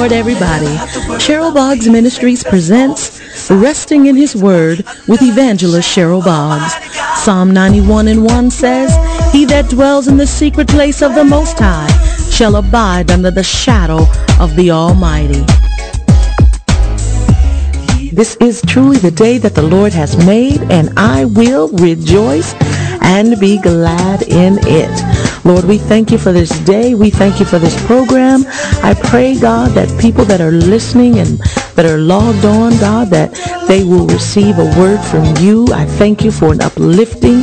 Lord, 0.00 0.12
everybody. 0.12 0.64
Cheryl 1.20 1.52
Boggs 1.52 1.86
Ministries 1.86 2.42
presents 2.42 3.20
Resting 3.50 4.06
in 4.06 4.16
His 4.16 4.34
Word 4.34 4.78
with 5.06 5.20
Evangelist 5.20 5.94
Cheryl 5.94 6.24
Boggs. 6.24 6.72
Psalm 7.22 7.52
91 7.52 8.08
and 8.08 8.24
1 8.24 8.50
says, 8.50 8.90
He 9.30 9.44
that 9.44 9.68
dwells 9.68 10.08
in 10.08 10.16
the 10.16 10.26
secret 10.26 10.68
place 10.68 11.02
of 11.02 11.14
the 11.14 11.22
Most 11.22 11.58
High 11.58 11.90
shall 12.30 12.56
abide 12.56 13.10
under 13.10 13.30
the 13.30 13.42
shadow 13.42 14.06
of 14.42 14.56
the 14.56 14.70
Almighty. 14.70 15.44
This 18.10 18.38
is 18.40 18.62
truly 18.62 18.96
the 18.96 19.10
day 19.10 19.36
that 19.36 19.54
the 19.54 19.62
Lord 19.62 19.92
has 19.92 20.16
made, 20.26 20.62
and 20.72 20.98
I 20.98 21.26
will 21.26 21.68
rejoice 21.72 22.54
and 23.02 23.38
be 23.38 23.60
glad 23.60 24.22
in 24.22 24.60
it. 24.62 25.29
Lord, 25.44 25.64
we 25.64 25.78
thank 25.78 26.10
you 26.10 26.18
for 26.18 26.32
this 26.32 26.50
day. 26.60 26.94
We 26.94 27.10
thank 27.10 27.40
you 27.40 27.46
for 27.46 27.58
this 27.58 27.74
program. 27.86 28.44
I 28.82 28.94
pray, 28.94 29.38
God, 29.38 29.70
that 29.72 29.88
people 30.00 30.24
that 30.26 30.40
are 30.40 30.50
listening 30.50 31.18
and 31.18 31.38
that 31.76 31.86
are 31.86 31.98
logged 31.98 32.44
on, 32.44 32.72
God, 32.78 33.08
that 33.08 33.32
they 33.66 33.82
will 33.82 34.06
receive 34.06 34.58
a 34.58 34.64
word 34.78 35.00
from 35.04 35.24
you. 35.42 35.66
I 35.72 35.86
thank 35.86 36.22
you 36.24 36.30
for 36.30 36.52
an 36.52 36.60
uplifting, 36.60 37.42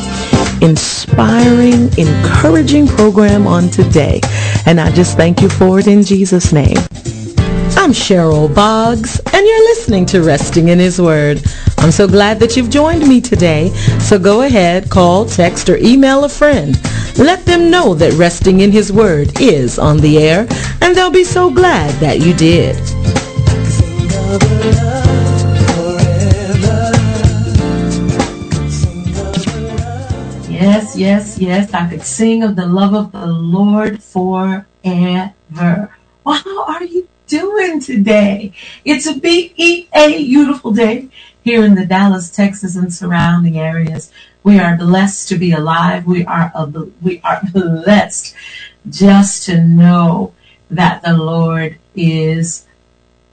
inspiring, 0.61 1.89
encouraging 1.97 2.87
program 2.87 3.47
on 3.47 3.69
today. 3.69 4.21
And 4.65 4.79
I 4.79 4.91
just 4.91 5.17
thank 5.17 5.41
you 5.41 5.49
for 5.49 5.79
it 5.79 5.87
in 5.87 6.03
Jesus' 6.03 6.53
name. 6.53 6.77
I'm 7.79 7.93
Cheryl 7.93 8.53
Boggs, 8.53 9.21
and 9.33 9.47
you're 9.47 9.63
listening 9.69 10.05
to 10.07 10.21
Resting 10.21 10.69
in 10.69 10.79
His 10.79 10.99
Word. 10.99 11.41
I'm 11.77 11.91
so 11.91 12.07
glad 12.07 12.39
that 12.39 12.57
you've 12.57 12.69
joined 12.69 13.07
me 13.07 13.21
today. 13.21 13.69
So 13.99 14.19
go 14.19 14.41
ahead, 14.41 14.89
call, 14.89 15.25
text, 15.25 15.69
or 15.69 15.77
email 15.77 16.23
a 16.25 16.29
friend. 16.29 16.75
Let 17.17 17.45
them 17.45 17.71
know 17.71 17.95
that 17.95 18.13
Resting 18.13 18.59
in 18.59 18.71
His 18.71 18.93
Word 18.93 19.41
is 19.41 19.79
on 19.79 19.97
the 19.97 20.19
air, 20.19 20.47
and 20.81 20.95
they'll 20.95 21.09
be 21.09 21.23
so 21.23 21.49
glad 21.49 21.89
that 21.99 22.19
you 22.19 22.33
did. 22.35 22.75
Yes, 30.47 30.95
yes, 30.95 31.39
yes. 31.39 31.73
I 31.73 31.89
could 31.89 32.03
sing 32.03 32.43
of 32.43 32.55
the 32.55 32.67
love 32.67 32.93
of 32.93 33.11
the 33.11 33.25
Lord 33.25 34.03
forever. 34.03 34.63
Well, 35.51 36.35
how 36.35 36.65
are 36.65 36.83
you 36.83 37.07
doing 37.25 37.79
today? 37.79 38.53
It's 38.85 39.07
a 39.07 39.15
big, 39.15 39.55
beautiful 39.55 40.71
day 40.71 41.09
here 41.43 41.63
in 41.63 41.73
the 41.73 41.85
Dallas, 41.85 42.29
Texas, 42.29 42.75
and 42.75 42.93
surrounding 42.93 43.57
areas. 43.57 44.11
We 44.47 44.59
are 44.59 44.77
blessed 44.77 45.27
to 45.27 45.37
be 45.37 45.51
alive. 45.51 46.05
We 46.05 46.23
are 46.23 46.49
we 47.01 47.19
are 47.21 47.41
blessed 47.51 48.33
just 48.89 49.43
to 49.47 49.61
know 49.61 50.35
that 50.71 51.01
the 51.01 51.17
Lord 51.17 51.79
is 51.97 52.65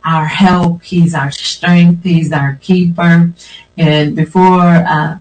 our 0.05 0.25
help. 0.27 0.83
He's 0.83 1.15
our 1.15 1.31
strength. 1.31 2.03
He's 2.03 2.33
our 2.33 2.59
keeper. 2.61 3.33
And 3.79 4.17
before 4.17 4.83
uh, 4.95 5.19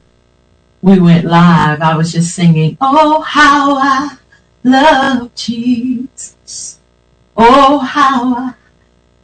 we 0.81 0.99
went 0.99 1.25
live, 1.25 1.83
I 1.83 1.95
was 1.95 2.11
just 2.11 2.33
singing, 2.33 2.75
"Oh 2.81 3.21
how 3.21 3.77
I 3.77 4.17
love 4.63 5.35
Jesus." 5.35 6.79
Oh 7.37 7.77
how 7.77 8.35
I 8.35 8.53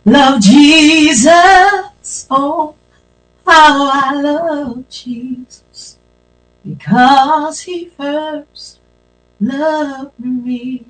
love 0.06 0.39
Jesus. 0.42 2.27
Oh, 2.30 2.75
how 3.48 3.89
I 3.92 4.21
love 4.21 4.88
Jesus. 4.88 5.58
Because 6.65 7.61
he 7.61 7.85
first 7.85 8.79
loved 9.39 10.19
me. 10.19 10.85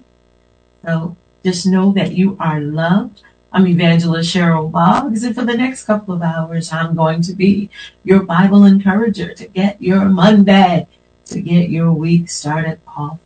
So 0.83 1.15
just 1.43 1.65
know 1.65 1.91
that 1.93 2.13
you 2.13 2.37
are 2.39 2.59
loved. 2.59 3.23
I'm 3.51 3.67
Evangelist 3.67 4.33
Cheryl 4.33 4.71
Boggs, 4.71 5.23
and 5.23 5.33
for 5.33 5.43
the 5.43 5.57
next 5.57 5.85
couple 5.85 6.13
of 6.13 6.21
hours, 6.21 6.71
I'm 6.71 6.95
going 6.95 7.21
to 7.23 7.33
be 7.33 7.69
your 8.03 8.21
Bible 8.21 8.63
encourager 8.63 9.33
to 9.33 9.47
get 9.47 9.81
your 9.81 10.05
Monday, 10.05 10.87
to 11.25 11.41
get 11.41 11.69
your 11.69 11.91
week 11.91 12.29
started 12.29 12.79
off 12.85 13.19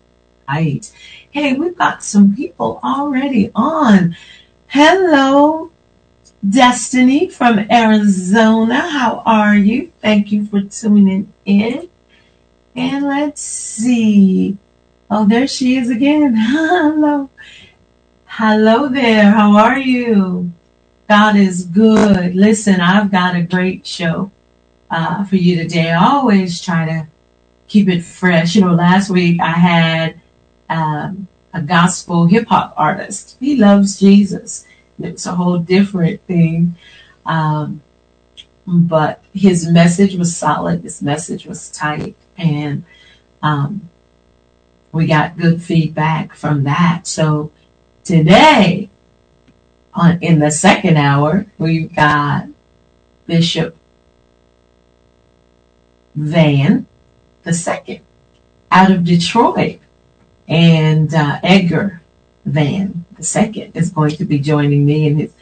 right. 0.48 0.92
Hey, 1.32 1.54
we've 1.54 1.78
got 1.78 2.04
some 2.04 2.36
people 2.36 2.80
already 2.84 3.52
on. 3.56 4.16
Hello, 4.68 5.72
Destiny 6.48 7.30
from 7.30 7.60
Arizona. 7.72 8.90
How 8.90 9.24
are 9.26 9.56
you? 9.56 9.92
Thank 10.02 10.32
you 10.32 10.46
for 10.46 10.62
tuning 10.62 11.34
in. 11.46 11.90
And 12.76 13.06
let's 13.06 13.42
see. 13.42 14.58
Oh, 15.10 15.28
there 15.28 15.48
she 15.48 15.78
is 15.78 15.90
again. 15.90 16.36
Hello. 16.38 17.30
Hello 18.26 18.88
there. 18.90 19.32
How 19.32 19.56
are 19.58 19.78
you? 19.78 20.52
God 21.08 21.36
is 21.36 21.66
good. 21.66 22.36
Listen, 22.36 22.82
I've 22.82 23.12
got 23.12 23.36
a 23.36 23.44
great 23.44 23.86
show 23.86 24.32
uh, 24.90 25.24
for 25.26 25.36
you 25.36 25.58
today. 25.58 25.92
I 25.92 26.04
always 26.04 26.62
try 26.62 26.86
to 26.86 27.08
keep 27.68 27.88
it 27.90 28.04
fresh. 28.04 28.56
You 28.56 28.62
know, 28.62 28.74
last 28.74 29.12
week 29.12 29.40
I 29.40 29.52
had 29.52 30.22
um, 30.70 31.28
a 31.54 31.62
gospel 31.62 32.26
hip 32.26 32.48
hop 32.48 32.74
artist. 32.76 33.38
He 33.40 33.56
loves 33.56 34.00
Jesus. 34.00 34.66
It's 35.00 35.28
a 35.28 35.36
whole 35.36 35.60
different 35.60 36.26
thing. 36.26 36.76
Um, 37.26 37.84
but 38.66 39.24
his 39.34 39.68
message 39.68 40.16
was 40.16 40.36
solid. 40.36 40.82
His 40.82 41.04
message 41.04 41.46
was 41.46 41.70
tight. 41.70 42.16
And 42.38 42.86
um, 43.42 43.90
we 44.92 45.08
got 45.08 45.38
good 45.38 45.62
feedback 45.62 46.34
from 46.34 46.64
that. 46.64 47.08
So 47.08 47.52
today, 48.04 48.90
on 49.94 50.20
in 50.22 50.40
the 50.40 50.52
second 50.52 50.98
hour, 50.98 51.46
we've 51.58 51.94
got 51.94 52.48
Bishop 53.26 53.78
Vann 56.16 56.86
the 57.44 57.54
second 57.54 58.02
out 58.72 58.92
of 58.92 59.04
Detroit, 59.04 59.80
and 60.48 61.14
uh, 61.14 61.40
Edgar 61.44 62.02
Vann 62.46 63.06
the 63.18 63.24
second 63.24 63.76
is 63.76 63.90
going 63.90 64.16
to 64.18 64.26
be 64.26 64.40
joining 64.40 64.86
me 64.86 65.08
in 65.08 65.18
his 65.18 65.34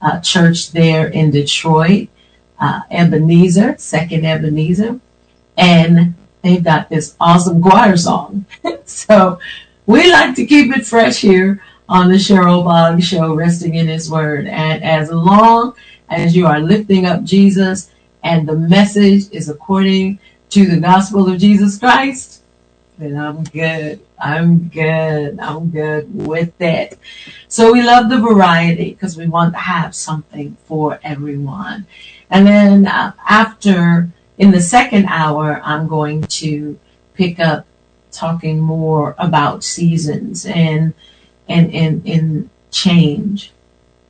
uh, 0.00 0.20
church 0.20 0.72
there 0.72 1.06
in 1.06 1.30
Detroit, 1.30 2.08
uh, 2.58 2.80
Ebenezer, 2.90 3.76
second 3.78 4.24
Ebenezer, 4.24 5.00
and 5.56 6.14
they've 6.42 6.62
got 6.62 6.88
this 6.88 7.16
awesome 7.20 7.62
choir 7.62 7.96
song. 7.96 8.46
so 8.84 9.38
we 9.86 10.10
like 10.10 10.34
to 10.36 10.46
keep 10.46 10.74
it 10.76 10.86
fresh 10.86 11.20
here 11.20 11.62
on 11.88 12.08
the 12.08 12.16
Cheryl 12.16 12.64
Boggs 12.64 13.06
Show, 13.06 13.34
resting 13.34 13.74
in 13.74 13.88
His 13.88 14.10
Word. 14.10 14.46
And 14.46 14.82
as 14.84 15.10
long 15.10 15.74
as 16.08 16.36
you 16.36 16.46
are 16.46 16.60
lifting 16.60 17.06
up 17.06 17.24
Jesus 17.24 17.90
and 18.22 18.48
the 18.48 18.56
message 18.56 19.30
is 19.32 19.48
according 19.48 20.18
to 20.50 20.66
the 20.66 20.78
gospel 20.78 21.28
of 21.28 21.38
Jesus 21.38 21.78
Christ, 21.78 22.42
then 22.98 23.16
I'm 23.16 23.42
good. 23.44 24.00
I'm 24.18 24.68
good. 24.68 25.40
I'm 25.40 25.70
good 25.70 26.14
with 26.14 26.60
it. 26.60 26.98
So 27.48 27.72
we 27.72 27.82
love 27.82 28.10
the 28.10 28.18
variety 28.18 28.90
because 28.90 29.16
we 29.16 29.26
want 29.26 29.54
to 29.54 29.58
have 29.58 29.94
something 29.94 30.56
for 30.66 31.00
everyone. 31.02 31.86
And 32.28 32.46
then 32.46 32.86
uh, 32.86 33.12
after, 33.26 34.10
in 34.40 34.50
the 34.50 34.60
second 34.60 35.04
hour, 35.06 35.60
I'm 35.62 35.86
going 35.86 36.22
to 36.22 36.78
pick 37.12 37.38
up 37.38 37.66
talking 38.10 38.58
more 38.58 39.14
about 39.18 39.62
seasons 39.62 40.46
and, 40.46 40.94
and, 41.46 41.74
and, 41.74 42.06
and 42.08 42.50
change. 42.70 43.52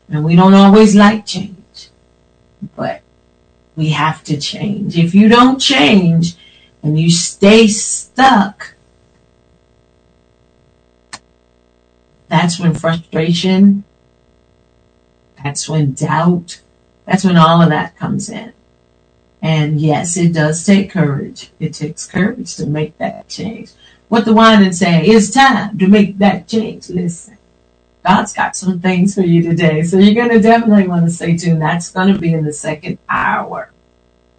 And 0.08 0.24
we 0.24 0.36
don't 0.36 0.54
always 0.54 0.94
like 0.94 1.26
change, 1.26 1.88
but 2.76 3.02
we 3.74 3.90
have 3.90 4.22
to 4.24 4.40
change. 4.40 4.96
If 4.96 5.16
you 5.16 5.28
don't 5.28 5.58
change 5.58 6.36
and 6.82 6.98
you 6.98 7.10
stay 7.10 7.66
stuck, 7.66 8.74
That's 12.30 12.60
when 12.60 12.74
frustration, 12.76 13.82
that's 15.42 15.68
when 15.68 15.94
doubt, 15.94 16.60
that's 17.04 17.24
when 17.24 17.36
all 17.36 17.60
of 17.60 17.70
that 17.70 17.96
comes 17.96 18.30
in. 18.30 18.52
And 19.42 19.80
yes, 19.80 20.16
it 20.16 20.32
does 20.34 20.64
take 20.64 20.90
courage. 20.90 21.50
It 21.58 21.74
takes 21.74 22.06
courage 22.06 22.56
to 22.56 22.66
make 22.66 22.98
that 22.98 23.28
change. 23.28 23.70
What 24.08 24.24
the 24.24 24.34
wine 24.34 24.62
and 24.62 24.76
say, 24.76 25.04
it's 25.04 25.30
time 25.30 25.78
to 25.78 25.86
make 25.88 26.18
that 26.18 26.48
change. 26.48 26.90
Listen, 26.90 27.38
God's 28.04 28.32
got 28.32 28.56
some 28.56 28.80
things 28.80 29.14
for 29.14 29.22
you 29.22 29.42
today. 29.42 29.82
So 29.82 29.98
you're 29.98 30.14
going 30.14 30.36
to 30.36 30.40
definitely 30.40 30.88
want 30.88 31.04
to 31.04 31.10
stay 31.10 31.36
tuned. 31.36 31.62
That's 31.62 31.90
going 31.90 32.12
to 32.12 32.18
be 32.18 32.34
in 32.34 32.44
the 32.44 32.52
second 32.52 32.98
hour. 33.08 33.70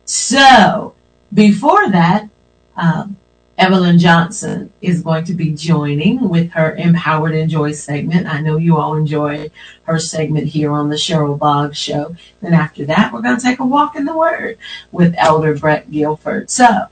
So 0.06 0.94
before 1.33 1.89
that, 1.89 2.30
um, 2.75 3.18
Evelyn 3.57 4.00
Johnson 4.00 4.71
is 4.81 5.01
going 5.01 5.24
to 5.25 5.33
be 5.33 5.51
joining 5.51 6.30
with 6.30 6.51
her 6.51 6.75
Empowered 6.75 7.36
Enjoy 7.36 7.74
segment. 7.74 8.25
I 8.25 8.42
know 8.42 8.57
you 8.57 8.77
all 8.77 8.95
enjoy 8.95 9.51
her 9.83 10.00
segment 10.00 10.48
here 10.48 10.71
on 10.71 10.89
the 10.89 10.95
Cheryl 10.95 11.38
Boggs 11.38 11.77
Show. 11.77 12.15
Then 12.42 12.53
after 12.53 12.86
that, 12.86 13.13
we're 13.13 13.21
going 13.21 13.38
to 13.38 13.44
take 13.44 13.59
a 13.59 13.65
walk 13.65 13.95
in 13.95 14.06
the 14.06 14.18
Word 14.18 14.57
with 14.92 15.13
Elder 15.17 15.55
Brett 15.55 15.91
Guilford. 15.91 16.50
So, 16.50 16.88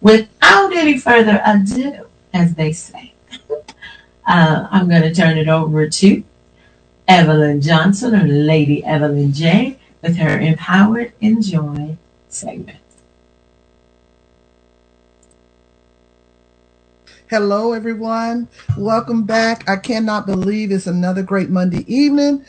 without 0.00 0.72
any 0.72 0.98
further 0.98 1.40
ado, 1.46 2.08
as 2.32 2.54
they 2.54 2.72
say, 2.72 3.12
uh, 4.26 4.68
I'm 4.70 4.88
going 4.88 5.02
to 5.02 5.14
turn 5.14 5.38
it 5.38 5.48
over 5.48 5.88
to 5.88 6.24
Evelyn 7.06 7.60
Johnson 7.60 8.14
or 8.16 8.26
Lady 8.26 8.84
Evelyn 8.84 9.32
J 9.32 9.78
with 10.02 10.16
her 10.16 10.40
Empowered 10.40 11.12
Enjoy 11.20 11.96
segment. 12.28 12.79
Hello, 17.30 17.74
everyone. 17.74 18.48
Welcome 18.76 19.22
back. 19.22 19.70
I 19.70 19.76
cannot 19.76 20.26
believe 20.26 20.72
it's 20.72 20.88
another 20.88 21.22
great 21.22 21.48
Monday 21.48 21.84
evening 21.86 22.44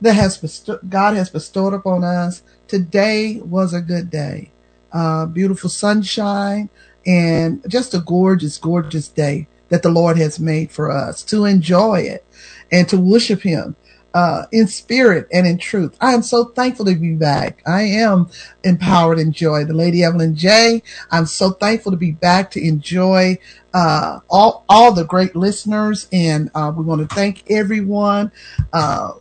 that 0.00 0.14
has 0.14 0.68
God 0.88 1.14
has 1.14 1.30
bestowed 1.30 1.72
upon 1.72 2.02
us. 2.02 2.42
Today 2.66 3.40
was 3.44 3.72
a 3.72 3.80
good 3.80 4.10
day. 4.10 4.50
Uh, 4.92 5.26
beautiful 5.26 5.70
sunshine 5.70 6.68
and 7.06 7.64
just 7.68 7.94
a 7.94 8.00
gorgeous, 8.00 8.58
gorgeous 8.58 9.06
day 9.06 9.46
that 9.68 9.84
the 9.84 9.88
Lord 9.88 10.18
has 10.18 10.40
made 10.40 10.72
for 10.72 10.90
us 10.90 11.22
to 11.26 11.44
enjoy 11.44 12.00
it 12.00 12.26
and 12.72 12.88
to 12.88 12.98
worship 12.98 13.42
Him 13.42 13.76
uh, 14.14 14.46
in 14.52 14.68
spirit 14.68 15.26
and 15.32 15.46
in 15.46 15.58
truth. 15.58 15.96
I 16.00 16.14
am 16.14 16.22
so 16.22 16.46
thankful 16.46 16.86
to 16.86 16.94
be 16.94 17.14
back. 17.14 17.62
I 17.66 17.82
am 17.82 18.30
empowered 18.62 19.18
and 19.18 19.34
joy. 19.34 19.64
The 19.64 19.74
Lady 19.74 20.04
Evelyn 20.04 20.36
J. 20.36 20.82
I'm 21.10 21.26
so 21.26 21.50
thankful 21.50 21.92
to 21.92 21.98
be 21.98 22.12
back 22.12 22.52
to 22.52 22.66
enjoy 22.66 23.38
uh, 23.74 24.20
all 24.30 24.64
all 24.68 24.92
the 24.92 25.04
great 25.04 25.36
listeners, 25.36 26.08
and 26.12 26.50
uh, 26.54 26.72
we 26.74 26.84
want 26.84 27.08
to 27.08 27.14
thank 27.14 27.42
everyone. 27.50 28.32
Uh, 28.72 29.12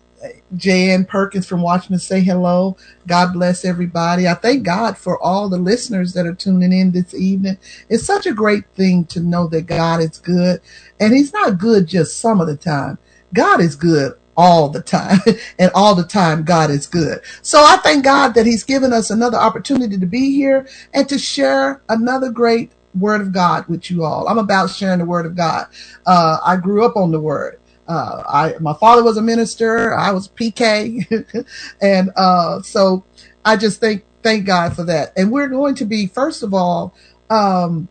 Jan 0.55 1.03
Perkins 1.03 1.45
from 1.45 1.62
Washington 1.62 2.00
say 2.00 2.22
hello. 2.22 2.77
God 3.07 3.33
bless 3.33 3.65
everybody. 3.65 4.25
I 4.27 4.36
thank 4.36 4.63
God 4.63 4.98
for 4.98 5.22
all 5.22 5.50
the 5.50 5.57
listeners 5.57 6.13
that 6.13 6.25
are 6.25 6.33
tuning 6.33 6.72
in 6.72 6.91
this 6.91 7.13
evening. 7.13 7.57
It's 7.89 8.05
such 8.05 8.25
a 8.25 8.33
great 8.33 8.65
thing 8.75 9.03
to 9.05 9.19
know 9.19 9.48
that 9.48 9.63
God 9.63 10.00
is 10.00 10.19
good, 10.19 10.62
and 11.00 11.13
He's 11.13 11.33
not 11.33 11.57
good 11.57 11.88
just 11.88 12.19
some 12.19 12.39
of 12.39 12.48
the 12.48 12.55
time. 12.55 13.00
God 13.33 13.60
is 13.60 13.75
good 13.75 14.13
all 14.38 14.69
the 14.69 14.81
time 14.81 15.19
and 15.60 15.72
all 15.74 15.95
the 15.95 16.03
time 16.03 16.43
God 16.43 16.69
is 16.69 16.88
good. 16.88 17.22
So 17.41 17.60
I 17.60 17.77
thank 17.77 18.03
God 18.03 18.33
that 18.36 18.45
he's 18.45 18.63
given 18.63 18.93
us 18.93 19.10
another 19.10 19.38
opportunity 19.38 19.98
to 19.98 20.05
be 20.05 20.31
here 20.31 20.67
and 20.93 21.07
to 21.10 21.17
share 21.17 21.81
another 21.89 22.31
great 22.31 22.72
word 22.95 23.21
of 23.21 23.31
God 23.31 23.67
with 23.67 23.89
you 23.89 24.03
all. 24.03 24.27
I'm 24.27 24.38
about 24.38 24.69
sharing 24.69 25.00
the 25.00 25.05
word 25.05 25.25
of 25.25 25.35
God. 25.35 25.67
Uh, 26.05 26.39
I 26.43 26.57
grew 26.57 26.85
up 26.85 26.95
on 26.95 27.12
the 27.12 27.19
word. 27.19 27.59
Uh, 27.88 28.23
I, 28.27 28.55
my 28.59 28.73
father 28.73 29.03
was 29.03 29.17
a 29.17 29.21
minister. 29.21 29.93
I 29.93 30.12
was 30.12 30.29
PK. 30.29 31.45
and, 31.81 32.12
uh, 32.15 32.62
so 32.62 33.03
I 33.43 33.57
just 33.57 33.79
thank, 33.79 34.05
thank 34.21 34.45
God 34.45 34.75
for 34.75 34.83
that. 34.85 35.13
And 35.17 35.31
we're 35.31 35.50
going 35.50 35.75
to 35.75 35.85
be, 35.85 36.07
first 36.07 36.43
of 36.43 36.53
all, 36.53 36.93
um, 37.29 37.89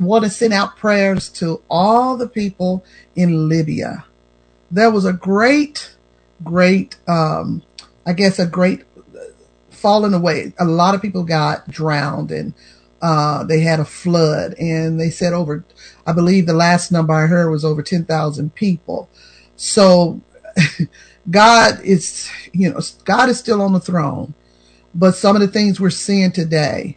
want 0.00 0.24
to 0.24 0.30
send 0.30 0.52
out 0.52 0.76
prayers 0.76 1.28
to 1.30 1.62
all 1.70 2.16
the 2.16 2.28
people 2.28 2.84
in 3.14 3.48
Libya 3.48 4.04
there 4.70 4.90
was 4.90 5.04
a 5.04 5.12
great, 5.12 5.94
great, 6.44 6.96
um, 7.08 7.62
I 8.04 8.12
guess 8.12 8.38
a 8.38 8.46
great 8.46 8.84
falling 9.70 10.14
away. 10.14 10.52
A 10.58 10.64
lot 10.64 10.94
of 10.94 11.02
people 11.02 11.24
got 11.24 11.68
drowned 11.68 12.30
and, 12.30 12.54
uh, 13.02 13.44
they 13.44 13.60
had 13.60 13.80
a 13.80 13.84
flood 13.84 14.54
and 14.54 14.98
they 15.00 15.10
said 15.10 15.32
over, 15.32 15.64
I 16.06 16.12
believe 16.12 16.46
the 16.46 16.54
last 16.54 16.90
number 16.90 17.12
I 17.12 17.26
heard 17.26 17.50
was 17.50 17.64
over 17.64 17.82
10,000 17.82 18.54
people. 18.54 19.08
So 19.56 20.20
God 21.30 21.80
is, 21.82 22.30
you 22.52 22.72
know, 22.72 22.80
God 23.04 23.28
is 23.28 23.38
still 23.38 23.60
on 23.60 23.72
the 23.72 23.80
throne, 23.80 24.34
but 24.94 25.16
some 25.16 25.36
of 25.36 25.42
the 25.42 25.48
things 25.48 25.80
we're 25.80 25.90
seeing 25.90 26.32
today, 26.32 26.96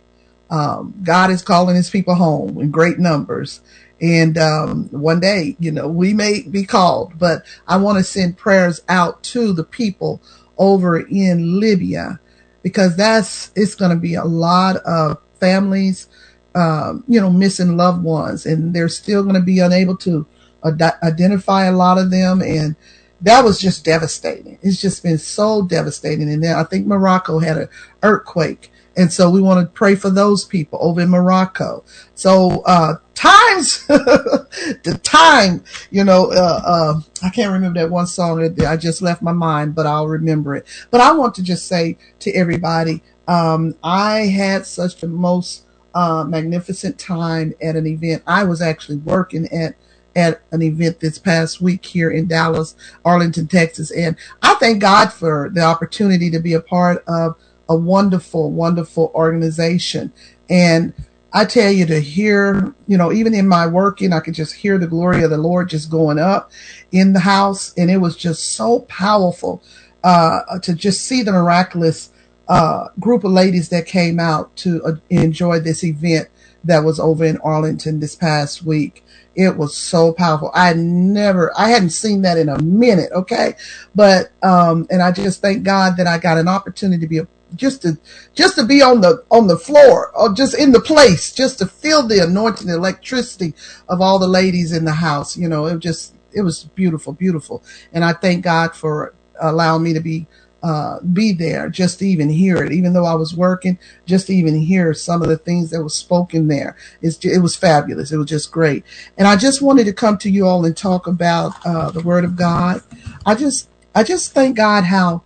um, 0.50 0.94
God 1.04 1.32
is 1.32 1.42
calling 1.42 1.76
his 1.76 1.90
people 1.90 2.16
home 2.16 2.60
in 2.60 2.72
great 2.72 3.00
numbers. 3.00 3.62
And 4.02 4.38
um, 4.38 4.88
one 4.92 5.20
day, 5.20 5.58
you 5.60 5.72
know, 5.72 5.88
we 5.88 6.14
may 6.14 6.42
be 6.44 6.64
called, 6.64 7.20
but 7.20 7.46
I 7.68 7.78
want 7.78 7.98
to 7.98 8.04
send 8.04 8.38
prayers 8.38 8.82
out 8.88 9.22
to 9.24 9.52
the 9.52 9.66
people 9.66 10.22
over 10.58 11.00
in 11.00 11.60
Libya 11.60 12.20
because 12.64 12.96
that's 12.96 13.52
it's 13.56 13.76
going 13.76 13.92
to 13.92 13.98
be 13.98 14.16
a 14.16 14.24
lot 14.24 14.78
of 14.78 15.18
families, 15.40 16.08
um, 16.56 17.04
you 17.08 17.20
know, 17.20 17.30
missing 17.30 17.78
loved 17.78 18.04
ones, 18.04 18.46
and 18.46 18.74
they're 18.74 18.90
still 18.90 19.24
going 19.24 19.36
to 19.36 19.42
be 19.42 19.60
unable 19.60 19.98
to 19.98 20.26
ad- 20.66 20.98
identify 21.04 21.66
a 21.66 21.72
lot 21.72 21.98
of 21.98 22.12
them. 22.12 22.42
And 22.42 22.76
that 23.22 23.44
was 23.44 23.60
just 23.60 23.86
devastating. 23.86 24.58
It's 24.62 24.82
just 24.82 25.04
been 25.04 25.18
so 25.18 25.64
devastating. 25.64 26.32
And 26.32 26.44
then 26.44 26.56
I 26.56 26.64
think 26.64 26.88
Morocco 26.88 27.40
had 27.40 27.58
an 27.58 27.70
earthquake 28.04 28.72
and 29.00 29.14
so 29.14 29.30
we 29.30 29.42
want 29.42 29.66
to 29.66 29.72
pray 29.72 29.96
for 29.96 30.10
those 30.10 30.44
people 30.44 30.78
over 30.82 31.00
in 31.00 31.10
Morocco. 31.10 31.86
So, 32.16 32.62
uh, 32.66 32.96
times, 33.16 33.86
the 33.88 35.00
time, 35.04 35.64
you 35.90 36.04
know, 36.04 36.34
uh, 36.34 36.62
uh, 36.66 37.00
I 37.24 37.30
can't 37.30 37.54
remember 37.54 37.80
that 37.80 37.90
one 37.90 38.08
song 38.08 38.40
that 38.40 38.68
I 38.68 38.76
just 38.76 39.02
left 39.02 39.22
my 39.22 39.32
mind, 39.32 39.74
but 39.74 39.86
I'll 39.86 40.10
remember 40.10 40.54
it. 40.54 40.68
But 40.92 41.00
I 41.00 41.14
want 41.14 41.34
to 41.36 41.44
just 41.44 41.66
say 41.66 41.98
to 42.20 42.32
everybody, 42.34 43.02
um, 43.30 43.76
I 43.84 44.22
had 44.22 44.66
such 44.66 45.00
the 45.00 45.08
most, 45.08 45.66
uh, 45.94 46.24
magnificent 46.24 46.98
time 46.98 47.54
at 47.62 47.76
an 47.76 47.86
event. 47.86 48.24
I 48.26 48.44
was 48.44 48.60
actually 48.60 48.98
working 48.98 49.48
at, 49.54 49.76
at 50.16 50.42
an 50.52 50.64
event 50.64 51.00
this 51.00 51.20
past 51.20 51.62
week 51.62 51.86
here 51.86 52.10
in 52.10 52.28
Dallas, 52.28 52.76
Arlington, 53.06 53.48
Texas. 53.48 53.92
And 53.92 54.16
I 54.42 54.56
thank 54.56 54.82
God 54.82 55.14
for 55.14 55.52
the 55.54 55.62
opportunity 55.62 56.32
to 56.32 56.40
be 56.40 56.54
a 56.54 56.60
part 56.60 57.04
of 57.08 57.36
a 57.70 57.76
wonderful, 57.76 58.52
wonderful 58.52 59.12
organization. 59.14 60.12
And 60.50 60.94
I 61.32 61.46
tell 61.46 61.72
you 61.72 61.86
to 61.86 62.00
hear, 62.00 62.74
you 62.88 62.98
know, 62.98 63.12
even 63.14 63.36
in 63.36 63.48
my 63.48 63.68
working, 63.68 64.12
I 64.12 64.22
could 64.22 64.34
just 64.34 64.56
hear 64.56 64.80
the 64.80 64.88
glory 64.88 65.22
of 65.22 65.30
the 65.30 65.38
Lord 65.38 65.70
just 65.70 65.92
going 65.92 66.18
up 66.18 66.52
in 66.92 67.14
the 67.14 67.20
house. 67.20 67.76
And 67.78 67.92
it 67.92 67.98
was 67.98 68.16
just 68.16 68.54
so 68.54 68.80
powerful, 68.82 69.62
uh, 70.04 70.58
to 70.64 70.74
just 70.74 71.06
see 71.06 71.22
the 71.22 71.32
miraculous, 71.32 72.10
uh, 72.50 72.88
group 73.00 73.24
of 73.24 73.32
ladies 73.32 73.70
that 73.70 73.86
came 73.86 74.20
out 74.20 74.56
to 74.58 74.84
uh, 74.84 74.96
enjoy 75.10 75.60
this 75.60 75.84
event 75.84 76.28
that 76.64 76.84
was 76.84 77.00
over 77.00 77.24
in 77.24 77.38
Arlington 77.38 78.00
this 78.00 78.16
past 78.16 78.64
week. 78.64 79.04
It 79.36 79.56
was 79.56 79.78
so 79.78 80.12
powerful. 80.12 80.52
I 80.54 80.74
never, 80.74 81.54
I 81.58 81.70
hadn't 81.70 81.92
seen 81.92 82.24
that 82.24 82.38
in 82.38 82.50
a 82.50 82.62
minute. 82.62 83.12
Okay. 83.14 83.54
But, 83.96 84.32
um, 84.44 84.88
and 84.90 85.02
I 85.02 85.12
just 85.12 85.42
thank 85.42 85.64
God 85.64 85.96
that 85.98 86.08
I 86.08 86.18
got 86.18 86.38
an 86.38 86.48
opportunity 86.48 87.02
to 87.02 87.08
be 87.08 87.20
a 87.20 87.28
just 87.56 87.82
to 87.82 87.98
just 88.36 88.56
to 88.56 88.64
be 88.64 88.82
on 88.82 89.02
the 89.02 89.24
on 89.32 89.48
the 89.48 89.58
floor 89.58 90.12
or 90.16 90.32
just 90.34 90.54
in 90.54 90.72
the 90.72 90.80
place 90.80 91.34
just 91.34 91.58
to 91.58 91.66
feel 91.66 92.06
the 92.06 92.24
anointing 92.24 92.68
the 92.68 92.76
electricity 92.76 93.56
of 93.88 94.02
all 94.02 94.20
the 94.20 94.28
ladies 94.28 94.72
in 94.72 94.86
the 94.86 94.92
house 94.92 95.36
you 95.36 95.48
know 95.50 95.66
it 95.66 95.80
just 95.80 96.14
it 96.32 96.44
was 96.44 96.66
beautiful 96.76 97.12
beautiful 97.12 97.64
and 97.92 98.06
i 98.06 98.14
thank 98.14 98.44
god 98.44 98.76
for 98.76 99.16
allowing 99.42 99.82
me 99.82 99.94
to 99.94 100.00
be 100.00 100.28
uh, 100.64 101.00
be 101.02 101.32
there 101.34 101.70
just 101.70 102.00
to 102.00 102.08
even 102.08 102.30
hear 102.30 102.64
it. 102.64 102.72
Even 102.72 102.94
though 102.94 103.06
i 103.06 103.14
was 103.14 103.36
working 103.36 103.80
just 104.06 104.28
to 104.28 104.34
even 104.34 104.56
hear 104.60 104.94
some 104.94 105.22
of 105.22 105.30
the 105.30 105.38
things 105.38 105.70
that 105.70 105.84
was 105.84 105.96
spoken 105.96 106.48
there. 106.48 106.76
It's, 107.02 107.24
it 107.26 107.40
was 107.40 107.56
fabulous. 107.56 108.12
It 108.12 108.18
was 108.18 108.30
just 108.30 108.52
great. 108.52 108.84
And 109.18 109.28
i 109.28 109.36
just 109.36 109.62
wanted 109.62 109.86
to 109.86 109.94
come 109.94 110.18
to 110.20 110.30
you 110.30 110.48
all 110.48 110.66
and 110.66 110.76
talk 110.76 111.08
about 111.08 111.54
uh, 111.66 111.92
the 111.92 112.02
word 112.02 112.24
of 112.26 112.36
god. 112.36 112.82
I 113.26 113.36
just 113.36 113.70
i 113.96 114.04
just 114.04 114.34
thank 114.34 114.58
god 114.58 114.86
how 114.86 115.24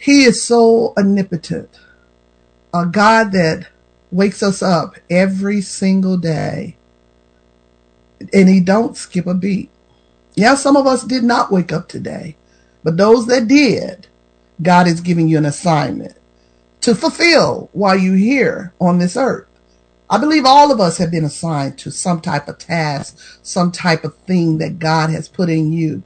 he 0.00 0.24
is 0.24 0.42
so 0.42 0.94
omnipotent, 0.96 1.68
a 2.72 2.86
God 2.86 3.32
that 3.32 3.68
wakes 4.10 4.42
us 4.42 4.62
up 4.62 4.94
every 5.10 5.60
single 5.60 6.16
day. 6.16 6.78
And 8.32 8.48
he 8.48 8.60
don't 8.60 8.96
skip 8.96 9.26
a 9.26 9.34
beat. 9.34 9.70
Yeah, 10.34 10.54
some 10.54 10.76
of 10.76 10.86
us 10.86 11.04
did 11.04 11.22
not 11.22 11.52
wake 11.52 11.70
up 11.70 11.88
today, 11.88 12.36
but 12.82 12.96
those 12.96 13.26
that 13.26 13.46
did, 13.46 14.06
God 14.62 14.86
is 14.86 15.00
giving 15.00 15.28
you 15.28 15.38
an 15.38 15.46
assignment 15.46 16.16
to 16.82 16.94
fulfill 16.94 17.68
while 17.72 17.96
you're 17.96 18.16
here 18.16 18.72
on 18.80 18.98
this 18.98 19.16
earth. 19.16 19.46
I 20.08 20.18
believe 20.18 20.44
all 20.44 20.72
of 20.72 20.80
us 20.80 20.98
have 20.98 21.10
been 21.10 21.24
assigned 21.24 21.78
to 21.78 21.90
some 21.90 22.20
type 22.20 22.48
of 22.48 22.58
task, 22.58 23.16
some 23.42 23.70
type 23.70 24.02
of 24.04 24.16
thing 24.18 24.58
that 24.58 24.80
God 24.80 25.10
has 25.10 25.28
put 25.28 25.48
in 25.48 25.72
you 25.72 26.02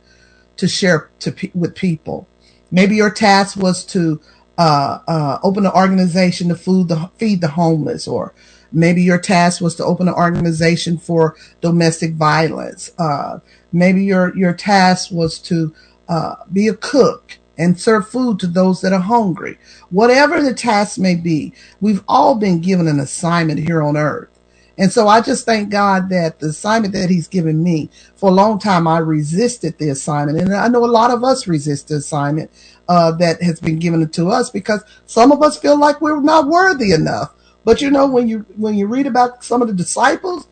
to 0.59 0.69
share 0.69 1.11
to 1.21 1.35
with 1.55 1.75
people. 1.75 2.29
Maybe 2.71 2.97
your 2.97 3.11
task 3.11 3.57
was 3.57 3.85
to 3.87 4.21
uh, 4.59 4.99
uh, 5.09 5.39
open 5.43 5.65
an 5.65 5.73
organization 5.73 6.49
to 6.49 6.55
food 6.55 6.89
the, 6.89 7.11
feed 7.17 7.41
the 7.41 7.49
homeless, 7.49 8.07
or 8.07 8.35
maybe 8.71 9.03
your 9.03 9.19
task 9.19 9.61
was 9.61 9.75
to 9.77 9.85
open 9.85 10.07
an 10.07 10.15
organization 10.15 10.99
for 10.99 11.35
domestic 11.61 12.15
violence. 12.15 12.91
Uh, 12.99 13.39
maybe 13.73 14.05
your 14.05 14.37
your 14.37 14.53
task 14.53 15.11
was 15.11 15.39
to 15.39 15.75
uh, 16.09 16.37
be 16.53 16.69
a 16.69 16.75
cook 16.75 17.24
and 17.59 17.81
serve 17.81 18.09
food 18.09 18.39
to 18.41 18.47
those 18.47 18.81
that 18.81 18.93
are 18.93 19.01
hungry. 19.01 19.59
Whatever 19.91 20.43
the 20.43 20.55
task 20.55 20.99
may 20.99 21.15
be, 21.15 21.53
we've 21.81 22.03
all 22.09 22.35
been 22.37 22.61
given 22.61 22.89
an 22.89 23.01
assignment 23.01 23.61
here 23.61 23.83
on 23.83 23.97
earth. 23.97 24.29
And 24.77 24.93
so 24.93 25.07
I 25.07 25.21
just 25.21 25.47
thank 25.47 25.71
God 25.71 26.09
that 26.09 26.41
the 26.41 26.49
assignment 26.49 26.95
that 26.95 27.11
he's 27.11 27.29
given 27.29 27.63
me 27.63 27.91
for 28.17 28.31
a 28.31 28.35
long 28.35 28.59
time, 28.59 28.89
I 28.89 28.99
resisted 28.99 29.79
the 29.79 29.91
assignment. 29.91 30.39
And 30.41 30.55
I 30.55 30.69
know 30.69 30.85
a 30.85 30.87
lot 30.87 31.13
of 31.13 31.23
us 31.23 31.47
resist 31.47 31.89
the 31.89 31.97
assignment, 31.97 32.51
uh, 32.89 33.13
that 33.13 33.43
has 33.43 33.61
been 33.61 33.79
given 33.79 34.09
to 34.09 34.31
us 34.31 34.51
because 34.51 34.83
some 35.07 35.33
of 35.33 35.43
us 35.43 35.59
feel 35.59 35.79
like 35.79 36.01
we're 36.01 36.21
not 36.21 36.49
worthy 36.49 36.93
enough. 36.93 37.35
But 37.65 37.81
you 37.81 37.91
know, 37.91 38.07
when 38.07 38.29
you, 38.29 38.47
when 38.57 38.75
you 38.75 38.87
read 38.87 39.07
about 39.07 39.45
some 39.45 39.63
of 39.63 39.69
the 39.69 39.75
disciples, 39.75 40.49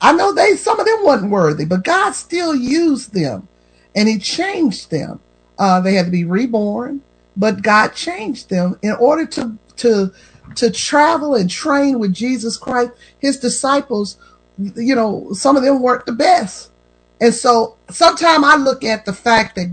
I 0.00 0.12
know 0.12 0.32
they, 0.32 0.56
some 0.56 0.78
of 0.78 0.86
them 0.86 1.04
wasn't 1.04 1.32
worthy, 1.32 1.64
but 1.64 1.84
God 1.84 2.12
still 2.12 2.54
used 2.54 3.14
them 3.14 3.48
and 3.96 4.08
he 4.08 4.18
changed 4.18 4.90
them. 4.90 5.20
Uh, 5.62 5.80
they 5.80 5.94
had 5.94 6.06
to 6.06 6.10
be 6.10 6.24
reborn, 6.24 7.00
but 7.36 7.62
God 7.62 7.94
changed 7.94 8.50
them 8.50 8.76
in 8.82 8.90
order 8.94 9.24
to 9.26 9.56
to 9.76 10.12
to 10.56 10.72
travel 10.72 11.36
and 11.36 11.48
train 11.48 12.00
with 12.00 12.12
Jesus 12.12 12.56
Christ. 12.56 12.90
His 13.20 13.38
disciples, 13.38 14.18
you 14.58 14.96
know, 14.96 15.32
some 15.34 15.56
of 15.56 15.62
them 15.62 15.80
worked 15.80 16.06
the 16.06 16.14
best, 16.14 16.72
and 17.20 17.32
so 17.32 17.76
sometimes 17.88 18.44
I 18.44 18.56
look 18.56 18.82
at 18.82 19.04
the 19.04 19.12
fact 19.12 19.54
that 19.54 19.72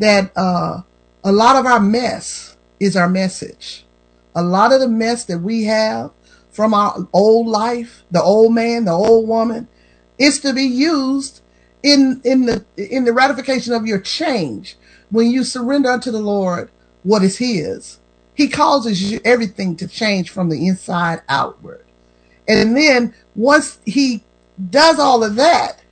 that 0.00 0.32
uh, 0.36 0.82
a 1.22 1.30
lot 1.30 1.54
of 1.54 1.64
our 1.64 1.78
mess 1.78 2.56
is 2.80 2.96
our 2.96 3.08
message. 3.08 3.86
A 4.34 4.42
lot 4.42 4.72
of 4.72 4.80
the 4.80 4.88
mess 4.88 5.26
that 5.26 5.38
we 5.38 5.62
have 5.66 6.10
from 6.50 6.74
our 6.74 7.06
old 7.12 7.46
life, 7.46 8.02
the 8.10 8.20
old 8.20 8.52
man, 8.52 8.84
the 8.84 8.90
old 8.90 9.28
woman, 9.28 9.68
is 10.18 10.40
to 10.40 10.52
be 10.52 10.64
used 10.64 11.40
in 11.84 12.20
in 12.24 12.46
the 12.46 12.64
in 12.76 13.04
the 13.04 13.12
ratification 13.12 13.72
of 13.72 13.86
your 13.86 14.00
change 14.00 14.76
when 15.10 15.30
you 15.30 15.44
surrender 15.44 15.90
unto 15.90 16.10
the 16.10 16.20
Lord 16.20 16.70
what 17.02 17.22
is 17.22 17.38
His. 17.38 17.98
He 18.34 18.48
causes 18.48 19.10
you 19.12 19.20
everything 19.24 19.76
to 19.76 19.88
change 19.88 20.30
from 20.30 20.48
the 20.50 20.66
inside 20.66 21.22
outward, 21.28 21.84
and 22.48 22.76
then 22.76 23.14
once 23.34 23.78
He 23.86 24.24
does 24.70 24.98
all 24.98 25.24
of 25.24 25.36
that, 25.36 25.82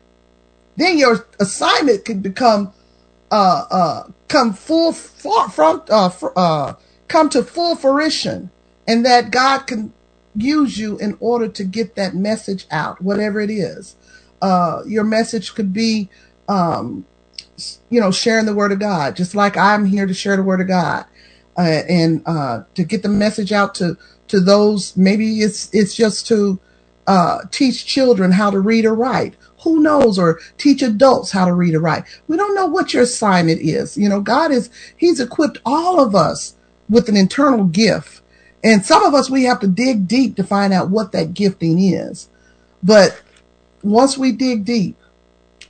then 0.76 0.98
your 0.98 1.26
assignment 1.40 2.04
can 2.04 2.20
become 2.20 2.72
uh 3.30 3.64
uh 3.70 4.04
come 4.28 4.52
full 4.54 4.92
from 4.92 5.82
uh, 5.90 6.10
uh 6.36 6.74
come 7.08 7.28
to 7.30 7.42
full 7.42 7.76
fruition, 7.76 8.50
and 8.86 9.04
that 9.06 9.30
God 9.30 9.60
can 9.66 9.92
use 10.36 10.78
you 10.78 10.98
in 10.98 11.16
order 11.20 11.48
to 11.48 11.64
get 11.64 11.96
that 11.96 12.14
message 12.14 12.66
out, 12.70 13.00
whatever 13.02 13.40
it 13.40 13.50
is. 13.50 13.96
Uh, 14.42 14.82
your 14.86 15.04
message 15.04 15.54
could 15.54 15.72
be, 15.72 16.08
um, 16.48 17.06
you 17.90 18.00
know, 18.00 18.10
sharing 18.10 18.46
the 18.46 18.54
word 18.54 18.72
of 18.72 18.78
God, 18.78 19.16
just 19.16 19.34
like 19.34 19.56
I'm 19.56 19.84
here 19.84 20.06
to 20.06 20.14
share 20.14 20.36
the 20.36 20.42
word 20.42 20.60
of 20.60 20.68
God, 20.68 21.04
uh, 21.56 21.82
and 21.88 22.22
uh, 22.26 22.62
to 22.74 22.84
get 22.84 23.02
the 23.02 23.08
message 23.08 23.52
out 23.52 23.74
to 23.76 23.96
to 24.28 24.40
those. 24.40 24.96
Maybe 24.96 25.40
it's 25.40 25.72
it's 25.72 25.94
just 25.94 26.26
to 26.28 26.58
uh, 27.06 27.40
teach 27.50 27.86
children 27.86 28.32
how 28.32 28.50
to 28.50 28.60
read 28.60 28.84
or 28.84 28.94
write. 28.94 29.34
Who 29.62 29.80
knows? 29.80 30.18
Or 30.18 30.40
teach 30.58 30.82
adults 30.82 31.32
how 31.32 31.46
to 31.46 31.52
read 31.52 31.74
or 31.74 31.80
write. 31.80 32.04
We 32.28 32.36
don't 32.36 32.54
know 32.54 32.66
what 32.66 32.94
your 32.94 33.02
assignment 33.02 33.60
is. 33.60 33.96
You 33.96 34.08
know, 34.08 34.20
God 34.20 34.52
is 34.52 34.70
He's 34.96 35.20
equipped 35.20 35.58
all 35.64 36.00
of 36.00 36.14
us 36.14 36.54
with 36.88 37.08
an 37.08 37.16
internal 37.16 37.64
gift. 37.64 38.22
And 38.62 38.84
some 38.84 39.04
of 39.04 39.14
us, 39.14 39.30
we 39.30 39.44
have 39.44 39.60
to 39.60 39.68
dig 39.68 40.08
deep 40.08 40.36
to 40.36 40.44
find 40.44 40.72
out 40.72 40.90
what 40.90 41.12
that 41.12 41.34
gifting 41.34 41.80
is. 41.80 42.28
But 42.82 43.20
once 43.82 44.18
we 44.18 44.32
dig 44.32 44.64
deep, 44.64 44.96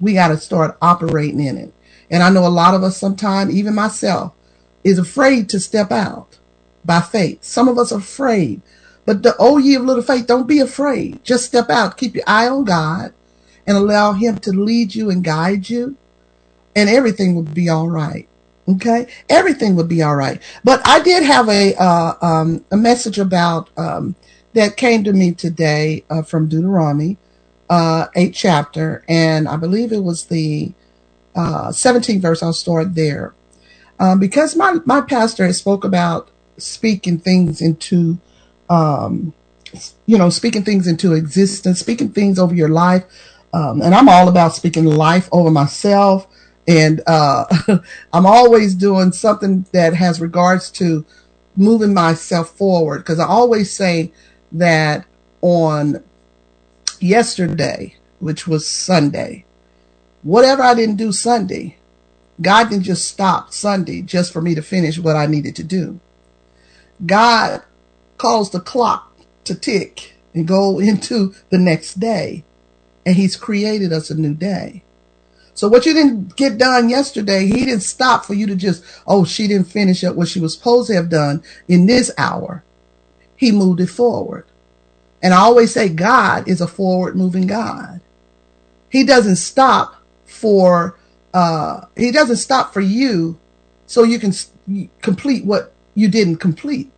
we 0.01 0.15
got 0.15 0.29
to 0.29 0.39
start 0.39 0.77
operating 0.81 1.41
in 1.41 1.57
it. 1.57 1.75
And 2.11 2.23
I 2.23 2.31
know 2.31 2.47
a 2.47 2.49
lot 2.49 2.75
of 2.75 2.83
us 2.83 2.97
sometimes, 2.97 3.55
even 3.55 3.75
myself, 3.75 4.33
is 4.85 4.99
afraid 4.99 5.49
to 5.51 5.61
step 5.61 5.91
out 5.91 6.39
by 6.85 7.01
faith. 7.01 7.45
Some 7.45 7.69
of 7.69 7.79
us 7.79 7.93
are 7.93 7.99
afraid. 7.99 8.63
But 9.05 9.23
the 9.23 9.35
oh 9.39 9.59
ye 9.59 9.75
of 9.75 9.85
little 9.85 10.03
faith, 10.03 10.27
don't 10.27 10.47
be 10.47 10.61
afraid. 10.61 11.25
Just 11.25 11.47
step 11.47 11.71
out. 11.71 11.97
Keep 11.97 12.15
your 12.15 12.25
eye 12.27 12.49
on 12.49 12.65
God 12.65 13.13
and 13.67 13.77
allow 13.77 14.13
him 14.13 14.39
to 14.39 14.53
lead 14.53 14.95
you 14.95 15.11
and 15.11 15.25
guide 15.25 15.69
you. 15.71 15.97
And 16.77 16.89
everything 16.89 17.35
will 17.35 17.43
be 17.43 17.69
all 17.69 17.89
right. 17.89 18.29
Okay, 18.69 19.07
everything 19.31 19.77
would 19.77 19.89
be 19.89 20.03
all 20.03 20.15
right. 20.15 20.43
But 20.63 20.87
I 20.87 21.01
did 21.01 21.23
have 21.23 21.49
a 21.49 21.75
uh, 21.77 22.15
um, 22.21 22.65
a 22.71 22.77
message 22.77 23.19
about 23.19 23.71
um, 23.79 24.15
that 24.53 24.77
came 24.77 25.05
to 25.05 25.13
me 25.15 25.33
today 25.33 26.05
uh, 26.11 26.21
from 26.21 26.49
Deuteronomy, 26.49 27.17
uh, 27.71 28.09
eighth 28.15 28.35
chapter, 28.35 29.05
and 29.09 29.49
I 29.49 29.57
believe 29.57 29.91
it 29.91 30.05
was 30.05 30.27
the 30.27 30.75
uh, 31.39 31.69
17th 31.69 32.21
verse. 32.21 32.43
I'll 32.43 32.53
start 32.53 32.95
there 32.95 33.35
um, 33.99 34.19
because 34.19 34.57
my 34.57 34.79
my 34.85 35.01
pastor 35.01 35.47
has 35.47 35.57
spoke 35.57 35.85
about 35.85 36.31
speaking 36.59 37.19
things 37.19 37.63
into, 37.63 38.19
um, 38.69 39.33
you 40.07 40.19
know, 40.19 40.29
speaking 40.29 40.65
things 40.65 40.87
into 40.87 41.15
existence, 41.15 41.81
speaking 41.81 42.11
things 42.11 42.39
over 42.39 42.55
your 42.55 42.69
life, 42.69 43.05
um, 43.55 43.81
and 43.81 43.95
I'm 43.95 44.09
all 44.09 44.29
about 44.29 44.55
speaking 44.55 44.85
life 44.85 45.29
over 45.33 45.51
myself 45.51 46.27
and 46.69 47.01
uh, 47.07 47.47
I'm 48.13 48.27
always 48.27 48.75
doing 48.75 49.11
something 49.13 49.65
that 49.73 49.95
has 49.95 50.21
regards 50.21 50.71
to 50.73 51.05
moving 51.57 51.95
myself 51.95 52.51
forward 52.51 52.99
because 52.99 53.19
I 53.19 53.27
always 53.27 53.73
say 53.73 54.13
that 54.53 55.07
on 55.41 56.05
yesterday, 57.01 57.97
which 58.21 58.47
was 58.47 58.69
Sunday, 58.69 59.47
whatever 60.23 60.63
I 60.63 60.75
didn't 60.75 60.97
do 60.97 61.13
Sunday, 61.13 61.77
God 62.41 62.71
didn't 62.71 62.85
just 62.85 63.09
stop 63.09 63.53
Sunday 63.53 64.03
just 64.03 64.33
for 64.33 64.41
me 64.41 64.55
to 64.55 64.63
finish 64.63 64.99
what 64.99 65.17
I 65.17 65.27
needed 65.27 65.57
to 65.57 65.65
do. 65.65 66.01
God 67.05 67.63
caused 68.17 68.53
the 68.53 68.61
clock 68.61 69.17
to 69.45 69.55
tick 69.55 70.17
and 70.35 70.47
go 70.47 70.79
into 70.79 71.35
the 71.51 71.59
next 71.59 72.01
day, 72.01 72.45
and 73.05 73.17
He's 73.17 73.37
created 73.37 73.93
us 73.93 74.11
a 74.11 74.15
new 74.15 74.35
day. 74.35 74.83
So 75.59 75.67
what 75.67 75.87
you 75.87 75.93
didn't 75.93 76.37
get 76.37 76.57
done 76.57 76.89
yesterday, 76.89 77.47
he 77.47 77.65
didn't 77.65 77.81
stop 77.81 78.25
for 78.25 78.33
you 78.33 78.47
to 78.47 78.55
just, 78.55 78.85
oh, 79.09 79.25
she 79.25 79.49
didn't 79.49 79.67
finish 79.67 80.05
up 80.05 80.15
what 80.15 80.29
she 80.29 80.39
was 80.39 80.55
supposed 80.55 80.87
to 80.87 80.95
have 80.95 81.09
done 81.09 81.43
in 81.67 81.87
this 81.87 82.13
hour. 82.17 82.63
He 83.35 83.51
moved 83.51 83.81
it 83.81 83.89
forward. 83.89 84.47
And 85.21 85.35
I 85.35 85.39
always 85.39 85.75
say 85.75 85.89
God 85.89 86.47
is 86.47 86.61
a 86.61 86.69
forward 86.69 87.17
moving 87.17 87.49
God. 87.49 88.01
He 88.89 89.03
doesn't 89.03 89.35
stop 89.35 89.98
for, 90.39 90.99
uh, 91.35 91.83
he 91.97 92.11
doesn't 92.11 92.37
stop 92.37 92.73
for 92.73 92.81
you 92.81 93.39
so 93.87 94.03
you 94.03 94.19
can 94.19 94.33
complete 95.03 95.45
what 95.45 95.73
you 95.95 96.09
didn't 96.09 96.37
complete. 96.37 96.93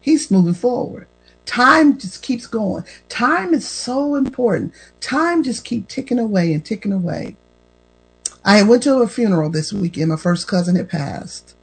He's 0.00 0.30
moving 0.30 0.54
forward. 0.54 1.06
Time 1.44 1.98
just 1.98 2.22
keeps 2.22 2.46
going. 2.46 2.84
Time 3.08 3.52
is 3.52 3.68
so 3.68 4.14
important. 4.14 4.72
Time 5.00 5.42
just 5.42 5.64
keep 5.64 5.88
ticking 5.88 6.18
away 6.18 6.52
and 6.52 6.64
ticking 6.64 6.92
away. 6.92 7.36
I 8.44 8.62
went 8.62 8.82
to 8.84 9.02
a 9.02 9.08
funeral 9.08 9.50
this 9.50 9.72
weekend. 9.72 10.10
My 10.10 10.16
first 10.16 10.46
cousin 10.48 10.76
had 10.76 10.88
passed. 10.88 11.54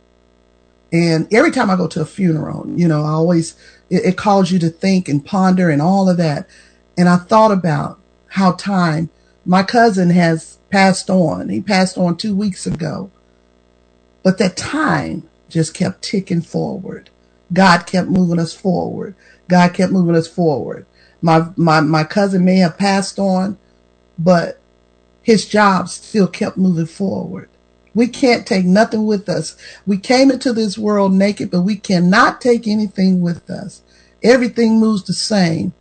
And 0.92 1.32
every 1.34 1.52
time 1.52 1.70
I 1.70 1.76
go 1.76 1.88
to 1.88 2.02
a 2.02 2.06
funeral, 2.06 2.68
you 2.70 2.88
know, 2.88 3.04
I 3.04 3.10
always, 3.10 3.56
it, 3.90 4.04
it 4.06 4.18
calls 4.18 4.52
you 4.52 4.60
to 4.60 4.70
think 4.70 5.08
and 5.08 5.26
ponder 5.26 5.70
and 5.70 5.82
all 5.82 6.10
of 6.10 6.18
that. 6.18 6.50
And 6.98 7.08
I 7.08 7.18
thought 7.18 7.52
about 7.52 8.00
how 8.28 8.54
time, 8.54 9.10
my 9.46 9.64
cousin 9.64 10.10
has 10.12 10.59
passed 10.72 11.10
on. 11.10 11.50
He 11.50 11.62
passed 11.62 11.98
on 11.98 12.18
two 12.18 12.36
weeks 12.36 12.68
ago. 12.68 13.12
But 14.24 14.38
that 14.40 14.58
time 14.58 15.30
just 15.50 15.74
kept 15.74 16.04
ticking 16.04 16.42
forward. 16.42 17.10
God 17.54 17.86
kept 17.88 18.10
moving 18.10 18.40
us 18.40 18.54
forward. 18.54 19.16
God 19.48 19.74
kept 19.74 19.92
moving 19.92 20.16
us 20.16 20.28
forward. 20.28 20.86
My, 21.22 21.48
my, 21.58 21.82
my 21.82 22.04
cousin 22.04 22.46
may 22.46 22.58
have 22.58 22.78
passed 22.78 23.20
on, 23.20 23.58
but 24.18 24.60
his 25.24 25.48
job 25.48 25.90
still 25.90 26.28
kept 26.28 26.58
moving 26.58 26.86
forward. 26.88 27.50
We 27.96 28.08
can't 28.08 28.48
take 28.48 28.66
nothing 28.66 29.06
with 29.06 29.30
us. 29.30 29.58
We 29.88 29.98
came 29.98 30.32
into 30.32 30.54
this 30.54 30.78
world 30.78 31.14
naked, 31.14 31.52
but 31.52 31.62
we 31.62 31.76
cannot 31.78 32.42
take 32.42 32.68
anything 32.68 33.22
with 33.22 33.50
us. 33.50 33.82
Everything 34.24 34.80
moves 34.80 35.04
the 35.04 35.14
same. 35.14 35.74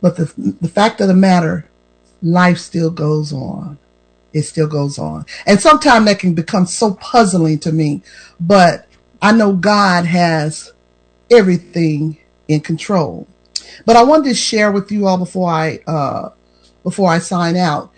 But 0.00 0.16
the, 0.16 0.32
the 0.60 0.68
fact 0.68 1.00
of 1.00 1.08
the 1.08 1.14
matter, 1.14 1.70
life 2.22 2.58
still 2.58 2.90
goes 2.90 3.32
on. 3.32 3.78
It 4.34 4.42
still 4.42 4.66
goes 4.66 4.98
on. 4.98 5.24
And 5.46 5.60
sometimes 5.60 6.04
that 6.06 6.18
can 6.18 6.34
become 6.34 6.66
so 6.66 6.94
puzzling 6.94 7.58
to 7.60 7.72
me, 7.72 8.02
but 8.38 8.86
I 9.22 9.32
know 9.32 9.54
God 9.54 10.04
has 10.04 10.72
everything 11.30 12.18
in 12.48 12.60
control. 12.60 13.26
But 13.86 13.96
I 13.96 14.02
wanted 14.02 14.28
to 14.28 14.34
share 14.34 14.70
with 14.70 14.92
you 14.92 15.06
all 15.06 15.16
before 15.16 15.50
I, 15.50 15.80
uh, 15.86 16.30
before 16.82 17.08
I 17.08 17.18
sign 17.18 17.56
out 17.56 17.94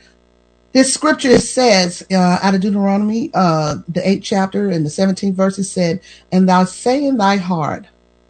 this 0.77 0.93
scripture 0.93 1.39
says 1.39 2.07
uh, 2.13 2.39
out 2.43 2.55
of 2.55 2.61
Deuteronomy, 2.61 3.31
uh, 3.33 3.77
the 3.89 4.07
eighth 4.07 4.25
chapter 4.25 4.69
and 4.69 4.85
the 4.85 4.91
17th 4.91 5.33
verses 5.33 5.73
said, 5.73 6.03
And 6.31 6.47
thou 6.47 6.65
say 6.65 7.03
in 7.03 7.17
thy 7.17 7.37
heart, 7.37 7.87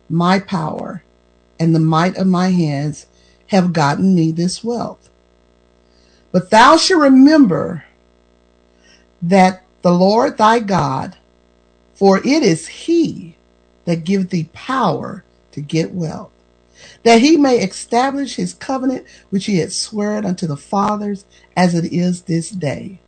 My 0.09 0.39
power 0.39 1.03
and 1.59 1.75
the 1.75 1.81
might 1.81 2.17
of 2.17 2.29
my 2.29 2.51
hands 2.51 3.07
have 3.49 3.73
gotten 3.73 4.15
me 4.15 4.31
this 4.31 4.63
wealth. 4.63 5.11
But 6.31 6.51
thou 6.51 6.77
shalt 6.77 7.03
remember 7.03 7.83
that 9.23 9.65
the 9.83 9.93
Lord 9.93 10.39
thy 10.39 10.61
God, 10.61 11.17
for 11.95 12.19
it 12.19 12.43
is 12.43 12.69
he 12.69 13.37
that 13.87 14.05
give 14.05 14.31
thee 14.31 14.51
power 14.53 15.25
to 15.53 15.61
get 15.61 15.93
wealth 15.93 16.31
that 17.03 17.21
he 17.21 17.37
may 17.37 17.59
establish 17.59 18.37
his 18.37 18.55
covenant 18.55 19.07
which 19.31 19.47
he 19.47 19.59
had 19.59 19.73
sworn 19.73 20.25
unto 20.27 20.47
the 20.47 20.57
fathers 20.57 21.25
as 21.57 21.75
it 21.75 21.93
is 21.93 22.23
this 22.23 22.51
day. 22.51 23.01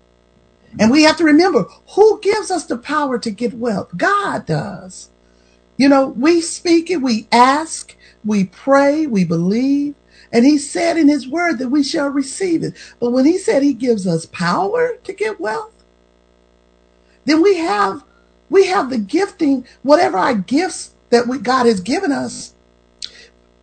And 0.78 0.90
we 0.90 1.04
have 1.04 1.16
to 1.18 1.24
remember 1.24 1.66
who 1.94 2.20
gives 2.20 2.50
us 2.50 2.66
the 2.66 2.78
power 2.78 3.18
to 3.18 3.30
get 3.30 3.54
wealth? 3.54 3.96
God 3.96 4.46
does. 4.46 5.10
You 5.76 5.88
know, 5.88 6.08
we 6.08 6.40
speak 6.40 6.90
it, 6.90 7.02
we 7.02 7.28
ask, 7.32 7.96
we 8.24 8.44
pray, 8.44 9.06
we 9.06 9.24
believe, 9.24 9.94
and 10.32 10.44
he 10.44 10.58
said 10.58 10.96
in 10.96 11.08
his 11.08 11.28
word 11.28 11.58
that 11.58 11.70
we 11.70 11.82
shall 11.82 12.08
receive 12.08 12.62
it. 12.62 12.74
But 13.00 13.10
when 13.12 13.26
he 13.26 13.38
said 13.38 13.62
he 13.62 13.74
gives 13.74 14.06
us 14.06 14.26
power 14.26 14.96
to 15.04 15.12
get 15.12 15.40
wealth, 15.40 15.77
then 17.28 17.42
we 17.42 17.56
have 17.56 18.04
we 18.50 18.66
have 18.66 18.90
the 18.90 18.98
gifting, 18.98 19.66
whatever 19.82 20.16
our 20.18 20.34
gifts 20.34 20.94
that 21.10 21.26
we, 21.26 21.38
God 21.38 21.66
has 21.66 21.80
given 21.80 22.12
us, 22.12 22.54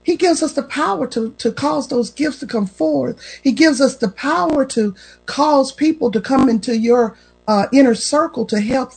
he 0.03 0.15
gives 0.15 0.43
us 0.43 0.53
the 0.53 0.61
power 0.61 1.07
to, 1.07 1.31
to 1.39 1.51
cause 1.51 1.87
those 1.87 2.11
gifts 2.11 2.39
to 2.39 2.47
come 2.47 2.67
forth. 2.67 3.19
He 3.43 3.51
gives 3.51 3.81
us 3.81 3.95
the 3.95 4.09
power 4.09 4.63
to 4.65 4.93
cause 5.25 5.71
people 5.71 6.11
to 6.11 6.21
come 6.21 6.47
into 6.47 6.77
your 6.77 7.17
uh, 7.47 7.65
inner 7.73 7.95
circle 7.95 8.45
to 8.45 8.61
help 8.61 8.93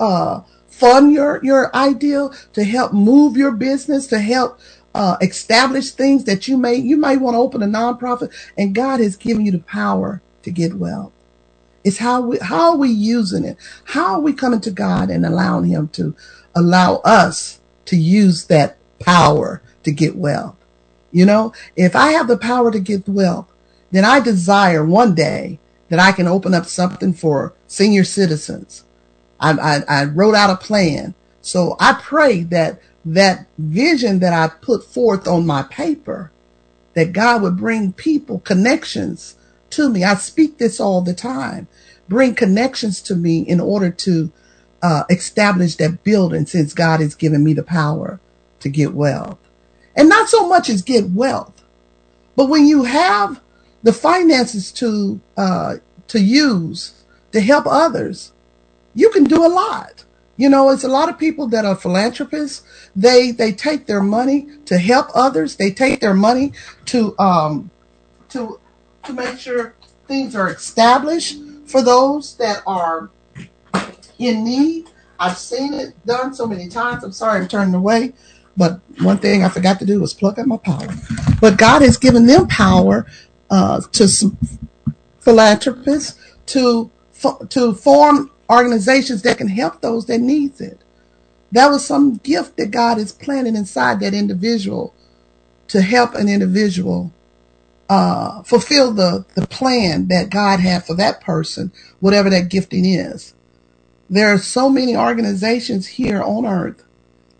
uh, 0.00 0.40
fund 0.66 1.12
your, 1.12 1.40
your 1.44 1.74
ideal, 1.76 2.34
to 2.54 2.64
help 2.64 2.94
move 2.94 3.36
your 3.36 3.52
business, 3.52 4.06
to 4.06 4.18
help 4.18 4.58
uh, 4.94 5.18
establish 5.20 5.90
things 5.90 6.24
that 6.24 6.48
you 6.48 6.56
may, 6.56 6.74
you 6.74 6.96
may 6.96 7.18
want 7.18 7.34
to 7.34 7.38
open 7.38 7.62
a 7.62 7.66
nonprofit 7.66 8.32
and 8.56 8.74
God 8.74 9.00
has 9.00 9.16
given 9.16 9.44
you 9.44 9.52
the 9.52 9.58
power 9.58 10.22
to 10.42 10.50
get 10.50 10.74
wealth. 10.74 11.12
It's 11.86 11.98
how 11.98 12.20
we, 12.20 12.38
how 12.38 12.72
are 12.72 12.76
we 12.76 12.90
using 12.90 13.44
it? 13.44 13.56
How 13.84 14.14
are 14.14 14.20
we 14.20 14.32
coming 14.32 14.60
to 14.62 14.72
God 14.72 15.08
and 15.08 15.24
allowing 15.24 15.66
him 15.66 15.86
to 15.90 16.16
allow 16.52 16.96
us 17.04 17.60
to 17.84 17.96
use 17.96 18.46
that 18.46 18.76
power 18.98 19.62
to 19.84 19.92
get 19.92 20.16
wealth? 20.16 20.56
You 21.12 21.26
know, 21.26 21.52
if 21.76 21.94
I 21.94 22.08
have 22.10 22.26
the 22.26 22.38
power 22.38 22.72
to 22.72 22.80
get 22.80 23.08
wealth, 23.08 23.46
then 23.92 24.04
I 24.04 24.18
desire 24.18 24.84
one 24.84 25.14
day 25.14 25.60
that 25.88 26.00
I 26.00 26.10
can 26.10 26.26
open 26.26 26.54
up 26.54 26.66
something 26.66 27.12
for 27.12 27.54
senior 27.68 28.02
citizens. 28.02 28.82
I, 29.38 29.52
I, 29.52 30.00
I 30.00 30.04
wrote 30.06 30.34
out 30.34 30.50
a 30.50 30.56
plan. 30.56 31.14
So 31.40 31.76
I 31.78 31.92
pray 32.02 32.42
that 32.42 32.80
that 33.04 33.46
vision 33.58 34.18
that 34.18 34.32
I 34.32 34.48
put 34.48 34.82
forth 34.82 35.28
on 35.28 35.46
my 35.46 35.62
paper, 35.62 36.32
that 36.94 37.12
God 37.12 37.42
would 37.42 37.56
bring 37.56 37.92
people 37.92 38.40
connections 38.40 39.36
to 39.76 39.88
me. 39.88 40.04
I 40.04 40.14
speak 40.14 40.58
this 40.58 40.80
all 40.80 41.00
the 41.02 41.14
time. 41.14 41.68
Bring 42.08 42.34
connections 42.34 43.00
to 43.02 43.14
me 43.14 43.40
in 43.40 43.60
order 43.60 43.90
to 43.90 44.32
uh, 44.82 45.04
establish 45.10 45.76
that 45.76 46.04
building 46.04 46.46
since 46.46 46.74
God 46.74 47.00
has 47.00 47.14
given 47.14 47.44
me 47.44 47.54
the 47.54 47.62
power 47.62 48.20
to 48.60 48.68
get 48.68 48.94
wealth. 48.94 49.38
And 49.94 50.08
not 50.08 50.28
so 50.28 50.48
much 50.48 50.68
as 50.68 50.82
get 50.82 51.10
wealth, 51.10 51.62
but 52.36 52.48
when 52.48 52.66
you 52.66 52.84
have 52.84 53.40
the 53.82 53.92
finances 53.92 54.70
to, 54.72 55.20
uh, 55.36 55.76
to 56.08 56.20
use 56.20 57.04
to 57.32 57.40
help 57.40 57.66
others, 57.66 58.32
you 58.94 59.10
can 59.10 59.24
do 59.24 59.44
a 59.44 59.48
lot. 59.48 60.04
You 60.36 60.50
know, 60.50 60.70
it's 60.70 60.84
a 60.84 60.88
lot 60.88 61.08
of 61.08 61.18
people 61.18 61.48
that 61.48 61.64
are 61.64 61.74
philanthropists. 61.74 62.62
They 62.94 63.30
they 63.30 63.52
take 63.52 63.86
their 63.86 64.02
money 64.02 64.48
to 64.66 64.78
help 64.78 65.08
others. 65.14 65.56
They 65.56 65.70
take 65.70 66.00
their 66.00 66.14
money 66.14 66.52
to 66.86 67.18
um 67.18 67.70
to 68.30 68.60
to 69.06 69.12
make 69.12 69.38
sure 69.38 69.74
things 70.06 70.34
are 70.34 70.50
established 70.50 71.38
for 71.66 71.82
those 71.82 72.36
that 72.36 72.62
are 72.66 73.10
in 74.18 74.44
need. 74.44 74.88
I've 75.18 75.38
seen 75.38 75.74
it 75.74 75.94
done 76.06 76.34
so 76.34 76.46
many 76.46 76.68
times. 76.68 77.02
I'm 77.02 77.12
sorry 77.12 77.40
I'm 77.40 77.48
turning 77.48 77.74
away, 77.74 78.12
but 78.56 78.80
one 79.00 79.18
thing 79.18 79.44
I 79.44 79.48
forgot 79.48 79.78
to 79.78 79.86
do 79.86 80.00
was 80.00 80.14
plug 80.14 80.38
up 80.38 80.46
my 80.46 80.58
power. 80.58 80.88
But 81.40 81.58
God 81.58 81.82
has 81.82 81.96
given 81.96 82.26
them 82.26 82.46
power 82.48 83.06
uh, 83.50 83.80
to 83.92 84.36
philanthropists 85.20 86.20
to 86.46 86.90
to 87.48 87.74
form 87.74 88.30
organizations 88.50 89.22
that 89.22 89.38
can 89.38 89.48
help 89.48 89.80
those 89.80 90.06
that 90.06 90.20
needs 90.20 90.60
it. 90.60 90.80
That 91.52 91.68
was 91.68 91.84
some 91.84 92.16
gift 92.16 92.56
that 92.58 92.70
God 92.70 92.98
is 92.98 93.12
planting 93.12 93.56
inside 93.56 94.00
that 94.00 94.14
individual 94.14 94.94
to 95.68 95.80
help 95.80 96.14
an 96.14 96.28
individual 96.28 97.12
uh, 97.88 98.42
fulfill 98.42 98.92
the, 98.92 99.24
the 99.34 99.46
plan 99.46 100.08
that 100.08 100.30
God 100.30 100.60
had 100.60 100.84
for 100.84 100.94
that 100.96 101.20
person, 101.20 101.72
whatever 102.00 102.30
that 102.30 102.48
gifting 102.48 102.84
is. 102.84 103.34
There 104.08 104.32
are 104.32 104.38
so 104.38 104.68
many 104.68 104.96
organizations 104.96 105.86
here 105.86 106.22
on 106.22 106.46
earth 106.46 106.82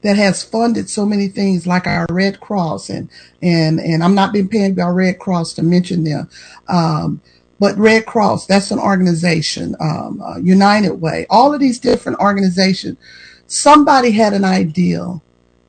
that 0.02 0.16
has 0.16 0.42
funded 0.42 0.88
so 0.88 1.04
many 1.04 1.28
things 1.28 1.66
like 1.66 1.86
our 1.86 2.06
Red 2.10 2.40
Cross 2.40 2.90
and, 2.90 3.08
and, 3.42 3.80
and 3.80 4.04
I'm 4.04 4.14
not 4.14 4.32
being 4.32 4.48
paid 4.48 4.76
by 4.76 4.88
Red 4.88 5.18
Cross 5.18 5.54
to 5.54 5.62
mention 5.62 6.04
them. 6.04 6.28
Um, 6.68 7.20
but 7.58 7.76
Red 7.78 8.06
Cross, 8.06 8.46
that's 8.46 8.70
an 8.70 8.78
organization, 8.78 9.74
um, 9.80 10.20
uh, 10.20 10.36
United 10.38 11.00
Way, 11.00 11.26
all 11.30 11.54
of 11.54 11.60
these 11.60 11.80
different 11.80 12.18
organizations. 12.18 12.98
Somebody 13.46 14.10
had 14.10 14.32
an 14.32 14.44
ideal 14.44 15.22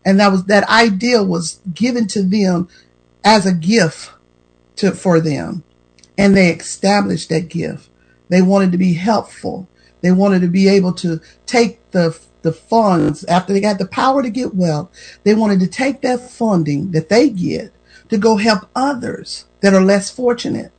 and 0.06 0.20
that 0.20 0.32
was, 0.32 0.46
that 0.46 0.68
ideal 0.70 1.26
was 1.26 1.60
given 1.74 2.08
to 2.08 2.24
them 2.24 2.70
as 3.24 3.46
a 3.46 3.54
gift 3.54 4.12
to, 4.78 4.92
for 4.92 5.20
them. 5.20 5.64
And 6.18 6.36
they 6.36 6.50
established 6.52 7.30
that 7.30 7.50
gift. 7.50 7.90
They 8.30 8.42
wanted 8.42 8.72
to 8.72 8.78
be 8.78 8.94
helpful. 8.94 9.68
They 10.02 10.12
wanted 10.12 10.42
to 10.42 10.48
be 10.48 10.68
able 10.68 10.94
to 10.94 11.22
take 11.46 11.92
the, 11.92 12.18
the 12.42 12.52
funds 12.52 13.24
after 13.26 13.54
they 13.54 13.62
got 13.62 13.80
the 13.80 13.88
power 13.88 14.22
to 14.22 14.30
get 14.30 14.56
wealth. 14.56 14.90
They 15.24 15.36
wanted 15.36 15.60
to 15.62 15.68
take 15.68 16.02
that 16.02 16.30
funding 16.30 16.92
that 16.92 17.10
they 17.10 17.30
get 17.30 17.74
to 18.10 18.18
go 18.18 18.38
help 18.38 18.70
others 18.76 19.46
that 19.62 19.74
are 19.74 19.82
less 19.82 20.10
fortunate. 20.10 20.72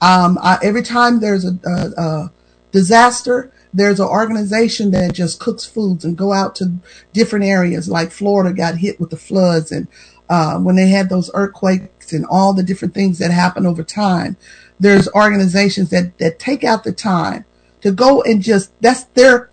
Um, 0.00 0.38
I, 0.40 0.58
every 0.62 0.82
time 0.82 1.20
there's 1.20 1.44
a, 1.44 1.58
a, 1.64 2.02
a 2.02 2.32
disaster, 2.72 3.52
there's 3.72 4.00
an 4.00 4.08
organization 4.08 4.90
that 4.92 5.12
just 5.12 5.40
cooks 5.40 5.64
foods 5.64 6.04
and 6.04 6.16
go 6.16 6.32
out 6.32 6.54
to 6.56 6.78
different 7.12 7.44
areas 7.44 7.88
like 7.88 8.10
Florida 8.10 8.54
got 8.54 8.76
hit 8.76 8.98
with 8.98 9.10
the 9.10 9.16
floods 9.16 9.70
and 9.70 9.88
uh, 10.28 10.58
when 10.58 10.76
they 10.76 10.88
had 10.88 11.08
those 11.08 11.28
and 12.12 12.26
all 12.26 12.52
the 12.52 12.62
different 12.62 12.94
things 12.94 13.18
that 13.18 13.30
happen 13.30 13.66
over 13.66 13.82
time, 13.82 14.36
there's 14.78 15.08
organizations 15.08 15.90
that, 15.90 16.16
that 16.18 16.38
take 16.38 16.64
out 16.64 16.84
the 16.84 16.92
time 16.92 17.44
to 17.80 17.92
go 17.92 18.22
and 18.22 18.42
just, 18.42 18.72
that's 18.80 19.04
their, 19.04 19.50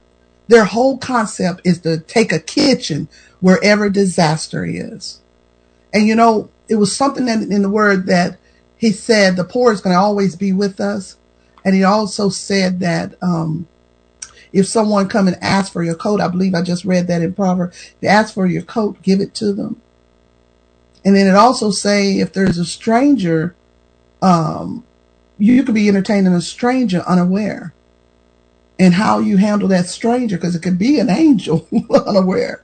their 0.48 0.66
whole 0.66 0.98
concept 0.98 1.62
is 1.64 1.80
to 1.80 2.00
take 2.00 2.32
a 2.32 2.40
kitchen 2.40 3.08
wherever 3.40 3.90
disaster 3.90 4.66
is. 4.66 5.22
And 5.94 6.08
you 6.08 6.16
know, 6.16 6.50
it 6.70 6.76
was 6.76 6.96
something 6.96 7.26
that 7.26 7.42
in 7.42 7.62
the 7.62 7.70
word 7.70 8.06
that 8.08 8.38
he 8.78 8.92
said 8.92 9.36
the 9.36 9.44
poor 9.44 9.72
is 9.72 9.82
going 9.82 9.94
to 9.94 10.00
always 10.00 10.36
be 10.36 10.54
with 10.54 10.80
us. 10.80 11.18
And 11.66 11.76
he 11.76 11.84
also 11.84 12.30
said 12.30 12.80
that, 12.80 13.16
um, 13.22 13.68
if 14.54 14.66
someone 14.66 15.10
come 15.10 15.28
and 15.28 15.38
ask 15.42 15.72
for 15.72 15.84
your 15.84 15.96
coat, 15.96 16.22
I 16.22 16.28
believe 16.30 16.56
I 16.56 16.62
just 16.62 16.86
read 16.86 17.08
that 17.08 17.22
in 17.22 17.34
Proverbs, 17.34 17.94
they 18.00 18.08
ask 18.08 18.34
for 18.34 18.46
your 18.46 18.62
coat, 18.62 19.02
give 19.02 19.20
it 19.20 19.34
to 19.36 19.54
them. 19.54 19.82
And 21.08 21.16
then 21.16 21.26
it 21.26 21.36
also 21.36 21.72
say 21.72 22.20
if 22.20 22.34
there's 22.34 22.58
a 22.58 22.66
stranger, 22.66 23.56
um, 24.22 24.84
you 25.38 25.64
could 25.64 25.74
be 25.74 25.88
entertaining 25.88 26.34
a 26.34 26.42
stranger 26.42 27.02
unaware. 27.08 27.74
And 28.78 28.94
how 28.94 29.20
you 29.20 29.38
handle 29.38 29.70
that 29.70 29.86
stranger, 29.86 30.36
because 30.36 30.54
it 30.54 30.62
could 30.62 30.78
be 30.78 31.00
an 31.00 31.10
angel 31.26 31.66
unaware. 31.90 32.62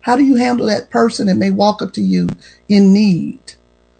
How 0.00 0.16
do 0.16 0.24
you 0.24 0.34
handle 0.34 0.66
that 0.66 0.90
person 0.90 1.28
that 1.28 1.36
may 1.36 1.52
walk 1.52 1.80
up 1.80 1.92
to 1.92 2.00
you 2.02 2.28
in 2.68 2.92
need? 2.92 3.54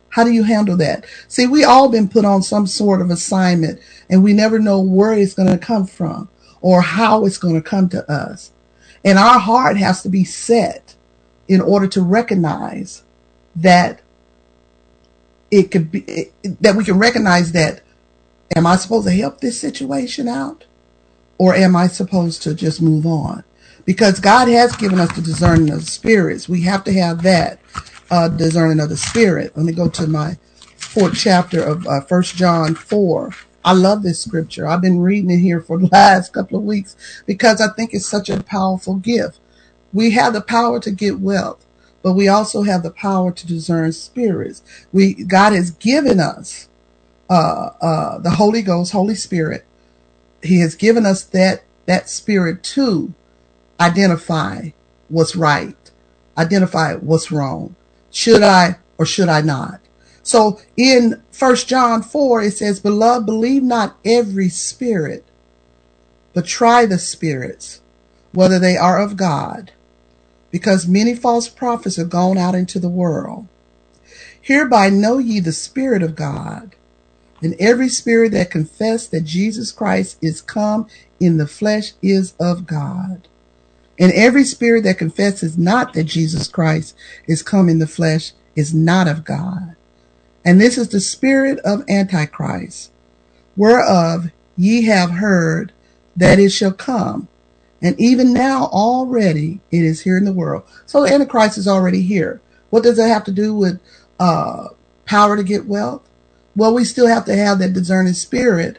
How 0.09 0.25
do 0.25 0.33
you 0.33 0.43
handle 0.43 0.77
that? 0.79 1.05
See, 1.29 1.47
we 1.47 1.63
all 1.63 1.89
been 1.89 2.09
put 2.09 2.25
on 2.25 2.43
some 2.43 2.67
sort 2.67 3.01
of 3.01 3.11
assignment 3.11 3.79
and 4.11 4.25
we 4.25 4.33
never 4.33 4.59
know 4.59 4.81
where 4.81 5.13
it's 5.13 5.35
going 5.35 5.49
to 5.49 5.65
come 5.65 5.87
from 5.87 6.29
or 6.61 6.83
how 6.83 7.25
it's 7.25 7.39
going 7.39 7.55
to 7.55 7.63
come 7.63 7.89
to 7.91 8.11
us. 8.11 8.51
And 9.05 9.17
our 9.17 9.39
heart 9.39 9.77
has 9.77 10.03
to 10.03 10.09
be 10.09 10.25
set 10.25 10.97
in 11.47 11.61
order 11.61 11.87
to 11.87 12.03
recognize 12.03 13.05
that 13.57 14.01
it 15.51 15.71
could 15.71 15.91
be 15.91 16.31
that 16.61 16.77
we 16.77 16.85
can 16.85 16.99
recognize 16.99 17.53
that 17.53 17.83
am 18.55 18.67
I 18.67 18.77
supposed 18.77 19.07
to 19.07 19.13
help 19.13 19.41
this 19.41 19.61
situation 19.61 20.29
out 20.29 20.65
or 21.39 21.55
am 21.55 21.77
I 21.77 21.87
supposed 21.89 22.43
to 22.43 22.55
just 22.55 22.83
move 22.83 23.07
on? 23.07 23.45
Because 23.85 24.21
God 24.21 24.49
has 24.49 24.75
given 24.77 24.99
us 24.99 25.15
the 25.15 25.23
discerning 25.23 25.71
of 25.71 25.89
spirits. 25.89 26.49
We 26.49 26.63
have 26.63 26.85
to 26.85 26.93
have 26.93 27.23
that 27.23 27.61
uh, 28.11 28.29
discerning 28.29 28.81
of 28.81 28.89
the 28.89 28.97
spirit. 28.97 29.57
Let 29.57 29.65
me 29.65 29.73
go 29.73 29.89
to 29.91 30.07
my 30.07 30.39
fourth 30.77 31.17
chapter 31.17 31.63
of 31.63 31.87
uh, 31.87 32.01
First 32.03 32.37
John 32.37 32.75
4. 32.75 33.33
I 33.65 33.73
love 33.73 34.03
this 34.03 34.21
scripture. 34.23 34.67
I've 34.67 34.81
been 34.81 35.01
reading 35.01 35.31
it 35.31 35.39
here 35.39 35.61
for 35.61 35.79
the 35.79 35.87
last 35.93 36.33
couple 36.33 36.59
of 36.59 36.65
weeks 36.65 36.97
because 37.27 37.61
I 37.61 37.69
think 37.75 37.93
it's 37.93 38.07
such 38.07 38.31
a 38.31 38.43
powerful 38.43 38.95
gift. 38.97 39.39
We 39.93 40.13
have 40.13 40.33
the 40.33 40.41
power 40.41 40.81
to 40.81 40.91
get 40.91 41.21
wealth 41.21 41.66
but 42.07 42.13
we 42.13 42.29
also 42.29 42.63
have 42.63 42.85
the 42.85 42.91
power 42.93 43.33
to 43.33 43.49
discern 43.49 43.91
spirits. 43.91 44.63
We, 44.93 45.13
God 45.25 45.53
has 45.53 45.73
given 45.73 46.21
us, 46.21 46.69
uh, 47.29 47.71
uh, 47.83 48.19
the 48.19 48.31
Holy 48.31 48.63
Ghost, 48.63 48.93
Holy 48.93 49.17
Spirit. 49.17 49.67
He 50.41 50.61
has 50.61 50.77
given 50.77 51.05
us 51.05 51.25
that, 51.25 51.65
that 51.87 52.09
spirit 52.09 52.63
to 52.63 53.13
identify 53.81 54.71
what's 55.09 55.35
right, 55.35 55.75
identify 56.39 56.95
what's 56.95 57.33
wrong. 57.33 57.75
Should 58.13 58.45
I 58.45 58.77
or 58.99 59.05
should 59.05 59.29
I 59.29 59.41
not? 59.41 59.81
So 60.23 60.61
in 60.77 61.21
first 61.33 61.67
John 61.67 62.03
4, 62.03 62.41
it 62.43 62.53
says, 62.53 62.79
beloved, 62.79 63.27
believe 63.27 63.65
not 63.65 63.97
every 64.05 64.49
spirit, 64.49 65.25
but 66.35 66.47
try 66.47 66.87
the 66.87 67.01
spirits, 67.01 67.81
whether 68.31 68.61
they 68.61 68.77
are 68.77 69.03
of 69.03 69.17
God 69.17 69.73
because 70.57 70.89
many 70.89 71.15
false 71.15 71.51
prophets 71.51 71.97
have 71.97 72.09
gone 72.09 72.39
out 72.39 72.55
into 72.55 72.79
the 72.79 72.89
world. 72.89 73.47
Hereby 74.41 74.89
know 74.89 75.19
ye 75.19 75.39
the 75.39 75.53
Spirit 75.53 76.03
of 76.03 76.17
God, 76.17 76.75
and 77.43 77.55
every 77.61 77.91
spirit 77.91 78.33
that 78.33 78.51
confess 78.51 79.07
that 79.07 79.25
Jesus 79.25 79.71
Christ 79.71 80.17
is 80.23 80.41
come 80.41 80.89
in 81.21 81.37
the 81.37 81.47
flesh 81.47 81.93
is 82.01 82.33
of 82.41 82.67
God. 82.67 83.29
And 83.99 84.11
every 84.13 84.45
spirit 84.45 84.85
that 84.85 84.97
confesses 84.97 85.59
not 85.59 85.93
that 85.93 86.05
Jesus 86.05 86.49
Christ 86.49 86.97
is 87.29 87.43
come 87.43 87.69
in 87.69 87.79
the 87.79 87.87
flesh 87.87 88.33
is 88.55 88.73
not 88.73 89.07
of 89.07 89.27
God. 89.27 89.77
And 90.43 90.59
this 90.59 90.79
is 90.79 90.89
the 90.89 91.01
spirit 91.01 91.59
of 91.67 91.85
Antichrist, 91.87 92.93
whereof 93.59 94.31
ye 94.57 94.87
have 94.87 95.11
heard 95.11 95.75
that 96.17 96.39
it 96.39 96.49
shall 96.49 96.73
come. 96.73 97.29
And 97.83 97.99
even 98.01 98.33
now 98.33 98.67
already 98.67 99.61
it 99.71 99.83
is 99.83 100.03
here 100.03 100.17
in 100.17 100.25
the 100.25 100.33
world. 100.33 100.65
So 100.87 101.03
the 101.03 101.13
Antichrist 101.13 101.59
is 101.59 101.69
already 101.69 102.03
here. 102.03 102.41
What 102.71 102.83
does 102.83 102.97
that 102.97 103.09
have 103.09 103.25
to 103.25 103.33
do 103.33 103.55
with 103.55 103.81
uh, 104.19 104.69
power 105.05 105.37
to 105.37 105.43
get 105.43 105.67
wealth? 105.67 106.09
Well, 106.55 106.75
we 106.75 106.85
still 106.85 107.07
have 107.07 107.27
to 107.27 107.37
have 107.37 107.59
that 107.59 107.75
discerning 107.75 108.15
spirit 108.15 108.79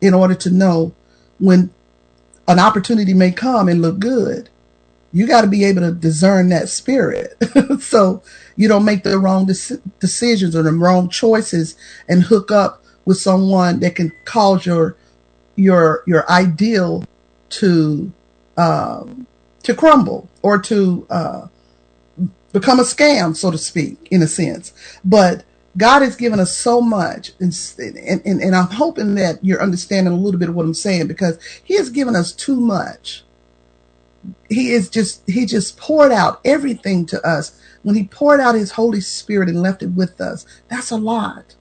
in 0.00 0.14
order 0.14 0.34
to 0.36 0.50
know 0.50 0.94
when 1.38 1.70
an 2.46 2.58
opportunity 2.58 3.14
may 3.14 3.32
come 3.32 3.68
and 3.68 3.82
look 3.82 3.98
good. 3.98 4.48
You 5.12 5.26
got 5.26 5.40
to 5.42 5.46
be 5.48 5.64
able 5.64 5.82
to 5.82 5.92
discern 5.92 6.48
that 6.50 6.68
spirit. 6.68 7.36
so 7.80 8.22
you 8.54 8.68
don't 8.68 8.84
make 8.84 9.02
the 9.02 9.18
wrong 9.18 9.46
decisions 9.46 10.54
or 10.54 10.62
the 10.62 10.72
wrong 10.72 11.08
choices 11.08 11.76
and 12.08 12.22
hook 12.22 12.50
up 12.50 12.84
with 13.04 13.18
someone 13.18 13.80
that 13.80 13.94
can 13.94 14.12
cause 14.24 14.66
your 14.66 14.96
your 15.54 16.02
your 16.06 16.30
ideal 16.30 17.04
to 17.48 18.12
um, 18.56 19.26
to 19.62 19.74
crumble 19.74 20.28
or 20.42 20.58
to 20.62 21.06
uh, 21.10 21.48
become 22.52 22.80
a 22.80 22.84
scam, 22.84 23.36
so 23.36 23.50
to 23.50 23.58
speak, 23.58 24.08
in 24.10 24.22
a 24.22 24.26
sense. 24.26 24.72
But 25.04 25.44
God 25.76 26.02
has 26.02 26.16
given 26.16 26.40
us 26.40 26.56
so 26.56 26.80
much, 26.80 27.32
and, 27.38 27.54
and, 27.78 28.40
and 28.40 28.56
I'm 28.56 28.70
hoping 28.70 29.14
that 29.16 29.44
you're 29.44 29.62
understanding 29.62 30.12
a 30.12 30.16
little 30.16 30.40
bit 30.40 30.48
of 30.48 30.54
what 30.54 30.64
I'm 30.64 30.74
saying 30.74 31.06
because 31.06 31.38
He 31.62 31.76
has 31.76 31.90
given 31.90 32.16
us 32.16 32.32
too 32.32 32.58
much. 32.58 33.24
He 34.48 34.70
is 34.70 34.88
just 34.88 35.22
He 35.28 35.44
just 35.44 35.76
poured 35.76 36.12
out 36.12 36.40
everything 36.44 37.04
to 37.06 37.26
us 37.26 37.60
when 37.82 37.94
He 37.94 38.04
poured 38.04 38.40
out 38.40 38.54
His 38.54 38.72
Holy 38.72 39.00
Spirit 39.00 39.48
and 39.48 39.60
left 39.60 39.82
it 39.82 39.90
with 39.90 40.20
us. 40.20 40.46
That's 40.68 40.90
a 40.90 40.96
lot. 40.96 41.56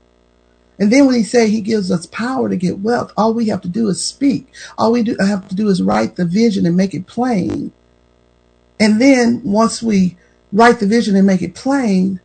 And 0.77 0.91
then 0.91 1.05
when 1.05 1.15
he 1.15 1.23
said 1.23 1.49
he 1.49 1.61
gives 1.61 1.91
us 1.91 2.05
power 2.07 2.49
to 2.49 2.57
get 2.57 2.79
wealth, 2.79 3.13
all 3.15 3.33
we 3.33 3.47
have 3.47 3.61
to 3.61 3.69
do 3.69 3.87
is 3.87 4.03
speak. 4.03 4.47
All 4.77 4.91
we 4.91 5.03
do 5.03 5.15
have 5.19 5.47
to 5.47 5.55
do 5.55 5.69
is 5.69 5.81
write 5.81 6.15
the 6.15 6.25
vision 6.25 6.65
and 6.65 6.75
make 6.75 6.93
it 6.93 7.07
plain. 7.07 7.71
And 8.79 8.99
then 8.99 9.41
once 9.43 9.81
we 9.81 10.17
write 10.51 10.79
the 10.79 10.87
vision 10.87 11.15
and 11.15 11.25
make 11.25 11.41
it 11.41 11.55
plain, 11.55 12.19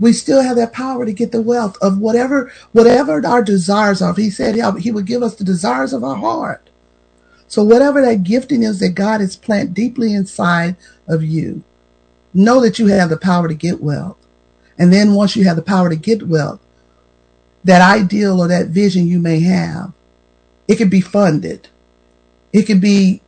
we 0.00 0.12
still 0.12 0.42
have 0.42 0.56
that 0.56 0.72
power 0.72 1.04
to 1.04 1.12
get 1.12 1.32
the 1.32 1.42
wealth 1.42 1.76
of 1.82 1.98
whatever 1.98 2.52
whatever 2.72 3.24
our 3.26 3.42
desires 3.42 4.00
are. 4.00 4.14
He 4.14 4.30
said 4.30 4.54
he 4.54 4.90
would 4.90 5.06
give 5.06 5.22
us 5.22 5.34
the 5.34 5.44
desires 5.44 5.92
of 5.92 6.04
our 6.04 6.16
heart. 6.16 6.70
So 7.48 7.64
whatever 7.64 8.00
that 8.02 8.24
gifting 8.24 8.62
is 8.62 8.78
that 8.80 8.90
God 8.90 9.20
has 9.20 9.36
planted 9.36 9.74
deeply 9.74 10.14
inside 10.14 10.76
of 11.06 11.22
you, 11.22 11.64
know 12.32 12.60
that 12.60 12.78
you 12.78 12.86
have 12.88 13.10
the 13.10 13.16
power 13.16 13.48
to 13.48 13.54
get 13.54 13.80
wealth. 13.80 14.16
And 14.78 14.92
then 14.92 15.14
once 15.14 15.34
you 15.34 15.44
have 15.44 15.56
the 15.56 15.62
power 15.62 15.88
to 15.88 15.96
get 15.96 16.22
wealth, 16.22 16.60
that 17.68 17.82
ideal 17.82 18.40
or 18.40 18.48
that 18.48 18.68
vision 18.68 19.06
you 19.06 19.20
may 19.20 19.40
have, 19.40 19.92
it 20.66 20.76
can 20.76 20.88
be 20.88 21.02
funded. 21.02 21.68
It 22.50 22.62
can 22.62 22.80
be 22.80 23.20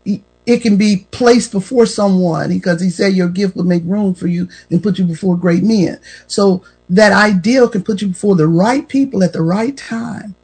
it 0.46 0.62
can 0.62 0.78
be 0.78 1.06
placed 1.10 1.52
before 1.52 1.84
someone 1.84 2.48
because 2.48 2.80
he 2.80 2.88
said 2.88 3.12
your 3.12 3.28
gift 3.28 3.54
will 3.54 3.64
make 3.64 3.82
room 3.84 4.14
for 4.14 4.28
you 4.28 4.48
and 4.70 4.82
put 4.82 4.98
you 4.98 5.04
before 5.04 5.36
great 5.36 5.62
men. 5.62 6.00
So 6.26 6.64
that 6.88 7.12
ideal 7.12 7.68
can 7.68 7.84
put 7.84 8.00
you 8.00 8.08
before 8.08 8.34
the 8.34 8.48
right 8.48 8.88
people 8.88 9.22
at 9.22 9.34
the 9.34 9.42
right 9.42 9.76
time. 9.76 10.34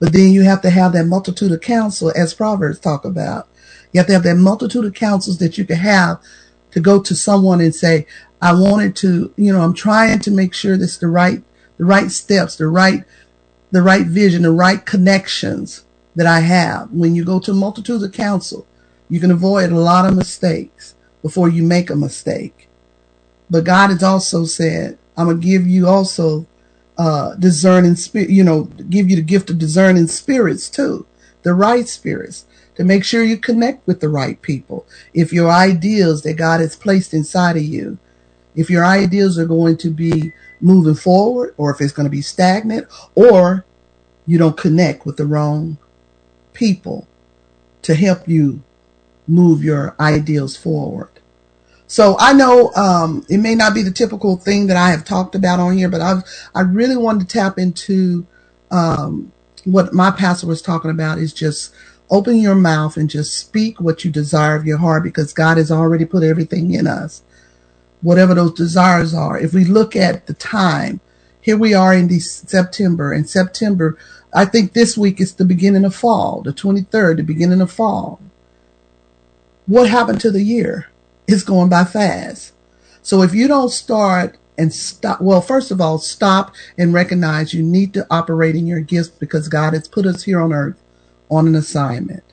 But 0.00 0.12
then 0.12 0.32
you 0.32 0.42
have 0.42 0.60
to 0.62 0.70
have 0.70 0.92
that 0.94 1.06
multitude 1.06 1.52
of 1.52 1.60
counsel 1.60 2.12
as 2.16 2.34
Proverbs 2.34 2.80
talk 2.80 3.04
about. 3.04 3.46
You 3.92 4.00
have 4.00 4.08
to 4.08 4.12
have 4.12 4.24
that 4.24 4.36
multitude 4.36 4.84
of 4.84 4.94
counsels 4.94 5.38
that 5.38 5.56
you 5.56 5.64
can 5.64 5.76
have 5.76 6.20
to 6.72 6.80
go 6.80 7.00
to 7.00 7.14
someone 7.14 7.60
and 7.60 7.74
say, 7.74 8.08
I 8.42 8.54
wanted 8.54 8.96
to, 8.96 9.32
you 9.36 9.52
know, 9.52 9.60
I'm 9.60 9.74
trying 9.74 10.18
to 10.18 10.32
make 10.32 10.52
sure 10.52 10.76
this 10.76 10.94
is 10.94 10.98
the 10.98 11.08
right, 11.08 11.42
the 11.76 11.84
right 11.84 12.10
steps, 12.10 12.56
the 12.56 12.66
right, 12.66 13.04
the 13.70 13.82
right 13.82 14.06
vision, 14.06 14.42
the 14.42 14.50
right 14.50 14.84
connections 14.84 15.84
that 16.16 16.26
I 16.26 16.40
have. 16.40 16.90
When 16.90 17.14
you 17.14 17.24
go 17.24 17.40
to 17.40 17.54
multitudes 17.54 18.02
of 18.02 18.12
counsel, 18.12 18.66
you 19.08 19.20
can 19.20 19.30
avoid 19.30 19.70
a 19.70 19.78
lot 19.78 20.06
of 20.06 20.16
mistakes 20.16 20.94
before 21.22 21.48
you 21.48 21.62
make 21.62 21.90
a 21.90 21.96
mistake. 21.96 22.68
But 23.48 23.64
God 23.64 23.90
has 23.90 24.02
also 24.02 24.44
said, 24.44 24.98
I'm 25.16 25.26
going 25.26 25.40
to 25.40 25.46
give 25.46 25.66
you 25.66 25.86
also 25.88 26.46
uh, 26.96 27.34
discerning 27.34 27.96
spirit, 27.96 28.30
you 28.30 28.44
know, 28.44 28.64
give 28.64 29.10
you 29.10 29.16
the 29.16 29.22
gift 29.22 29.50
of 29.50 29.58
discerning 29.58 30.06
spirits 30.06 30.68
too, 30.68 31.06
the 31.42 31.54
right 31.54 31.88
spirits 31.88 32.46
to 32.76 32.84
make 32.84 33.04
sure 33.04 33.22
you 33.22 33.36
connect 33.36 33.86
with 33.86 34.00
the 34.00 34.08
right 34.08 34.40
people. 34.40 34.86
If 35.12 35.32
your 35.32 35.50
ideas 35.50 36.22
that 36.22 36.34
God 36.34 36.60
has 36.60 36.76
placed 36.76 37.12
inside 37.12 37.56
of 37.56 37.62
you, 37.62 37.98
if 38.54 38.70
your 38.70 38.84
ideas 38.84 39.38
are 39.38 39.46
going 39.46 39.76
to 39.78 39.90
be 39.90 40.32
moving 40.60 40.94
forward 40.94 41.54
or 41.56 41.70
if 41.70 41.80
it's 41.80 41.92
going 41.92 42.04
to 42.04 42.10
be 42.10 42.22
stagnant 42.22 42.86
or 43.14 43.64
you 44.26 44.38
don't 44.38 44.56
connect 44.56 45.06
with 45.06 45.16
the 45.16 45.26
wrong 45.26 45.78
people 46.52 47.06
to 47.82 47.94
help 47.94 48.28
you 48.28 48.62
move 49.26 49.64
your 49.64 49.94
ideals 49.98 50.56
forward. 50.56 51.10
So 51.86 52.16
I 52.20 52.32
know 52.32 52.72
um, 52.74 53.26
it 53.28 53.38
may 53.38 53.54
not 53.56 53.74
be 53.74 53.82
the 53.82 53.90
typical 53.90 54.36
thing 54.36 54.68
that 54.68 54.76
I 54.76 54.90
have 54.90 55.04
talked 55.04 55.34
about 55.34 55.58
on 55.58 55.76
here, 55.76 55.88
but 55.88 56.00
I've 56.00 56.22
I 56.54 56.60
really 56.60 56.96
wanted 56.96 57.28
to 57.28 57.38
tap 57.38 57.58
into 57.58 58.26
um, 58.70 59.32
what 59.64 59.92
my 59.92 60.12
pastor 60.12 60.46
was 60.46 60.62
talking 60.62 60.90
about 60.90 61.18
is 61.18 61.32
just 61.32 61.74
open 62.08 62.36
your 62.36 62.54
mouth 62.54 62.96
and 62.96 63.10
just 63.10 63.36
speak 63.36 63.80
what 63.80 64.04
you 64.04 64.10
desire 64.10 64.54
of 64.54 64.66
your 64.66 64.78
heart 64.78 65.02
because 65.02 65.32
God 65.32 65.56
has 65.56 65.70
already 65.70 66.04
put 66.04 66.22
everything 66.22 66.72
in 66.72 66.86
us. 66.86 67.22
Whatever 68.02 68.34
those 68.34 68.54
desires 68.54 69.14
are. 69.14 69.38
If 69.38 69.54
we 69.54 69.64
look 69.64 69.96
at 69.96 70.26
the 70.26 70.34
time, 70.34 71.00
here 71.40 71.58
we 71.58 71.74
are 71.74 71.94
in 71.94 72.08
September. 72.20 73.12
and 73.12 73.28
September, 73.28 73.98
I 74.34 74.46
think 74.46 74.72
this 74.74 74.96
week 74.98 75.20
is 75.20 75.34
the 75.34 75.44
beginning 75.46 75.84
of 75.84 75.94
fall, 75.94 76.42
the 76.42 76.52
23rd, 76.52 77.18
the 77.18 77.22
beginning 77.24 77.60
of 77.62 77.72
fall 77.72 78.20
what 79.66 79.90
happened 79.90 80.20
to 80.22 80.30
the 80.30 80.42
year? 80.42 80.88
It's 81.28 81.44
going 81.44 81.70
by 81.70 81.84
fast. 81.84 82.54
So 83.02 83.22
if 83.22 83.34
you 83.34 83.48
don't 83.48 83.70
start 83.70 84.38
and 84.58 84.72
stop, 84.74 85.20
well, 85.20 85.42
first 85.42 85.70
of 85.70 85.80
all, 85.80 85.98
stop 85.98 86.54
and 86.78 86.94
recognize 86.94 87.54
you 87.54 87.62
need 87.62 87.94
to 87.94 88.06
operate 88.10 88.56
in 88.56 88.66
your 88.66 88.80
gifts 88.80 89.08
because 89.10 89.48
God 89.48 89.74
has 89.74 89.88
put 89.88 90.06
us 90.06 90.24
here 90.24 90.40
on 90.40 90.52
earth 90.52 90.80
on 91.30 91.48
an 91.48 91.56
assignment. 91.56 92.24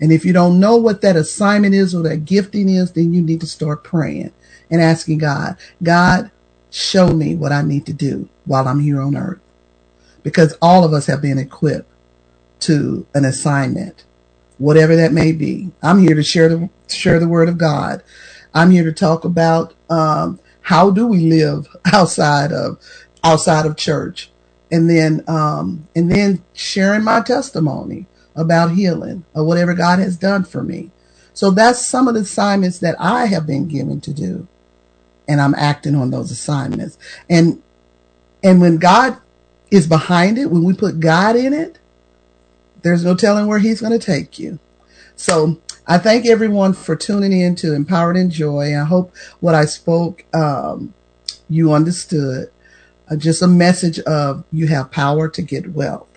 And 0.00 0.12
if 0.12 0.24
you 0.24 0.32
don't 0.32 0.60
know 0.60 0.76
what 0.76 1.02
that 1.02 1.16
assignment 1.16 1.74
is 1.74 1.94
or 1.94 2.02
that 2.04 2.24
gifting 2.26 2.68
is, 2.68 2.92
then 2.92 3.14
you 3.14 3.22
need 3.22 3.40
to 3.42 3.46
start 3.48 3.84
praying 3.84 4.32
and 4.72 4.82
asking 4.82 5.18
God, 5.18 5.56
God, 5.82 6.32
show 6.70 7.08
me 7.08 7.36
what 7.36 7.52
I 7.52 7.62
need 7.62 7.86
to 7.86 7.92
do 7.92 8.28
while 8.44 8.66
I'm 8.66 8.80
here 8.80 9.00
on 9.00 9.16
earth. 9.16 9.40
Because 10.24 10.56
all 10.60 10.82
of 10.82 10.92
us 10.92 11.06
have 11.06 11.22
been 11.22 11.38
equipped 11.38 11.88
to 12.60 13.06
an 13.14 13.24
assignment 13.24 14.04
whatever 14.62 14.94
that 14.94 15.12
may 15.12 15.32
be. 15.32 15.72
I'm 15.82 15.98
here 15.98 16.14
to 16.14 16.22
share 16.22 16.48
the 16.48 16.70
share 16.88 17.18
the 17.18 17.28
word 17.28 17.48
of 17.48 17.58
God. 17.58 18.02
I'm 18.54 18.70
here 18.70 18.84
to 18.84 18.92
talk 18.92 19.24
about 19.24 19.74
um, 19.90 20.38
how 20.62 20.90
do 20.90 21.06
we 21.06 21.20
live 21.20 21.66
outside 21.92 22.52
of 22.52 22.78
outside 23.24 23.66
of 23.66 23.76
church, 23.76 24.30
and 24.70 24.88
then 24.88 25.24
um, 25.26 25.88
and 25.96 26.10
then 26.10 26.44
sharing 26.54 27.02
my 27.02 27.20
testimony 27.20 28.06
about 28.36 28.72
healing 28.72 29.24
or 29.34 29.44
whatever 29.44 29.74
God 29.74 29.98
has 29.98 30.16
done 30.16 30.44
for 30.44 30.62
me. 30.62 30.90
So 31.34 31.50
that's 31.50 31.84
some 31.84 32.08
of 32.08 32.14
the 32.14 32.20
assignments 32.20 32.78
that 32.78 32.94
I 33.00 33.26
have 33.26 33.46
been 33.46 33.66
given 33.66 34.00
to 34.02 34.12
do, 34.12 34.46
and 35.28 35.40
I'm 35.40 35.54
acting 35.54 35.94
on 35.94 36.10
those 36.10 36.30
assignments. 36.30 36.98
And 37.28 37.62
and 38.42 38.60
when 38.60 38.78
God 38.78 39.18
is 39.70 39.86
behind 39.86 40.38
it, 40.38 40.50
when 40.50 40.64
we 40.64 40.74
put 40.74 41.00
God 41.00 41.36
in 41.36 41.52
it, 41.52 41.78
there's 42.82 43.04
no 43.04 43.14
telling 43.14 43.46
where 43.46 43.60
he's 43.60 43.80
going 43.80 43.98
to 43.98 44.04
take 44.04 44.38
you. 44.38 44.58
So 45.14 45.60
I 45.86 45.98
thank 45.98 46.26
everyone 46.26 46.72
for 46.72 46.96
tuning 46.96 47.32
in 47.32 47.54
to 47.56 47.74
Empowered 47.74 48.16
in 48.16 48.30
Joy. 48.30 48.76
I 48.76 48.84
hope 48.84 49.14
what 49.40 49.54
I 49.54 49.64
spoke, 49.64 50.24
um, 50.34 50.94
you 51.48 51.72
understood. 51.72 52.50
Uh, 53.10 53.16
just 53.16 53.42
a 53.42 53.46
message 53.46 53.98
of 54.00 54.44
you 54.52 54.66
have 54.68 54.90
power 54.90 55.28
to 55.28 55.42
get 55.42 55.72
wealth. 55.72 56.08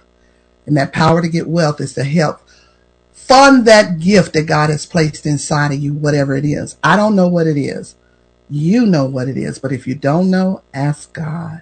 And 0.66 0.76
that 0.78 0.94
power 0.94 1.22
to 1.22 1.28
get 1.28 1.48
wealth 1.48 1.80
is 1.80 1.94
to 1.94 2.04
help 2.04 2.42
fund 3.12 3.66
that 3.66 4.00
gift 4.00 4.34
that 4.34 4.44
God 4.44 4.70
has 4.70 4.86
placed 4.86 5.26
inside 5.26 5.72
of 5.72 5.80
you, 5.80 5.94
whatever 5.94 6.36
it 6.36 6.46
is. 6.46 6.78
I 6.84 6.96
don't 6.96 7.16
know 7.16 7.28
what 7.28 7.48
it 7.48 7.58
is. 7.58 7.96
You 8.50 8.86
know 8.86 9.06
what 9.06 9.28
it 9.28 9.38
is. 9.38 9.60
But 9.60 9.72
if 9.72 9.88
you 9.88 9.96
don't 9.96 10.30
know, 10.30 10.62
ask 10.74 11.14
God. 11.14 11.62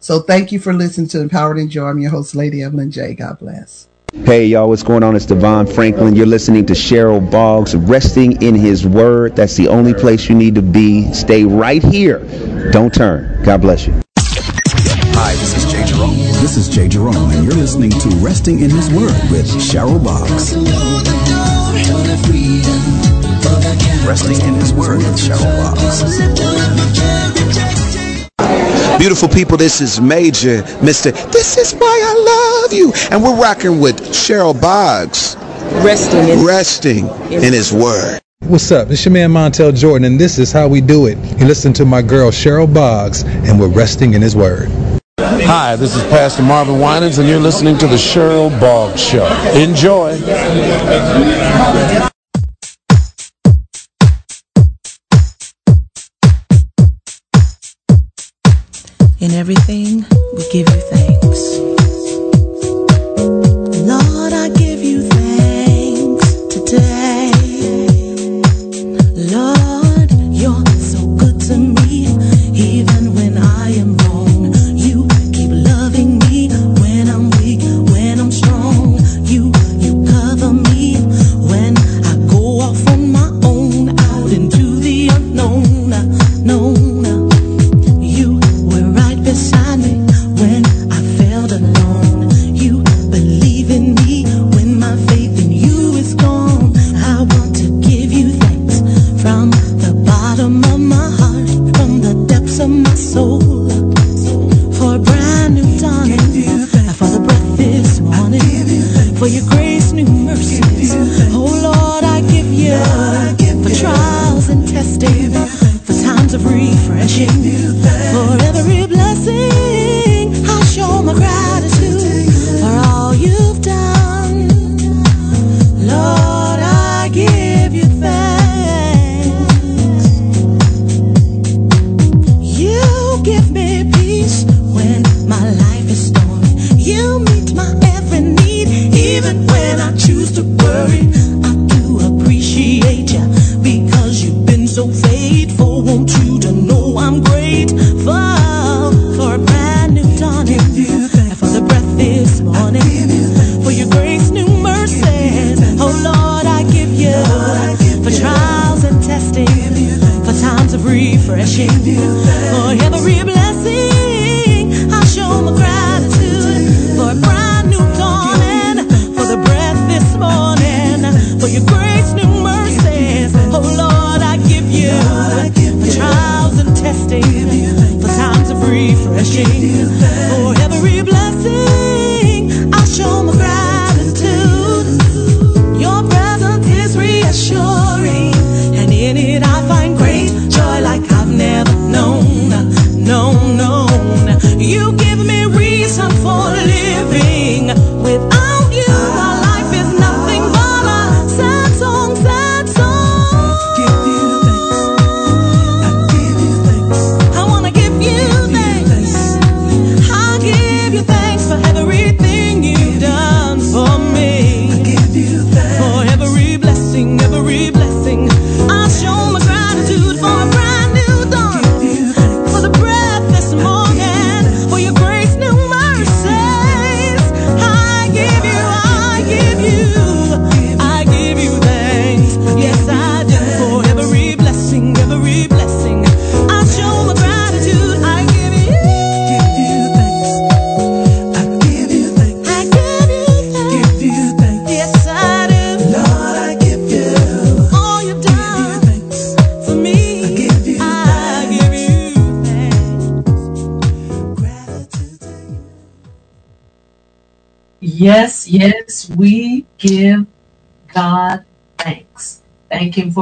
So 0.00 0.20
thank 0.20 0.50
you 0.50 0.58
for 0.58 0.72
listening 0.72 1.08
to 1.08 1.20
Empowered 1.20 1.58
in 1.58 1.68
Joy. 1.68 1.86
I'm 1.86 1.98
your 1.98 2.10
host, 2.10 2.34
Lady 2.34 2.62
Evelyn 2.62 2.90
J. 2.90 3.14
God 3.14 3.38
bless. 3.38 3.88
Hey 4.24 4.46
y'all, 4.46 4.68
what's 4.68 4.82
going 4.82 5.02
on? 5.02 5.16
It's 5.16 5.24
DeVon 5.24 5.72
Franklin. 5.74 6.14
You're 6.14 6.26
listening 6.26 6.66
to 6.66 6.74
Cheryl 6.74 7.30
Boggs, 7.30 7.74
resting 7.74 8.42
in 8.42 8.54
his 8.54 8.86
word. 8.86 9.36
That's 9.36 9.56
the 9.56 9.68
only 9.68 9.94
place 9.94 10.28
you 10.28 10.34
need 10.34 10.54
to 10.56 10.62
be. 10.62 11.10
Stay 11.14 11.44
right 11.44 11.82
here. 11.82 12.18
Don't 12.72 12.92
turn. 12.92 13.42
God 13.42 13.62
bless 13.62 13.86
you. 13.86 13.94
Hi, 14.18 15.34
this 15.36 15.56
is 15.56 15.72
Jay 15.72 15.84
Jerome. 15.86 16.16
This 16.42 16.56
is 16.56 16.68
Jay 16.68 16.88
Jerome, 16.88 17.30
and 17.30 17.44
you're 17.44 17.54
listening 17.54 17.90
to 17.90 18.08
Resting 18.16 18.60
in 18.60 18.70
His 18.70 18.90
Word 18.90 19.16
with 19.30 19.46
Cheryl 19.46 20.02
Boggs. 20.02 21.21
Resting 24.06 24.40
in 24.46 24.54
His 24.54 24.72
Word 24.74 24.98
with 24.98 25.16
Cheryl 25.16 25.44
Boggs. 25.62 26.02
Beautiful 28.98 29.28
people, 29.28 29.56
this 29.56 29.80
is 29.80 30.00
Major, 30.00 30.62
Mr. 30.80 31.12
This 31.32 31.56
is 31.56 31.72
why 31.74 32.00
I 32.04 32.62
love 32.62 32.72
you. 32.72 32.92
And 33.10 33.22
we're 33.22 33.40
rocking 33.40 33.80
with 33.80 34.00
Cheryl 34.08 34.60
Boggs, 34.60 35.36
Resting 35.84 36.28
in 36.28 36.44
resting 36.44 37.08
in 37.30 37.52
His 37.52 37.72
Word. 37.72 38.20
What's 38.40 38.72
up? 38.72 38.90
It's 38.90 39.04
your 39.04 39.12
man 39.12 39.30
Montel 39.30 39.74
Jordan, 39.74 40.04
and 40.04 40.20
this 40.20 40.38
is 40.38 40.50
how 40.50 40.66
we 40.66 40.80
do 40.80 41.06
it. 41.06 41.16
You 41.38 41.46
listen 41.46 41.72
to 41.74 41.84
my 41.84 42.02
girl 42.02 42.30
Cheryl 42.32 42.72
Boggs, 42.72 43.22
and 43.22 43.58
we're 43.58 43.68
resting 43.68 44.14
in 44.14 44.20
His 44.22 44.34
Word. 44.34 44.68
Hi, 45.18 45.76
this 45.76 45.94
is 45.94 46.02
Pastor 46.04 46.42
Marvin 46.42 46.80
Winans, 46.80 47.18
and 47.18 47.28
you're 47.28 47.38
listening 47.38 47.78
to 47.78 47.86
the 47.86 47.96
Cheryl 47.96 48.50
Boggs 48.60 49.00
Show. 49.00 49.26
Enjoy. 49.54 50.18
In 59.22 59.30
everything, 59.30 60.04
we 60.34 60.42
give 60.50 60.68
you 60.68 60.80
thanks. 60.90 61.81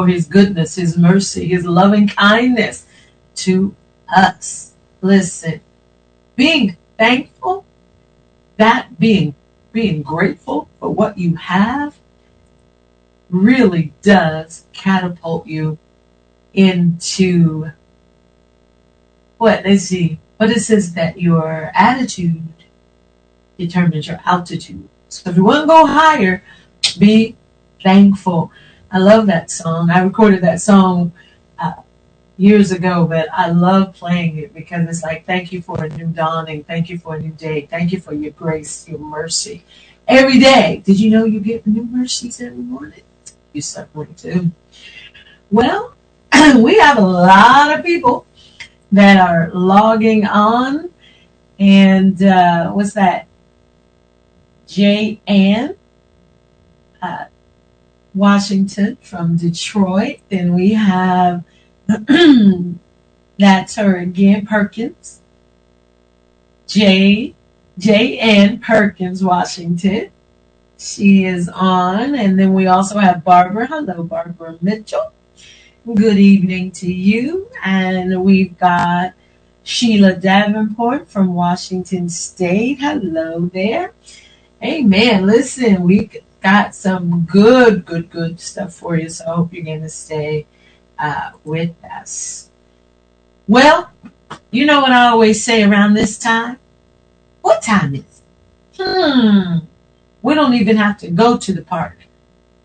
For 0.00 0.06
His 0.06 0.26
goodness, 0.26 0.76
His 0.76 0.96
mercy, 0.96 1.48
His 1.48 1.66
loving 1.66 2.08
kindness 2.08 2.86
to 3.34 3.76
us. 4.16 4.72
Listen, 5.02 5.60
being 6.36 6.78
thankful, 6.96 7.66
that 8.56 8.98
being 8.98 9.34
being 9.72 10.00
grateful 10.00 10.70
for 10.78 10.88
what 10.88 11.18
you 11.18 11.36
have, 11.36 11.98
really 13.28 13.92
does 14.00 14.64
catapult 14.72 15.46
you 15.46 15.76
into 16.54 17.70
what? 19.36 19.66
Let's 19.66 19.82
see. 19.82 20.18
What 20.38 20.50
it 20.50 20.60
says 20.60 20.94
that 20.94 21.20
your 21.20 21.70
attitude 21.74 22.54
determines 23.58 24.08
your 24.08 24.20
altitude. 24.24 24.88
So 25.10 25.28
if 25.28 25.36
you 25.36 25.44
want 25.44 25.64
to 25.64 25.66
go 25.66 25.84
higher, 25.84 26.42
be 26.98 27.36
thankful. 27.82 28.50
I 28.92 28.98
love 28.98 29.26
that 29.26 29.50
song. 29.50 29.90
I 29.90 30.02
recorded 30.02 30.42
that 30.42 30.60
song 30.60 31.12
uh, 31.58 31.74
years 32.36 32.72
ago, 32.72 33.06
but 33.06 33.28
I 33.32 33.50
love 33.50 33.94
playing 33.94 34.38
it 34.38 34.52
because 34.52 34.88
it's 34.88 35.02
like, 35.02 35.26
thank 35.26 35.52
you 35.52 35.62
for 35.62 35.84
a 35.84 35.88
new 35.88 36.06
dawning. 36.06 36.64
Thank 36.64 36.90
you 36.90 36.98
for 36.98 37.14
a 37.14 37.20
new 37.20 37.32
day. 37.32 37.66
Thank 37.70 37.92
you 37.92 38.00
for 38.00 38.14
your 38.14 38.32
grace, 38.32 38.88
your 38.88 38.98
mercy. 38.98 39.64
Every 40.08 40.38
day. 40.40 40.82
Did 40.84 40.98
you 40.98 41.10
know 41.10 41.24
you 41.24 41.38
get 41.38 41.66
new 41.66 41.84
mercies 41.84 42.40
every 42.40 42.58
morning? 42.58 43.02
You 43.52 43.62
suffering 43.62 44.14
too. 44.14 44.50
Well, 45.50 45.94
we 46.58 46.78
have 46.78 46.98
a 46.98 47.02
lot 47.02 47.78
of 47.78 47.84
people 47.84 48.26
that 48.92 49.18
are 49.20 49.50
logging 49.52 50.26
on. 50.26 50.90
And 51.58 52.22
uh, 52.22 52.70
what's 52.72 52.94
that? 52.94 53.26
J. 54.66 55.20
Ann, 55.26 55.76
uh, 57.02 57.24
Washington 58.14 58.96
from 59.02 59.36
Detroit. 59.36 60.18
Then 60.28 60.54
we 60.54 60.74
have 60.74 61.44
that's 63.38 63.76
her 63.76 63.96
again, 63.96 64.46
Perkins. 64.46 65.20
J 66.66 67.34
J 67.78 68.18
N 68.18 68.58
Perkins, 68.58 69.24
Washington. 69.24 70.10
She 70.78 71.24
is 71.24 71.48
on. 71.48 72.14
And 72.14 72.38
then 72.38 72.54
we 72.54 72.66
also 72.66 72.98
have 72.98 73.24
Barbara. 73.24 73.66
Hello, 73.66 74.02
Barbara 74.02 74.58
Mitchell. 74.60 75.12
Good 75.94 76.18
evening 76.18 76.70
to 76.72 76.92
you. 76.92 77.50
And 77.64 78.22
we've 78.22 78.56
got 78.58 79.14
Sheila 79.62 80.14
Davenport 80.14 81.08
from 81.08 81.34
Washington 81.34 82.08
State. 82.08 82.78
Hello 82.80 83.50
there. 83.52 83.92
Amen. 84.62 85.26
Listen, 85.26 85.82
we 85.82 86.10
got 86.40 86.74
some 86.74 87.26
good, 87.30 87.84
good, 87.84 88.10
good 88.10 88.40
stuff 88.40 88.74
for 88.74 88.96
you. 88.96 89.08
So 89.08 89.24
I 89.26 89.34
hope 89.36 89.52
you're 89.52 89.64
going 89.64 89.82
to 89.82 89.88
stay 89.88 90.46
uh, 90.98 91.32
with 91.44 91.74
us. 91.84 92.50
Well, 93.46 93.90
you 94.50 94.66
know 94.66 94.80
what 94.80 94.92
I 94.92 95.08
always 95.08 95.42
say 95.42 95.62
around 95.62 95.94
this 95.94 96.18
time? 96.18 96.58
What 97.42 97.62
time 97.62 97.94
is 97.94 98.22
it? 98.78 98.82
Hmm. 98.82 99.58
We 100.22 100.34
don't 100.34 100.54
even 100.54 100.76
have 100.76 100.98
to 100.98 101.10
go 101.10 101.36
to 101.36 101.52
the 101.52 101.62
park. 101.62 101.96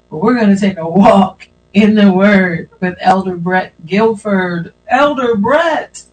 But 0.10 0.18
we're 0.18 0.36
going 0.36 0.54
to 0.54 0.60
take 0.60 0.78
a 0.78 0.88
walk 0.88 1.48
in 1.74 1.96
the 1.96 2.12
Word 2.12 2.70
with 2.80 2.98
Elder 3.00 3.36
Brett 3.36 3.74
Guilford. 3.86 4.74
Elder 4.88 5.36
Brett. 5.36 6.04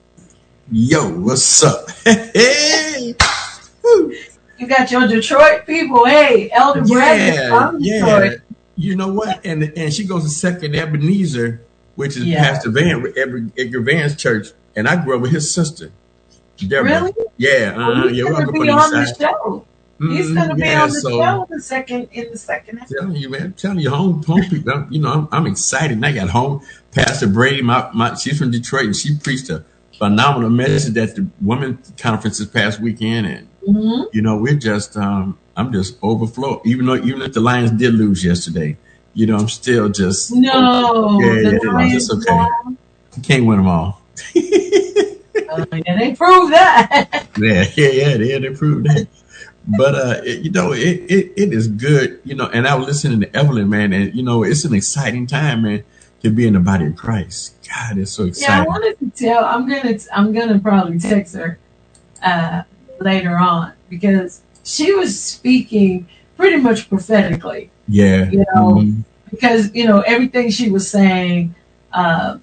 Yo, 0.70 1.18
what's 1.18 1.62
up? 1.62 1.88
Hey. 2.04 3.14
You 4.62 4.68
got 4.68 4.92
your 4.92 5.08
Detroit 5.08 5.66
people. 5.66 6.04
Hey, 6.06 6.48
Elder 6.52 6.82
Yeah, 6.86 7.48
from 7.48 7.78
yeah. 7.80 7.98
Detroit. 7.98 8.40
You 8.76 8.94
know 8.94 9.08
what? 9.12 9.44
And 9.44 9.72
and 9.76 9.92
she 9.92 10.04
goes 10.06 10.22
to 10.22 10.28
Second 10.30 10.76
Ebenezer, 10.76 11.60
which 11.96 12.16
is 12.16 12.24
Yeah. 12.26 12.44
Pastor 12.44 12.70
Vann 12.70 13.52
Edgar 13.58 13.80
Vann's 13.80 14.14
church, 14.14 14.50
and 14.76 14.86
I 14.86 15.02
grew 15.02 15.16
up 15.16 15.22
with 15.22 15.32
his 15.32 15.50
sister, 15.52 15.90
Deborah. 16.58 16.84
Really? 16.84 17.12
Yeah, 17.38 17.74
uh, 17.76 18.06
He's 18.06 18.18
yeah. 18.18 18.30
gonna 18.30 18.52
be 18.52 18.68
on 18.68 18.92
the 18.92 19.04
show. 19.18 19.66
He's 19.98 20.30
Mm, 20.30 20.34
going 20.36 20.48
to 20.50 20.54
be 20.56 20.60
yeah, 20.62 20.82
on 20.82 20.88
the 20.90 21.00
so- 21.00 21.10
show 21.10 21.46
the 21.50 21.60
second 21.60 22.08
in 22.12 22.30
the 22.30 22.38
second 22.38 22.78
half. 22.78 22.88
telling 22.88 23.14
you, 23.16 23.28
man, 23.28 23.42
I'm 23.42 23.52
telling 23.52 23.78
you, 23.80 23.90
home, 23.90 24.22
home 24.24 24.42
people, 24.48 24.72
I'm- 24.72 24.86
you 24.90 25.00
know, 25.00 25.12
I'm, 25.12 25.28
I'm 25.30 25.46
excited. 25.46 25.92
And 25.96 26.04
I 26.06 26.10
got 26.12 26.28
home. 26.30 26.60
Pastor 26.92 27.28
Brady, 27.28 27.62
my, 27.62 27.88
my, 27.94 28.14
she's 28.14 28.36
from 28.38 28.50
Detroit, 28.52 28.86
and 28.86 28.96
she 28.96 29.16
preached 29.16 29.48
a 29.50 29.64
phenomenal 29.98 30.50
message 30.50 30.96
at 30.96 31.14
the 31.16 31.26
women's 31.40 31.92
conference 31.98 32.38
this 32.38 32.48
past 32.48 32.80
weekend. 32.80 33.26
And 33.28 33.46
Mhm. 33.68 34.06
you 34.12 34.22
know, 34.22 34.36
we're 34.36 34.54
just, 34.54 34.96
um, 34.96 35.38
I'm 35.56 35.72
just 35.72 35.96
overflow. 36.02 36.60
Even 36.64 36.86
though, 36.86 36.96
even 36.96 37.22
if 37.22 37.32
the 37.32 37.40
Lions 37.40 37.70
did 37.72 37.94
lose 37.94 38.24
yesterday, 38.24 38.76
you 39.14 39.26
know, 39.26 39.36
I'm 39.36 39.48
still 39.48 39.88
just 39.88 40.32
No, 40.32 41.18
Yeah, 41.20 41.40
yeah, 41.40 41.50
yeah, 41.50 41.96
it's 41.96 42.10
okay. 42.10 42.34
won. 42.34 42.78
You 43.16 43.22
can't 43.22 43.46
win 43.46 43.58
them 43.58 43.68
all. 43.68 44.00
Oh, 45.54 45.64
yeah, 45.86 45.98
they 45.98 46.14
proved 46.14 46.52
that. 46.54 47.26
Yeah, 47.38 47.64
yeah, 47.76 47.88
yeah, 47.88 48.16
they, 48.16 48.38
they 48.38 48.50
proved 48.54 48.86
that. 48.86 49.06
But 49.66 49.94
uh, 49.94 50.20
it, 50.24 50.40
you 50.40 50.50
know, 50.50 50.72
it, 50.72 50.80
it 51.10 51.32
it 51.36 51.52
is 51.52 51.68
good, 51.68 52.20
you 52.24 52.34
know. 52.34 52.46
And 52.46 52.66
I 52.66 52.74
was 52.74 52.86
listening 52.86 53.20
to 53.20 53.36
Evelyn, 53.36 53.68
man, 53.68 53.92
and 53.92 54.14
you 54.14 54.22
know, 54.22 54.42
it's 54.42 54.64
an 54.64 54.74
exciting 54.74 55.26
time, 55.26 55.62
man, 55.62 55.84
to 56.22 56.30
be 56.30 56.46
in 56.46 56.54
the 56.54 56.60
body 56.60 56.86
of 56.86 56.96
Christ. 56.96 57.54
God, 57.68 57.98
it's 57.98 58.12
so 58.12 58.24
exciting. 58.24 58.54
yeah, 58.54 58.62
I 58.62 58.66
wanted 58.66 58.98
to 58.98 59.10
tell. 59.10 59.44
I'm 59.44 59.68
gonna. 59.68 59.98
I'm 60.12 60.32
gonna 60.32 60.58
probably 60.58 60.98
text 60.98 61.34
her 61.36 61.58
uh, 62.22 62.62
later 63.02 63.36
on 63.36 63.72
because 63.88 64.42
she 64.64 64.92
was 64.94 65.20
speaking 65.20 66.06
pretty 66.36 66.56
much 66.56 66.88
prophetically. 66.88 67.70
Yeah, 67.88 68.30
You 68.30 68.38
know, 68.54 68.74
Mhm. 68.76 69.04
because 69.30 69.74
you 69.74 69.86
know 69.86 70.00
everything 70.02 70.50
she 70.50 70.70
was 70.70 70.88
saying, 70.90 71.54
uh, 71.92 72.38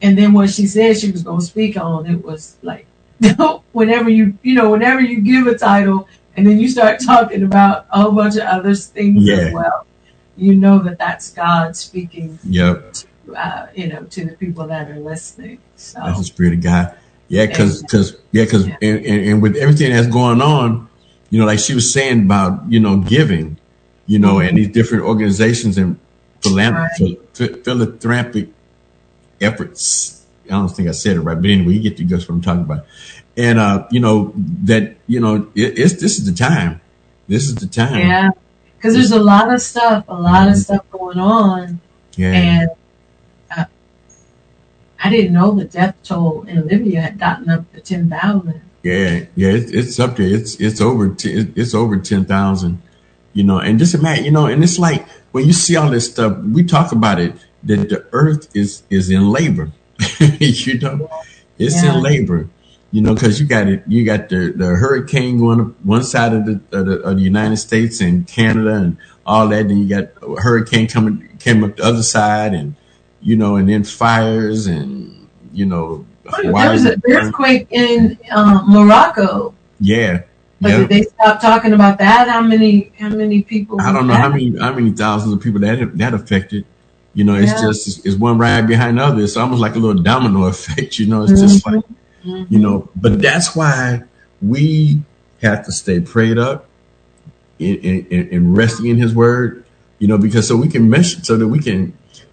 and 0.00 0.18
then 0.18 0.32
what 0.32 0.50
she 0.50 0.66
said 0.66 0.98
she 0.98 1.10
was 1.10 1.22
going 1.22 1.40
to 1.40 1.46
speak 1.46 1.76
on, 1.76 2.06
it 2.06 2.24
was 2.24 2.56
like 2.62 2.86
whenever 3.72 4.10
you 4.10 4.36
you 4.42 4.54
know 4.54 4.70
whenever 4.70 5.00
you 5.00 5.20
give 5.20 5.46
a 5.46 5.56
title 5.56 6.08
and 6.36 6.46
then 6.46 6.58
you 6.58 6.68
start 6.68 6.98
talking 7.04 7.42
about 7.44 7.86
a 7.90 8.02
whole 8.02 8.12
bunch 8.12 8.36
of 8.36 8.42
other 8.42 8.74
things 8.74 9.24
Yeah. 9.26 9.36
as 9.36 9.52
well, 9.52 9.86
you 10.36 10.54
know 10.54 10.78
that 10.80 10.98
that's 10.98 11.30
God 11.30 11.76
speaking, 11.76 12.38
Yep, 12.44 12.94
uh, 13.36 13.66
you 13.74 13.88
know, 13.88 14.02
to 14.04 14.24
the 14.24 14.32
people 14.32 14.66
that 14.66 14.90
are 14.90 14.98
listening. 14.98 15.58
So 15.76 16.00
that's 16.04 16.18
the 16.18 16.24
spirit 16.24 16.54
of 16.54 16.62
God. 16.62 16.94
Yeah, 17.32 17.46
because 17.46 17.80
because 17.82 18.14
yeah, 18.30 18.44
because 18.44 18.66
Yeah. 18.68 18.76
and, 18.82 19.06
and, 19.06 19.26
and 19.28 19.42
with 19.42 19.56
everything 19.56 19.90
that's 19.90 20.06
going 20.06 20.42
on, 20.42 20.86
you 21.30 21.40
know, 21.40 21.46
like 21.46 21.58
she 21.60 21.72
was 21.74 21.90
saying 21.90 22.26
about 22.26 22.70
you 22.70 22.78
know 22.78 22.98
giving, 22.98 23.56
you 24.06 24.18
know, 24.18 24.38
and 24.38 24.58
these 24.58 24.68
different 24.68 25.04
organizations 25.04 25.78
and 25.78 25.98
philan- 26.42 26.74
Right. 26.74 26.90
phil- 26.98 27.16
phil- 27.32 27.62
philanthropic 27.64 28.48
efforts. 29.40 30.20
I 30.46 30.50
don't 30.50 30.68
think 30.68 30.88
I 30.88 30.92
said 30.92 31.16
it 31.16 31.20
right, 31.20 31.40
but 31.40 31.48
anyway, 31.50 31.72
you 31.74 31.80
get 31.80 31.96
to 31.96 32.04
guess 32.04 32.28
what 32.28 32.34
I'm 32.34 32.42
talking 32.42 32.62
about. 32.62 32.84
And 33.36 33.58
uh, 33.58 33.86
you 33.90 34.00
know 34.00 34.34
that 34.64 34.96
you 35.06 35.20
know 35.20 35.48
it, 35.54 35.78
it's 35.78 35.94
this 35.94 36.18
is 36.18 36.26
the 36.26 36.36
time. 36.36 36.80
This 37.28 37.44
is 37.48 37.54
the 37.54 37.66
time. 37.66 37.98
yeah, 37.98 38.30
because 38.76 38.92
there's 38.94 39.12
a 39.12 39.22
lot 39.22 39.50
of 39.52 39.62
stuff, 39.62 40.04
a 40.08 40.14
lot 40.20 40.48
of 40.48 40.56
stuff 40.56 40.84
going 40.90 41.18
on. 41.18 41.80
Yeah. 42.16 42.32
And 42.32 42.70
I 45.02 45.10
didn't 45.10 45.32
know 45.32 45.52
the 45.52 45.64
death 45.64 45.96
toll 46.04 46.44
in 46.48 46.66
Libya 46.66 47.00
had 47.02 47.18
gotten 47.18 47.50
up 47.50 47.70
to 47.72 47.80
10,000. 47.80 48.60
Yeah, 48.82 49.24
yeah, 49.36 49.50
it's, 49.50 49.70
it's 49.70 50.00
up 50.00 50.16
there. 50.16 50.26
It's 50.26 50.56
it's 50.56 50.80
over. 50.80 51.08
T- 51.10 51.52
it's 51.54 51.72
over 51.72 51.98
ten 51.98 52.24
thousand. 52.24 52.82
You 53.32 53.44
know, 53.44 53.58
and 53.58 53.78
just 53.78 53.94
imagine, 53.94 54.24
you 54.24 54.32
know, 54.32 54.46
and 54.46 54.62
it's 54.64 54.76
like 54.78 55.06
when 55.30 55.46
you 55.46 55.52
see 55.52 55.76
all 55.76 55.88
this 55.88 56.10
stuff, 56.10 56.36
we 56.38 56.64
talk 56.64 56.90
about 56.90 57.20
it 57.20 57.34
that 57.62 57.88
the 57.88 58.04
earth 58.12 58.48
is 58.56 58.82
is 58.90 59.08
in 59.08 59.28
labor. 59.30 59.70
you 60.40 60.80
know, 60.80 61.08
it's 61.58 61.80
Yeah. 61.82 61.94
in 61.94 62.02
labor. 62.02 62.48
You 62.90 63.02
know, 63.02 63.14
because 63.14 63.40
you 63.40 63.46
got 63.46 63.68
it. 63.68 63.84
You 63.86 64.04
got 64.04 64.28
the 64.30 64.52
the 64.54 64.66
hurricane 64.74 65.38
going 65.38 65.60
up 65.60 65.80
one 65.84 66.02
side 66.02 66.32
of 66.34 66.44
the, 66.44 66.60
of 66.76 66.86
the 66.86 67.00
of 67.02 67.16
the 67.18 67.22
United 67.22 67.58
States 67.58 68.00
and 68.00 68.26
Canada 68.26 68.74
and 68.74 68.98
all 69.24 69.46
that. 69.48 69.68
Then 69.68 69.78
you 69.78 69.88
got 69.88 70.10
a 70.22 70.40
hurricane 70.40 70.88
coming 70.88 71.28
came 71.38 71.62
up 71.62 71.76
the 71.76 71.84
other 71.84 72.02
side, 72.02 72.52
and 72.52 72.74
you 73.22 73.36
know, 73.36 73.56
and 73.56 73.68
then 73.68 73.84
fires 73.84 74.66
and 74.66 75.28
you 75.52 75.66
know. 75.66 76.04
There 76.42 76.52
was 76.52 76.84
an 76.84 77.02
earthquake 77.08 77.66
in 77.70 78.18
um, 78.30 78.64
Morocco, 78.68 79.54
Yeah. 79.80 80.22
but 80.60 80.68
did 80.68 80.88
they 80.88 81.02
stop 81.02 81.40
talking 81.40 81.72
about 81.72 81.98
that? 81.98 82.28
How 82.28 82.40
many? 82.40 82.92
How 82.98 83.08
many 83.08 83.42
people? 83.42 83.80
I 83.80 83.92
don't 83.92 84.06
know 84.06 84.14
how 84.14 84.28
many 84.28 84.56
how 84.58 84.72
many 84.72 84.92
thousands 84.92 85.34
of 85.34 85.40
people 85.40 85.60
that 85.60 85.96
that 85.98 86.14
affected. 86.14 86.64
You 87.14 87.24
know, 87.24 87.34
it's 87.34 87.52
Yeah. 87.52 87.60
just 87.68 87.88
it's, 87.88 88.06
it's 88.06 88.16
one 88.16 88.38
right 88.38 88.62
behind 88.62 88.98
the 88.98 89.02
other. 89.02 89.20
It's 89.22 89.36
almost 89.36 89.60
like 89.60 89.74
a 89.74 89.78
little 89.78 90.00
domino 90.02 90.44
effect. 90.54 90.98
You 90.98 91.06
know, 91.08 91.24
it's 91.24 91.40
just 91.40 91.66
like 91.66 91.82
Mhm. 92.24 92.46
you 92.48 92.58
know. 92.60 92.88
But 92.96 93.20
that's 93.20 93.54
why 93.56 94.02
we 94.40 95.02
have 95.42 95.64
to 95.66 95.72
stay 95.72 95.98
prayed 96.00 96.38
up 96.38 96.66
in, 97.58 97.76
in, 97.78 98.28
in 98.28 98.54
resting 98.54 98.86
in 98.86 98.96
His 98.96 99.12
Word. 99.14 99.64
You 99.98 100.08
know, 100.08 100.18
because 100.18 100.46
so 100.48 100.56
we 100.56 100.68
can 100.68 100.88
measure, 100.88 101.22
so 101.22 101.36
that 101.36 101.46
we 101.48 101.58
can, 101.60 101.92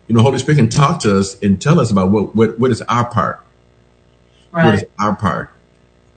you 0.10 0.16
know, 0.16 0.24
Holy 0.24 0.39
Spirit 0.39 0.57
can 0.57 0.70
talk 0.70 0.99
to 1.01 1.18
us 1.18 1.39
and 1.41 1.62
tell 1.62 1.80
us 1.80 1.91
about 1.91 2.10
what 2.10 2.36
what 2.36 2.60
what 2.60 2.72
is 2.72 2.82
our 2.82 3.05
part. 3.10 3.45
What 4.49 4.74
is 4.74 4.86
our 4.99 5.16
part? 5.16 5.51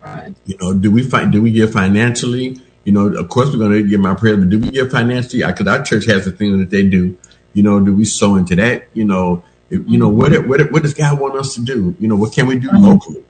right. 0.02 0.34
You 0.46 0.56
know, 0.60 0.74
do 0.74 0.90
we 0.90 1.02
find 1.02 1.30
do 1.30 1.42
we 1.42 1.52
give 1.52 1.72
financially? 1.72 2.58
You 2.84 2.92
know, 2.92 3.06
of 3.06 3.28
course 3.28 3.50
we're 3.52 3.58
going 3.58 3.72
to 3.72 3.88
give 3.88 4.00
my 4.00 4.14
prayer, 4.14 4.36
but 4.36 4.48
do 4.48 4.58
we 4.58 4.70
give 4.70 4.90
financially? 4.90 5.44
Because 5.46 5.66
our 5.66 5.82
church 5.84 6.06
has 6.06 6.26
a 6.26 6.32
thing 6.32 6.58
that 6.58 6.70
they 6.70 6.82
do. 6.82 7.16
You 7.52 7.62
know, 7.62 7.78
do 7.80 7.94
we 7.94 8.06
sow 8.06 8.36
into 8.36 8.56
that? 8.56 8.88
You 8.94 9.04
know, 9.04 9.44
you 9.68 9.98
know 9.98 10.08
what 10.08 10.32
what 10.48 10.72
what 10.72 10.82
does 10.82 10.94
God 10.94 11.20
want 11.20 11.36
us 11.36 11.54
to 11.56 11.60
do? 11.60 11.94
You 12.00 12.08
know, 12.08 12.16
what 12.16 12.32
can 12.32 12.46
we 12.46 12.58
do 12.58 12.70
locally? 12.72 13.24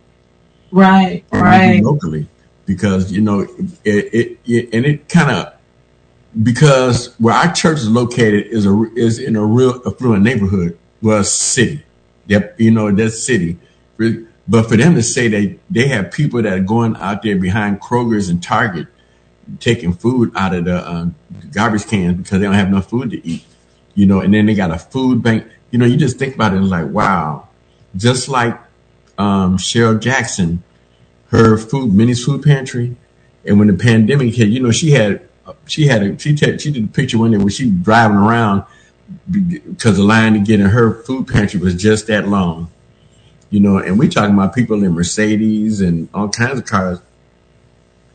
Right, 0.70 1.24
What 1.28 1.40
can 1.40 1.50
we 1.50 1.66
do 1.66 1.74
right. 1.74 1.82
locally, 1.82 2.28
because 2.66 3.12
you 3.12 3.20
know, 3.20 3.40
it, 3.84 4.14
it, 4.14 4.38
it 4.46 4.68
and 4.72 4.86
it 4.86 5.08
kind 5.08 5.30
of 5.30 5.54
because 6.40 7.14
where 7.18 7.34
our 7.34 7.52
church 7.52 7.78
is 7.78 7.88
located 7.90 8.46
is 8.46 8.66
a 8.66 8.84
is 8.94 9.18
in 9.18 9.36
a 9.36 9.44
real 9.44 9.82
affluent 9.86 10.22
neighborhood, 10.22 10.78
well, 11.00 11.20
a 11.20 11.24
city. 11.24 11.84
Yep, 12.26 12.60
you 12.60 12.70
know 12.70 12.90
that 12.90 13.10
city. 13.10 13.58
But 13.98 14.68
for 14.68 14.76
them 14.76 14.94
to 14.94 15.02
say 15.02 15.28
that 15.28 15.58
they 15.70 15.88
have 15.88 16.10
people 16.10 16.42
that 16.42 16.52
are 16.52 16.60
going 16.60 16.96
out 16.96 17.22
there 17.22 17.36
behind 17.36 17.80
Kroger's 17.80 18.28
and 18.28 18.42
Target 18.42 18.88
taking 19.60 19.92
food 19.92 20.32
out 20.34 20.54
of 20.54 20.64
the 20.64 20.88
um, 20.88 21.14
garbage 21.52 21.86
cans 21.86 22.16
because 22.16 22.38
they 22.38 22.46
don't 22.46 22.54
have 22.54 22.68
enough 22.68 22.88
food 22.88 23.10
to 23.10 23.26
eat, 23.26 23.44
you 23.94 24.06
know, 24.06 24.20
and 24.20 24.32
then 24.32 24.46
they 24.46 24.54
got 24.54 24.70
a 24.70 24.78
food 24.78 25.22
bank. 25.22 25.46
You 25.70 25.78
know, 25.78 25.86
you 25.86 25.96
just 25.96 26.18
think 26.18 26.34
about 26.34 26.52
it 26.52 26.56
and 26.56 26.68
like, 26.68 26.86
wow. 26.86 27.48
Just 27.96 28.28
like 28.28 28.58
um, 29.18 29.58
Cheryl 29.58 30.00
Jackson, 30.00 30.62
her 31.28 31.56
food, 31.56 31.92
Minnie's 31.92 32.24
food 32.24 32.42
pantry, 32.42 32.96
and 33.44 33.58
when 33.58 33.68
the 33.68 33.74
pandemic 33.74 34.34
hit, 34.34 34.48
you 34.48 34.60
know, 34.60 34.70
she 34.70 34.92
had 34.92 35.28
she 35.66 35.86
had 35.86 36.02
a 36.02 36.18
she 36.18 36.34
t- 36.34 36.58
she 36.58 36.70
did 36.70 36.84
a 36.84 36.88
picture 36.88 37.18
one 37.18 37.30
day 37.30 37.38
where 37.38 37.50
she 37.50 37.64
was 37.66 37.74
driving 37.82 38.16
around 38.16 38.64
because 39.30 39.96
the 39.96 40.02
line 40.02 40.32
to 40.34 40.40
get 40.40 40.60
in 40.60 40.66
her 40.66 41.02
food 41.04 41.28
pantry 41.28 41.60
was 41.60 41.74
just 41.74 42.06
that 42.06 42.28
long, 42.28 42.70
you 43.50 43.60
know. 43.60 43.78
And 43.78 43.98
we 43.98 44.08
talking 44.08 44.34
about 44.34 44.54
people 44.54 44.82
in 44.82 44.92
Mercedes 44.92 45.80
and 45.80 46.08
all 46.14 46.28
kinds 46.28 46.58
of 46.58 46.66
cars. 46.66 46.98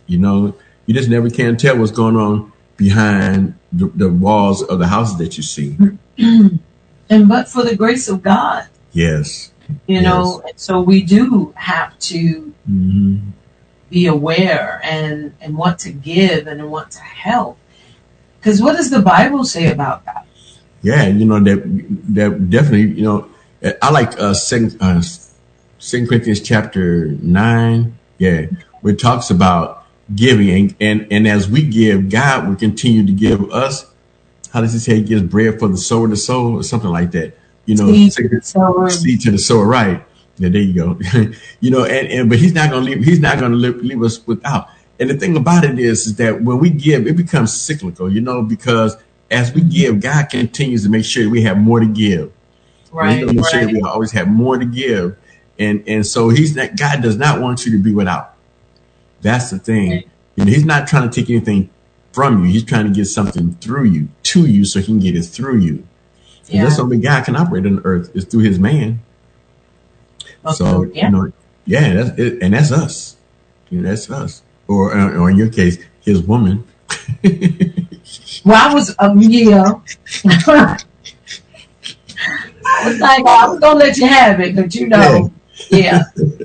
You 0.08 0.20
know, 0.20 0.56
you 0.86 0.94
just 0.94 1.10
never 1.10 1.30
can 1.30 1.58
tell 1.58 1.78
what's 1.78 1.92
going 1.92 2.16
on 2.16 2.52
behind 2.78 3.56
the, 3.74 3.88
the 3.88 4.10
walls 4.10 4.64
of 4.64 4.80
the 4.80 4.88
houses 4.88 5.18
that 5.18 5.36
you 5.38 5.44
see. 5.44 5.76
and 6.18 7.28
but 7.28 7.48
for 7.50 7.64
the 7.64 7.76
grace 7.76 8.08
of 8.08 8.22
God, 8.24 8.68
Yes. 8.94 9.52
you 9.86 10.02
know, 10.02 10.42
so 10.56 10.80
we 10.80 11.02
do 11.04 11.54
have 11.58 11.98
to 12.00 12.54
hmm 12.66 13.18
be 13.90 14.08
aware 14.08 14.80
and 14.84 15.34
and 15.42 15.58
want 15.58 15.80
to 15.80 15.92
give 15.92 16.48
and 16.48 16.70
want 16.70 16.92
to 16.92 17.02
help. 17.02 17.58
Because 18.40 18.62
what 18.62 18.76
does 18.76 18.90
the 18.90 19.02
Bible 19.02 19.44
say 19.44 19.72
about 19.72 20.06
that? 20.06 20.26
Yeah, 20.82 21.08
you 21.08 21.26
know 21.26 21.40
that 21.40 21.64
that 22.14 22.50
definitely. 22.50 22.92
You 22.92 23.04
know, 23.04 23.30
I 23.82 23.92
like 23.92 24.20
uh, 24.20 24.34
Second 24.34 24.78
uh, 24.82 25.02
Second 25.80 26.08
Corinthians 26.08 26.42
chapter 26.42 27.08
nine. 27.22 27.98
Yeah, 28.18 28.48
where 28.82 28.94
it 28.94 29.00
talks 29.00 29.30
about 29.30 29.86
giving, 30.16 30.50
and, 30.50 30.76
and 30.80 31.08
and 31.12 31.28
as 31.28 31.50
we 31.50 31.64
give, 31.64 32.10
God 32.10 32.48
will 32.48 32.56
continue 32.56 33.06
to 33.06 33.12
give 33.12 33.52
us. 33.52 33.86
How 34.52 34.62
does 34.62 34.74
he 34.74 34.80
say? 34.80 34.96
He 34.96 35.02
gives 35.04 35.24
bread 35.24 35.60
for 35.60 35.68
the 35.68 35.78
sower 35.78 36.08
to 36.08 36.16
soul, 36.16 36.56
or 36.56 36.64
something 36.64 36.90
like 36.90 37.12
that. 37.12 37.38
You 37.66 37.76
know, 37.76 37.92
Seed 37.92 38.12
to 38.14 38.30
the 38.30 38.42
sower. 38.42 38.90
seed 38.90 39.22
to 39.22 39.32
the 39.32 39.38
sower, 39.38 39.66
right? 39.66 40.06
Yeah, 40.38 40.50
there 40.50 40.62
you 40.62 40.74
go. 40.74 41.00
you 41.60 41.72
know, 41.72 41.84
and, 41.84 42.08
and 42.08 42.30
but 42.30 42.38
he's 42.38 42.54
not 42.54 42.70
going 42.70 42.86
to 42.86 42.92
leave. 42.92 43.04
He's 43.04 43.20
not 43.20 43.40
to 43.40 43.50
leave, 43.50 43.78
leave 43.78 44.04
us 44.04 44.26
without. 44.28 44.70
And 45.00 45.10
the 45.10 45.16
thing 45.16 45.36
about 45.36 45.64
it 45.64 45.80
is, 45.80 46.08
is 46.08 46.16
that 46.18 46.42
when 46.42 46.60
we 46.60 46.70
give, 46.70 47.08
it 47.08 47.16
becomes 47.16 47.54
cyclical. 47.54 48.12
You 48.12 48.22
know, 48.22 48.42
because 48.42 48.98
as 49.32 49.54
we 49.54 49.62
give, 49.62 50.00
God 50.00 50.30
continues 50.30 50.84
to 50.84 50.90
make 50.90 51.06
sure 51.06 51.30
we 51.30 51.44
have 51.44 51.58
more 51.58 51.80
to 51.80 51.88
give. 51.88 52.32
Right, 52.92 53.20
gonna 53.20 53.34
make 53.34 53.48
sure 53.50 53.68
we 53.68 53.82
always 53.82 54.12
have 54.12 54.28
more 54.28 54.58
to 54.58 54.66
give. 54.66 55.18
And 55.60 55.84
and 55.88 56.06
so 56.06 56.30
he's 56.30 56.56
not. 56.56 56.78
God 56.78 57.02
does 57.02 57.18
not 57.18 57.42
want 57.42 57.66
you 57.66 57.72
to 57.74 57.84
be 57.84 57.94
without. 57.94 58.36
That's 59.22 59.50
the 59.50 59.60
thing. 59.60 59.92
Right. 59.92 60.08
You 60.36 60.46
know, 60.46 60.52
he's 60.52 60.66
not 60.66 60.88
trying 60.88 61.10
to 61.10 61.20
take 61.20 61.30
anything 61.30 61.70
from 62.12 62.46
you. 62.46 62.52
He's 62.52 62.64
trying 62.64 62.86
to 62.86 62.94
get 62.94 63.06
something 63.06 63.56
through 63.56 63.86
you 63.86 64.10
to 64.24 64.46
you, 64.46 64.66
so 64.66 64.80
he 64.80 64.86
can 64.86 65.00
get 65.00 65.16
it 65.16 65.24
through 65.24 65.58
you. 65.58 65.88
And 66.52 66.66
that's 66.66 66.78
the 66.78 66.84
only 66.84 66.98
God 66.98 67.26
can 67.26 67.36
operate 67.36 67.66
on 67.66 67.82
earth 67.84 68.16
is 68.16 68.26
through 68.26 68.44
his 68.44 68.58
man. 68.58 69.02
So 70.48 70.84
Okay, 70.84 71.00
yeah. 71.00 71.06
you 71.06 71.12
know, 71.12 71.32
yeah, 71.66 71.94
that's 71.94 72.20
it, 72.20 72.42
and 72.42 72.54
that's 72.54 72.72
us. 72.72 73.18
You 73.70 73.82
know, 73.82 73.90
that's 73.90 74.10
us, 74.10 74.42
or 74.68 74.96
uh, 74.96 75.18
or 75.18 75.30
in 75.30 75.38
your 75.38 75.50
case, 75.50 75.78
his 76.02 76.22
woman. 76.22 76.64
Well, 78.46 78.70
I 78.70 78.74
was 78.74 78.96
um, 79.00 79.20
yeah. 79.22 79.74
I 80.26 80.78
was 82.86 83.00
like, 83.00 83.26
I 83.26 83.48
was 83.48 83.60
gonna 83.60 83.80
let 83.80 83.98
you 83.98 84.08
have 84.08 84.40
it, 84.40 84.56
but 84.56 84.74
you 84.76 84.88
know, 84.88 85.32
yeah. 85.70 86.04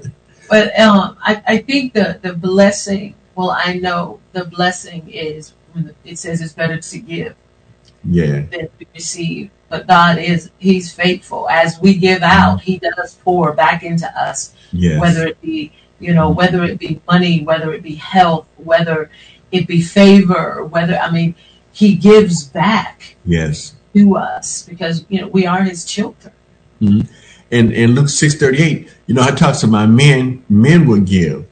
But 0.49 0.79
um, 0.79 1.17
I, 1.23 1.43
I 1.47 1.57
think 1.59 1.95
the 1.95 2.19
the 2.21 2.35
blessing. 2.35 3.15
Well, 3.35 3.51
I 3.51 3.75
know 3.75 4.21
the 4.33 4.45
blessing 4.45 5.09
is 5.09 5.55
when 5.73 5.95
it 6.05 6.19
says 6.19 6.43
it's 6.43 6.53
better 6.53 6.77
to 6.79 6.99
give 6.99 7.35
Yeah, 8.05 8.41
than 8.51 8.69
to 8.79 8.87
receive. 8.95 9.51
But 9.73 9.87
God 9.87 10.19
is 10.19 10.51
He's 10.59 10.93
faithful. 10.93 11.49
As 11.49 11.81
we 11.81 11.95
give 11.97 12.23
out, 12.23 12.61
He 12.61 12.79
does 12.79 13.15
pour 13.25 13.53
back 13.55 13.83
into 13.83 14.07
us 14.29 14.55
yes, 14.73 15.01
whether 15.01 15.27
it 15.27 15.41
be 15.41 15.73
you 15.99 16.13
know 16.13 16.29
whether 16.31 16.63
it 16.65 16.79
be 16.79 17.01
money 17.09 17.43
whether 17.45 17.73
it 17.73 17.83
be 17.83 17.95
health 17.95 18.47
whether 18.57 19.09
it 19.53 19.69
be 19.69 19.81
favor 19.81 20.65
whether 20.65 20.97
i 20.99 21.09
mean 21.11 21.33
he 21.73 21.95
gives 21.95 22.45
back 22.45 23.15
yes. 23.25 23.75
to 23.95 24.17
us 24.17 24.65
because 24.69 25.05
you 25.09 25.21
know 25.21 25.29
we 25.29 25.47
are 25.47 25.63
his 25.63 25.85
children 25.85 26.35
And 26.81 27.71
in 27.73 27.95
Luke 27.95 28.09
six 28.09 28.35
thirty 28.35 28.61
eight, 28.63 28.89
you 29.07 29.15
know, 29.15 29.23
I 29.23 29.31
talk 29.31 29.55
to 29.61 29.67
my 29.67 29.87
men. 29.87 30.43
Men 30.49 30.87
will 30.87 31.01
give. 31.17 31.45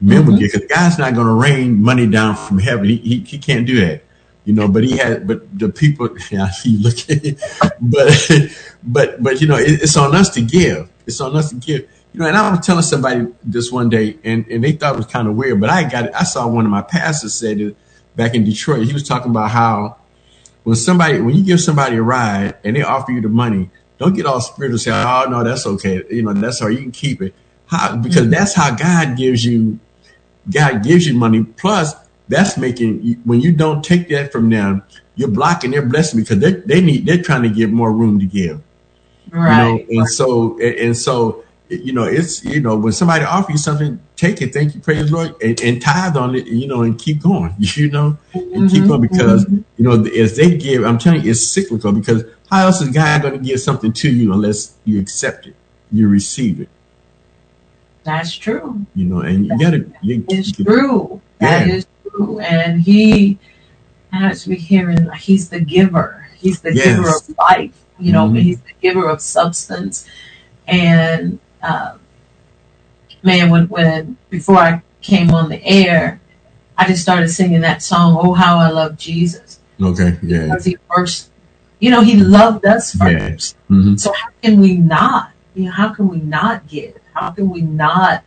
Men 0.00 0.24
will 0.24 0.34
Mhm. 0.34 0.38
give 0.38 0.52
because 0.52 0.68
God's 0.68 0.98
not 0.98 1.14
going 1.14 1.26
to 1.26 1.32
rain 1.34 1.82
money 1.82 2.06
down 2.06 2.36
from 2.36 2.58
heaven. 2.58 2.84
He, 2.86 2.96
he 3.10 3.18
he 3.26 3.38
can't 3.38 3.66
do 3.66 3.74
that. 3.84 4.04
You 4.48 4.54
know, 4.54 4.66
but 4.66 4.82
he 4.82 4.96
had, 4.96 5.26
but 5.26 5.58
the 5.58 5.68
people, 5.68 6.08
yeah, 6.30 6.48
he 6.62 6.78
look 6.78 6.98
at 7.10 7.22
it, 7.22 7.38
but, 7.82 8.56
but, 8.82 9.22
but, 9.22 9.42
you 9.42 9.46
know, 9.46 9.58
it, 9.58 9.82
it's 9.82 9.94
on 9.94 10.14
us 10.14 10.30
to 10.30 10.40
give. 10.40 10.88
It's 11.06 11.20
on 11.20 11.36
us 11.36 11.50
to 11.50 11.56
give. 11.56 11.82
You 12.14 12.20
know, 12.20 12.26
and 12.28 12.34
I 12.34 12.50
was 12.50 12.64
telling 12.64 12.82
somebody 12.82 13.26
this 13.44 13.70
one 13.70 13.90
day 13.90 14.18
and, 14.24 14.46
and 14.48 14.64
they 14.64 14.72
thought 14.72 14.94
it 14.94 14.96
was 14.96 15.04
kind 15.04 15.28
of 15.28 15.34
weird, 15.34 15.60
but 15.60 15.68
I 15.68 15.86
got 15.86 16.06
it. 16.06 16.12
I 16.14 16.24
saw 16.24 16.48
one 16.48 16.64
of 16.64 16.70
my 16.70 16.80
pastors 16.80 17.34
said 17.34 17.60
it 17.60 17.76
back 18.16 18.34
in 18.34 18.44
Detroit. 18.44 18.86
He 18.86 18.94
was 18.94 19.06
talking 19.06 19.30
about 19.30 19.50
how 19.50 19.98
when 20.64 20.76
somebody, 20.76 21.20
when 21.20 21.36
you 21.36 21.44
give 21.44 21.60
somebody 21.60 21.96
a 21.96 22.02
ride 22.02 22.56
and 22.64 22.74
they 22.74 22.80
offer 22.80 23.12
you 23.12 23.20
the 23.20 23.28
money, 23.28 23.68
don't 23.98 24.16
get 24.16 24.24
all 24.24 24.40
spiritual 24.40 24.78
say, 24.78 24.92
oh, 24.92 25.26
no, 25.28 25.44
that's 25.44 25.66
okay. 25.66 26.04
You 26.08 26.22
know, 26.22 26.32
that's 26.32 26.62
all 26.62 26.70
you 26.70 26.80
can 26.80 26.92
keep 26.92 27.20
it. 27.20 27.34
How, 27.66 27.96
because 27.96 28.22
mm-hmm. 28.22 28.30
that's 28.30 28.54
how 28.54 28.74
God 28.74 29.14
gives 29.18 29.44
you, 29.44 29.78
God 30.50 30.82
gives 30.82 31.06
you 31.06 31.12
money. 31.12 31.44
Plus, 31.44 31.94
that's 32.28 32.56
making 32.56 33.02
you, 33.02 33.14
when 33.24 33.40
you 33.40 33.52
don't 33.52 33.82
take 33.84 34.08
that 34.08 34.32
from 34.32 34.50
them, 34.50 34.82
you're 35.16 35.30
blocking 35.30 35.70
their 35.70 35.82
blessing 35.82 36.20
because 36.20 36.38
they 36.38 36.52
they 36.52 36.80
need 36.80 37.06
they're 37.06 37.22
trying 37.22 37.42
to 37.42 37.48
get 37.48 37.70
more 37.70 37.92
room 37.92 38.20
to 38.20 38.26
give. 38.26 38.62
right 39.30 39.50
You 39.50 39.56
know, 39.56 40.00
and 40.00 40.08
so 40.08 40.58
and, 40.60 40.96
so 40.96 41.44
you 41.68 41.92
know 41.92 42.04
it's 42.04 42.44
you 42.44 42.60
know 42.60 42.76
when 42.76 42.92
somebody 42.92 43.24
offers 43.24 43.52
you 43.52 43.58
something, 43.58 44.00
take 44.16 44.40
it, 44.42 44.52
thank 44.52 44.74
you, 44.74 44.80
praise 44.80 45.10
the 45.10 45.16
Lord, 45.16 45.34
and, 45.42 45.60
and 45.60 45.82
tithe 45.82 46.16
on 46.16 46.34
it, 46.34 46.46
you 46.46 46.66
know, 46.66 46.82
and 46.82 46.98
keep 46.98 47.22
going. 47.22 47.54
You 47.58 47.90
know, 47.90 48.18
and 48.34 48.68
keep 48.70 48.84
Mhm, 48.84 48.88
going 48.88 49.00
because 49.02 49.46
you 49.50 49.84
know 49.84 50.04
as 50.04 50.36
they 50.36 50.56
give, 50.56 50.84
I'm 50.84 50.98
telling 50.98 51.22
you, 51.22 51.30
it's 51.30 51.46
cyclical. 51.48 51.92
Because 51.92 52.24
how 52.50 52.66
else 52.66 52.80
is 52.80 52.90
God 52.90 53.22
going 53.22 53.34
to 53.34 53.44
give 53.44 53.60
something 53.60 53.92
to 53.92 54.10
you 54.10 54.32
unless 54.32 54.74
you 54.84 55.00
accept 55.00 55.46
it, 55.46 55.54
you 55.92 56.08
receive 56.08 56.60
it, 56.60 56.68
that's 58.04 58.34
true 58.36 58.86
you 58.94 59.04
know, 59.04 59.20
and 59.20 59.46
you 59.46 59.58
got 59.58 59.70
to. 59.70 59.90
It's 60.02 60.52
true 60.52 61.20
That 61.40 61.68
Yeah. 61.68 61.74
is 61.74 61.86
and 62.40 62.80
he 62.82 63.38
as 64.12 64.46
we 64.46 64.56
hearing 64.56 65.08
he's 65.18 65.48
the 65.48 65.60
giver. 65.60 66.28
He's 66.36 66.60
the 66.60 66.74
Yes. 66.74 66.86
giver 66.86 67.08
of 67.08 67.36
life 67.38 67.76
you 67.98 68.12
know 68.12 68.28
Mhm. 68.28 68.40
he's 68.42 68.60
the 68.60 68.74
giver 68.80 69.08
of 69.08 69.20
substance. 69.20 70.06
And 70.66 71.38
um, 71.62 71.98
man 73.22 73.50
when 73.50 73.64
when 73.68 74.16
before 74.30 74.58
i 74.58 74.82
came 75.02 75.30
on 75.32 75.48
the 75.48 75.60
air 75.64 76.20
i 76.76 76.86
just 76.86 77.02
started 77.02 77.28
singing 77.28 77.60
that 77.62 77.82
song 77.82 78.16
oh 78.20 78.32
how 78.32 78.58
i 78.58 78.68
love 78.70 78.96
jesus. 78.96 79.58
Okay, 79.80 80.16
yeah, 80.22 80.44
because 80.44 80.64
he 80.64 80.76
first 80.94 81.30
you 81.80 81.90
know 81.90 82.00
he 82.02 82.14
loved 82.16 82.64
us 82.66 82.94
Yeah. 82.94 83.30
first. 83.30 83.56
Hmm 83.68 83.96
so 83.96 84.12
how 84.12 84.28
can 84.42 84.60
we 84.60 84.76
not 84.76 85.32
you 85.54 85.64
know 85.64 85.70
how 85.72 85.88
can 85.96 86.08
we 86.08 86.18
not 86.20 86.66
give? 86.68 86.94
How 87.14 87.30
can 87.30 87.50
we 87.50 87.62
not 87.62 88.22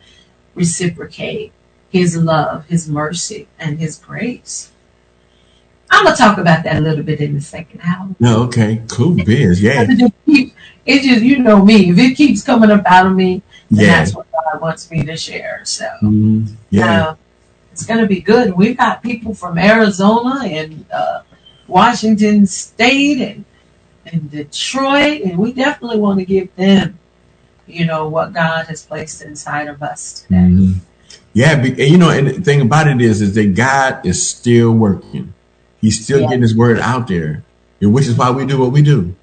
reciprocate 0.54 1.52
his 1.92 2.16
love 2.16 2.66
his 2.66 2.88
mercy 2.88 3.46
and 3.58 3.78
his 3.78 3.98
grace 3.98 4.70
i'm 5.90 6.04
gonna 6.04 6.16
talk 6.16 6.38
about 6.38 6.64
that 6.64 6.76
a 6.76 6.80
little 6.80 7.04
bit 7.04 7.20
in 7.20 7.34
the 7.34 7.40
second 7.40 7.80
hour 7.84 8.08
no, 8.18 8.42
okay, 8.44 8.82
cool, 8.88 9.14
biz, 9.14 9.60
yeah, 9.62 9.82
it 9.88 9.98
just, 9.98 10.12
keep, 10.26 10.54
it 10.86 11.02
just 11.02 11.22
you 11.22 11.38
know 11.38 11.64
me 11.64 11.90
if 11.90 11.98
it 11.98 12.14
keeps 12.16 12.42
coming 12.42 12.70
up 12.70 12.82
out 12.86 13.06
of 13.06 13.14
me 13.14 13.42
yeah, 13.70 13.86
that's 13.98 14.14
what 14.14 14.26
god 14.32 14.60
wants 14.60 14.90
me 14.90 15.02
to 15.04 15.16
share 15.16 15.60
so 15.64 15.86
Mhm. 16.02 16.48
yeah. 16.70 17.08
uh, 17.08 17.14
it's 17.72 17.86
going 17.86 18.00
to 18.00 18.06
be 18.06 18.20
good. 18.20 18.52
We've 18.52 18.76
got 18.76 19.02
people 19.02 19.32
from 19.32 19.56
Arizona 19.56 20.44
and 20.44 20.84
uh, 20.92 21.22
Washington 21.66 22.44
State 22.44 23.18
and 23.22 23.46
and 24.04 24.30
Detroit, 24.30 25.22
and 25.22 25.38
we 25.38 25.54
definitely 25.54 25.98
want 25.98 26.18
to 26.18 26.26
give 26.26 26.54
them, 26.56 26.98
you 27.66 27.86
know, 27.86 28.08
what 28.08 28.34
God 28.34 28.66
has 28.66 28.84
placed 28.84 29.22
inside 29.22 29.68
of 29.68 29.82
us 29.82 30.20
today. 30.20 30.36
Mhm. 30.52 30.71
Yeah, 31.34 31.52
and 31.56 31.78
you 31.78 31.96
know, 31.98 32.10
and 32.10 32.26
the 32.28 32.32
thing 32.40 32.60
about 32.60 32.88
it 32.88 33.00
is, 33.00 33.20
is 33.22 33.34
that 33.34 33.54
God 33.54 34.04
is 34.04 34.28
still 34.28 34.72
working. 34.72 35.32
He's 35.80 36.02
still 36.04 36.20
Yeah. 36.20 36.26
getting 36.28 36.42
His 36.42 36.54
word 36.54 36.78
out 36.78 37.08
there, 37.08 37.42
and 37.80 37.92
which 37.92 38.06
is 38.06 38.16
why 38.16 38.30
we 38.30 38.44
do 38.46 38.58
what 38.58 38.72
we 38.72 38.82
do. 38.82 39.14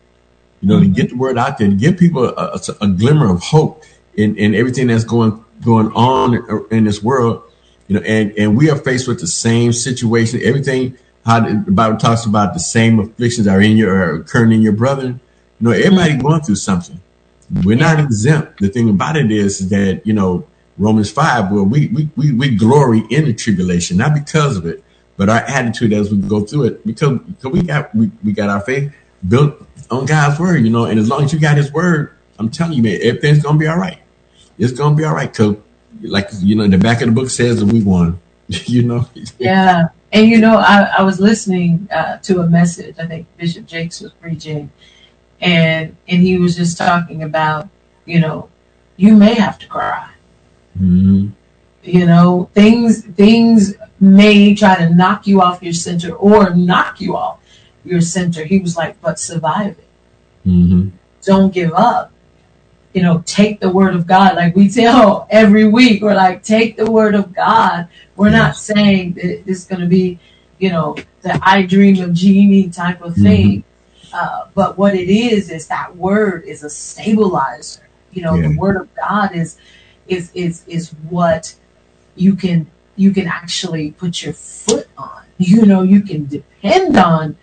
You 0.62 0.68
know, 0.68 0.78
Mhm. 0.80 0.82
to 0.84 0.88
get 0.89 1.10
the 1.10 1.16
word 1.16 1.38
out 1.38 1.57
there, 1.57 1.70
to 1.70 1.76
give 1.76 1.97
people 1.97 2.26
a, 2.26 2.34
a, 2.57 2.60
a 2.82 2.88
glimmer 2.88 3.32
of 3.32 3.41
hope 3.41 3.84
in, 4.16 4.36
in 4.36 4.55
everything 4.55 4.88
that's 4.88 5.03
going 5.05 5.39
going 5.64 5.91
on 5.93 6.41
in 6.72 6.86
this 6.86 7.01
world. 7.03 7.41
You 7.88 7.95
know, 7.95 8.01
and 8.05 8.34
and 8.38 8.57
we 8.57 8.70
are 8.70 8.76
faced 8.78 9.07
with 9.07 9.20
the 9.20 9.28
same 9.28 9.72
situation. 9.72 10.41
Everything 10.43 10.95
how 11.26 11.41
the 11.41 11.53
Bible 11.72 11.97
talks 11.97 12.26
about 12.26 12.53
the 12.53 12.60
same 12.60 12.99
afflictions 12.99 13.47
are 13.47 13.62
in 13.62 13.78
your 13.78 13.93
are 13.93 14.16
occurring 14.16 14.51
in 14.51 14.62
your 14.62 14.74
brother. 14.74 15.07
You 15.07 15.20
know, 15.62 15.72
everybody 15.72 16.16
going 16.18 16.41
through 16.41 16.55
something. 16.55 16.99
We're 17.64 17.78
not 17.78 17.99
exempt. 17.99 18.60
The 18.62 18.70
thing 18.70 18.89
about 18.89 19.18
it 19.18 19.32
is 19.32 19.70
that, 19.70 20.05
you 20.05 20.14
know, 20.14 20.45
Romans 20.80 21.11
5, 21.11 21.51
where 21.51 21.63
we, 21.63 21.88
we, 21.89 22.09
we, 22.15 22.32
we 22.32 22.55
glory 22.55 23.03
in 23.09 23.25
the 23.25 23.34
tribulation, 23.34 23.97
not 23.97 24.13
because 24.13 24.57
of 24.57 24.65
it, 24.65 24.84
but 25.17 25.30
our 25.30 25.39
attitude 25.41 25.93
as 25.93 26.09
we 26.11 26.17
go 26.17 26.41
through 26.41 26.63
it, 26.63 26.88
because, 26.88 27.19
because 27.19 27.51
we 27.51 27.61
got, 27.61 27.93
we, 27.93 28.09
we 28.23 28.32
got 28.32 28.49
our 28.49 28.61
faith 28.61 28.91
built 29.27 29.61
on 29.91 30.05
God's 30.05 30.39
word, 30.39 30.63
you 30.63 30.69
know, 30.69 30.86
and 30.86 30.99
as 30.99 31.09
long 31.09 31.23
as 31.23 31.34
you 31.34 31.39
got 31.39 31.57
his 31.57 31.71
word, 31.71 32.15
I'm 32.39 32.49
telling 32.49 32.73
you, 32.73 32.84
man, 32.84 32.99
everything's 33.03 33.43
to 33.43 33.53
be 33.53 33.67
all 33.67 33.77
right. 33.77 33.99
It's 34.57 34.71
to 34.73 34.95
be 34.95 35.03
all 35.03 35.13
right. 35.13 35.34
Cause 35.34 35.57
like, 36.01 36.30
you 36.39 36.55
know, 36.55 36.67
the 36.67 36.77
back 36.77 37.01
of 37.01 37.07
the 37.07 37.13
book 37.13 37.30
says 37.30 37.59
that 37.59 37.65
we 37.65 37.84
won, 37.84 38.19
you 38.47 38.84
know? 38.84 39.07
Yeah. 39.38 39.89
And 40.11 40.27
you 40.27 40.39
know, 40.39 40.57
I, 40.57 40.89
I 40.99 41.01
was 41.03 41.19
listening 41.19 41.88
uh, 41.91 42.17
to 42.17 42.39
a 42.39 42.47
message. 42.47 42.95
I 42.99 43.05
think 43.05 43.27
Bishop 43.38 43.67
Jakes 43.67 44.01
was 44.01 44.11
preaching, 44.13 44.71
and 45.39 45.95
and 46.07 46.21
he 46.21 46.38
was 46.38 46.55
just 46.55 46.77
talking 46.77 47.21
about, 47.21 47.69
you 48.05 48.19
know, 48.19 48.49
you 48.97 49.15
may 49.15 49.36
have 49.36 49.59
to 49.59 49.67
cry. 49.67 50.09
Mhm. 50.78 51.32
You 51.84 52.05
know, 52.05 52.49
things 52.53 53.03
things 53.05 53.74
may 53.99 54.53
try 54.53 54.76
to 54.76 54.93
knock 54.93 55.28
you 55.28 55.41
off 55.41 55.63
your 55.63 55.74
center 55.74 56.11
or 56.13 56.53
knock 56.53 56.99
you 57.01 57.15
off 57.15 57.39
your 57.86 58.01
center. 58.01 58.43
He 58.43 58.59
was 58.59 58.76
like, 58.76 58.99
but 59.01 59.20
survive 59.20 59.78
it. 59.78 59.88
Mm-hmm. 60.47 60.89
Don't 61.24 61.53
give 61.53 61.74
up. 61.74 62.11
You 62.93 63.03
know, 63.03 63.24
take 63.26 63.59
the 63.59 63.70
word 63.70 63.95
of 63.95 64.07
God. 64.07 64.36
Like 64.36 64.55
we 64.55 64.70
tell 64.70 65.28
every 65.30 65.67
week, 65.67 66.01
we're 66.01 66.15
like, 66.15 66.43
take 66.43 66.76
the 66.76 66.89
word 66.89 67.15
of 67.15 67.34
God. 67.34 67.88
We're 68.15 68.32
not 68.32 68.57
saying 68.57 69.13
that 69.13 69.43
it's 69.49 69.65
going 69.65 69.82
to 69.82 69.88
be, 69.88 70.20
you 70.57 70.70
know, 70.72 70.95
the 71.22 71.39
I 71.41 71.63
dream 71.63 72.01
of 72.01 72.13
Jeannie 72.13 72.70
type 72.70 73.01
of 73.01 73.15
thing. 73.15 73.63
Uh, 74.11 74.47
but 74.55 74.78
what 74.78 74.95
it 74.95 75.09
is, 75.09 75.51
is 75.51 75.67
that 75.67 75.95
word 75.95 76.43
is 76.45 76.63
a 76.63 76.70
stabilizer. 76.70 77.88
You 78.11 78.24
know, 78.24 78.36
Yeah. 78.36 78.47
the 78.47 78.57
word 78.57 78.76
of 78.78 78.93
God 78.95 79.36
is, 79.36 79.57
is, 80.10 80.32
is, 80.34 80.64
is 80.68 80.89
what 81.10 81.55
you 82.16 82.36
can, 82.36 82.68
you 82.95 83.12
can 83.12 83.28
actually 83.28 83.91
put 83.91 84.24
your 84.24 84.34
foot 84.34 84.88
on. 84.97 85.24
You 85.41 85.66
know, 85.66 85.84
you 85.84 86.01
can 86.01 86.26
depend 86.26 86.97
on 86.97 87.38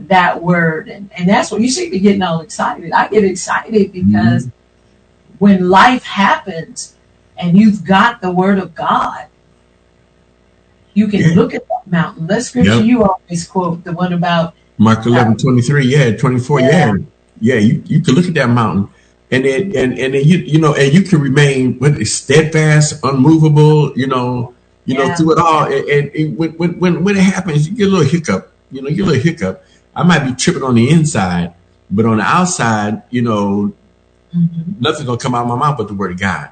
that 0.00 0.42
word. 0.42 0.88
And, 0.88 1.12
and 1.16 1.28
that's 1.28 1.52
what 1.52 1.60
you 1.60 1.68
see 1.68 1.88
me 1.88 2.00
getting 2.00 2.22
all 2.22 2.40
excited. 2.40 2.90
I 2.90 3.06
get 3.06 3.22
excited 3.22 3.92
mm-hmm. 3.92 4.10
because 4.10 4.48
when 5.38 5.70
life 5.70 6.02
happens 6.02 6.96
and 7.38 7.56
you've 7.56 7.84
got 7.84 8.20
the 8.20 8.32
word 8.32 8.58
of 8.58 8.74
God, 8.74 9.26
you 10.92 11.06
can 11.06 11.20
Yeah. 11.20 11.36
look 11.36 11.54
at 11.54 11.68
that 11.68 11.86
mountain. 11.86 12.26
That 12.26 12.42
scripture 12.42 12.76
Yep. 12.76 12.84
you 12.84 13.04
always 13.04 13.46
quote, 13.46 13.84
the 13.84 13.92
one 13.92 14.12
about 14.12 14.54
Mark 14.78 15.06
11, 15.06 15.36
23, 15.36 15.86
yeah, 15.86 16.16
24, 16.16 16.60
yeah. 16.60 16.68
Yeah. 16.68 16.94
Yeah, 17.40 17.54
you, 17.60 17.82
you 17.86 18.00
can 18.00 18.14
look 18.14 18.26
at 18.26 18.34
that 18.34 18.48
mountain 18.50 18.88
and 19.30 19.44
then, 19.44 19.62
and, 19.76 19.98
and 19.98 20.14
then 20.14 20.24
you, 20.24 20.38
you 20.38 20.58
know, 20.58 20.74
and 20.74 20.92
you 20.92 21.02
can 21.02 21.20
remain 21.20 22.04
steadfast, 22.04 23.00
unmovable, 23.02 23.96
you 23.98 24.06
know, 24.06 24.54
you 24.84 24.94
know, 24.96 25.14
through 25.16 25.32
it 25.32 25.38
all. 25.38 25.64
And, 25.64 25.88
and, 25.88 26.14
and 26.14 26.38
when, 26.38 26.52
when, 26.52 27.04
when, 27.04 27.16
it 27.16 27.22
happens, 27.22 27.68
you 27.68 27.76
get 27.76 27.88
a 27.88 27.90
little 27.90 28.06
hiccup, 28.06 28.52
you 28.70 28.82
know, 28.82 28.88
you 28.88 28.96
get 28.96 29.02
a 29.02 29.06
little 29.06 29.22
hiccup. 29.22 29.64
I 29.94 30.04
might 30.04 30.24
be 30.24 30.34
tripping 30.34 30.62
on 30.62 30.76
the 30.76 30.88
inside, 30.90 31.54
but 31.90 32.06
on 32.06 32.18
the 32.18 32.22
outside, 32.22 33.02
you 33.10 33.22
know, 33.22 33.74
Mhm. 34.34 34.80
nothing's 34.80 35.06
going 35.06 35.18
to 35.18 35.22
come 35.22 35.34
out 35.34 35.42
of 35.42 35.48
my 35.48 35.56
mouth 35.56 35.78
but 35.78 35.88
the 35.88 35.94
word 35.94 36.12
of 36.12 36.20
God. 36.20 36.50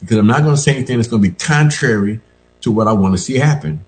Because 0.00 0.18
I'm 0.18 0.26
not 0.26 0.42
going 0.42 0.54
to 0.54 0.60
say 0.60 0.74
anything 0.74 0.98
that's 0.98 1.08
going 1.08 1.22
to 1.22 1.28
be 1.28 1.34
contrary 1.34 2.20
to 2.60 2.70
what 2.70 2.86
I 2.86 2.92
want 2.92 3.14
to 3.14 3.18
see 3.18 3.36
happen. 3.36 3.84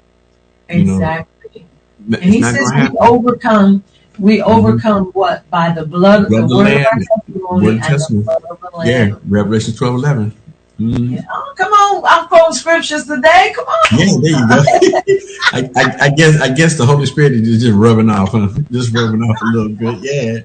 You 0.68 0.84
know, 0.84 0.94
exactly. 0.94 1.66
And 2.12 2.24
he 2.24 2.42
says 2.42 2.54
we. 2.54 2.80
Mm-hmm. 2.80 2.96
overcome 2.98 3.84
we 4.20 4.42
overcome 4.42 5.06
what? 5.12 5.48
By 5.50 5.72
the 5.72 5.86
blood 5.86 6.24
of 6.24 6.28
Blood 6.28 6.42
the 6.44 6.48
the 6.48 6.56
word 6.56 6.66
of 6.66 6.74
Lamb, 6.74 6.86
our 6.86 6.98
testimony 6.98 7.66
word 7.66 7.70
of 7.70 7.74
and 7.74 7.82
testimony. 7.84 8.22
the 8.22 8.24
blood 8.24 8.44
of 8.50 8.60
the 8.84 8.90
Yeah, 8.90 9.14
Revelation 9.28 9.74
12, 9.74 9.94
11. 9.94 10.32
Mhm. 10.78 11.10
Yeah. 11.12 11.20
Oh, 11.30 11.54
come 11.56 11.72
on, 11.72 12.04
I'm 12.08 12.26
quoting 12.28 12.52
scriptures 12.54 13.04
today. 13.06 13.52
Come 13.54 13.66
on. 13.66 13.98
Yeah, 13.98 14.06
there 14.22 14.30
you 14.30 14.48
go. 14.48 14.62
I, 15.52 15.70
I, 15.76 15.96
I 16.06 16.10
guess 16.10 16.40
I 16.40 16.48
guess 16.52 16.78
the 16.78 16.86
Holy 16.86 17.06
Spirit 17.06 17.32
is 17.32 17.62
just 17.62 17.76
rubbing 17.76 18.08
off, 18.10 18.30
huh? 18.32 18.48
Just 18.70 18.94
rubbing 18.94 19.22
off 19.22 19.36
a 19.42 19.44
little 19.46 19.68
bit. 19.72 19.98
Yeah. 20.00 20.40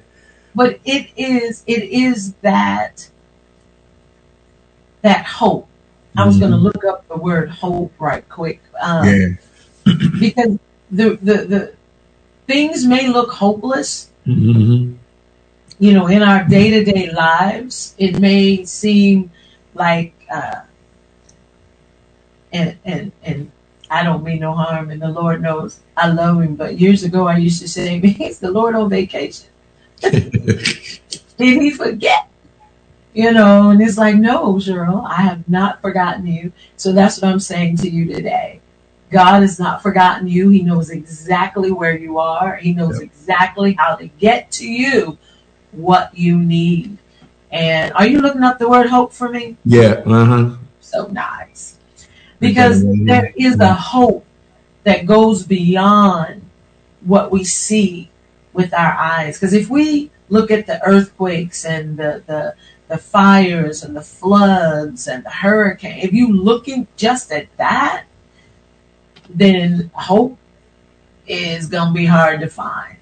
but 0.54 0.78
it 0.84 1.08
is 1.16 1.62
it 1.66 1.84
is 1.84 2.34
that 2.42 3.08
that 5.02 5.24
hope. 5.26 5.68
I 6.18 6.26
was 6.26 6.38
going 6.38 6.50
to 6.50 6.56
Mhm. 6.56 6.62
look 6.62 6.84
up 6.84 7.06
the 7.08 7.16
word 7.16 7.50
hope 7.50 7.92
right 7.98 8.26
quick 8.28 8.60
um, 8.80 9.04
Yeah. 9.06 9.28
because 10.18 10.58
the, 10.90 11.18
the 11.22 11.34
the 11.44 11.74
things 12.46 12.86
may 12.86 13.08
look 13.08 13.30
hopeless. 13.30 14.10
hmm 14.24 14.94
You 15.78 15.92
know, 15.92 16.06
in 16.06 16.22
our 16.22 16.44
day 16.44 16.70
to 16.70 16.84
day 16.84 17.10
lives, 17.12 17.94
it 17.98 18.18
may 18.18 18.64
seem 18.64 19.30
like 19.74 20.14
uh, 20.32 20.62
and 22.52 22.78
and 22.84 23.12
and 23.22 23.50
I 23.90 24.02
don't 24.02 24.24
mean 24.24 24.40
no 24.40 24.52
harm, 24.52 24.90
and 24.90 25.00
the 25.00 25.08
Lord 25.08 25.42
knows 25.42 25.80
I 25.96 26.08
love 26.08 26.40
Him. 26.40 26.56
But 26.56 26.80
years 26.80 27.04
ago, 27.04 27.26
I 27.26 27.36
used 27.36 27.60
to 27.62 27.68
say, 27.68 27.98
"Is 28.20 28.38
the 28.38 28.50
Lord 28.50 28.74
on 28.74 28.88
vacation? 28.88 29.48
Did 30.00 31.62
He 31.62 31.70
forget?" 31.70 32.28
You 33.14 33.32
know, 33.32 33.70
and 33.70 33.80
it's 33.80 33.96
like, 33.96 34.16
no, 34.16 34.54
Cheryl, 34.56 35.02
I 35.08 35.22
have 35.22 35.48
not 35.48 35.80
forgotten 35.80 36.26
you. 36.26 36.52
So 36.76 36.92
that's 36.92 37.20
what 37.20 37.30
I'm 37.30 37.40
saying 37.40 37.78
to 37.78 37.88
you 37.88 38.12
today. 38.12 38.60
God 39.10 39.42
has 39.42 39.58
not 39.58 39.82
forgotten 39.82 40.28
you. 40.28 40.50
He 40.50 40.62
knows 40.62 40.90
exactly 40.90 41.70
where 41.70 41.96
you 41.96 42.18
are. 42.18 42.56
He 42.56 42.74
knows 42.74 43.00
Yep. 43.00 43.02
exactly 43.04 43.72
how 43.74 43.96
to 43.96 44.06
get 44.08 44.50
to 44.52 44.68
you 44.68 45.18
what 45.72 46.16
you 46.16 46.38
need. 46.38 46.98
And 47.50 47.92
are 47.94 48.06
you 48.06 48.20
looking 48.20 48.42
up 48.42 48.58
the 48.58 48.68
word 48.68 48.88
hope 48.88 49.12
for 49.12 49.28
me? 49.28 49.56
Yeah. 49.64 50.02
Uh 50.06 50.24
huh. 50.24 50.56
So 50.80 51.06
nice. 51.08 51.78
Because 52.40 52.84
there 52.84 53.32
is 53.36 53.60
a 53.60 53.74
hope 53.74 54.26
that 54.84 55.06
goes 55.06 55.44
beyond 55.44 56.42
what 57.02 57.30
we 57.30 57.44
see 57.44 58.10
with 58.52 58.74
our 58.74 58.92
eyes. 58.94 59.38
Because 59.38 59.54
if 59.54 59.70
we 59.70 60.10
look 60.28 60.50
at 60.50 60.66
the 60.66 60.82
earthquakes 60.84 61.64
and 61.64 61.96
the, 61.98 62.22
the 62.26 62.54
the 62.88 62.98
fires 62.98 63.82
and 63.82 63.96
the 63.96 64.02
floods 64.02 65.08
and 65.08 65.24
the 65.24 65.30
hurricane, 65.30 65.98
if 66.00 66.12
you 66.12 66.32
looking 66.32 66.86
just 66.96 67.32
at 67.32 67.48
that, 67.58 68.05
then 69.28 69.90
hope 69.94 70.38
is 71.26 71.66
gonna 71.66 71.92
be 71.92 72.06
hard 72.06 72.40
to 72.40 72.48
find. 72.48 72.96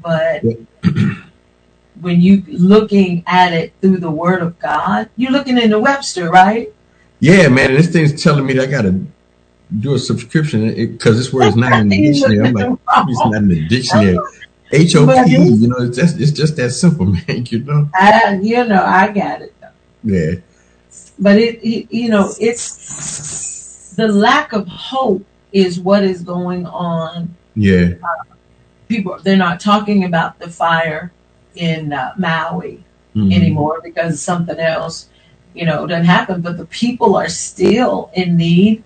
But 0.00 0.42
when 2.00 2.20
you 2.20 2.44
looking 2.48 3.24
at 3.26 3.52
it 3.52 3.72
through 3.80 3.98
the 3.98 4.10
Word 4.10 4.42
of 4.42 4.58
God, 4.58 5.08
you're 5.16 5.32
looking 5.32 5.58
in 5.58 5.70
the 5.70 5.78
Webster, 5.78 6.30
right? 6.30 6.72
Yeah, 7.20 7.48
man. 7.48 7.74
This 7.74 7.88
thing's 7.88 8.22
telling 8.22 8.46
me 8.46 8.54
that 8.54 8.68
I 8.68 8.70
got 8.70 8.82
to 8.82 9.04
do 9.80 9.94
a 9.94 9.98
subscription 9.98 10.74
because 10.74 11.16
this 11.16 11.32
word 11.32 11.46
is 11.48 11.56
not 11.56 11.80
in 11.80 11.88
the 11.88 12.12
dictionary. 12.12 12.46
I'm 12.46 12.54
like, 12.54 12.78
it's 13.08 13.24
not 13.24 13.34
in 13.34 13.48
the 13.48 13.68
dictionary. 13.68 14.18
H 14.70 14.96
O 14.96 15.06
P. 15.06 15.30
You 15.30 15.68
know, 15.68 15.76
it's 15.78 15.96
just 15.96 16.20
it's 16.20 16.32
just 16.32 16.56
that 16.56 16.70
simple, 16.70 17.06
man. 17.28 17.46
You 17.46 17.60
know. 17.60 17.88
I, 17.94 18.38
you 18.42 18.64
know, 18.64 18.82
I 18.82 19.10
got 19.10 19.42
it. 19.42 19.54
Yeah. 20.04 20.34
But 21.18 21.38
it, 21.38 21.64
you 21.64 22.08
know, 22.08 22.32
it's 22.40 23.94
the 23.96 24.08
lack 24.08 24.52
of 24.52 24.68
hope 24.68 25.24
is 25.52 25.80
what 25.80 26.04
is 26.04 26.22
going 26.22 26.66
on. 26.66 27.34
Yeah. 27.54 27.94
People, 28.88 29.18
they're 29.22 29.36
not 29.36 29.60
talking 29.60 30.04
about 30.04 30.38
the 30.38 30.48
fire 30.48 31.12
in 31.54 31.92
uh, 31.92 32.12
Maui 32.16 32.84
Mhm. 33.16 33.32
anymore 33.34 33.80
because 33.82 34.20
something 34.22 34.58
else, 34.58 35.08
you 35.54 35.64
know, 35.64 35.86
doesn't 35.86 36.04
happen. 36.04 36.40
But 36.42 36.56
the 36.58 36.66
people 36.66 37.16
are 37.16 37.28
still 37.28 38.10
in 38.14 38.36
need. 38.36 38.84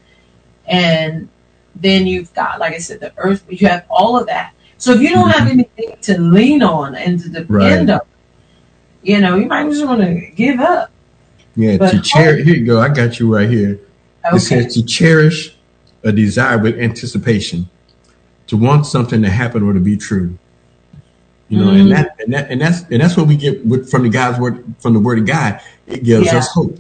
And 0.67 1.29
then 1.75 2.07
you've 2.07 2.33
got, 2.35 2.61
like 2.61 2.73
I 2.73 2.79
said, 2.79 3.01
the 3.01 3.13
earth, 3.17 3.45
you 3.49 3.67
have 3.67 3.85
all 3.91 4.19
of 4.19 4.27
that. 4.27 4.53
So 4.79 4.93
if 4.93 5.01
you 5.01 5.11
don't 5.11 5.31
have 5.31 5.49
anything 5.49 5.97
to 6.03 6.19
lean 6.21 6.63
on 6.63 6.95
and 6.95 7.19
to 7.21 7.29
depend 7.29 7.89
Right. 7.89 7.91
on, 7.91 8.01
you 9.03 9.21
know, 9.21 9.37
you 9.37 9.47
might 9.47 9.69
just 9.71 9.85
want 9.85 10.01
to 10.03 10.15
give 10.37 10.61
up. 10.61 10.91
Yeah. 11.57 11.77
But 11.77 11.91
to 11.91 12.01
cherish. 12.01 12.45
Here 12.47 12.55
you 12.55 12.65
go. 12.65 12.81
I 12.81 12.89
got 12.89 13.19
you 13.21 13.33
right 13.35 13.49
here. 13.51 13.73
It 13.73 13.81
Okay. 14.29 14.39
says 14.39 14.75
to 14.75 14.83
cherish 14.85 15.57
a 16.05 16.13
desire 16.13 16.59
with 16.59 16.79
anticipation, 16.79 17.69
to 18.49 18.57
want 18.57 18.87
something 18.87 19.23
to 19.23 19.31
happen 19.31 19.63
or 19.63 19.73
to 19.73 19.81
be 19.81 19.97
true. 19.97 20.39
You 21.49 21.59
know, 21.59 21.71
and 21.71 21.89
Mm. 21.89 21.91
that 21.91 22.17
and 22.21 22.33
that 22.33 22.51
and 22.51 22.61
that's 22.61 22.83
and 22.91 23.03
that's 23.03 23.17
what 23.17 23.27
we 23.27 23.37
get 23.37 23.65
with, 23.67 23.91
from 23.91 24.05
the 24.05 24.09
God's 24.09 24.39
word 24.39 24.65
from 24.81 24.95
the 24.95 25.01
word 25.01 25.19
of 25.19 25.27
God. 25.27 25.61
It 25.87 26.03
gives 26.03 26.27
Yeah. 26.27 26.39
us 26.39 26.49
hope. 26.49 26.79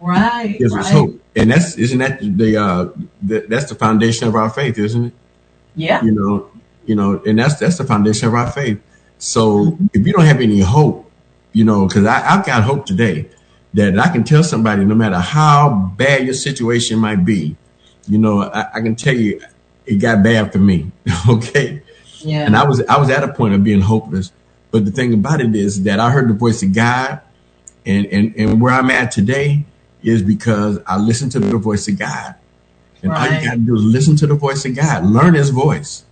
Right. 0.00 0.54
It 0.54 0.58
gives 0.60 0.74
right. 0.74 0.84
us 0.84 0.90
hope, 0.90 1.20
and 1.36 1.50
that's 1.50 1.76
isn't 1.76 1.98
that 1.98 2.20
the 2.22 2.56
uh 2.56 2.88
the, 3.22 3.44
that's 3.48 3.68
the 3.68 3.74
foundation 3.74 4.26
of 4.28 4.34
our 4.34 4.48
faith, 4.48 4.78
isn't 4.78 5.06
it? 5.06 5.12
Yeah. 5.76 6.02
You 6.02 6.12
know, 6.12 6.46
you 6.86 6.94
know, 6.94 7.20
and 7.26 7.38
that's 7.38 7.56
that's 7.56 7.76
the 7.78 7.84
foundation 7.84 8.28
of 8.28 8.34
our 8.34 8.50
faith. 8.50 8.78
So 9.18 9.72
Mm-hmm. 9.72 9.86
if 9.92 10.06
you 10.06 10.12
don't 10.14 10.24
have 10.24 10.40
any 10.40 10.60
hope, 10.60 11.10
you 11.52 11.64
know, 11.64 11.86
because 11.86 12.06
I've 12.06 12.46
got 12.46 12.62
hope 12.62 12.86
today 12.86 13.28
that 13.74 13.98
I 13.98 14.08
can 14.08 14.24
tell 14.24 14.42
somebody, 14.42 14.84
no 14.86 14.94
matter 14.94 15.18
how 15.18 15.92
bad 15.98 16.24
your 16.24 16.34
situation 16.34 16.98
might 16.98 17.24
be, 17.26 17.56
you 18.08 18.18
know, 18.18 18.42
I, 18.42 18.66
I 18.74 18.80
can 18.80 18.96
tell 18.96 19.14
you 19.14 19.40
it 19.86 19.96
got 19.96 20.22
bad 20.22 20.52
for 20.52 20.58
me. 20.58 20.90
okay. 21.28 21.82
Yeah. 22.20 22.46
And 22.46 22.56
I 22.56 22.64
was 22.64 22.82
I 22.86 22.98
was 22.98 23.10
at 23.10 23.22
a 23.22 23.32
point 23.32 23.54
of 23.54 23.62
being 23.64 23.80
hopeless. 23.80 24.32
But 24.70 24.84
the 24.84 24.90
thing 24.90 25.14
about 25.14 25.40
it 25.40 25.54
is 25.54 25.84
that 25.84 25.98
I 25.98 26.10
heard 26.10 26.28
the 26.28 26.34
voice 26.34 26.62
of 26.62 26.74
God 26.74 27.20
and, 27.86 28.06
and, 28.06 28.34
and 28.36 28.60
where 28.60 28.74
I'm 28.74 28.90
at 28.90 29.10
today 29.10 29.64
is 30.02 30.22
because 30.22 30.78
I 30.86 30.98
listened 30.98 31.32
to 31.32 31.40
the 31.40 31.56
voice 31.56 31.88
of 31.88 31.98
God. 31.98 32.34
And 33.02 33.12
all 33.12 33.24
you 33.24 33.44
gotta 33.44 33.58
do 33.58 33.76
is 33.76 33.82
listen 33.82 34.16
to 34.16 34.26
the 34.26 34.34
voice 34.34 34.64
of 34.64 34.74
God. 34.74 35.06
Learn 35.06 35.34
his 35.34 35.50
voice. 35.50 36.04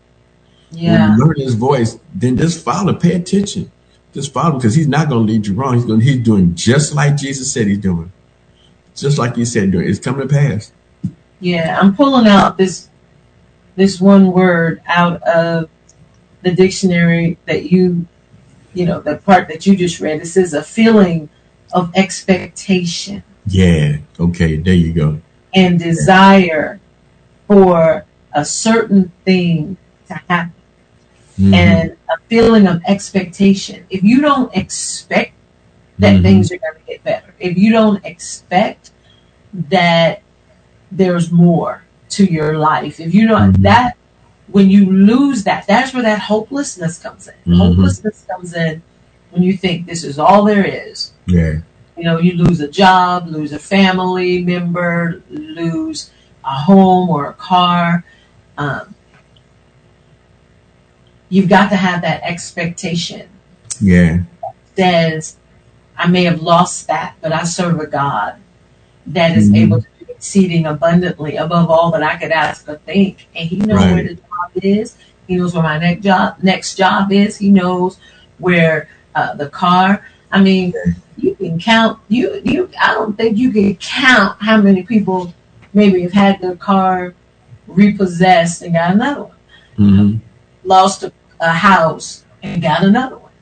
yeah. 0.70 1.10
When 1.10 1.18
you 1.18 1.24
learn 1.24 1.34
his 1.40 1.54
voice, 1.54 1.98
then 2.14 2.36
just 2.36 2.64
follow, 2.64 2.94
pay 2.94 3.14
attention. 3.14 3.70
Just 4.14 4.32
follow 4.32 4.56
because 4.56 4.74
he's 4.74 4.88
not 4.88 5.08
gonna 5.08 5.20
lead 5.20 5.46
you 5.46 5.54
wrong. 5.54 5.74
He's 5.74 5.84
going 5.84 6.00
he's 6.00 6.22
doing 6.22 6.54
just 6.54 6.94
like 6.94 7.16
Jesus 7.16 7.52
said 7.52 7.66
he's 7.66 7.78
doing. 7.78 8.12
Just 8.94 9.18
like 9.18 9.36
he 9.36 9.44
said 9.44 9.72
doing. 9.72 9.86
It's 9.88 9.98
coming 9.98 10.26
to 10.26 10.32
pass. 10.34 10.72
Yeah. 11.46 11.78
I'm 11.80 11.94
pulling 11.94 12.26
out 12.26 12.58
this 12.58 12.88
this 13.76 14.00
one 14.00 14.32
word 14.32 14.82
out 14.86 15.22
of 15.22 15.68
the 16.42 16.50
dictionary 16.52 17.38
that 17.46 17.70
you 17.70 18.06
you 18.74 18.84
know, 18.84 19.00
the 19.00 19.16
part 19.16 19.48
that 19.48 19.64
you 19.66 19.74
just 19.76 20.00
read. 20.00 20.20
It 20.20 20.26
says 20.26 20.52
a 20.52 20.62
feeling 20.62 21.28
of 21.72 21.92
expectation 21.94 23.22
Yeah. 23.46 23.98
Okay, 24.18 24.56
there 24.56 24.74
you 24.74 24.92
go. 24.92 25.20
and 25.54 25.78
desire 25.78 26.80
for 27.46 28.04
a 28.34 28.44
certain 28.44 29.12
thing 29.24 29.76
to 30.08 30.14
happen 30.28 30.52
Mhm. 31.38 31.54
and 31.54 31.90
a 32.10 32.18
feeling 32.28 32.66
of 32.66 32.82
expectation. 32.86 33.84
If 33.88 34.02
you 34.02 34.20
don't 34.20 34.54
expect 34.56 35.32
that 36.00 36.16
Mhm. 36.16 36.22
things 36.22 36.50
are 36.52 36.58
going 36.58 36.74
to 36.74 36.86
get 36.92 37.04
better, 37.04 37.34
if 37.38 37.56
you 37.56 37.70
don't 37.72 38.04
expect 38.04 38.90
that 39.70 40.22
there's 40.96 41.30
more 41.30 41.82
to 42.10 42.24
your 42.24 42.56
life, 42.58 43.00
if 43.00 43.14
you 43.14 43.28
don't 43.28 43.52
Mhm. 43.54 43.62
that 43.62 43.96
when 44.48 44.70
you 44.70 44.90
lose 44.90 45.42
that, 45.44 45.66
that's 45.66 45.92
where 45.92 46.04
that 46.04 46.20
hopelessness 46.20 46.98
comes 46.98 47.28
in. 47.28 47.34
Mhm. 47.52 47.58
Hopelessness 47.58 48.24
comes 48.30 48.54
in 48.54 48.80
when 49.32 49.42
you 49.42 49.56
think 49.56 49.86
this 49.86 50.04
is 50.04 50.18
all 50.18 50.44
there 50.44 50.64
is. 50.64 51.12
yeah. 51.26 51.54
You 51.96 52.04
know, 52.04 52.18
you 52.18 52.34
lose 52.34 52.60
a 52.60 52.68
job, 52.68 53.26
lose 53.26 53.52
a 53.52 53.58
family 53.58 54.44
member, 54.44 55.22
lose 55.30 56.10
a 56.44 56.50
home 56.50 57.08
or 57.08 57.26
a 57.26 57.32
car. 57.32 58.04
Um, 58.58 58.94
you've 61.28 61.48
got 61.48 61.70
to 61.70 61.76
have 61.76 62.02
that 62.02 62.20
expectation 62.22 63.28
Yeah. 63.80 64.18
says, 64.76 65.36
I 65.96 66.06
may 66.06 66.24
have 66.24 66.42
lost 66.42 66.86
that, 66.88 67.14
but 67.20 67.32
I 67.32 67.44
serve 67.44 67.80
a 67.80 67.86
God 67.86 68.34
that 69.06 69.36
is 69.36 69.50
Mhm. 69.50 69.56
able 69.56 69.80
to 69.82 69.88
exceeding 70.16 70.66
abundantly 70.66 71.36
above 71.36 71.70
all 71.70 71.90
that 71.92 72.02
I 72.02 72.16
could 72.16 72.30
ask 72.32 72.68
or 72.68 72.76
think. 72.86 73.28
And 73.36 73.48
He 73.48 73.56
knows 73.56 73.78
Right. 73.78 73.92
where 73.94 74.02
the 74.04 74.14
job 74.14 74.50
is. 74.62 74.96
He 75.28 75.36
knows 75.36 75.54
where 75.54 75.62
my 75.62 75.78
next 75.78 76.02
job 76.02 76.36
next 76.42 76.76
job 76.76 77.12
is. 77.12 77.36
He 77.36 77.50
knows 77.50 77.98
where 78.38 78.88
uh, 79.14 79.34
the 79.34 79.48
car. 79.48 80.04
I 80.32 80.40
mean, 80.40 80.72
you 81.16 81.34
can 81.34 81.58
count. 81.58 81.98
You 82.08 82.40
you. 82.44 82.70
I 82.80 82.94
don't 82.94 83.16
think 83.16 83.36
you 83.38 83.50
can 83.50 83.74
count 83.76 84.36
how 84.40 84.56
many 84.60 84.82
people 84.82 85.34
maybe 85.74 86.02
have 86.02 86.12
had 86.12 86.40
their 86.40 86.56
car 86.56 87.14
repossessed 87.66 88.62
and 88.62 88.72
got 88.72 88.92
another 88.94 89.24
one 89.24 89.36
Mhm. 89.78 90.20
lost 90.64 91.02
a, 91.02 91.12
a 91.40 91.50
house 91.52 92.24
and 92.42 92.62
got 92.62 92.82
another 92.84 93.18
one. 93.18 93.32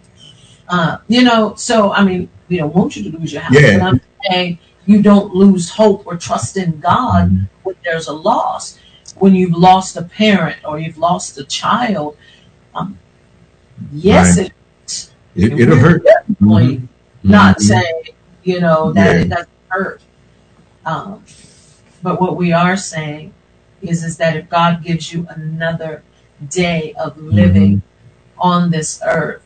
Uh, 0.68 0.96
you 1.08 1.22
know, 1.22 1.54
so 1.56 1.92
I 1.92 2.02
mean, 2.04 2.28
we 2.48 2.56
don't 2.56 2.74
want 2.74 2.96
you 2.96 3.02
to 3.10 3.18
lose 3.18 3.32
your 3.32 3.42
house, 3.42 3.54
Yeah. 3.60 3.78
but 3.78 3.82
I'm 3.88 4.00
saying 4.30 4.58
you 4.86 5.02
don't 5.02 5.34
lose 5.34 5.70
hope 5.70 6.06
or 6.06 6.16
trust 6.16 6.56
in 6.56 6.80
God 6.80 7.30
Mhm. 7.30 7.48
when 7.62 7.76
there's 7.84 8.08
a 8.08 8.12
loss. 8.12 8.78
When 9.18 9.34
you've 9.34 9.56
lost 9.56 9.96
a 9.96 10.02
parent 10.02 10.58
or 10.64 10.78
you've 10.78 10.98
lost 10.98 11.38
a 11.38 11.44
child, 11.44 12.16
um, 12.74 12.98
yes, 13.92 14.38
Right. 14.38 14.46
it, 14.86 15.10
It, 15.36 15.52
it 15.52 15.60
it'll 15.60 15.76
hurt. 15.78 16.02
Mhm. 16.42 16.88
Not 17.22 17.58
Mhm. 17.58 17.62
saying 17.62 18.02
you 18.42 18.60
know 18.60 18.92
that 18.92 19.14
Yeah. 19.16 19.22
it 19.22 19.28
doesn't 19.28 19.48
hurt, 19.68 20.00
um, 20.84 21.22
but 22.02 22.20
what 22.20 22.36
we 22.36 22.52
are 22.52 22.76
saying 22.76 23.32
is 23.80 24.04
is 24.04 24.16
that 24.18 24.36
if 24.36 24.48
God 24.50 24.82
gives 24.84 25.12
you 25.12 25.26
another 25.30 26.02
day 26.50 26.92
of 26.98 27.16
living 27.18 27.82
on 28.38 28.70
this 28.70 29.00
earth, 29.06 29.42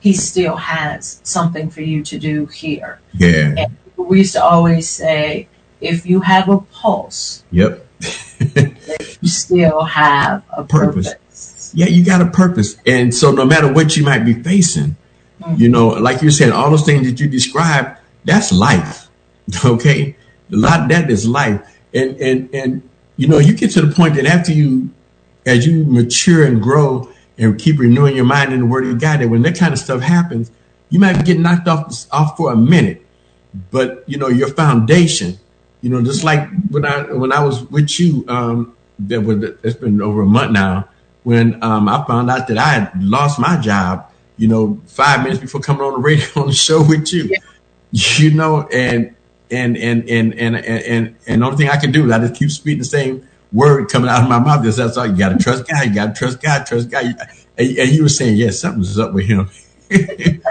He 0.00 0.12
still 0.12 0.56
has 0.56 1.20
something 1.24 1.70
for 1.70 1.82
you 1.82 2.02
to 2.04 2.18
do 2.18 2.46
here. 2.46 3.00
Yeah. 3.14 3.66
We 3.98 4.18
used 4.18 4.32
to 4.34 4.42
always 4.42 4.88
say, 4.88 5.48
if 5.80 6.06
you 6.06 6.20
have 6.20 6.48
a 6.48 6.58
pulse, 6.58 7.44
Yep. 7.50 7.84
you 9.20 9.28
still 9.28 9.82
have 9.84 10.42
a 10.56 10.62
Purpose. 10.64 11.12
purpose. 11.12 11.72
yeah, 11.74 11.86
you 11.86 12.04
got 12.04 12.20
a 12.22 12.30
purpose. 12.30 12.76
And 12.86 13.12
so 13.14 13.32
no 13.32 13.44
matter 13.44 13.72
what 13.72 13.96
you 13.96 14.04
might 14.04 14.20
be 14.24 14.34
facing, 14.34 14.96
mm-hmm. 15.42 15.54
you 15.60 15.68
know, 15.68 15.88
like 15.88 16.22
you 16.22 16.30
said, 16.30 16.50
all 16.52 16.70
those 16.70 16.84
things 16.84 17.06
that 17.10 17.18
you 17.20 17.28
described, 17.28 17.98
that's 18.24 18.52
life. 18.52 19.04
Okay. 19.64 20.14
A 20.52 20.56
lot 20.56 20.80
of 20.82 20.88
that 20.90 21.10
is 21.10 21.26
life. 21.26 21.60
And, 21.94 22.16
and, 22.20 22.54
and, 22.54 22.82
you 23.16 23.26
know, 23.28 23.38
you 23.38 23.54
get 23.54 23.70
to 23.72 23.80
the 23.82 23.94
point 23.94 24.14
that 24.16 24.26
after 24.26 24.52
you, 24.52 24.90
as 25.46 25.66
you 25.66 25.84
mature 25.84 26.44
and 26.44 26.60
grow 26.62 27.10
and 27.38 27.58
keep 27.58 27.78
renewing 27.78 28.14
your 28.14 28.24
mind 28.26 28.52
in 28.52 28.60
the 28.60 28.66
word 28.66 28.86
of 28.86 29.00
God, 29.00 29.20
that 29.20 29.28
when 29.28 29.40
that 29.42 29.58
kind 29.58 29.72
of 29.72 29.78
stuff 29.78 30.00
happens, 30.02 30.50
you 30.90 31.00
might 31.00 31.24
get 31.24 31.38
knocked 31.38 31.66
off, 31.66 32.06
off 32.12 32.36
for 32.36 32.52
a 32.52 32.56
minute, 32.56 33.04
but 33.70 34.04
you 34.06 34.18
know 34.18 34.28
your 34.28 34.48
foundation 34.48 35.38
you 35.80 35.90
know 35.90 36.02
just 36.02 36.24
like 36.24 36.48
when 36.70 36.84
i 36.84 37.02
when 37.12 37.32
i 37.32 37.42
was 37.42 37.62
with 37.70 37.98
you 37.98 38.24
um 38.28 38.74
that 38.98 39.20
was 39.20 39.42
it's 39.62 39.76
been 39.76 40.00
over 40.02 40.22
a 40.22 40.26
month 40.26 40.52
now 40.52 40.88
when 41.22 41.62
um 41.62 41.88
i 41.88 42.04
found 42.06 42.30
out 42.30 42.46
that 42.48 42.58
i 42.58 42.68
had 42.68 43.02
lost 43.02 43.38
my 43.38 43.56
job 43.60 44.10
you 44.36 44.48
know 44.48 44.80
five 44.86 45.22
minutes 45.22 45.40
before 45.40 45.60
coming 45.60 45.82
on 45.82 45.92
the 45.94 45.98
radio 45.98 46.26
on 46.36 46.46
the 46.48 46.52
show 46.52 46.82
with 46.82 47.12
you. 47.12 47.30
Yeah. 47.90 48.02
you 48.18 48.30
know 48.32 48.68
and 48.68 49.14
and 49.50 49.76
and 49.76 50.08
and 50.08 50.34
and 50.34 50.56
and 50.56 51.16
and, 51.26 51.42
the 51.42 51.46
only 51.46 51.56
thing 51.56 51.70
i 51.70 51.76
can 51.76 51.90
do 51.90 52.04
is 52.04 52.12
i 52.12 52.18
just 52.18 52.34
keep 52.34 52.50
speaking 52.50 52.80
the 52.80 52.84
same 52.84 53.26
word 53.52 53.88
coming 53.88 54.10
out 54.10 54.22
of 54.22 54.28
my 54.28 54.38
mouth. 54.38 54.64
That's 54.64 54.96
all. 54.96 55.06
You 55.06 55.16
gotta 55.16 55.38
trust 55.38 55.68
god. 55.68 55.86
You 55.86 55.94
gotta 55.94 56.12
trust 56.12 56.40
god. 56.40 56.66
Trust 56.66 56.90
god. 56.90 57.04
And, 57.56 57.78
and 57.78 57.90
you 57.90 58.02
were 58.02 58.08
saying 58.08 58.36
yes 58.36 58.46
yeah, 58.46 58.50
something's 58.70 58.98
up 58.98 59.12
with 59.14 59.26
him. 59.26 59.48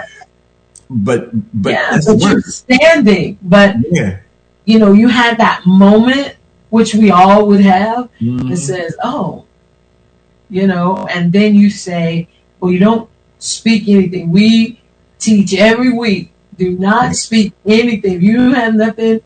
but, 0.90 1.30
but 1.54 1.72
yeah, 1.72 1.98
but 2.04 2.18
you're 2.20 2.40
standing. 2.42 3.38
But 3.42 3.76
Yeah. 3.90 4.16
you 4.64 4.78
know, 4.78 4.92
you 4.92 5.08
had 5.08 5.38
that 5.38 5.66
moment, 5.66 6.34
which 6.70 6.94
we 6.94 7.10
all 7.10 7.46
would 7.46 7.60
have, 7.60 8.08
Mhm. 8.20 8.50
that 8.50 8.56
says, 8.56 8.94
"Oh," 9.02 9.44
you 10.50 10.66
know, 10.66 11.06
and 11.10 11.32
then 11.32 11.54
you 11.54 11.70
say, 11.70 12.28
"Well, 12.60 12.72
you 12.72 12.78
don't 12.78 13.08
speak 13.38 13.88
anything." 13.88 14.30
We 14.30 14.80
teach 15.18 15.54
every 15.54 15.92
week: 15.92 16.30
do 16.56 16.76
not 16.78 17.16
speak 17.16 17.52
anything. 17.66 18.16
If 18.16 18.22
you 18.22 18.52
have 18.52 18.74
nothing, 18.74 19.20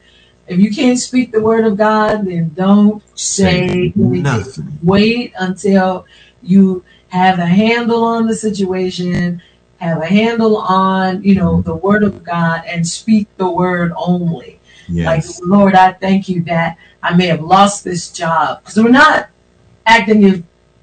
if 0.47 0.59
you 0.59 0.71
can't 0.71 0.99
speak 0.99 1.33
the 1.33 1.41
word 1.41 1.65
of 1.65 1.77
God, 1.77 2.27
then 2.27 2.51
don't 2.55 3.03
say 3.15 3.69
anything. 3.69 4.23
nothing. 4.23 4.79
Wait 4.83 5.33
until 5.39 6.05
you 6.43 6.83
have 7.09 7.39
a 7.39 7.47
handle 7.47 8.05
on 8.05 8.27
the 8.27 8.35
situation, 8.35 9.41
have 9.83 10.01
a 10.01 10.07
handle 10.07 10.59
on, 10.59 11.22
you 11.24 11.35
know, 11.35 11.55
mm-hmm. 11.55 11.62
the 11.62 11.74
word 11.74 12.05
of 12.05 12.22
God, 12.22 12.62
and 12.66 12.87
speak 12.87 13.26
the 13.37 13.51
word 13.51 13.93
only. 13.97 14.61
Like, 14.89 15.24
Lord, 15.43 15.74
I 15.74 15.93
thank 15.93 16.28
you 16.28 16.43
that 16.45 16.78
I 17.03 17.14
may 17.14 17.26
have 17.26 17.41
lost 17.41 17.83
this 17.83 18.12
job 18.12 18.61
because 18.61 18.76
we're 18.76 18.91
not 18.91 19.28
acting 19.87 20.22
if 20.22 20.43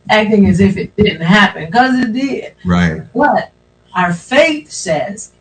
acting 0.10 0.48
as 0.48 0.60
if 0.60 0.76
it 0.76 0.96
didn't 0.96 1.22
happen 1.22 1.66
because 1.66 1.98
it 1.98 2.12
did. 2.14 2.56
Right. 2.66 3.02
But 3.14 3.52
our 3.94 4.14
faith 4.14 4.72
says, 4.72 5.32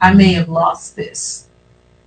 I 0.00 0.12
may 0.12 0.32
have 0.32 0.48
lost 0.48 0.96
this, 0.96 1.48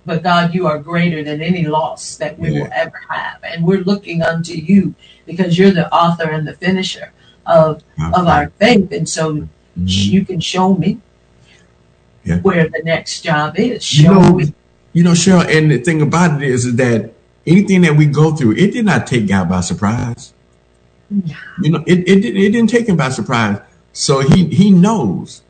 but 0.06 0.22
God, 0.22 0.54
you 0.54 0.66
are 0.66 0.78
greater 0.78 1.24
than 1.24 1.42
any 1.42 1.64
loss 1.64 2.16
that 2.16 2.38
we 2.38 2.52
will 2.52 2.68
ever 2.72 3.00
have, 3.08 3.42
and 3.42 3.64
we're 3.64 3.84
looking 3.84 4.22
unto 4.22 4.54
you 4.54 4.94
because 5.26 5.58
you're 5.58 5.70
the 5.70 5.92
author 5.92 6.30
and 6.30 6.46
the 6.46 6.54
finisher 6.54 7.12
of 7.46 7.82
of 8.14 8.26
our 8.26 8.50
faith, 8.50 8.92
and 8.92 9.08
so. 9.08 9.48
You 9.76 10.24
can 10.24 10.40
show 10.40 10.74
me 10.74 10.98
Yeah. 12.24 12.38
where 12.40 12.68
the 12.68 12.82
next 12.84 13.22
job 13.22 13.58
is. 13.58 13.92
You 13.98 14.04
Show 14.04 14.14
know, 14.14 14.34
me. 14.34 14.54
you 14.92 15.02
know, 15.02 15.12
Cheryl, 15.12 15.44
and 15.46 15.70
the 15.70 15.78
thing 15.78 16.02
about 16.02 16.42
it 16.42 16.48
is, 16.48 16.66
is 16.66 16.76
that 16.76 17.12
anything 17.46 17.80
that 17.82 17.96
we 17.96 18.06
go 18.06 18.32
through, 18.34 18.52
it 18.52 18.72
did 18.72 18.84
not 18.84 19.06
take 19.06 19.26
God 19.28 19.48
by 19.48 19.60
surprise. 19.60 20.32
Yeah. 21.10 21.34
You 21.62 21.70
know, 21.72 21.84
it, 21.86 22.00
it, 22.00 22.20
didn't- 22.22 22.36
it 22.36 22.50
didn't 22.52 22.70
take 22.70 22.86
him 22.88 22.96
by 22.96 23.10
surprise. 23.10 23.58
So 23.92 24.20
he, 24.20 24.46
he 24.46 24.70
knows, 24.70 25.42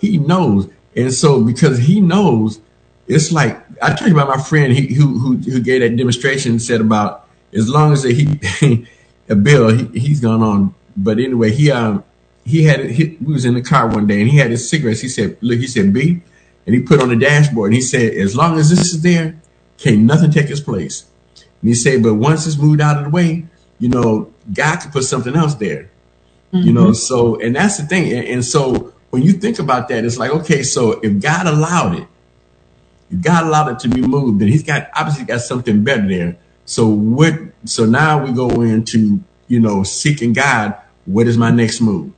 he 0.00 0.18
knows. 0.18 0.68
And 0.96 1.12
so 1.12 1.42
because 1.44 1.78
he 1.78 2.00
knows, 2.00 2.60
it's 3.06 3.30
like, 3.32 3.60
I 3.82 3.92
told 3.94 4.10
you 4.10 4.16
about 4.18 4.28
my 4.38 4.42
friend 4.42 4.72
he, 4.72 4.94
who, 4.94 5.18
who, 5.18 5.36
who 5.36 5.60
gave 5.60 5.80
that 5.82 5.96
demonstration 5.96 6.58
said 6.58 6.80
about 6.80 7.28
as 7.52 7.68
long 7.68 7.92
as 7.92 8.04
he, 8.04 8.40
a 9.28 9.34
bill, 9.34 9.68
he, 9.76 9.98
he's 9.98 10.20
gone 10.20 10.42
on. 10.42 10.74
But 10.96 11.18
anyway, 11.18 11.50
he, 11.50 11.70
um, 11.70 12.02
he 12.44 12.64
had, 12.64 12.90
he, 12.90 13.16
we 13.24 13.32
was 13.32 13.44
in 13.44 13.54
the 13.54 13.62
car 13.62 13.88
one 13.88 14.06
day 14.06 14.20
and 14.20 14.30
he 14.30 14.36
had 14.36 14.50
his 14.50 14.68
cigarettes. 14.68 15.00
He 15.00 15.08
said, 15.08 15.36
look, 15.40 15.58
he 15.58 15.66
said, 15.66 15.92
B, 15.92 16.20
and 16.66 16.74
he 16.74 16.82
put 16.82 17.00
on 17.00 17.08
the 17.08 17.16
dashboard 17.16 17.68
and 17.68 17.74
he 17.74 17.80
said, 17.80 18.14
as 18.14 18.36
long 18.36 18.58
as 18.58 18.70
this 18.70 18.92
is 18.92 19.02
there, 19.02 19.36
can't 19.78 20.00
nothing 20.00 20.30
take 20.30 20.50
its 20.50 20.60
place. 20.60 21.06
And 21.34 21.68
he 21.68 21.74
said, 21.74 22.02
but 22.02 22.14
once 22.14 22.46
it's 22.46 22.58
moved 22.58 22.80
out 22.80 22.98
of 22.98 23.04
the 23.04 23.10
way, 23.10 23.46
you 23.78 23.88
know, 23.88 24.32
God 24.52 24.76
could 24.76 24.92
put 24.92 25.04
something 25.04 25.34
else 25.34 25.54
there. 25.54 25.90
You 26.52 26.72
know, 26.72 26.84
mm-hmm. 26.84 26.92
so 26.92 27.40
and 27.40 27.56
that's 27.56 27.78
the 27.78 27.82
thing. 27.84 28.12
And, 28.12 28.28
and 28.28 28.44
so 28.44 28.94
when 29.10 29.22
you 29.22 29.32
think 29.32 29.58
about 29.58 29.88
that, 29.88 30.04
it's 30.04 30.18
like, 30.18 30.30
okay, 30.30 30.62
so 30.62 31.00
if 31.00 31.20
God 31.20 31.48
allowed 31.48 31.98
it, 31.98 32.06
if 33.10 33.22
God 33.22 33.44
allowed 33.44 33.72
it 33.72 33.78
to 33.80 33.88
be 33.88 34.00
moved, 34.00 34.40
then 34.40 34.46
he's 34.46 34.62
got 34.62 34.88
obviously 34.94 35.24
got 35.24 35.40
something 35.40 35.82
better 35.82 36.06
there. 36.06 36.36
So 36.64 36.86
what 36.86 37.34
so 37.64 37.86
now 37.86 38.24
we 38.24 38.32
go 38.32 38.62
into, 38.62 39.20
you 39.48 39.58
know, 39.58 39.82
seeking 39.82 40.32
God, 40.32 40.76
what 41.06 41.26
is 41.26 41.36
my 41.36 41.50
next 41.50 41.80
move? 41.80 42.12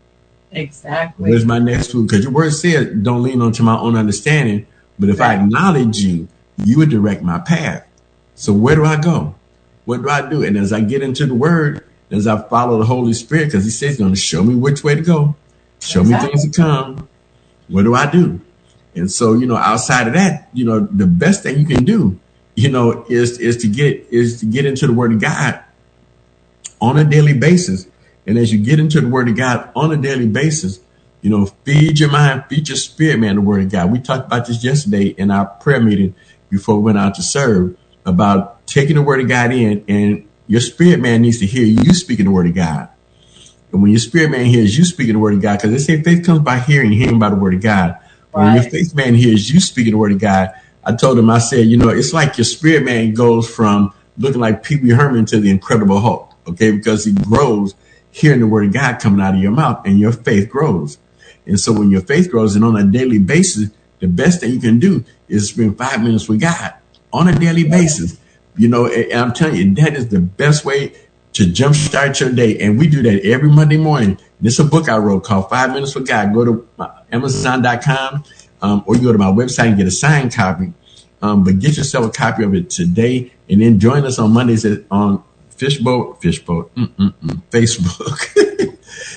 Exactly. 0.56 1.30
What 1.30 1.36
is 1.36 1.44
my 1.44 1.58
next 1.58 1.94
move? 1.94 2.08
Because 2.08 2.24
your 2.24 2.32
word 2.32 2.52
said, 2.52 3.02
don't 3.02 3.22
lean 3.22 3.42
onto 3.42 3.62
my 3.62 3.76
own 3.78 3.94
understanding. 3.96 4.66
But 4.98 5.10
if 5.10 5.20
I 5.20 5.34
acknowledge 5.34 5.98
you, 5.98 6.28
you 6.64 6.78
would 6.78 6.88
direct 6.90 7.22
my 7.22 7.38
path. 7.38 7.86
So 8.34 8.52
where 8.52 8.74
do 8.74 8.84
I 8.84 9.00
go? 9.00 9.34
What 9.84 10.02
do 10.02 10.08
I 10.08 10.28
do? 10.28 10.42
And 10.42 10.56
as 10.56 10.72
I 10.72 10.80
get 10.80 11.02
into 11.02 11.26
the 11.26 11.34
word, 11.34 11.84
as 12.10 12.26
I 12.26 12.40
follow 12.48 12.78
the 12.78 12.86
Holy 12.86 13.12
Spirit, 13.12 13.46
because 13.46 13.64
he 13.64 13.70
says 13.70 13.90
he's 13.90 13.98
going 13.98 14.14
to 14.14 14.20
show 14.20 14.42
me 14.42 14.54
which 14.54 14.82
way 14.82 14.94
to 14.94 15.02
go, 15.02 15.36
show 15.80 16.00
Exactly. 16.00 16.28
me 16.28 16.32
things 16.32 16.50
to 16.50 16.62
come. 16.62 17.08
What 17.68 17.82
do 17.82 17.94
I 17.94 18.10
do? 18.10 18.40
And 18.94 19.10
so, 19.10 19.34
you 19.34 19.46
know, 19.46 19.56
outside 19.56 20.06
of 20.06 20.14
that, 20.14 20.48
you 20.54 20.64
know, 20.64 20.80
the 20.80 21.06
best 21.06 21.42
thing 21.42 21.58
you 21.58 21.66
can 21.66 21.84
do, 21.84 22.18
you 22.54 22.70
know, 22.70 23.04
is 23.10 23.38
is 23.38 23.58
to 23.58 23.68
get 23.68 24.06
is 24.10 24.40
to 24.40 24.46
get 24.46 24.64
into 24.64 24.86
the 24.86 24.94
word 24.94 25.12
of 25.12 25.20
God 25.20 25.60
on 26.80 26.96
a 26.98 27.04
daily 27.04 27.34
basis. 27.34 27.86
And 28.26 28.38
as 28.38 28.52
you 28.52 28.58
get 28.58 28.80
into 28.80 29.00
the 29.00 29.08
Word 29.08 29.28
of 29.28 29.36
God 29.36 29.70
on 29.76 29.92
a 29.92 29.96
daily 29.96 30.26
basis, 30.26 30.80
you 31.22 31.30
know, 31.30 31.46
feed 31.46 31.98
your 31.98 32.10
mind, 32.10 32.44
feed 32.48 32.68
your 32.68 32.76
spirit, 32.76 33.18
man, 33.18 33.36
the 33.36 33.40
Word 33.40 33.62
of 33.62 33.70
God. 33.70 33.90
We 33.90 34.00
talked 34.00 34.26
about 34.26 34.46
this 34.46 34.62
yesterday 34.62 35.06
in 35.06 35.30
our 35.30 35.46
prayer 35.46 35.80
meeting 35.80 36.14
before 36.50 36.76
we 36.76 36.82
went 36.82 36.98
out 36.98 37.14
to 37.16 37.22
serve 37.22 37.76
about 38.04 38.66
taking 38.66 38.96
the 38.96 39.02
Word 39.02 39.20
of 39.20 39.28
God 39.28 39.52
in, 39.52 39.84
and 39.88 40.28
your 40.46 40.60
spirit 40.60 41.00
man 41.00 41.22
needs 41.22 41.38
to 41.38 41.46
hear 41.46 41.64
you 41.64 41.92
speaking 41.94 42.26
the 42.26 42.30
Word 42.30 42.46
of 42.46 42.54
God. 42.54 42.88
And 43.72 43.82
when 43.82 43.90
your 43.90 44.00
spirit 44.00 44.30
man 44.30 44.46
hears 44.46 44.76
you 44.78 44.84
speaking 44.84 45.14
the 45.14 45.18
Word 45.18 45.34
of 45.34 45.42
God, 45.42 45.56
because 45.58 45.70
they 45.70 45.78
say 45.78 46.02
faith 46.02 46.24
comes 46.24 46.40
by 46.40 46.58
hearing, 46.58 46.92
hearing 46.92 47.18
by 47.18 47.30
the 47.30 47.36
Word 47.36 47.54
of 47.54 47.60
God. 47.60 47.98
Right. 48.32 48.44
When 48.44 48.54
your 48.54 48.70
faith 48.70 48.94
man 48.94 49.14
hears 49.14 49.50
you 49.50 49.60
speaking 49.60 49.92
the 49.92 49.98
Word 49.98 50.12
of 50.12 50.18
God, 50.18 50.52
I 50.84 50.94
told 50.94 51.18
him, 51.18 51.28
I 51.30 51.38
said, 51.38 51.66
you 51.66 51.76
know, 51.76 51.88
it's 51.88 52.12
like 52.12 52.38
your 52.38 52.44
spirit 52.44 52.84
man 52.84 53.12
goes 53.12 53.48
from 53.52 53.92
looking 54.18 54.40
like 54.40 54.62
Pee 54.62 54.76
Wee 54.76 54.90
Herman 54.90 55.26
to 55.26 55.40
the 55.40 55.50
Incredible 55.50 55.98
Hulk, 55.98 56.32
okay? 56.46 56.70
Because 56.70 57.04
he 57.04 57.12
grows 57.12 57.74
hearing 58.16 58.40
the 58.40 58.46
word 58.46 58.64
of 58.64 58.72
God 58.72 58.98
coming 58.98 59.20
out 59.20 59.34
of 59.34 59.40
your 59.40 59.52
mouth 59.52 59.82
and 59.84 59.98
your 59.98 60.10
faith 60.10 60.48
grows. 60.48 60.96
And 61.44 61.60
so 61.60 61.70
when 61.70 61.90
your 61.90 62.00
faith 62.00 62.30
grows 62.30 62.56
and 62.56 62.64
on 62.64 62.74
a 62.74 62.82
daily 62.82 63.18
basis, 63.18 63.68
the 64.00 64.08
best 64.08 64.40
thing 64.40 64.52
you 64.52 64.58
can 64.58 64.78
do 64.78 65.04
is 65.28 65.50
spend 65.50 65.76
five 65.76 66.02
minutes 66.02 66.26
with 66.26 66.40
God 66.40 66.72
on 67.12 67.28
a 67.28 67.38
daily 67.38 67.68
basis. 67.68 68.18
You 68.56 68.68
know, 68.68 68.86
and 68.86 69.12
I'm 69.12 69.34
telling 69.34 69.56
you, 69.56 69.74
that 69.74 69.94
is 69.94 70.08
the 70.08 70.20
best 70.20 70.64
way 70.64 70.94
to 71.34 71.42
jumpstart 71.44 72.18
your 72.18 72.32
day. 72.32 72.58
And 72.58 72.78
we 72.78 72.86
do 72.86 73.02
that 73.02 73.22
every 73.22 73.50
Monday 73.50 73.76
morning. 73.76 74.18
This 74.40 74.58
is 74.58 74.66
a 74.66 74.68
book 74.70 74.88
I 74.88 74.96
wrote 74.96 75.24
called 75.24 75.50
Five 75.50 75.74
Minutes 75.74 75.94
with 75.94 76.08
God. 76.08 76.32
Go 76.32 76.44
to 76.46 76.68
Amazon.com 77.12 78.24
um, 78.62 78.82
or 78.86 78.96
you 78.96 79.02
go 79.02 79.12
to 79.12 79.18
my 79.18 79.26
website 79.30 79.68
and 79.68 79.76
get 79.76 79.86
a 79.86 79.90
signed 79.90 80.34
copy. 80.34 80.72
Um, 81.20 81.44
but 81.44 81.58
get 81.58 81.76
yourself 81.76 82.06
a 82.06 82.10
copy 82.10 82.44
of 82.44 82.54
it 82.54 82.70
today, 82.70 83.32
and 83.48 83.60
then 83.60 83.78
join 83.78 84.04
us 84.04 84.18
on 84.18 84.32
Mondays 84.32 84.64
at, 84.64 84.84
on 84.90 85.22
Fishboat, 85.56 86.20
Fishboat, 86.22 86.74
mm-mm-mm, 86.74 87.42
Facebook, 87.50 88.18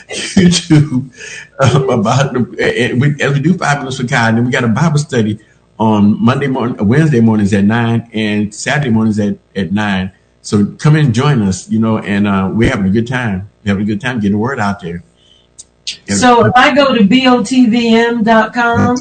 YouTube 0.09 1.11
um, 1.59 1.89
about 1.89 2.33
the, 2.33 2.95
we, 2.99 3.21
as 3.23 3.33
we 3.33 3.39
do 3.39 3.53
five 3.57 3.79
minutes 3.79 3.97
for 3.97 4.03
God, 4.03 4.35
and 4.35 4.45
we 4.45 4.51
got 4.51 4.63
a 4.63 4.67
Bible 4.69 4.99
study 4.99 5.39
on 5.77 6.21
Monday 6.23 6.47
morning, 6.47 6.87
Wednesday 6.87 7.21
mornings 7.21 7.53
at 7.53 7.63
nine, 7.63 8.09
and 8.13 8.53
Saturday 8.53 8.89
mornings 8.89 9.19
at 9.19 9.37
at 9.55 9.71
nine. 9.71 10.11
So 10.41 10.65
come 10.77 10.95
in 10.95 11.05
and 11.07 11.13
join 11.13 11.41
us, 11.41 11.69
you 11.69 11.79
know, 11.79 11.97
and 11.97 12.27
uh, 12.27 12.49
we're 12.53 12.69
having 12.69 12.85
a 12.85 12.89
good 12.89 13.07
time. 13.07 13.49
We're 13.63 13.69
having 13.69 13.83
a 13.83 13.87
good 13.87 14.01
time 14.01 14.17
getting 14.19 14.33
the 14.33 14.37
word 14.37 14.59
out 14.59 14.79
there. 14.81 15.03
So 16.07 16.45
if 16.45 16.53
I 16.55 16.73
go 16.75 16.93
to 16.93 17.01
botvm.com, 17.01 18.97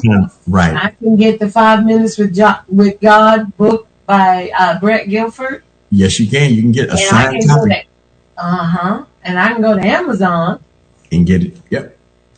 right, 0.47 0.75
I 0.75 0.89
can 0.89 1.15
get 1.15 1.39
the 1.39 1.49
Five 1.49 1.85
Minutes 1.85 2.17
with 2.17 2.33
jo- 2.35 2.59
with 2.67 2.99
God 2.99 3.55
book 3.57 3.87
by 4.05 4.51
uh, 4.57 4.79
Brett 4.79 5.07
Guilford. 5.07 5.63
Yes, 5.91 6.19
you 6.19 6.29
can. 6.29 6.53
You 6.53 6.61
can 6.61 6.71
get 6.71 6.89
a 6.89 6.91
and 6.91 6.99
signed 6.99 7.47
copy. 7.47 7.87
Uh 8.37 8.65
huh. 8.65 9.05
And 9.23 9.39
I 9.39 9.53
can 9.53 9.61
go 9.61 9.75
to 9.75 9.81
Amazon 9.85 10.63
and 11.11 11.25
get 11.25 11.43
it. 11.43 11.57
Yep. 11.69 11.97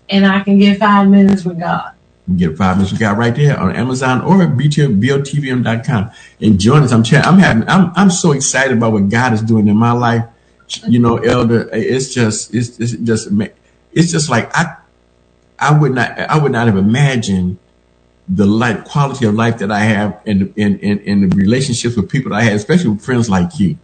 And 0.10 0.26
I 0.26 0.42
can 0.42 0.58
get 0.58 0.80
Five 0.80 1.08
Minutes 1.10 1.46
with 1.46 1.60
God. 1.60 1.94
You 2.28 2.50
get 2.50 2.58
five 2.58 2.78
minutes 2.78 2.92
with 2.92 3.02
God 3.02 3.18
right 3.18 3.36
there 3.36 3.60
on 3.60 3.76
Amazon 3.76 4.22
or 4.22 4.38
botvm.com. 4.38 6.12
And 6.40 6.60
join 6.60 6.84
us. 6.84 6.92
I'm 6.92 7.04
I'm 7.24 7.40
having 7.40 7.68
I'm 7.68 7.92
I'm 7.96 8.12
so 8.12 8.32
excited 8.32 8.78
about 8.78 8.94
what 8.94 9.10
God 9.10 9.34
is 9.34 9.42
doing 9.42 9.68
in 9.68 9.76
my 9.76 9.92
life. 9.92 10.26
You 10.88 11.00
know, 11.00 11.18
Elder, 11.18 11.70
it's 11.74 12.14
just 12.14 12.54
it's, 12.54 12.80
it's 12.80 12.94
just 12.94 13.30
it's 13.92 14.12
just 14.12 14.30
like 14.30 14.56
I, 14.56 14.78
I 15.60 15.78
would 15.78 15.94
not, 15.94 16.18
I 16.18 16.38
would 16.38 16.52
not 16.52 16.68
have 16.68 16.78
imagined 16.78 17.58
the 18.34 18.46
life, 18.46 18.86
quality 18.86 19.26
of 19.26 19.36
life 19.36 19.58
that 19.58 19.72
I 19.72 19.80
have 19.80 20.22
in, 20.26 20.54
in, 20.56 20.80
in, 20.80 21.00
in 21.00 21.30
the 21.30 21.36
relationships 21.36 21.98
with 21.98 22.10
people 22.10 22.32
that 22.32 22.38
I 22.38 22.44
have, 22.44 22.54
especially 22.54 22.92
with 22.92 23.04
friends 23.04 23.30
like 23.30 23.60
you, 23.60 23.78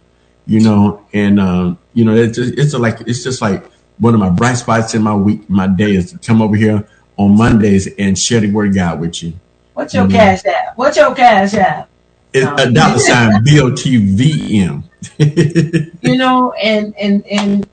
you 0.46 0.60
know, 0.60 1.04
and, 1.12 1.38
um, 1.38 1.78
you 1.92 2.04
know, 2.04 2.14
it's 2.14 2.38
just, 2.38 2.54
it's 2.56 2.72
like, 2.72 3.02
it's 3.02 3.22
just 3.22 3.42
like 3.42 3.70
one 3.98 4.14
of 4.14 4.20
my 4.20 4.30
bright 4.30 4.56
spots 4.56 4.94
in 4.94 5.02
my 5.02 5.14
week, 5.14 5.48
my 5.50 5.66
day 5.66 5.96
is 5.96 6.12
to 6.12 6.18
come 6.18 6.40
over 6.40 6.56
here 6.56 6.88
on 7.18 7.36
Mondays 7.36 7.88
and 7.98 8.18
share 8.18 8.40
the 8.40 8.50
word 8.50 8.68
of 8.68 8.74
God 8.74 9.00
with 9.00 9.22
you. 9.22 9.34
What's 9.74 9.92
your 9.92 10.04
mm-hmm. 10.04 10.12
cash 10.12 10.44
app? 10.46 10.78
What's 10.78 10.96
your 10.96 11.14
cash 11.14 11.52
app? 11.54 11.90
It's 12.32 12.62
a 12.62 12.72
dollar 12.72 12.98
sign 12.98 13.44
B-O-T-V-M. 13.44 14.84
you 16.00 16.16
know, 16.16 16.52
and, 16.52 16.96
and, 16.96 17.26
and 17.26 17.68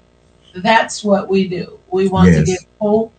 that's 0.58 1.04
what 1.06 1.30
we 1.30 1.48
do. 1.48 1.80
We 1.90 2.10
want 2.10 2.32
yes. 2.32 2.40
to 2.40 2.46
give 2.46 2.60
hope. 2.82 3.14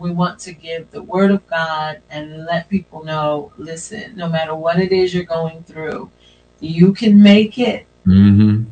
We 0.00 0.10
want 0.10 0.38
to 0.40 0.54
give 0.54 0.90
the 0.90 1.02
word 1.02 1.30
of 1.30 1.46
God 1.46 2.00
and 2.08 2.46
let 2.46 2.70
people 2.70 3.04
know 3.04 3.52
listen, 3.58 4.16
no 4.16 4.30
matter 4.30 4.54
what 4.54 4.80
it 4.80 4.92
is 4.92 5.12
you're 5.12 5.24
going 5.24 5.62
through, 5.64 6.10
you 6.58 6.94
can 6.94 7.22
make 7.22 7.58
it. 7.58 7.86
Mm-hmm. 8.06 8.64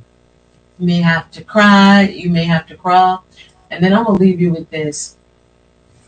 You 0.79 0.87
may 0.87 1.03
have 1.03 1.31
to 1.33 1.45
cry, 1.45 2.03
you 2.09 2.31
may 2.31 2.45
have 2.45 2.66
to 2.68 2.76
crawl. 2.76 3.24
And 3.70 3.85
then 3.85 3.93
I'm 3.93 4.05
going 4.05 4.16
to 4.16 4.24
leave 4.24 4.41
you 4.41 4.53
with 4.53 4.70
this. 4.70 5.18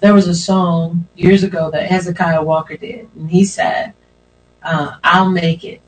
There 0.00 0.14
was 0.14 0.26
a 0.26 0.34
song 0.34 1.06
years 1.14 1.42
ago 1.42 1.70
that 1.70 1.90
Hezekiah 1.90 2.42
Walker 2.42 2.78
did, 2.78 3.10
and 3.14 3.30
he 3.30 3.44
said, 3.44 3.92
uh, 4.62 4.96
I'll 5.04 5.28
make 5.28 5.64
it. 5.64 5.82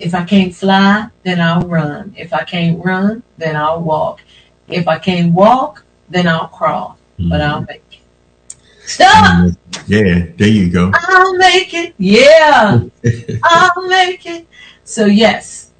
If 0.00 0.16
I 0.16 0.24
can't 0.24 0.52
fly, 0.52 1.08
then 1.22 1.40
I'll 1.40 1.68
run. 1.68 2.12
If 2.18 2.32
I 2.32 2.42
can't 2.42 2.84
run, 2.84 3.22
then 3.38 3.54
I'll 3.54 3.80
walk. 3.80 4.20
If 4.66 4.88
I 4.88 4.98
can't 4.98 5.32
walk, 5.32 5.84
then 6.08 6.26
I'll 6.26 6.48
crawl, 6.48 6.98
mm-hmm. 7.20 7.30
but 7.30 7.40
I'll 7.40 7.60
make 7.60 7.82
it. 7.92 7.93
Stop! 8.86 9.52
Yeah, 9.86 10.26
there 10.36 10.48
you 10.48 10.70
go. 10.70 10.92
I'll 10.94 11.36
make 11.36 11.74
it. 11.74 11.94
Yeah, 11.98 12.84
I'll 13.42 13.88
make 13.88 14.26
it. 14.26 14.46
So 14.84 15.06
yes, 15.06 15.70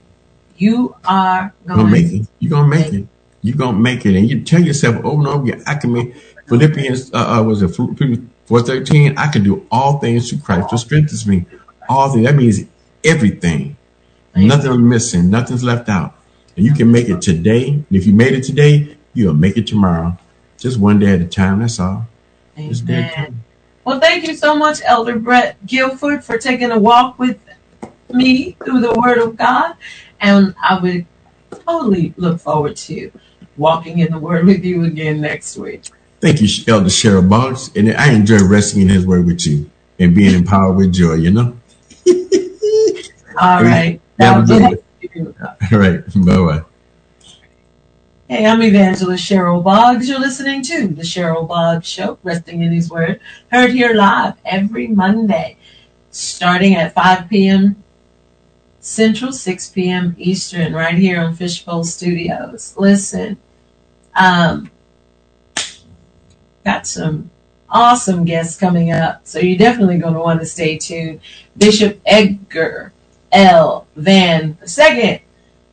you 0.57 0.95
are 1.05 1.53
going 1.67 1.79
to 1.79 1.85
make 1.87 2.13
it. 2.13 2.27
You're 2.39 2.51
gonna 2.51 2.69
make, 2.69 2.93
it. 2.93 3.07
You're 3.43 3.57
gonna 3.57 3.79
make 3.79 4.07
it, 4.07 4.17
and 4.17 4.29
you 4.29 4.43
tell 4.43 4.63
yourself 4.63 4.97
over 5.05 5.19
and 5.19 5.27
over 5.29 5.43
again, 5.45 5.63
"I 5.67 5.75
can 5.77 5.93
make." 5.93 6.15
Philippians 6.47 7.13
uh, 7.15 7.39
uh 7.39 7.43
was 7.43 7.63
it 7.63 7.69
four 7.69 8.61
thirteen? 8.61 9.17
I 9.17 9.29
can 9.29 9.43
do 9.43 9.67
all 9.71 9.99
things 9.99 10.29
through 10.29 10.41
Christ 10.41 10.71
who 10.71 10.77
strengthens 10.77 11.27
me. 11.27 11.47
All 11.89 12.13
things. 12.13 12.27
That 12.27 12.35
means 12.35 12.61
everything. 13.03 13.77
Nothing 14.35 14.49
Nothing's 14.49 14.79
missing. 14.79 15.31
Nothing's 15.31 15.65
left 15.65 15.89
out. 15.89 16.15
And 16.57 16.67
you 16.67 16.75
can 16.75 16.93
make 16.93 17.09
it 17.09 17.23
today. 17.23 17.69
And 17.69 17.87
if 17.91 18.07
you 18.07 18.13
made 18.13 18.33
it 18.33 18.43
today, 18.43 18.97
You'll 19.15 19.35
make 19.35 19.57
it 19.57 19.69
tomorrow. 19.69 20.19
Just 20.59 20.79
one 20.79 20.99
day 20.99 21.13
at 21.15 21.21
a 21.21 21.27
time. 21.27 21.61
That's 21.61 21.79
all. 21.79 22.07
Amen. 22.59 23.45
Well, 23.85 24.01
thank 24.01 24.27
you 24.27 24.35
so 24.35 24.57
much, 24.57 24.81
Elder 24.85 25.19
Brett 25.19 25.65
Guilford, 25.67 26.25
for 26.25 26.39
taking 26.39 26.71
a 26.71 26.79
walk 26.79 27.19
with 27.19 27.39
me 28.11 28.53
through 28.65 28.81
the 28.81 28.93
Word 28.95 29.19
of 29.19 29.37
God. 29.37 29.77
And 30.21 30.55
I 30.63 30.79
would 30.79 31.07
totally 31.67 32.15
look 32.17 32.41
forward 32.41 32.77
to 32.77 33.11
walking 33.57 33.99
in 33.99 34.13
the 34.13 34.19
Word 34.19 34.47
with 34.47 34.65
you 34.65 34.85
again 34.85 35.21
next 35.21 35.57
week. 35.57 35.91
Thank 36.21 36.41
you, 36.41 36.49
Elder 36.67 36.87
Cheryl 36.87 37.29
Boggs. 37.29 37.71
And 37.77 37.93
I 37.93 38.13
enjoy 38.13 38.47
resting 38.47 38.83
in 38.83 38.89
His 38.89 39.07
Word 39.07 39.27
with 39.27 39.47
you 39.47 39.71
and 39.99 40.15
being 40.15 40.35
empowered 40.35 40.77
with 40.77 40.93
joy, 40.93 41.15
you 41.15 41.31
know? 41.31 41.59
all 43.41 43.63
right. 43.63 44.01
All 44.21 45.79
right. 45.79 46.03
Bye 46.15 46.37
bye. 46.37 46.65
Hey, 48.27 48.47
I'm 48.47 48.63
Evangelist 48.63 49.31
Cheryl 49.31 49.63
Boggs. 49.63 50.09
You're 50.09 50.19
listening 50.19 50.63
to 50.63 50.89
The 50.89 51.03
Cheryl 51.03 51.47
Boggs 51.47 51.87
Show, 51.87 52.19
Resting 52.23 52.63
in 52.63 52.73
His 52.73 52.89
Word, 52.89 53.21
heard 53.53 53.73
here 53.73 53.93
live 53.93 54.37
every 54.47 54.87
Monday, 54.87 55.59
starting 56.11 56.75
at 56.75 56.95
5 56.95 57.29
p.m. 57.29 57.85
Central, 58.81 59.31
6 59.31 59.69
p.m. 59.69 60.17
Eastern, 60.17 60.73
right 60.73 60.95
here 60.95 61.21
on 61.21 61.35
Fishbowl 61.35 61.85
Studios. 61.85 62.75
Listen, 62.79 63.37
um, 64.15 64.71
got 66.65 66.87
some 66.87 67.31
awesome 67.69 68.25
guests 68.25 68.59
coming 68.59 68.91
up, 68.91 69.27
so 69.27 69.39
you're 69.39 69.59
definitely 69.59 69.99
going 69.99 70.15
to 70.15 70.21
want 70.21 70.41
to 70.41 70.47
stay 70.47 70.79
tuned. 70.79 71.21
Bishop 71.59 72.01
Edgar 72.07 72.95
L. 73.31 73.87
Vann 73.97 74.57
II, 74.79 75.23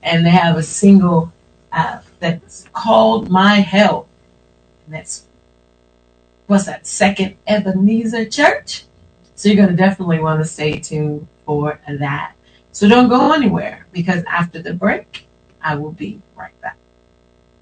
and 0.04 0.26
they 0.26 0.32
have 0.32 0.58
a 0.58 0.64
single 0.64 1.32
uh, 1.72 2.01
that's 2.22 2.69
called 2.72 3.30
My 3.30 3.55
Help. 3.55 4.07
And 4.86 4.95
that's, 4.95 5.26
what's 6.47 6.65
that, 6.65 6.88
Second 6.88 7.36
Ebenezer 7.45 8.26
Church? 8.30 8.86
So 9.36 9.49
you're 9.49 9.57
going 9.57 9.69
to 9.69 9.76
definitely 9.76 10.19
want 10.19 10.39
to 10.41 10.47
stay 10.47 10.80
tuned 10.80 11.28
for 11.45 11.80
that. 11.88 12.34
So 12.72 12.88
don't 12.88 13.09
go 13.09 13.34
anywhere 13.34 13.88
because 13.91 14.24
after 14.26 14.61
the 14.61 14.74
break, 14.74 15.28
I 15.61 15.76
will 15.76 15.91
be 15.91 16.22
right 16.38 16.59
back. 16.61 16.78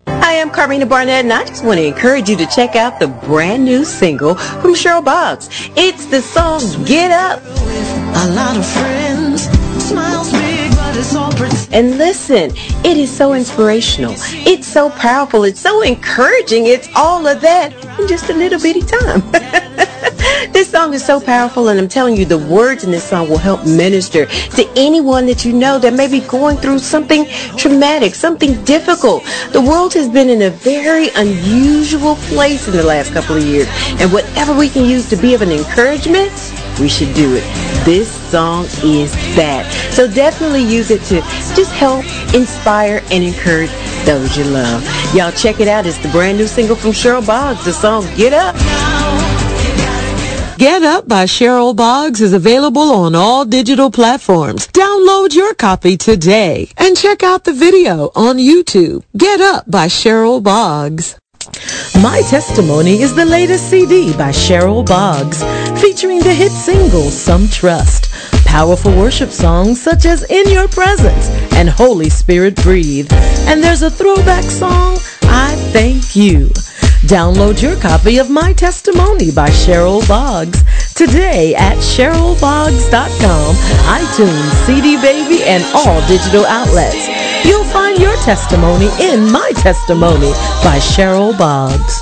Hi, 0.08 0.42
I'm 0.42 0.52
Carmina 0.52 0.86
Barnett, 0.86 1.24
and 1.24 1.34
I 1.34 1.46
just 1.46 1.64
want 1.64 1.80
to 1.80 1.86
encourage 1.86 2.30
you 2.30 2.36
to 2.38 2.46
check 2.46 2.76
out 2.76 3.00
the 3.00 3.08
brand 3.08 3.66
new 3.66 3.86
single 3.86 4.36
from 4.36 4.76
Cheryl 4.76 5.04
Boggs. 5.04 5.50
It's 5.76 6.06
the 6.08 6.22
song 6.22 6.62
Get 6.86 7.12
Up. 7.12 7.42
A 7.46 8.30
lot 8.36 8.58
of 8.58 8.66
friends, 8.66 9.44
smiles 9.84 10.32
And 11.72 11.98
listen, 11.98 12.52
it 12.84 12.98
is 12.98 13.16
so 13.16 13.34
inspirational. 13.34 14.16
It's 14.18 14.68
so 14.68 14.90
powerful. 14.90 15.44
It's 15.44 15.60
so 15.60 15.82
encouraging. 15.82 16.66
It's 16.66 16.90
all 16.96 17.28
of 17.28 17.42
that 17.42 17.74
in 18.00 18.08
just 18.08 18.30
a 18.30 18.34
little 18.34 18.60
bitty 18.60 18.82
time. 18.82 19.22
this 20.52 20.70
song 20.72 20.94
is 20.94 21.06
so 21.06 21.20
powerful, 21.20 21.70
and 21.70 21.80
I'm 21.80 21.88
telling 21.88 22.18
you, 22.18 22.26
the 22.26 22.38
words 22.38 22.84
in 22.84 22.92
this 22.92 23.04
song 23.04 23.30
will 23.30 23.38
help 23.38 23.66
minister 23.66 24.26
to 24.26 24.70
anyone 24.76 25.26
that 25.28 25.46
you 25.46 25.54
know 25.54 25.80
that 25.80 25.94
may 25.94 26.08
be 26.08 26.22
going 26.22 26.58
through 26.58 26.80
something 26.80 27.26
traumatic, 27.58 28.16
something 28.16 28.64
difficult. 28.66 29.24
The 29.52 29.62
world 29.62 29.94
has 29.94 30.10
been 30.10 30.30
in 30.30 30.42
a 30.44 30.50
very 30.50 31.10
unusual 31.16 32.16
place 32.16 32.68
in 32.68 32.74
the 32.74 32.84
last 32.84 33.14
couple 33.14 33.38
of 33.38 33.44
years, 33.44 33.68
and 34.00 34.12
whatever 34.12 34.56
we 34.58 34.70
can 34.70 34.86
use 34.86 35.10
to 35.10 35.16
be 35.16 35.34
of 35.34 35.42
an 35.42 35.52
encouragement, 35.52 36.32
we 36.80 36.88
should 36.90 37.14
do 37.14 37.36
it. 37.36 37.44
This 37.86 38.10
song 38.32 38.66
is 38.84 39.12
that. 39.36 39.72
So 39.92 40.08
definitely 40.08 40.64
use 40.64 40.92
it 40.92 41.02
to 41.04 41.22
just 41.56 41.72
help, 41.72 42.06
inspire, 42.34 43.02
and 43.12 43.24
encourage 43.24 43.72
those 44.06 44.38
you 44.38 44.44
love. 44.46 44.84
Y'all 45.14 45.32
check 45.32 45.60
it 45.60 45.68
out. 45.68 45.86
It's 45.86 45.98
the 45.98 46.10
brand 46.10 46.38
new 46.38 46.48
single 46.48 46.76
from 46.76 46.92
Cheryl 46.92 47.26
Boggs, 47.26 47.66
the 47.66 47.74
song 47.74 48.04
Get 48.16 48.34
Up. 48.34 48.56
Get 50.58 50.84
Up 50.84 51.08
by 51.08 51.24
Cheryl 51.24 51.74
Boggs 51.74 52.20
is 52.20 52.34
available 52.34 52.92
on 52.92 53.16
all 53.16 53.46
digital 53.46 53.90
platforms. 53.90 54.68
Download 54.68 55.34
your 55.34 55.54
copy 55.54 55.96
today 55.96 56.70
and 56.78 56.98
check 56.98 57.24
out 57.24 57.46
the 57.46 57.54
video 57.54 58.12
on 58.14 58.38
YouTube. 58.38 59.04
Get 59.16 59.40
Up 59.40 59.72
by 59.72 59.88
Cheryl 59.88 60.44
Boggs. 60.44 61.18
My 62.02 62.22
Testimony 62.30 63.02
is 63.02 63.16
the 63.16 63.26
latest 63.26 63.70
CD 63.70 64.12
by 64.18 64.30
Cheryl 64.30 64.86
Boggs, 64.86 65.42
featuring 65.82 66.20
the 66.20 66.34
hit 66.34 66.52
single 66.52 67.10
Some 67.10 67.48
Trust, 67.48 68.12
powerful 68.46 68.92
worship 68.96 69.30
songs 69.30 69.82
such 69.82 70.06
as 70.06 70.24
In 70.30 70.50
Your 70.50 70.68
Presence 70.68 71.30
and 71.54 71.70
Holy 71.70 72.10
Spirit 72.10 72.56
Breathe. 72.58 73.12
And 73.48 73.64
there's 73.64 73.84
a 73.84 73.90
throwback 73.90 74.44
song, 74.44 74.98
I 75.24 75.56
Thank 75.72 76.16
You. 76.16 76.48
Download 77.08 77.62
your 77.62 77.78
copy 77.78 78.18
of 78.18 78.30
My 78.30 78.52
Testimony 78.54 79.32
by 79.32 79.50
Cheryl 79.50 80.06
Boggs 80.08 80.64
today 80.94 81.56
at 81.56 81.78
cherylboggs.com, 81.78 83.56
iTunes, 83.56 84.66
CD 84.66 84.98
Baby, 85.02 85.44
and 85.44 85.64
all 85.74 86.06
digital 86.08 86.46
outlets. 86.46 87.19
You'll 87.46 87.64
find 87.64 88.00
your 88.00 88.16
testimony 88.18 88.90
in 89.00 89.32
My 89.32 89.52
Testimony 89.56 90.32
by 90.64 90.80
Cheryl 90.80 91.38
Boggs. 91.38 92.02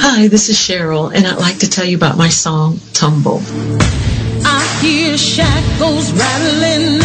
Hi, 0.00 0.28
this 0.28 0.48
is 0.48 0.56
Cheryl, 0.56 1.14
and 1.14 1.26
I'd 1.26 1.38
like 1.38 1.58
to 1.58 1.70
tell 1.70 1.84
you 1.84 1.96
about 1.96 2.16
my 2.16 2.28
song, 2.28 2.80
Tumble. 2.92 3.40
I 4.44 4.78
hear 4.80 5.16
shackles 5.16 6.12
rattling, 6.12 7.00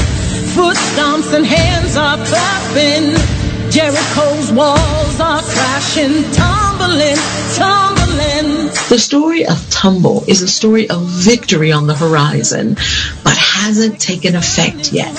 foot 0.56 0.78
stomps 0.78 1.34
and 1.34 1.46
hands 1.46 1.96
are 1.96 2.18
clapping. 2.26 3.43
Jericho's 3.74 4.52
walls 4.52 5.20
are 5.20 5.42
crashing, 5.42 6.22
tumbling, 6.32 7.18
tumbling. 7.56 8.68
The 8.90 9.00
story 9.00 9.48
of 9.48 9.68
Tumble 9.72 10.24
is 10.28 10.44
a 10.44 10.48
story 10.48 10.88
of 10.92 11.02
victory 11.02 11.72
on 11.72 11.88
the 11.88 11.96
horizon, 11.96 12.76
but 13.24 13.36
hasn't 13.36 14.00
taken 14.00 14.36
effect 14.36 14.94
yet. 14.94 15.16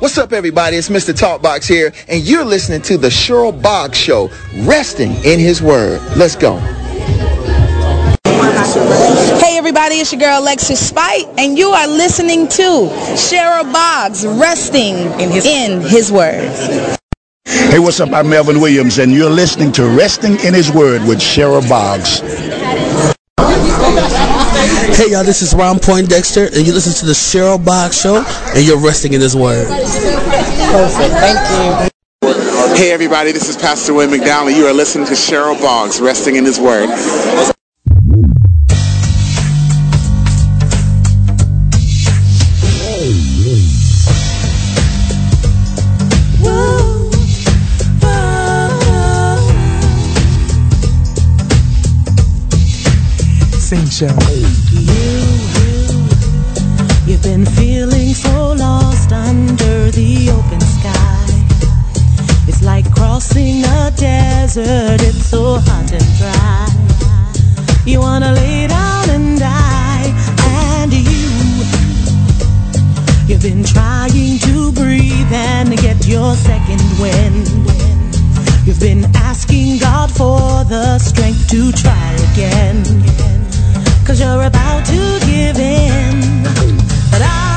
What's 0.00 0.18
up, 0.18 0.34
everybody? 0.34 0.76
It's 0.76 0.90
Mr. 0.90 1.14
Talkbox 1.14 1.66
here, 1.66 1.94
and 2.08 2.22
you're 2.22 2.44
listening 2.44 2.82
to 2.82 2.98
the 2.98 3.08
Cheryl 3.08 3.58
Boggs 3.62 3.96
Show, 3.96 4.30
resting 4.64 5.12
in 5.24 5.40
His 5.40 5.62
Word. 5.62 6.02
Let's 6.14 6.36
go. 6.36 6.60
Hey 9.76 9.82
everybody, 9.82 10.00
it's 10.00 10.10
your 10.10 10.20
girl 10.20 10.40
Alexis 10.40 10.88
Spite, 10.88 11.26
and 11.36 11.58
you 11.58 11.68
are 11.68 11.86
listening 11.86 12.48
to 12.48 12.88
Cheryl 13.12 13.70
Boggs, 13.70 14.24
resting 14.26 14.96
in 15.20 15.30
his, 15.30 15.44
in 15.44 15.82
his 15.82 16.10
Word. 16.10 16.48
Hey, 17.44 17.78
what's 17.78 18.00
up? 18.00 18.10
I'm 18.14 18.30
Melvin 18.30 18.58
Williams, 18.62 18.98
and 18.98 19.12
you're 19.12 19.28
listening 19.28 19.72
to 19.72 19.86
Resting 19.94 20.40
in 20.46 20.54
His 20.54 20.72
Word 20.72 21.02
with 21.06 21.18
Cheryl 21.18 21.60
Boggs. 21.68 22.20
Hey 24.96 25.10
y'all, 25.10 25.24
this 25.24 25.42
is 25.42 25.54
Ron 25.54 25.78
Poindexter, 25.78 26.46
and 26.46 26.66
you 26.66 26.72
listen 26.72 26.94
to 26.94 27.04
the 27.04 27.12
Cheryl 27.12 27.62
Boggs 27.62 28.00
Show, 28.00 28.24
and 28.54 28.64
you're 28.64 28.80
resting 28.80 29.12
in 29.12 29.20
His 29.20 29.36
Word. 29.36 29.68
Perfect. 29.68 31.12
Thank 31.20 31.90
you. 32.24 32.74
Hey 32.74 32.92
everybody, 32.92 33.30
this 33.30 33.50
is 33.50 33.58
Pastor 33.58 33.92
Wayne 33.92 34.08
McDowell, 34.08 34.46
and 34.46 34.56
you 34.56 34.66
are 34.68 34.72
listening 34.72 35.06
to 35.08 35.12
Cheryl 35.12 35.60
Boggs, 35.60 36.00
Resting 36.00 36.36
in 36.36 36.46
His 36.46 36.58
Word. 36.58 36.88
Sing 53.66 53.90
show. 53.90 54.06
You've 57.04 57.22
been 57.24 57.44
feeling 57.44 58.14
so 58.14 58.52
lost 58.52 59.10
under 59.10 59.90
the 59.90 60.30
open 60.30 60.60
sky. 60.60 61.26
It's 62.46 62.62
like 62.62 62.88
crossing 62.94 63.64
a 63.64 63.90
desert, 63.96 65.02
it's 65.02 65.26
so 65.26 65.58
hot 65.58 65.90
and 65.90 66.06
dry. 66.16 66.68
You 67.84 67.98
wanna 67.98 68.34
lay 68.34 68.68
down 68.68 69.10
and 69.10 69.36
die, 69.36 70.14
and 70.46 70.92
you, 70.92 71.26
you've 73.26 73.42
been 73.42 73.64
trying 73.64 74.38
to 74.46 74.70
breathe 74.70 75.32
and 75.32 75.76
get 75.78 76.06
your 76.06 76.36
second 76.36 76.84
wind. 77.00 77.48
You've 78.64 78.78
been 78.78 79.06
asking 79.16 79.78
God 79.78 80.12
for 80.12 80.62
the 80.70 81.00
strength 81.00 81.48
to 81.50 81.72
try 81.72 82.12
again. 82.30 83.35
Cause 84.06 84.20
you're 84.20 84.44
about 84.44 84.86
to 84.86 85.18
give 85.26 85.58
in. 85.58 86.44
But 87.10 87.22
I 87.22 87.55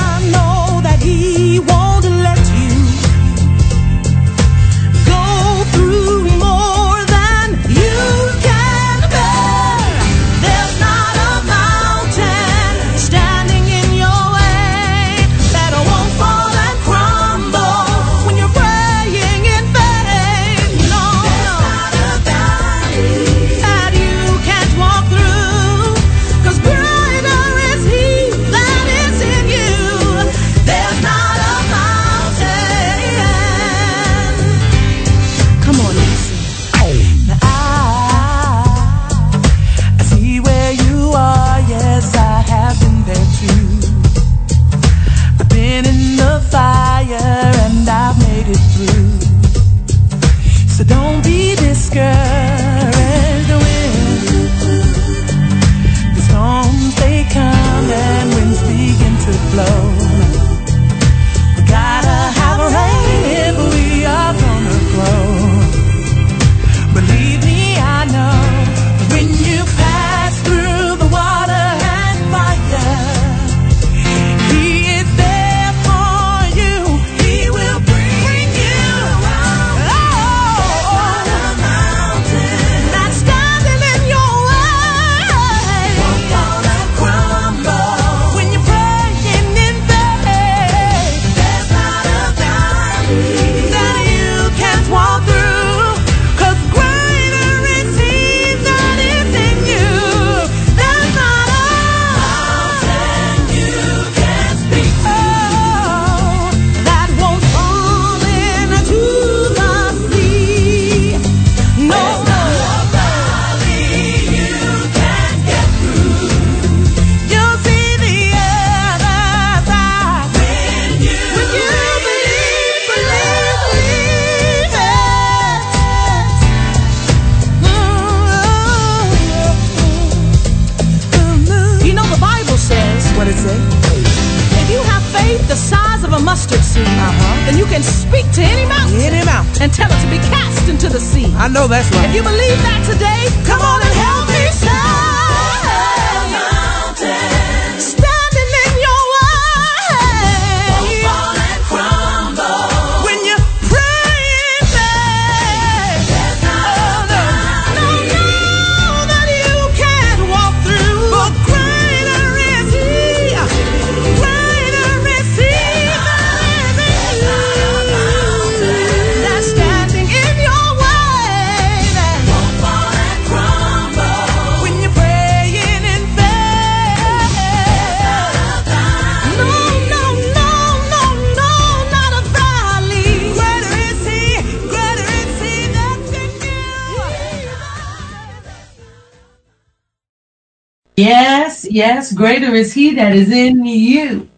Greater 192.13 192.53
is 192.53 192.73
he 192.73 192.93
that 192.95 193.15
is 193.15 193.31
in 193.31 193.65
you. 193.65 194.29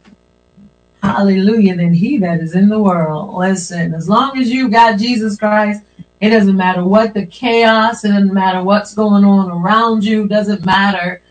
Hallelujah, 1.01 1.76
than 1.76 1.93
he 1.93 2.17
that 2.19 2.39
is 2.39 2.55
in 2.55 2.69
the 2.69 2.80
world. 2.80 3.36
Listen, 3.36 3.93
as 3.93 4.07
long 4.07 4.38
as 4.38 4.49
you've 4.49 4.72
got 4.72 4.99
Jesus 4.99 5.38
Christ, 5.38 5.84
it 6.19 6.30
doesn't 6.30 6.55
matter 6.55 6.86
what 6.86 7.15
the 7.15 7.26
chaos, 7.26 8.05
it 8.05 8.09
doesn't 8.09 8.34
matter 8.34 8.63
what's 8.63 8.93
going 8.93 9.26
on 9.26 9.49
around 9.51 10.03
you, 10.03 10.28
doesn't 10.28 10.63
matter. 10.63 11.22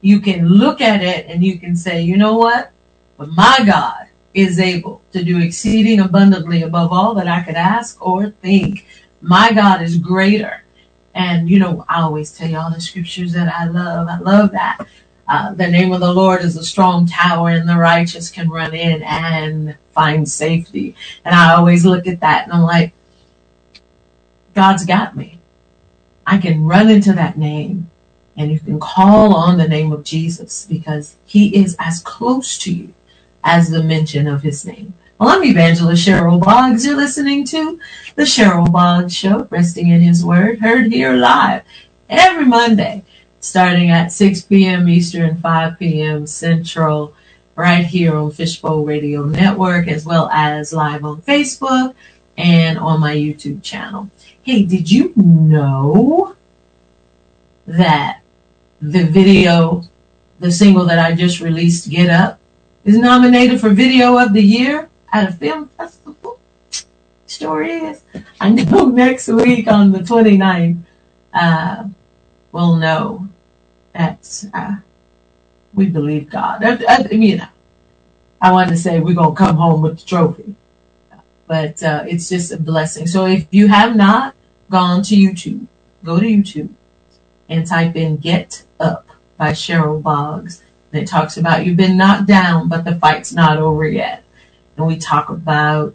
You 0.00 0.20
can 0.20 0.48
look 0.48 0.80
at 0.80 1.02
it 1.02 1.26
and 1.26 1.42
you 1.42 1.58
can 1.58 1.74
say, 1.74 2.02
you 2.02 2.16
know 2.16 2.36
what? 2.36 2.70
But 3.16 3.30
my 3.30 3.58
God 3.66 4.06
is 4.34 4.60
able 4.60 5.02
to 5.12 5.24
do 5.24 5.40
exceeding 5.40 6.00
abundantly 6.00 6.62
above 6.62 6.92
all 6.92 7.14
that 7.14 7.26
I 7.26 7.42
could 7.42 7.56
ask 7.56 8.04
or 8.04 8.30
think. 8.30 8.86
My 9.20 9.52
God 9.52 9.82
is 9.82 9.98
greater. 9.98 10.62
And 11.14 11.48
you 11.50 11.58
know, 11.58 11.84
I 11.88 12.00
always 12.00 12.32
tell 12.32 12.48
you 12.48 12.58
all 12.58 12.72
the 12.72 12.80
scriptures 12.80 13.32
that 13.32 13.52
I 13.52 13.66
love. 13.66 14.08
I 14.08 14.18
love 14.18 14.52
that. 14.52 14.86
Uh, 15.28 15.54
the 15.54 15.68
name 15.68 15.92
of 15.92 16.00
the 16.00 16.12
Lord 16.12 16.42
is 16.42 16.56
a 16.56 16.64
strong 16.64 17.06
tower, 17.06 17.50
and 17.50 17.68
the 17.68 17.76
righteous 17.76 18.30
can 18.30 18.50
run 18.50 18.74
in 18.74 19.02
and 19.02 19.76
find 19.92 20.28
safety. 20.28 20.94
And 21.24 21.34
I 21.34 21.54
always 21.54 21.84
look 21.84 22.06
at 22.06 22.20
that 22.20 22.44
and 22.44 22.52
I'm 22.52 22.62
like, 22.62 22.92
God's 24.54 24.84
got 24.84 25.16
me. 25.16 25.38
I 26.26 26.38
can 26.38 26.64
run 26.64 26.90
into 26.90 27.12
that 27.14 27.38
name, 27.38 27.90
and 28.36 28.50
you 28.50 28.60
can 28.60 28.78
call 28.78 29.34
on 29.34 29.58
the 29.58 29.68
name 29.68 29.92
of 29.92 30.04
Jesus 30.04 30.66
because 30.66 31.16
He 31.24 31.56
is 31.56 31.76
as 31.78 32.00
close 32.00 32.58
to 32.58 32.72
you 32.72 32.94
as 33.42 33.70
the 33.70 33.82
mention 33.82 34.26
of 34.26 34.42
His 34.42 34.64
name. 34.64 34.94
Well, 35.18 35.30
I'm 35.30 35.44
Evangelist 35.44 36.06
Cheryl 36.06 36.40
Boggs. 36.40 36.84
You're 36.84 36.96
listening 36.96 37.44
to 37.46 37.78
the 38.16 38.22
Cheryl 38.22 38.70
Boggs 38.70 39.14
Show, 39.14 39.46
resting 39.50 39.88
in 39.88 40.00
His 40.00 40.24
Word, 40.24 40.58
heard 40.58 40.92
here 40.92 41.14
live 41.14 41.62
every 42.08 42.44
Monday, 42.44 43.04
starting 43.42 43.90
at 43.90 44.12
6 44.12 44.42
p.m. 44.42 44.88
Eastern, 44.88 45.36
5 45.36 45.78
p.m. 45.78 46.26
Central, 46.26 47.12
right 47.56 47.84
here 47.84 48.16
on 48.16 48.30
Fishbowl 48.30 48.84
Radio 48.84 49.24
Network, 49.24 49.88
as 49.88 50.06
well 50.06 50.30
as 50.30 50.72
live 50.72 51.04
on 51.04 51.20
Facebook 51.22 51.94
and 52.38 52.78
on 52.78 53.00
my 53.00 53.14
YouTube 53.14 53.62
channel. 53.62 54.08
Hey, 54.42 54.64
did 54.64 54.90
you 54.90 55.12
know 55.16 56.36
that 57.66 58.22
the 58.80 59.04
video, 59.04 59.82
the 60.38 60.52
single 60.52 60.86
that 60.86 61.00
I 61.00 61.12
just 61.12 61.40
released, 61.40 61.90
Get 61.90 62.10
Up, 62.10 62.38
is 62.84 62.96
nominated 62.96 63.60
for 63.60 63.70
Video 63.70 64.18
of 64.18 64.32
the 64.32 64.42
Year 64.42 64.88
at 65.12 65.28
a 65.28 65.32
film 65.32 65.68
festival? 65.68 66.38
Sure 67.26 67.62
is. 67.62 68.02
I 68.40 68.50
know 68.50 68.86
next 68.86 69.26
week 69.26 69.66
on 69.66 69.90
the 69.90 69.98
29th, 69.98 70.78
uh, 71.34 71.88
we'll 72.52 72.76
know 72.76 73.28
that 73.94 74.44
uh, 74.54 74.76
we 75.74 75.86
believe 75.86 76.30
God. 76.30 76.64
I, 76.64 76.78
I, 76.88 77.08
you 77.10 77.38
know, 77.38 77.46
I 78.40 78.52
wanted 78.52 78.70
to 78.70 78.76
say 78.76 79.00
we're 79.00 79.14
going 79.14 79.34
to 79.34 79.38
come 79.38 79.56
home 79.56 79.82
with 79.82 80.00
the 80.00 80.06
trophy, 80.06 80.54
but 81.46 81.82
uh, 81.82 82.04
it's 82.06 82.28
just 82.28 82.52
a 82.52 82.56
blessing. 82.56 83.06
So 83.06 83.26
if 83.26 83.46
you 83.50 83.68
have 83.68 83.94
not 83.94 84.34
gone 84.70 85.02
to 85.02 85.14
YouTube, 85.14 85.66
go 86.04 86.18
to 86.18 86.26
YouTube 86.26 86.70
and 87.48 87.66
type 87.66 87.96
in 87.96 88.16
Get 88.16 88.64
Up 88.80 89.06
by 89.36 89.52
Cheryl 89.52 90.02
Boggs. 90.02 90.62
And 90.92 91.02
it 91.02 91.06
talks 91.06 91.36
about 91.36 91.64
you've 91.64 91.76
been 91.76 91.96
knocked 91.96 92.26
down, 92.26 92.68
but 92.68 92.84
the 92.84 92.96
fight's 92.96 93.32
not 93.32 93.58
over 93.58 93.86
yet. 93.86 94.24
And 94.76 94.86
we 94.86 94.96
talk 94.96 95.28
about 95.28 95.94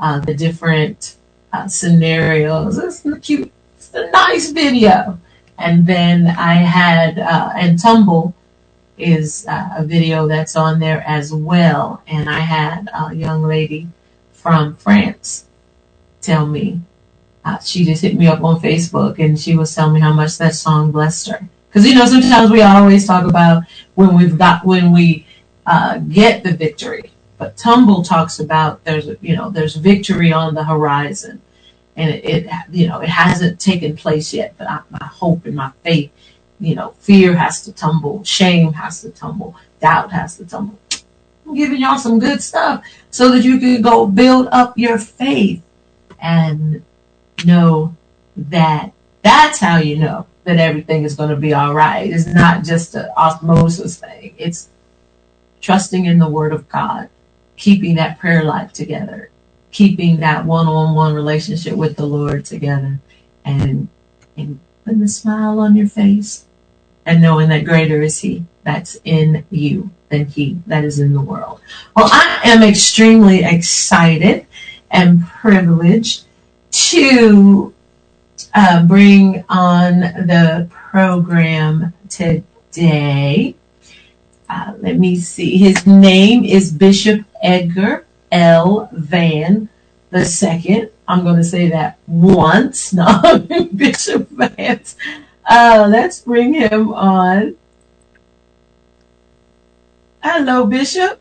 uh, 0.00 0.20
the 0.20 0.34
different 0.34 1.16
uh, 1.52 1.68
scenarios. 1.68 2.78
It's 2.78 3.02
cute, 3.24 3.52
it's 3.76 3.92
a 3.94 4.10
nice 4.10 4.50
video. 4.50 5.18
And 5.58 5.86
then 5.86 6.28
I 6.28 6.54
had, 6.54 7.18
uh, 7.18 7.52
and 7.56 7.78
Tumble 7.78 8.34
is 8.98 9.46
uh, 9.48 9.70
a 9.76 9.84
video 9.84 10.26
that's 10.26 10.56
on 10.56 10.78
there 10.80 11.02
as 11.06 11.32
well. 11.32 12.02
And 12.06 12.28
I 12.28 12.40
had 12.40 12.88
a 12.94 13.14
young 13.14 13.42
lady 13.42 13.88
from 14.32 14.76
France 14.76 15.46
tell 16.20 16.46
me, 16.46 16.80
uh, 17.44 17.58
she 17.58 17.84
just 17.84 18.02
hit 18.02 18.16
me 18.16 18.26
up 18.26 18.42
on 18.42 18.60
Facebook 18.60 19.18
and 19.18 19.38
she 19.38 19.56
was 19.56 19.74
telling 19.74 19.94
me 19.94 20.00
how 20.00 20.12
much 20.12 20.38
that 20.38 20.54
song 20.54 20.90
blessed 20.90 21.28
her. 21.28 21.48
Because 21.68 21.88
you 21.88 21.94
know, 21.94 22.06
sometimes 22.06 22.50
we 22.50 22.62
always 22.62 23.06
talk 23.06 23.28
about 23.28 23.64
when 23.94 24.14
we've 24.16 24.38
got 24.38 24.64
when 24.64 24.92
we 24.92 25.26
uh, 25.66 25.98
get 25.98 26.44
the 26.44 26.52
victory, 26.52 27.10
but 27.36 27.56
Tumble 27.56 28.04
talks 28.04 28.38
about 28.38 28.84
there's 28.84 29.08
you 29.20 29.34
know 29.34 29.50
there's 29.50 29.74
victory 29.74 30.32
on 30.32 30.54
the 30.54 30.62
horizon, 30.64 31.42
and 31.96 32.10
it, 32.10 32.24
it 32.24 32.50
you 32.70 32.86
know 32.88 33.00
it 33.00 33.08
hasn't 33.08 33.60
taken 33.60 33.96
place 33.96 34.32
yet. 34.32 34.54
But 34.58 34.68
I, 34.68 34.80
my 34.90 35.06
hope 35.06 35.46
and 35.46 35.54
my 35.54 35.72
faith, 35.82 36.10
you 36.60 36.74
know, 36.74 36.94
fear 36.98 37.36
has 37.36 37.62
to 37.64 37.72
tumble, 37.72 38.24
shame 38.24 38.72
has 38.74 39.00
to 39.02 39.10
tumble, 39.10 39.56
doubt 39.80 40.12
has 40.12 40.36
to 40.38 40.46
tumble. 40.46 40.78
I'm 41.46 41.54
giving 41.54 41.80
y'all 41.80 41.98
some 41.98 42.18
good 42.18 42.42
stuff 42.42 42.84
so 43.10 43.30
that 43.30 43.44
you 43.44 43.58
can 43.58 43.82
go 43.82 44.06
build 44.06 44.48
up 44.50 44.78
your 44.78 44.98
faith 44.98 45.62
and 46.18 46.82
know 47.44 47.94
that 48.36 48.92
that's 49.22 49.58
how 49.58 49.76
you 49.76 49.98
know 49.98 50.26
that 50.44 50.58
everything 50.58 51.04
is 51.04 51.14
going 51.14 51.30
to 51.30 51.36
be 51.36 51.54
all 51.54 51.74
right. 51.74 52.10
It's 52.10 52.26
not 52.26 52.64
just 52.64 52.94
an 52.94 53.08
osmosis 53.16 53.98
thing. 53.98 54.34
It's 54.38 54.68
trusting 55.60 56.04
in 56.04 56.18
the 56.18 56.28
word 56.28 56.52
of 56.52 56.68
God, 56.68 57.08
keeping 57.56 57.94
that 57.96 58.18
prayer 58.18 58.44
life 58.44 58.72
together, 58.72 59.30
keeping 59.74 60.20
that 60.20 60.46
one-on-one 60.46 61.12
relationship 61.12 61.74
with 61.74 61.96
the 61.96 62.06
Lord 62.06 62.44
together 62.44 63.00
and, 63.44 63.88
and 64.36 64.60
putting 64.84 65.02
a 65.02 65.08
smile 65.08 65.58
on 65.58 65.74
your 65.74 65.88
face 65.88 66.44
and 67.04 67.20
knowing 67.20 67.48
that 67.48 67.64
greater 67.64 68.00
is 68.00 68.20
he 68.20 68.44
that's 68.62 68.96
in 69.04 69.44
you 69.50 69.90
than 70.10 70.26
he 70.26 70.60
that 70.68 70.84
is 70.84 71.00
in 71.00 71.12
the 71.12 71.20
world. 71.20 71.60
Well, 71.96 72.08
I 72.10 72.40
am 72.44 72.62
extremely 72.62 73.42
excited 73.42 74.46
and 74.92 75.26
privileged 75.26 76.24
to 76.70 77.74
uh, 78.54 78.86
bring 78.86 79.44
on 79.48 80.00
the 80.00 80.68
program 80.70 81.92
today. 82.08 83.56
Uh, 84.48 84.74
let 84.78 84.98
me 84.98 85.16
see. 85.16 85.58
His 85.58 85.84
name 85.84 86.44
is 86.44 86.72
Bishop 86.72 87.24
Edgar 87.42 88.06
L. 88.34 88.88
Vann 88.92 89.68
the 90.10 90.24
second. 90.24 90.90
I'm 91.06 91.22
going 91.22 91.36
to 91.36 91.44
say 91.44 91.70
that 91.70 91.98
once. 92.06 92.92
No, 93.04 93.38
Bishop 93.74 94.28
Vance. 94.30 94.96
Uh, 95.48 95.86
let's 95.88 96.20
bring 96.20 96.54
him 96.54 96.92
on. 96.92 97.56
Hello, 100.22 100.66
Bishop. 100.66 101.20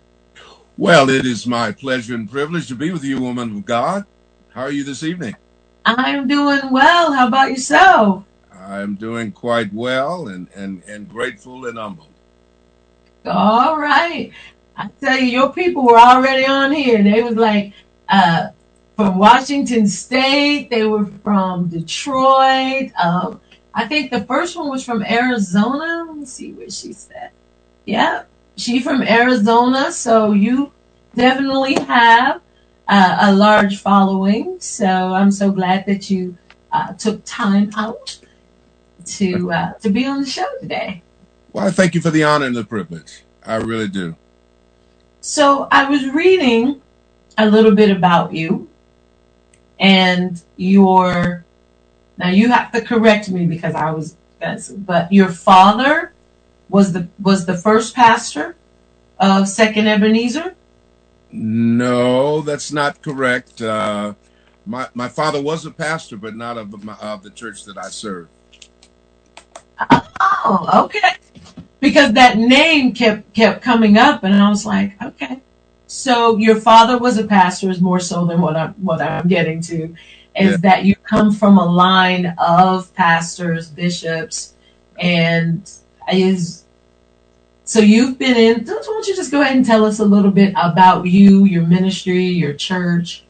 Well, 0.78 1.10
it 1.10 1.26
is 1.26 1.46
my 1.46 1.72
pleasure 1.72 2.16
and 2.16 2.30
privilege 2.30 2.68
to 2.70 2.76
be 2.76 2.92
with 2.92 3.04
you, 3.04 3.22
woman 3.22 3.58
of 3.58 3.66
God. 3.66 4.06
How 4.54 4.62
are 4.62 4.72
you 4.72 4.84
this 4.84 5.04
evening? 5.04 5.36
I'm 5.86 6.28
doing 6.28 6.72
well. 6.72 7.14
How 7.14 7.28
about 7.28 7.52
yourself? 7.52 8.24
I'm 8.52 8.96
doing 8.96 9.32
quite 9.32 9.72
well 9.74 10.28
and, 10.28 10.48
and, 10.56 10.82
and 10.88 11.08
grateful 11.08 11.66
and 11.66 11.78
humbled. 11.78 12.08
All 13.26 13.78
right. 13.78 14.32
I 14.76 14.90
tell 15.00 15.18
you, 15.18 15.26
your 15.26 15.54
people 15.54 15.86
were 15.86 15.98
already 15.98 16.46
on 16.46 16.72
here. 16.72 17.04
They 17.04 17.22
was 17.22 17.36
like 17.36 17.74
uh, 18.10 18.50
from 18.96 19.18
Washington 19.18 19.88
State. 19.88 20.70
They 20.70 20.84
were 20.84 21.06
from 21.24 21.68
Detroit. 21.68 22.92
Um, 23.02 23.40
I 23.74 23.88
think 23.88 24.12
the 24.12 24.24
first 24.26 24.56
one 24.56 24.70
was 24.70 24.84
from 24.84 25.04
Arizona. 25.04 26.06
Let 26.08 26.18
me 26.18 26.26
see 26.26 26.54
where 26.54 26.70
she 26.70 26.94
said. 26.94 27.32
Yeah, 27.86 28.24
she 28.56 28.80
from 28.80 29.02
Arizona. 29.04 29.92
So 29.92 30.32
you 30.32 30.72
definitely 31.16 31.76
have 31.76 32.42
uh, 32.88 33.18
a 33.22 33.34
large 33.34 33.80
following. 33.80 34.60
So 34.60 34.86
I'm 34.86 35.32
so 35.32 35.52
glad 35.52 35.86
that 35.86 36.10
you 36.10 36.38
uh, 36.72 36.94
took 36.94 37.24
time 37.26 37.72
out 37.76 38.20
to 39.06 39.52
uh, 39.52 39.74
to 39.74 39.90
be 39.90 40.06
on 40.06 40.22
the 40.22 40.28
show 40.28 40.48
today. 40.60 41.04
Well, 41.52 41.68
I 41.68 41.72
thank 41.72 41.94
you 41.94 42.02
for 42.02 42.10
the 42.10 42.24
honor 42.24 42.48
and 42.48 42.56
the 42.56 42.64
privilege. 42.64 43.24
I 43.46 43.56
really 43.56 43.88
do. 43.88 44.16
So 45.26 45.70
I 45.72 45.90
was 45.90 46.06
reading 46.10 46.82
a 47.38 47.50
little 47.50 47.74
bit 47.74 47.90
about 47.90 48.34
you 48.34 48.68
and 49.80 50.42
your. 50.58 51.46
Now 52.18 52.28
you 52.28 52.50
have 52.50 52.74
to 52.74 52.82
correct 52.82 53.30
me 53.30 53.46
because 53.46 53.74
I 53.74 53.92
was, 53.92 54.18
but 54.40 55.14
your 55.14 55.30
father 55.30 56.12
was 56.68 56.92
the 56.92 57.08
was 57.22 57.46
the 57.46 57.56
first 57.56 57.96
pastor 57.96 58.58
of 59.18 59.48
Second 59.48 59.88
Ebenezer. 59.88 60.56
No, 61.32 62.42
that's 62.42 62.74
not 62.74 63.02
correct. 63.02 63.62
Uh, 63.62 64.16
my 64.66 64.90
my 64.94 65.08
father 65.08 65.42
was 65.42 65.66
a 65.66 65.72
pastor, 65.72 66.18
but 66.18 66.36
not 66.36 66.58
of, 66.58 66.84
my, 66.84 66.96
of 66.96 67.24
the 67.24 67.30
church 67.30 67.64
that 67.64 67.78
I 67.78 67.88
serve. 67.92 68.28
Oh, 70.20 70.84
okay. 70.86 71.16
Because 71.84 72.14
that 72.14 72.38
name 72.38 72.94
kept 72.94 73.34
kept 73.34 73.62
coming 73.62 73.98
up, 73.98 74.24
and 74.24 74.34
I 74.34 74.50
was 74.50 74.66
like, 74.66 75.00
okay. 75.02 75.42
So 75.88 76.38
your 76.38 76.56
father 76.56 76.98
was 76.98 77.18
a 77.18 77.26
pastor, 77.26 77.70
is 77.70 77.82
more 77.82 78.00
so 78.00 78.26
than 78.26 78.42
what 78.42 78.56
I'm 78.56 78.74
what 78.76 79.02
I'm 79.02 79.28
getting 79.28 79.62
to, 79.64 79.94
is 80.36 80.52
Yeah. 80.52 80.58
that 80.58 80.86
you 80.86 80.96
come 80.96 81.32
from 81.32 81.58
a 81.58 81.66
line 81.66 82.34
of 82.38 82.94
pastors, 82.96 83.70
bishops, 83.70 84.54
and 84.98 85.70
is 86.12 86.64
so 87.66 87.80
you've 87.80 88.18
been 88.18 88.38
in. 88.38 88.66
Why 88.66 88.82
don't 88.82 89.08
you 89.08 89.16
just 89.16 89.32
go 89.32 89.42
ahead 89.42 89.56
and 89.56 89.66
tell 89.66 89.86
us 89.86 90.00
a 90.00 90.06
little 90.06 90.32
bit 90.32 90.54
about 90.56 91.06
you, 91.06 91.46
your 91.46 91.66
ministry, 91.66 92.26
your 92.26 92.54
church? 92.54 93.24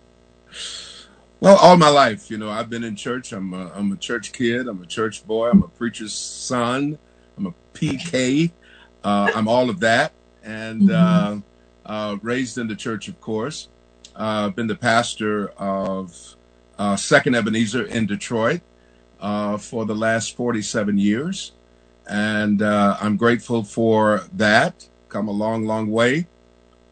Well, 1.40 1.58
all 1.58 1.76
my 1.78 1.90
life, 1.90 2.32
you 2.32 2.38
know, 2.38 2.50
I've 2.50 2.70
been 2.70 2.84
in 2.84 2.96
church. 2.96 3.34
I'm 3.34 3.54
a, 3.54 3.72
I'm 3.76 3.92
a 3.92 3.98
church 3.98 4.32
kid. 4.32 4.68
I'm 4.68 4.82
a 4.82 4.86
church 4.86 5.26
boy. 5.28 5.50
I'm 5.50 5.62
a 5.62 5.68
preacher's 5.68 6.14
son. 6.14 6.98
I'm 7.38 7.48
a 7.48 7.54
PK. 7.74 8.52
Uh, 9.04 9.32
I'm 9.36 9.48
all 9.48 9.70
of 9.70 9.80
that, 9.82 10.14
and 10.44 10.92
uh, 10.92 11.38
uh, 11.86 12.18
raised 12.22 12.58
in 12.58 12.68
the 12.68 12.76
church, 12.76 13.08
of 13.08 13.20
course. 13.20 13.68
Uh, 14.16 14.50
been 14.50 14.68
the 14.68 14.76
pastor 14.76 15.50
of 15.58 16.36
uh, 16.78 16.96
Second 16.96 17.36
Ebenezer 17.36 17.86
in 17.86 18.06
Detroit 18.06 18.62
uh, 19.20 19.58
for 19.58 19.86
the 19.86 19.96
last 19.96 20.36
47 20.36 20.98
years, 20.98 21.54
and 22.08 22.62
uh, 22.62 22.98
I'm 23.02 23.18
grateful 23.18 23.64
for 23.64 24.24
that. 24.34 24.88
Come 25.10 25.28
a 25.28 25.32
long, 25.32 25.66
long 25.66 25.92
way 25.92 26.28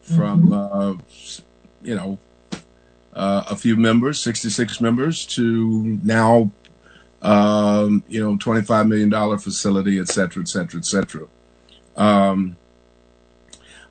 from 0.02 0.52
uh, 0.52 0.94
you 1.82 1.94
know 1.94 2.18
uh, 3.14 3.44
a 3.48 3.56
few 3.56 3.76
members, 3.76 4.20
66 4.20 4.80
members, 4.80 5.26
to 5.26 6.00
now, 6.02 6.50
um, 7.22 8.04
you 8.08 8.22
know, 8.22 8.36
$25 8.38 8.88
million 8.88 9.38
facility, 9.38 10.00
et 10.00 10.08
cetera, 10.08 10.42
et 10.42 10.48
cetera, 10.48 10.80
et 10.80 10.86
cetera. 10.86 11.28
Um, 11.96 12.58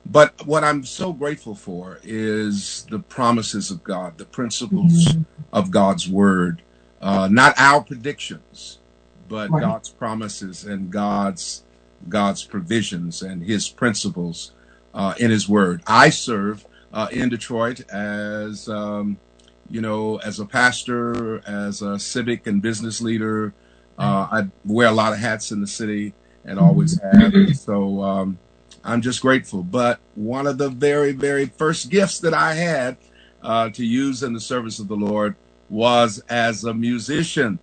but 0.06 0.34
what 0.46 0.64
I'm 0.64 0.84
so 0.84 1.12
grateful 1.12 1.54
for 1.54 2.00
is 2.04 2.86
the 2.90 3.00
promises 3.00 3.70
of 3.70 3.84
God, 3.84 4.18
the 4.18 4.26
principles 4.26 5.18
of 5.52 5.70
God's 5.70 6.08
word, 6.08 6.62
uh, 7.00 7.28
not 7.30 7.54
our 7.58 7.82
predictions, 7.84 8.80
but 9.28 9.50
Right. 9.50 9.60
God's 9.62 9.90
promises 9.90 10.64
and 10.64 10.90
God's 10.90 11.64
God's 12.08 12.44
provisions 12.44 13.22
and 13.22 13.44
His 13.44 13.68
principles 13.70 14.52
uh, 14.94 15.14
in 15.20 15.30
His 15.30 15.48
Word. 15.48 15.82
I 15.86 16.10
serve 16.10 16.66
uh, 16.92 17.08
in 17.12 17.30
Detroit 17.30 17.82
as 17.90 18.68
um, 18.68 19.18
you 19.72 19.82
know, 19.82 20.18
as 20.18 20.40
a 20.40 20.46
pastor, 20.46 21.42
as 21.48 21.82
a 21.82 21.98
civic 21.98 22.46
and 22.48 22.62
business 22.62 23.02
leader. 23.02 23.54
Uh, 23.98 24.28
I 24.32 24.44
wear 24.66 24.88
a 24.88 24.92
lot 24.92 25.14
of 25.14 25.20
hats 25.20 25.52
in 25.52 25.62
the 25.62 25.68
city 25.68 26.14
and 26.44 26.60
always 26.60 27.00
have. 27.02 27.36
And 27.36 27.56
so 27.56 28.02
um, 28.02 28.40
I'm 28.84 29.02
just 29.02 29.22
grateful. 29.22 29.64
But 29.64 30.00
one 30.14 30.46
of 30.48 30.58
the 30.58 30.70
very, 30.70 31.12
very 31.12 31.46
first 31.46 31.90
gifts 31.90 32.20
that 32.20 32.34
I 32.34 32.54
had 32.54 32.98
uh, 33.42 33.70
to 33.70 33.86
use 33.86 34.22
in 34.24 34.34
the 34.34 34.40
service 34.40 34.80
of 34.80 34.88
the 34.88 34.96
Lord 34.96 35.36
was 35.70 36.22
as 36.30 36.64
a 36.64 36.74
musician. 36.74 37.60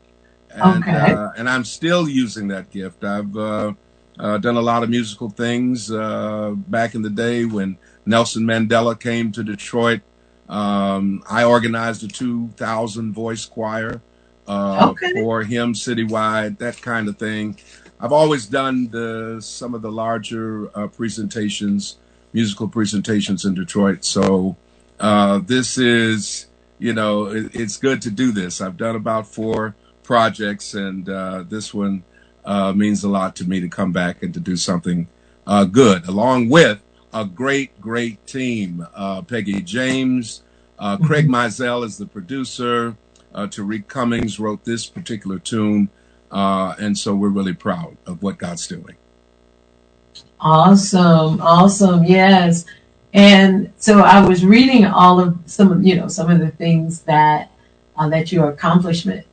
And, 0.51 0.85
Okay. 0.87 0.95
uh, 0.95 1.31
and 1.37 1.49
I'm 1.49 1.65
still 1.65 2.09
using 2.09 2.49
that 2.49 2.71
gift. 2.71 3.05
I've 3.05 3.35
uh, 3.37 3.73
uh, 4.19 4.39
done 4.39 4.57
a 4.57 4.61
lot 4.61 4.83
of 4.83 4.91
musical 4.91 5.29
things 5.31 5.91
uh, 5.91 6.53
back 6.57 6.95
in 6.95 7.03
the 7.03 7.11
day 7.11 7.45
when 7.45 7.77
Nelson 8.05 8.45
Mandela 8.45 8.99
came 8.99 9.31
to 9.33 9.43
Detroit. 9.43 10.01
Um, 10.49 11.23
I 11.29 11.43
organized 11.43 12.03
a 12.03 12.07
2,000 12.07 13.13
voice 13.13 13.45
choir 13.45 14.01
uh, 14.47 14.89
Okay. 14.91 15.13
for 15.13 15.43
him 15.43 15.73
citywide, 15.73 16.57
that 16.57 16.81
kind 16.81 17.07
of 17.07 17.17
thing. 17.17 17.57
I've 18.01 18.11
always 18.13 18.45
done 18.47 18.89
the 18.89 19.37
some 19.41 19.75
of 19.75 19.81
the 19.81 19.91
larger 19.91 20.71
uh, 20.75 20.87
presentations, 20.87 21.97
musical 22.33 22.67
presentations 22.67 23.45
in 23.45 23.53
Detroit. 23.53 24.03
So 24.05 24.55
uh, 24.99 25.39
this 25.45 25.77
is, 25.77 26.47
you 26.79 26.93
know, 26.93 27.25
it, 27.27 27.53
it's 27.53 27.77
good 27.77 28.01
to 28.03 28.09
do 28.09 28.31
this. 28.31 28.61
I've 28.61 28.77
done 28.77 28.95
about 28.95 29.27
four 29.27 29.75
projects, 30.03 30.73
and 30.73 31.07
uh, 31.09 31.43
this 31.47 31.73
one 31.73 32.03
uh, 32.45 32.73
means 32.73 33.03
a 33.03 33.09
lot 33.09 33.35
to 33.35 33.43
me 33.47 33.59
to 33.59 33.67
come 33.69 33.91
back 33.91 34.23
and 34.23 34.33
to 34.33 34.39
do 34.39 34.55
something 34.55 35.07
uh, 35.45 35.65
good, 35.65 36.07
along 36.07 36.49
with 36.49 36.81
a 37.13 37.25
great, 37.25 37.79
great 37.81 38.25
team. 38.27 38.85
Uh, 38.93 39.21
Peggy 39.21 39.61
James, 39.61 40.43
uh, 40.77 40.97
Craig 40.97 41.27
Mizell 41.27 41.85
is 41.85 41.97
the 41.97 42.05
producer. 42.05 42.95
Uh, 43.33 43.47
Tariq 43.47 43.87
Cummings 43.87 44.39
wrote 44.39 44.63
this 44.63 44.85
particular 44.85 45.39
tune. 45.39 45.89
Uh, 46.31 46.75
and 46.79 46.97
so 46.97 47.15
we're 47.15 47.29
really 47.29 47.53
proud 47.53 47.97
of 48.05 48.21
what 48.21 48.37
God's 48.37 48.67
doing. 48.67 48.95
Awesome, 50.39 51.41
awesome, 51.41 52.03
yes. 52.05 52.65
And 53.13 53.73
so 53.77 53.99
I 54.01 54.25
was 54.25 54.45
reading 54.45 54.85
all 54.85 55.19
of 55.19 55.37
some 55.45 55.71
of 55.71 55.83
you 55.83 55.95
know 55.95 56.07
some 56.07 56.29
of 56.29 56.39
the 56.39 56.51
things 56.51 57.01
that 57.01 57.51
uh, 57.97 58.07
that 58.09 58.31
you're 58.31 58.49
accomplishment 58.49 59.25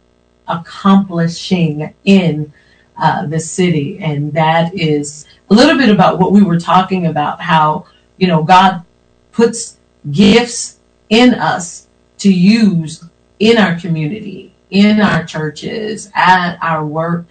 accomplishing 0.48 1.92
in 2.04 2.52
uh, 2.96 3.26
the 3.26 3.38
city, 3.38 3.98
and 3.98 4.32
that 4.32 4.74
is 4.74 5.26
a 5.48 5.54
little 5.54 5.76
bit 5.76 5.88
about 5.88 6.18
what 6.18 6.32
we 6.32 6.42
were 6.42 6.58
talking 6.58 7.06
about. 7.06 7.40
How 7.40 7.86
you 8.16 8.26
know 8.26 8.42
God 8.42 8.84
puts 9.32 9.78
gifts 10.10 10.78
in 11.08 11.34
us 11.34 11.86
to 12.18 12.32
use 12.32 13.04
in 13.38 13.58
our 13.58 13.78
community, 13.78 14.54
in 14.70 15.00
our 15.00 15.24
churches, 15.24 16.10
at 16.14 16.56
our 16.62 16.84
work. 16.84 17.26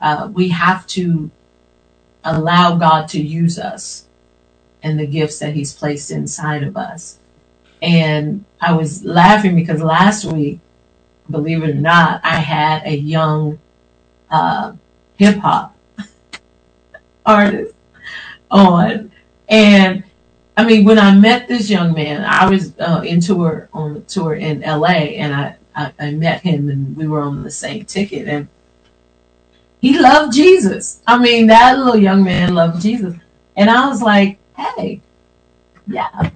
Uh, 0.00 0.28
we 0.32 0.48
have 0.48 0.86
to 0.86 1.30
allow 2.24 2.76
God 2.76 3.08
to 3.08 3.22
use 3.22 3.58
us 3.58 4.06
and 4.82 4.98
the 4.98 5.06
gifts 5.06 5.38
that 5.38 5.54
He's 5.54 5.72
placed 5.72 6.10
inside 6.10 6.62
of 6.62 6.76
us. 6.76 7.18
And 7.80 8.44
I 8.60 8.72
was 8.72 9.04
laughing 9.04 9.54
because 9.54 9.82
last 9.82 10.24
week, 10.24 10.60
believe 11.30 11.62
it 11.62 11.70
or 11.70 11.74
not, 11.74 12.20
I 12.24 12.36
had 12.36 12.82
a 12.84 12.96
young 12.96 13.58
uh, 14.30 14.72
hip 15.16 15.36
hop 15.36 15.75
artist 17.26 17.74
on. 18.50 19.12
And 19.48 20.04
I 20.56 20.64
mean, 20.64 20.84
when 20.84 20.98
I 20.98 21.14
met 21.14 21.48
this 21.48 21.68
young 21.68 21.92
man, 21.92 22.24
I 22.24 22.48
was 22.48 22.72
uh, 22.78 23.02
in 23.04 23.20
tour 23.20 23.68
on 23.72 23.94
the 23.94 24.00
tour 24.00 24.34
in 24.34 24.60
LA 24.60 25.12
and 25.18 25.34
I, 25.34 25.56
I, 25.74 25.92
I 25.98 26.10
met 26.12 26.40
him 26.40 26.70
and 26.70 26.96
we 26.96 27.06
were 27.06 27.20
on 27.20 27.42
the 27.42 27.50
same 27.50 27.84
ticket. 27.84 28.26
And 28.26 28.48
he 29.80 29.98
loved 29.98 30.34
Jesus. 30.34 31.00
I 31.06 31.18
mean, 31.18 31.48
that 31.48 31.78
little 31.78 31.96
young 31.96 32.24
man 32.24 32.54
loved 32.54 32.80
Jesus. 32.80 33.14
And 33.56 33.68
I 33.68 33.88
was 33.88 34.00
like, 34.00 34.38
hey, 34.56 35.00
yeah. 35.86 36.30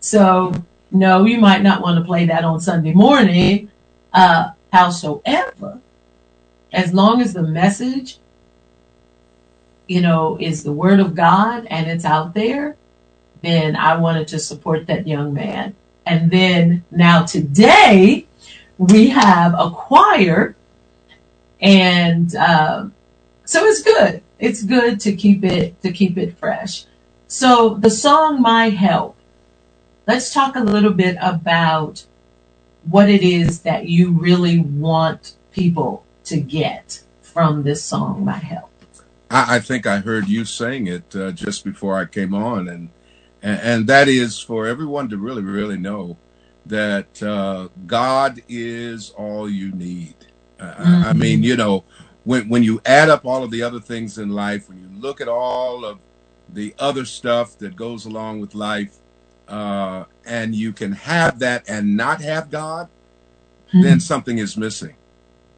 So, 0.00 0.52
no, 0.90 1.26
you 1.26 1.38
might 1.38 1.62
not 1.62 1.82
want 1.82 1.98
to 1.98 2.04
play 2.04 2.24
that 2.26 2.44
on 2.44 2.60
Sunday 2.60 2.92
morning. 2.92 3.70
Uh, 4.12 4.52
howsoever, 4.72 5.80
as 6.72 6.92
long 6.92 7.20
as 7.20 7.34
the 7.34 7.42
message, 7.42 8.18
you 9.88 10.00
know, 10.00 10.36
is 10.38 10.62
the 10.62 10.72
word 10.72 11.00
of 11.00 11.14
God 11.14 11.66
and 11.66 11.90
it's 11.90 12.04
out 12.04 12.34
there, 12.34 12.76
then 13.42 13.74
I 13.74 13.96
wanted 13.96 14.28
to 14.28 14.38
support 14.38 14.86
that 14.86 15.06
young 15.06 15.34
man. 15.34 15.74
And 16.06 16.30
then 16.30 16.84
now 16.90 17.24
today, 17.24 18.26
we 18.78 19.08
have 19.08 19.54
a 19.54 19.70
choir 19.70 20.54
and 21.60 22.34
um, 22.36 22.94
so 23.44 23.64
it's 23.64 23.82
good. 23.82 24.22
It's 24.38 24.62
good 24.62 25.00
to 25.00 25.16
keep 25.16 25.44
it 25.44 25.80
to 25.82 25.92
keep 25.92 26.16
it 26.16 26.38
fresh. 26.38 26.84
So 27.26 27.74
the 27.74 27.90
song 27.90 28.40
"My 28.40 28.68
Help." 28.68 29.16
Let's 30.06 30.32
talk 30.32 30.56
a 30.56 30.60
little 30.60 30.92
bit 30.92 31.16
about 31.20 32.06
what 32.88 33.10
it 33.10 33.22
is 33.22 33.60
that 33.60 33.88
you 33.88 34.12
really 34.12 34.60
want 34.60 35.34
people 35.52 36.04
to 36.24 36.40
get 36.40 37.02
from 37.20 37.64
this 37.64 37.82
song, 37.82 38.24
"My 38.24 38.38
Help." 38.38 38.67
I, 39.30 39.56
I 39.56 39.60
think 39.60 39.86
I 39.86 39.98
heard 39.98 40.28
you 40.28 40.44
saying 40.44 40.86
it 40.86 41.14
uh, 41.16 41.32
just 41.32 41.64
before 41.64 41.98
I 41.98 42.04
came 42.06 42.34
on, 42.34 42.68
and 42.68 42.90
and, 43.42 43.60
and 43.60 43.86
that 43.88 44.08
is 44.08 44.38
for 44.40 44.66
everyone 44.66 45.08
to 45.10 45.18
really, 45.18 45.42
really 45.42 45.78
know 45.78 46.18
that 46.66 47.22
uh, 47.22 47.68
God 47.86 48.42
is 48.48 49.10
all 49.10 49.48
you 49.50 49.72
need. 49.72 50.16
Uh, 50.60 50.74
I- 50.78 51.10
I 51.10 51.12
mean, 51.14 51.42
you 51.42 51.56
know, 51.56 51.84
when 52.24 52.48
when 52.48 52.62
you 52.62 52.80
add 52.86 53.08
up 53.10 53.24
all 53.26 53.44
of 53.44 53.50
the 53.50 53.62
other 53.62 53.80
things 53.80 54.18
in 54.18 54.30
life, 54.30 54.68
when 54.68 54.78
you 54.80 54.88
look 55.00 55.20
at 55.20 55.28
all 55.28 55.84
of 55.84 56.00
the 56.48 56.74
other 56.78 57.04
stuff 57.04 57.58
that 57.58 57.76
goes 57.76 58.06
along 58.06 58.40
with 58.40 58.54
life, 58.54 58.98
uh, 59.48 60.04
and 60.26 60.54
you 60.54 60.72
can 60.72 60.92
have 60.92 61.38
that 61.40 61.64
and 61.68 61.96
not 61.96 62.22
have 62.22 62.50
God, 62.50 62.88
then 63.72 64.00
something 64.00 64.38
is 64.38 64.56
missing. 64.56 64.96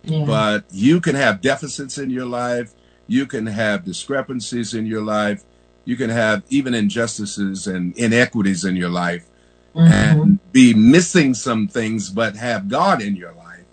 Yeah. 0.05 0.25
But 0.27 0.65
you 0.71 1.01
can 1.01 1.15
have 1.17 1.41
deficits 1.41 1.99
in 1.99 2.11
your 2.11 2.27
life. 2.27 2.75
You 3.11 3.27
can 3.27 3.47
have 3.47 3.85
discrepancies 3.85 4.73
in 4.73 4.87
your 4.87 5.03
life. 5.03 5.43
You 5.85 5.97
can 5.97 6.11
have 6.11 6.45
even 6.49 6.75
injustices 6.75 7.67
and 7.67 7.93
inequities 7.99 8.65
in 8.65 8.77
your 8.77 8.89
life 8.89 9.27
and 9.75 10.39
be 10.53 10.75
missing 10.75 11.35
some 11.35 11.67
things, 11.67 12.09
but 12.09 12.37
have 12.37 12.69
God 12.69 13.03
in 13.03 13.17
your 13.17 13.33
life. 13.33 13.65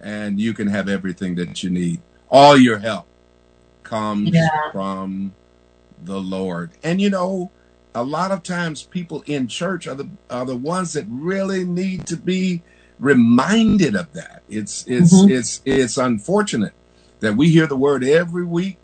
And 0.00 0.38
you 0.40 0.54
can 0.54 0.68
have 0.68 0.88
everything 0.88 1.34
that 1.34 1.64
you 1.64 1.70
need. 1.70 2.00
All 2.30 2.56
your 2.56 2.78
help 2.78 3.06
comes 3.82 4.30
Yeah. 4.32 4.70
from 4.70 5.32
the 6.04 6.20
Lord. 6.20 6.70
And 6.84 7.00
you 7.00 7.10
know, 7.10 7.50
a 7.92 8.04
lot 8.04 8.30
of 8.30 8.44
times 8.44 8.84
people 8.84 9.24
in 9.26 9.48
church 9.48 9.88
are 9.88 9.96
the 9.96 10.08
are 10.30 10.46
the 10.46 10.56
ones 10.56 10.92
that 10.92 11.06
really 11.08 11.64
need 11.64 12.06
to 12.06 12.16
be 12.16 12.62
reminded 13.00 13.96
of 13.96 14.12
that. 14.12 14.42
It's 14.48 14.84
it's 14.86 15.12
Mhm. 15.12 15.30
it's 15.30 15.60
it's 15.64 15.96
unfortunate 15.98 16.72
that 17.20 17.36
we 17.36 17.50
hear 17.50 17.66
the 17.66 17.76
word 17.76 18.04
every 18.04 18.44
week. 18.44 18.78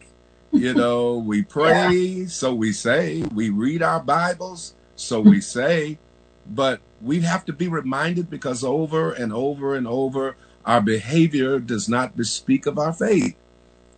You 0.50 0.74
know, 0.82 1.18
we 1.18 1.42
pray, 1.42 2.26
so 2.26 2.54
we 2.54 2.72
say, 2.72 3.22
we 3.34 3.50
read 3.50 3.82
our 3.82 4.00
Bibles, 4.00 4.74
so 4.96 5.20
we 5.20 5.40
say, 5.56 5.98
but 6.46 6.80
we 7.00 7.20
have 7.20 7.44
to 7.46 7.52
be 7.52 7.68
reminded 7.68 8.30
because 8.30 8.64
over 8.64 9.12
and 9.12 9.32
over 9.32 9.74
and 9.74 9.86
over 9.86 10.36
our 10.64 10.80
behavior 10.80 11.59
does 11.59 11.88
not 11.88 12.16
bespeak 12.16 12.66
of 12.66 12.78
our 12.78 12.92
faith. 12.92 13.36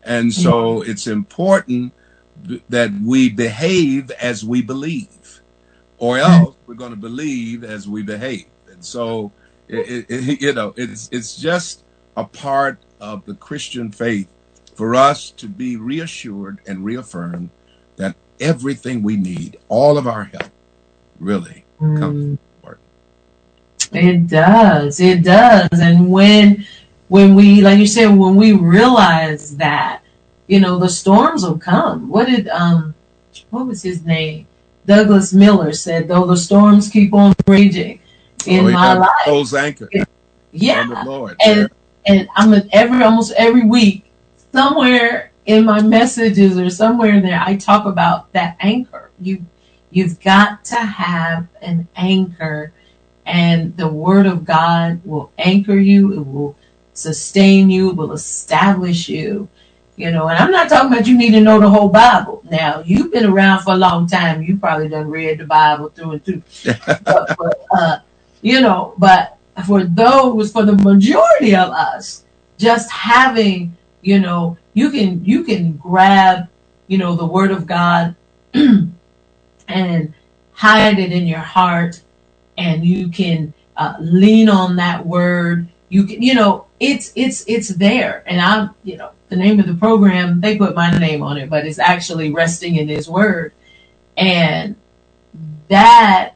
And 0.02 0.32
so 0.32 0.82
it's 0.82 1.06
important 1.06 1.92
th- 2.46 2.62
that 2.68 2.90
we 3.02 3.30
behave 3.30 4.10
as 4.12 4.44
we 4.44 4.62
believe, 4.62 5.40
or 5.98 6.18
else 6.18 6.54
we're 6.66 6.74
going 6.74 6.90
to 6.90 6.96
believe 6.96 7.64
as 7.64 7.88
we 7.88 8.02
behave. 8.02 8.46
And 8.70 8.84
so, 8.84 9.32
it, 9.66 10.06
it, 10.10 10.42
you 10.42 10.52
know, 10.52 10.74
it's 10.76 11.08
it's 11.10 11.36
just 11.36 11.84
a 12.16 12.24
part 12.24 12.78
of 13.04 13.24
the 13.26 13.34
Christian 13.34 13.90
faith 13.92 14.28
for 14.74 14.94
us 14.94 15.30
to 15.32 15.46
be 15.46 15.76
reassured 15.76 16.58
and 16.66 16.84
reaffirmed 16.84 17.50
that 17.96 18.16
everything 18.40 19.02
we 19.02 19.16
need, 19.16 19.58
all 19.68 19.98
of 19.98 20.06
our 20.08 20.24
help, 20.24 20.50
really 21.20 21.64
comes 21.78 22.00
from 22.00 22.30
the 22.32 22.38
Lord. 22.62 22.78
It 23.92 24.26
does. 24.26 25.00
It 25.00 25.22
does. 25.22 25.68
And 25.72 26.10
when 26.10 26.66
when 27.08 27.34
we 27.34 27.60
like 27.60 27.78
you 27.78 27.86
said, 27.86 28.06
when 28.06 28.36
we 28.36 28.52
realize 28.52 29.56
that, 29.58 30.02
you 30.46 30.58
know, 30.58 30.78
the 30.78 30.88
storms 30.88 31.44
will 31.44 31.58
come. 31.58 32.08
What 32.08 32.26
did 32.26 32.48
um 32.48 32.94
what 33.50 33.66
was 33.66 33.82
his 33.82 34.02
name? 34.04 34.46
Douglas 34.86 35.32
Miller 35.32 35.72
said, 35.72 36.08
though 36.08 36.26
the 36.26 36.36
storms 36.36 36.88
keep 36.88 37.12
on 37.14 37.34
raging 37.46 38.00
in 38.46 38.66
Oh, 38.66 38.70
my 38.70 38.94
life. 38.94 39.08
Those 39.26 39.52
anchor 39.54 39.88
Yeah. 40.52 40.80
on 40.80 40.88
the 40.88 41.02
Lord. 41.04 41.36
and 41.44 41.68
and 42.06 42.28
I'm 42.36 42.54
every 42.72 43.02
almost 43.02 43.32
every 43.32 43.64
week 43.64 44.04
somewhere 44.52 45.32
in 45.46 45.64
my 45.64 45.82
messages 45.82 46.58
or 46.58 46.70
somewhere 46.70 47.14
in 47.14 47.22
there 47.22 47.40
I 47.44 47.56
talk 47.56 47.86
about 47.86 48.32
that 48.32 48.56
anchor. 48.60 49.10
You 49.20 49.44
you've 49.90 50.20
got 50.20 50.64
to 50.66 50.76
have 50.76 51.46
an 51.62 51.88
anchor 51.96 52.72
and 53.26 53.76
the 53.76 53.88
word 53.88 54.26
of 54.26 54.44
God 54.44 55.00
will 55.04 55.32
anchor 55.38 55.76
you, 55.76 56.12
it 56.12 56.26
will 56.26 56.56
sustain 56.92 57.70
you, 57.70 57.90
it 57.90 57.96
will 57.96 58.12
establish 58.12 59.08
you. 59.08 59.48
You 59.96 60.10
know, 60.10 60.26
and 60.26 60.36
I'm 60.36 60.50
not 60.50 60.68
talking 60.68 60.92
about 60.92 61.06
you 61.06 61.16
need 61.16 61.30
to 61.32 61.40
know 61.40 61.60
the 61.60 61.70
whole 61.70 61.88
Bible. 61.88 62.42
Now, 62.50 62.82
you've 62.84 63.12
been 63.12 63.26
around 63.26 63.62
for 63.62 63.74
a 63.74 63.76
long 63.76 64.08
time. 64.08 64.42
You 64.42 64.56
probably 64.56 64.88
done 64.88 65.08
read 65.08 65.38
the 65.38 65.44
Bible 65.44 65.90
through 65.90 66.10
and 66.10 66.24
through. 66.24 66.42
but, 67.04 67.36
but 67.38 67.64
uh, 67.70 67.98
you 68.42 68.60
know, 68.60 68.94
but 68.98 69.33
for 69.62 69.84
those, 69.84 70.52
for 70.52 70.64
the 70.64 70.76
majority 70.76 71.54
of 71.54 71.70
us, 71.70 72.24
just 72.58 72.90
having, 72.90 73.76
you 74.02 74.18
know, 74.18 74.56
you 74.74 74.90
can 74.90 75.24
you 75.24 75.44
can 75.44 75.76
grab, 75.76 76.48
you 76.88 76.98
know, 76.98 77.14
the 77.14 77.26
Word 77.26 77.50
of 77.50 77.66
God 77.66 78.16
and 79.68 80.14
hide 80.52 80.98
it 80.98 81.12
in 81.12 81.26
your 81.26 81.38
heart, 81.38 82.02
and 82.58 82.84
you 82.84 83.08
can 83.08 83.54
uh, 83.76 83.94
lean 84.00 84.48
on 84.48 84.76
that 84.76 85.06
Word. 85.06 85.68
You 85.88 86.04
can, 86.04 86.22
you 86.22 86.34
know, 86.34 86.66
it's 86.80 87.12
it's 87.14 87.44
it's 87.46 87.68
there, 87.68 88.24
and 88.26 88.40
I'm, 88.40 88.70
you 88.82 88.96
know, 88.96 89.10
the 89.28 89.36
name 89.36 89.60
of 89.60 89.66
the 89.66 89.74
program 89.74 90.40
they 90.40 90.58
put 90.58 90.74
my 90.74 90.90
name 90.98 91.22
on 91.22 91.36
it, 91.38 91.48
but 91.48 91.66
it's 91.66 91.78
actually 91.78 92.32
resting 92.32 92.76
in 92.76 92.88
His 92.88 93.08
Word, 93.08 93.52
and 94.16 94.74
that 95.68 96.34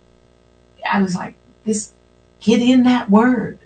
I 0.89 1.03
was 1.03 1.15
like, 1.15 1.35
this 1.65 1.93
get 2.41 2.61
in 2.61 2.85
that 2.85 3.11
word. 3.11 3.59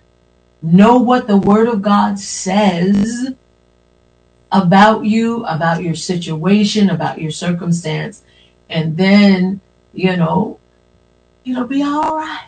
Know 0.61 0.97
what 0.97 1.27
the 1.27 1.37
word 1.37 1.67
of 1.67 1.81
God 1.81 2.19
says 2.19 3.33
about 4.51 5.05
you, 5.05 5.43
about 5.45 5.83
your 5.83 5.95
situation, 5.95 6.89
about 6.89 7.21
your 7.21 7.31
circumstance. 7.31 8.23
And 8.69 8.95
then, 8.97 9.61
you 9.93 10.15
know, 10.15 10.59
it'll 11.45 11.67
be 11.67 11.83
all 11.83 12.15
right. 12.17 12.47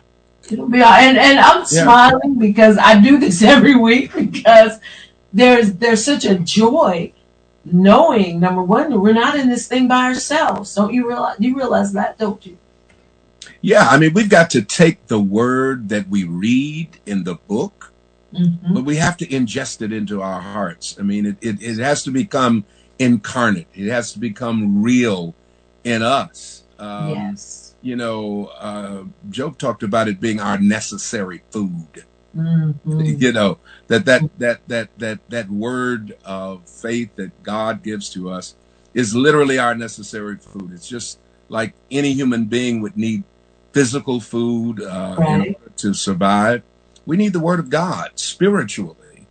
It'll 0.49 0.69
be 0.69 0.81
all 0.81 0.91
right. 0.91 1.03
And, 1.03 1.17
and 1.17 1.39
I'm 1.39 1.59
Yeah. 1.59 1.65
smiling 1.65 2.37
because 2.39 2.77
I 2.77 2.99
do 3.01 3.17
this 3.17 3.41
every 3.55 3.75
week 3.75 4.13
because 4.15 4.79
there's, 5.33 5.73
there's 5.73 6.05
such 6.05 6.25
a 6.25 6.35
joy 6.39 7.11
knowing 7.65 8.39
number 8.39 8.63
one, 8.63 9.01
we're 9.01 9.13
not 9.13 9.35
in 9.35 9.49
this 9.49 9.67
thing 9.67 9.87
by 9.87 10.05
ourselves. 10.05 10.73
Don't 10.75 10.93
you 10.93 11.07
realize, 11.07 11.37
you 11.39 11.57
realize 11.57 11.93
that, 11.93 12.17
don't 12.17 12.45
you? 12.45 12.57
Yeah, 13.65 13.87
I 13.89 13.97
mean, 13.97 14.13
we've 14.13 14.29
got 14.29 14.51
to 14.51 14.61
take 14.61 15.07
the 15.07 15.19
word 15.19 15.89
that 15.89 16.07
we 16.09 16.23
read 16.23 16.99
in 17.07 17.23
the 17.23 17.35
book, 17.35 17.93
but 18.73 18.85
we 18.85 18.97
have 18.97 19.17
to 19.17 19.27
ingest 19.27 19.81
it 19.81 19.91
into 19.91 20.21
our 20.21 20.41
hearts. 20.41 20.97
I 20.99 21.03
mean, 21.03 21.25
it, 21.25 21.37
it, 21.41 21.63
it 21.63 21.77
has 21.79 22.03
to 22.03 22.11
become 22.11 22.65
incarnate, 22.99 23.67
it 23.73 23.89
has 23.89 24.13
to 24.13 24.19
become 24.19 24.83
real 24.83 25.35
in 25.83 26.03
us. 26.03 26.63
Um, 26.79 27.09
yes. 27.09 27.75
You 27.81 27.95
know, 27.95 28.47
uh, 28.59 29.05
Job 29.31 29.57
talked 29.57 29.83
about 29.83 30.07
it 30.09 30.19
being 30.21 30.39
our 30.39 30.59
necessary 30.59 31.43
food. 31.51 32.05
Mhm. 32.35 33.21
You 33.21 33.31
know 33.31 33.59
that 33.87 34.05
that 34.05 34.23
that 34.39 34.67
that 34.67 34.89
that 34.99 35.19
that 35.29 35.49
word 35.49 36.17
of 36.25 36.69
faith 36.69 37.15
that 37.15 37.43
God 37.43 37.83
gives 37.83 38.09
to 38.11 38.29
us 38.29 38.55
is 38.93 39.15
literally 39.15 39.57
our 39.57 39.75
necessary 39.75 40.37
food. 40.37 40.71
It's 40.73 40.87
just 40.87 41.19
like 41.49 41.73
any 41.91 42.13
human 42.13 42.45
being 42.45 42.81
would 42.81 42.97
need 42.97 43.23
physical 43.75 44.21
food 44.21 44.81
uh, 44.83 45.21
in 45.27 45.41
Right. 45.41 45.49
order 45.53 45.73
to 45.79 45.95
survive. 45.95 46.63
We 47.05 47.17
need 47.17 47.33
the 47.33 47.41
Word 47.41 47.61
of 47.61 47.71
God 47.71 48.13
spiritually 48.17 49.29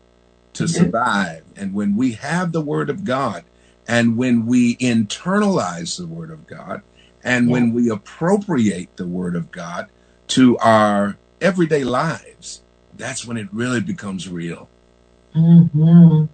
to 0.55 0.69
survive. 0.69 1.45
And 1.57 1.75
when 1.75 1.97
we 1.97 2.13
have 2.15 2.53
the 2.53 2.63
Word 2.63 2.91
of 2.91 3.05
God, 3.05 3.45
and 3.89 4.17
when 4.17 4.47
we 4.47 4.77
internalize 4.79 5.97
the 5.99 6.09
Word 6.09 6.31
of 6.31 6.47
God, 6.47 6.83
and 7.25 7.51
when 7.51 7.73
we 7.73 7.91
appropriate 7.91 8.91
the 8.97 9.09
Word 9.09 9.37
of 9.37 9.51
God 9.51 9.89
to 10.29 10.59
our 10.59 11.19
everyday 11.41 11.85
lives, 11.85 12.65
that's 12.93 13.27
when 13.27 13.37
it 13.37 13.49
really 13.53 13.81
becomes 13.81 14.29
real. 14.29 14.71
hmm 15.35 16.25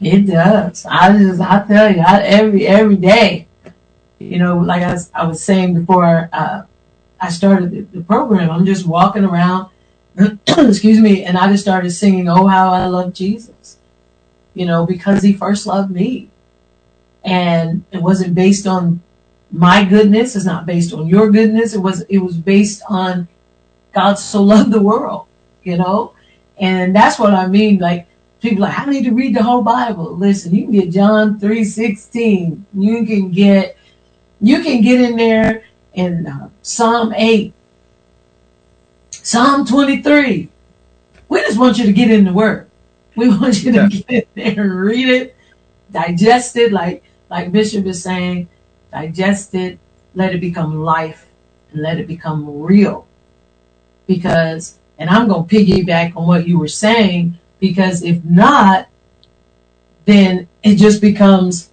It 0.00 0.26
does. 0.26 0.86
I 0.86 1.18
just, 1.18 1.40
I 1.40 1.64
tell 1.66 1.92
you, 1.94 2.02
I, 2.06 2.22
every 2.22 2.66
every 2.66 2.96
day, 2.96 3.50
you 4.20 4.38
know, 4.38 4.58
like 4.58 4.82
I 4.82 4.92
was, 4.94 5.10
I 5.14 5.26
was 5.26 5.44
saying 5.44 5.74
before 5.74 6.30
uh, 6.32 6.62
I 7.20 7.30
started 7.30 7.92
the, 7.92 8.00
program, 8.02 8.50
I'm 8.50 8.64
just 8.64 8.86
walking 8.86 9.24
around, 9.24 9.70
excuse 10.48 11.00
me, 11.00 11.24
and 11.24 11.36
I 11.36 11.50
just 11.50 11.62
started 11.62 11.90
singing, 11.90 12.28
"Oh, 12.28 12.46
how 12.46 12.72
I 12.72 12.86
love 12.86 13.12
Jesus," 13.12 13.78
you 14.54 14.66
know, 14.66 14.86
because 14.86 15.22
He 15.22 15.32
first 15.32 15.66
loved 15.66 15.90
me, 15.90 16.28
and 17.24 17.84
it 17.92 18.02
wasn't 18.02 18.34
based 18.34 18.66
on 18.66 19.02
my 19.50 19.84
goodness. 19.84 20.36
It's 20.36 20.44
not 20.44 20.66
based 20.66 20.92
on 20.92 21.06
your 21.08 21.30
goodness. 21.30 21.74
It 21.74 21.80
was, 21.80 22.02
it 22.02 22.18
was 22.18 22.36
based 22.36 22.82
on 22.88 23.28
God 23.92 24.14
so 24.14 24.42
loved 24.42 24.72
the 24.72 24.82
world, 24.82 25.26
you 25.62 25.76
know, 25.76 26.14
and 26.58 26.94
that's 26.94 27.18
what 27.18 27.34
I 27.34 27.46
mean, 27.46 27.78
like 27.78 28.06
people 28.40 28.62
like, 28.62 28.78
I 28.78 28.86
need 28.86 29.04
to 29.04 29.12
read 29.12 29.34
the 29.34 29.42
whole 29.42 29.62
Bible. 29.62 30.16
Listen, 30.16 30.54
you 30.54 30.64
can 30.64 30.72
get 30.72 30.90
John 30.90 31.38
three 31.38 31.64
sixteen. 31.64 32.66
You 32.74 33.04
can 33.04 33.30
get 33.30 33.76
you 34.40 34.62
can 34.62 34.82
get 34.82 35.00
in 35.00 35.16
there 35.16 35.64
and, 35.94 36.28
uh, 36.28 36.48
Psalm 36.68 37.14
eight, 37.16 37.54
Psalm 39.10 39.64
twenty 39.64 40.02
three. 40.02 40.50
We 41.28 41.40
just 41.40 41.58
want 41.58 41.78
you 41.78 41.86
to 41.86 41.92
get 41.92 42.10
in 42.10 42.24
the 42.24 42.32
Word. 42.32 42.68
We 43.16 43.28
want 43.38 43.62
you 43.62 43.72
to 43.72 43.88
get 43.88 44.08
in 44.08 44.24
there 44.34 44.64
and 44.64 44.80
read 44.80 45.08
it, 45.08 45.36
digest 45.90 46.56
it, 46.56 46.70
like 46.70 47.02
like 47.30 47.52
Bishop 47.52 47.86
is 47.86 48.02
saying, 48.02 48.48
digest 48.92 49.54
it, 49.54 49.78
let 50.14 50.34
it 50.34 50.42
become 50.42 50.82
life 50.82 51.26
and 51.72 51.80
let 51.82 51.98
it 51.98 52.06
become 52.06 52.60
real. 52.60 53.06
Because, 54.06 54.78
and 54.98 55.08
I'm 55.08 55.26
going 55.26 55.48
to 55.48 55.54
piggyback 55.54 56.16
on 56.16 56.26
what 56.26 56.46
you 56.46 56.58
were 56.58 56.68
saying, 56.68 57.38
because 57.60 58.02
if 58.02 58.22
not, 58.24 58.88
then 60.04 60.48
it 60.62 60.76
just 60.76 61.00
becomes, 61.00 61.70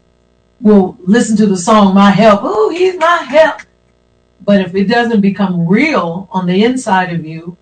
well, 0.62 0.98
listen 1.04 1.38
to 1.38 1.46
the 1.46 1.58
song, 1.58 1.94
My 1.96 2.12
Help. 2.12 2.42
Oh, 2.44 2.70
he's 2.70 2.98
my 2.98 3.26
help. 3.30 3.62
But 4.42 4.62
if 4.62 4.76
it 4.76 4.86
doesn't 4.86 5.22
become 5.22 5.68
real 5.68 6.30
on 6.32 6.48
the 6.48 6.64
inside 6.64 7.14
of 7.14 7.26
you, 7.26 7.58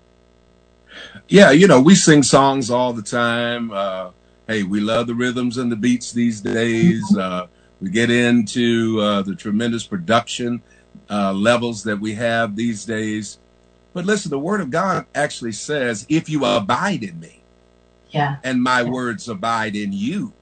Yeah, 1.27 1.51
you 1.51 1.67
know, 1.67 1.81
we 1.81 1.95
sing 1.95 2.21
songs 2.23 2.69
all 2.69 2.93
the 2.93 3.01
time. 3.01 3.71
Uh, 3.71 4.11
hey, 4.47 4.63
we 4.63 4.79
love 4.79 5.07
the 5.07 5.15
rhythms 5.15 5.57
and 5.57 5.71
the 5.71 5.75
beats 5.75 6.11
these 6.13 6.39
days. 6.41 7.17
Uh, 7.17 7.47
we 7.81 7.89
get 7.89 8.11
into 8.11 8.99
uh, 9.01 9.23
the 9.23 9.35
tremendous 9.35 9.87
production 9.87 10.61
uh, 11.09 11.33
levels 11.33 11.83
that 11.83 11.99
we 11.99 12.13
have 12.15 12.55
these 12.55 12.85
days. 12.85 13.39
But 13.93 14.05
listen, 14.05 14.31
the 14.31 14.39
Word 14.39 14.61
of 14.61 14.71
God 14.71 15.07
actually 15.15 15.53
says, 15.53 16.05
if 16.09 16.29
you 16.29 16.45
abide 16.45 17.03
in 17.03 17.19
me 17.19 17.45
yeah, 18.11 18.37
and 18.43 18.63
my 18.63 18.83
words 18.83 19.29
abide 19.29 19.75
in 19.75 19.93
you, 19.93 20.33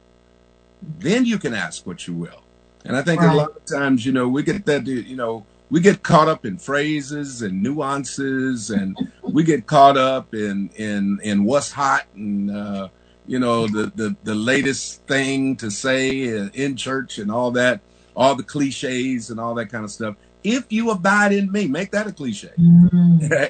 then 0.82 1.26
you 1.26 1.40
can 1.40 1.54
ask 1.54 1.86
what 1.86 2.08
you 2.08 2.16
will. 2.16 2.44
And 2.86 2.98
I 2.98 3.04
think 3.04 3.24
a 3.24 3.28
lot 3.28 3.52
of 3.56 3.66
times, 3.66 4.06
you 4.06 4.14
know, 4.14 4.30
we 4.30 4.44
get 4.44 4.66
that, 4.66 4.88
you 4.88 5.16
know, 5.18 5.48
we 5.72 5.80
get 5.80 6.04
caught 6.04 6.28
up 6.28 6.46
in 6.46 6.58
phrases 6.58 7.42
and 7.42 7.64
nuances, 7.64 8.70
and 8.70 8.96
we 9.24 9.44
get 9.44 9.66
caught 9.66 9.98
up 9.98 10.34
in 10.36 10.70
in 10.76 11.20
in 11.24 11.46
what's 11.46 11.72
hot 11.72 12.06
and 12.14 12.52
uh, 12.52 12.90
you 13.26 13.40
know 13.40 13.68
the, 13.68 13.92
the 13.96 14.16
the 14.24 14.36
latest 14.36 15.02
thing 15.08 15.56
to 15.56 15.72
say 15.72 16.28
in 16.54 16.76
church 16.76 17.18
and 17.18 17.32
all 17.32 17.52
that, 17.52 17.80
all 18.16 18.36
the 18.36 18.44
cliches 18.44 19.30
and 19.30 19.40
all 19.40 19.56
that 19.56 19.68
kind 19.68 19.86
of 19.86 19.92
stuff. 19.92 20.16
If 20.44 20.66
you 20.70 20.92
abide 20.92 21.32
in 21.32 21.52
me, 21.52 21.68
make 21.68 21.92
that 21.92 22.06
a 22.06 22.12
cliche, 22.12 22.52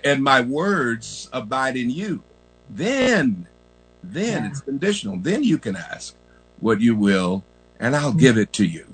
and 0.03 0.23
my 0.23 0.41
words 0.41 1.27
abide 1.33 1.75
in 1.75 1.89
you, 1.89 2.21
then 2.69 3.47
then 4.03 4.45
it's 4.45 4.61
conditional. 4.61 5.17
Then 5.17 5.43
you 5.43 5.57
can 5.57 5.75
ask 5.75 6.15
what 6.59 6.81
you 6.81 6.95
will, 6.95 7.43
and 7.79 7.95
I'll 7.95 8.13
give 8.13 8.37
it 8.37 8.53
to 8.53 8.65
you. 8.65 8.85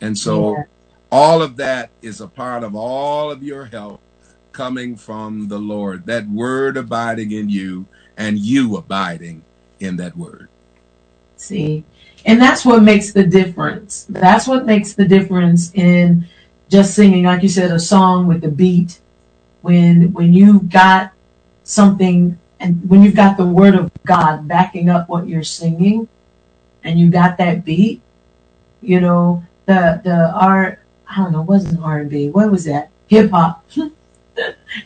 And 0.00 0.16
so 0.16 0.52
Yeah. 0.52 0.62
All 1.10 1.42
of 1.42 1.56
that 1.56 1.90
is 2.02 2.20
a 2.20 2.28
part 2.28 2.62
of 2.64 2.74
all 2.74 3.30
of 3.30 3.42
your 3.42 3.66
help 3.66 4.00
coming 4.52 4.96
from 4.96 5.48
the 5.48 5.58
Lord. 5.58 6.06
That 6.06 6.28
word 6.28 6.76
abiding 6.76 7.32
in 7.32 7.48
you 7.48 7.86
and 8.16 8.38
you 8.38 8.76
abiding 8.76 9.42
in 9.80 9.96
that 9.96 10.16
word. 10.16 10.48
See, 11.36 11.84
and 12.24 12.40
that's 12.40 12.64
what 12.64 12.82
makes 12.82 13.12
the 13.12 13.24
difference. 13.24 14.06
That's 14.08 14.46
what 14.46 14.66
makes 14.66 14.94
the 14.94 15.06
difference 15.06 15.72
in 15.74 16.26
just 16.68 16.94
singing, 16.94 17.24
like 17.24 17.42
you 17.42 17.48
said, 17.48 17.70
a 17.70 17.78
song 17.78 18.26
with 18.26 18.44
a 18.44 18.48
beat. 18.50 19.00
When 19.62 20.12
when 20.12 20.32
you 20.32 20.60
got 20.60 21.12
something, 21.62 22.38
and 22.60 22.88
when 22.90 23.02
you've 23.02 23.14
got 23.14 23.36
the 23.36 23.46
word 23.46 23.74
of 23.74 23.90
God 24.04 24.48
backing 24.48 24.88
up 24.88 25.08
what 25.08 25.28
you're 25.28 25.44
singing, 25.44 26.08
and 26.82 26.98
you 26.98 27.10
got 27.10 27.38
that 27.38 27.64
beat, 27.64 28.02
you 28.82 29.00
know 29.00 29.44
the 29.66 30.00
the 30.02 30.32
R 30.34 30.80
I 31.08 31.16
don't 31.16 31.32
know 31.32 31.42
wasn't 31.42 31.80
R 31.80 31.98
and 31.98 32.10
B. 32.10 32.28
What 32.28 32.50
was 32.50 32.64
that? 32.64 32.90
Hip 33.08 33.30
hop. 33.30 33.64
and 33.76 33.94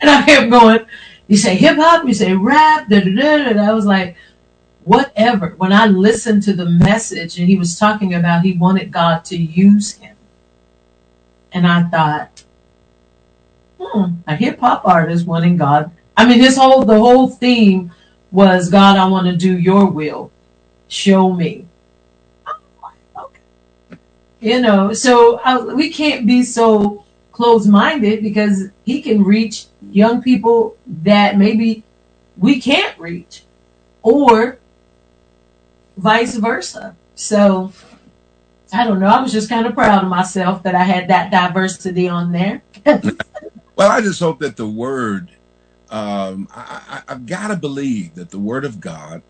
I 0.01 0.23
kept 0.23 0.49
going. 0.49 0.85
You 1.27 1.37
say 1.37 1.55
hip 1.55 1.77
hop, 1.77 2.05
you 2.05 2.13
say 2.13 2.33
rap, 2.33 2.89
da 2.89 2.99
da 2.99 3.11
da 3.15 3.53
da. 3.53 3.69
I 3.69 3.73
was 3.73 3.85
like, 3.85 4.15
whatever. 4.83 5.53
When 5.57 5.73
I 5.73 5.87
listened 5.87 6.43
to 6.43 6.53
the 6.53 6.65
message 6.65 7.39
and 7.39 7.47
he 7.47 7.57
was 7.57 7.77
talking 7.77 8.13
about 8.13 8.43
he 8.43 8.53
wanted 8.53 8.91
God 8.91 9.25
to 9.25 9.37
use 9.37 9.93
him, 9.93 10.15
and 11.51 11.67
I 11.67 11.83
thought, 11.83 12.43
hmm, 13.79 14.15
a 14.27 14.35
hip 14.35 14.59
hop 14.59 14.85
artist 14.85 15.25
wanting 15.25 15.57
God. 15.57 15.91
I 16.15 16.27
mean, 16.27 16.39
this 16.39 16.57
whole 16.57 16.85
the 16.85 16.99
whole 16.99 17.29
theme 17.29 17.91
was 18.31 18.69
God, 18.69 18.97
I 18.97 19.05
want 19.07 19.27
to 19.27 19.35
do 19.35 19.57
Your 19.57 19.85
will. 19.85 20.31
Show 20.87 21.33
me. 21.33 21.65
You 24.43 24.59
know, 24.59 24.91
so 24.91 25.39
I, 25.39 25.57
we 25.57 25.89
can't 25.89 26.27
be 26.27 26.43
so 26.43 27.05
closed 27.31 27.69
minded 27.69 28.21
because 28.21 28.65
he 28.83 29.01
can 29.01 29.23
reach 29.23 29.67
young 29.89 30.21
people 30.21 30.75
that 30.85 31.37
maybe 31.37 31.83
we 32.37 32.59
can't 32.59 32.99
reach, 32.99 33.43
or 34.01 34.59
vice 35.95 36.35
versa. 36.35 36.93
So 37.15 37.71
I 38.73 38.83
don't 38.83 38.99
know. 38.99 39.07
I 39.07 39.21
was 39.21 39.31
just 39.31 39.47
kind 39.47 39.65
of 39.65 39.75
proud 39.75 40.03
of 40.03 40.09
myself 40.09 40.61
that 40.63 40.75
I 40.75 40.83
had 40.83 41.07
that 41.07 41.31
diversity 41.31 42.09
on 42.09 42.33
there. 42.33 42.61
Well, 43.75 43.89
I 43.89 44.01
just 44.01 44.19
hope 44.19 44.37
that 44.41 44.55
the 44.55 44.67
word, 44.67 45.31
um, 45.89 46.47
I, 46.53 47.01
I've 47.07 47.25
got 47.25 47.47
to 47.47 47.55
believe 47.55 48.13
that 48.13 48.29
the 48.29 48.37
word 48.37 48.65
of 48.65 48.79
God, 48.79 49.23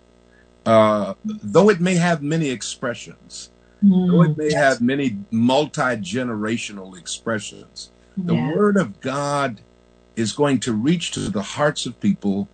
uh, 0.65 1.13
though 1.23 1.69
it 1.69 1.79
may 1.79 1.95
have 1.95 2.21
many 2.21 2.49
expressions, 2.49 3.49
though 3.83 4.21
it 4.23 4.31
mm. 4.31 4.37
may 4.37 4.53
have 4.53 4.81
many 4.81 5.17
multi 5.29 5.81
generational 5.97 6.97
expressions, 6.97 7.91
the 8.17 8.35
word 8.35 8.77
of 8.77 9.01
God 9.01 9.61
is 10.15 10.31
going 10.31 10.59
to 10.61 10.73
reach 10.73 11.11
to 11.11 11.21
the 11.29 11.41
hearts 11.41 11.85
of 11.85 11.99
people 11.99 12.47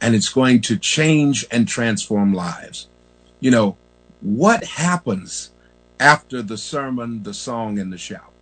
and 0.00 0.14
it's 0.14 0.28
going 0.28 0.60
to 0.60 0.76
change 0.76 1.46
and 1.50 1.66
transform 1.66 2.32
lives. 2.32 2.88
You 3.40 3.50
know, 3.50 3.76
what 4.20 4.64
happens 4.64 5.50
after 5.98 6.42
the 6.42 6.58
sermon, 6.58 7.22
the 7.22 7.34
song, 7.34 7.78
and 7.78 7.92
the 7.92 7.98
shout? 7.98 8.32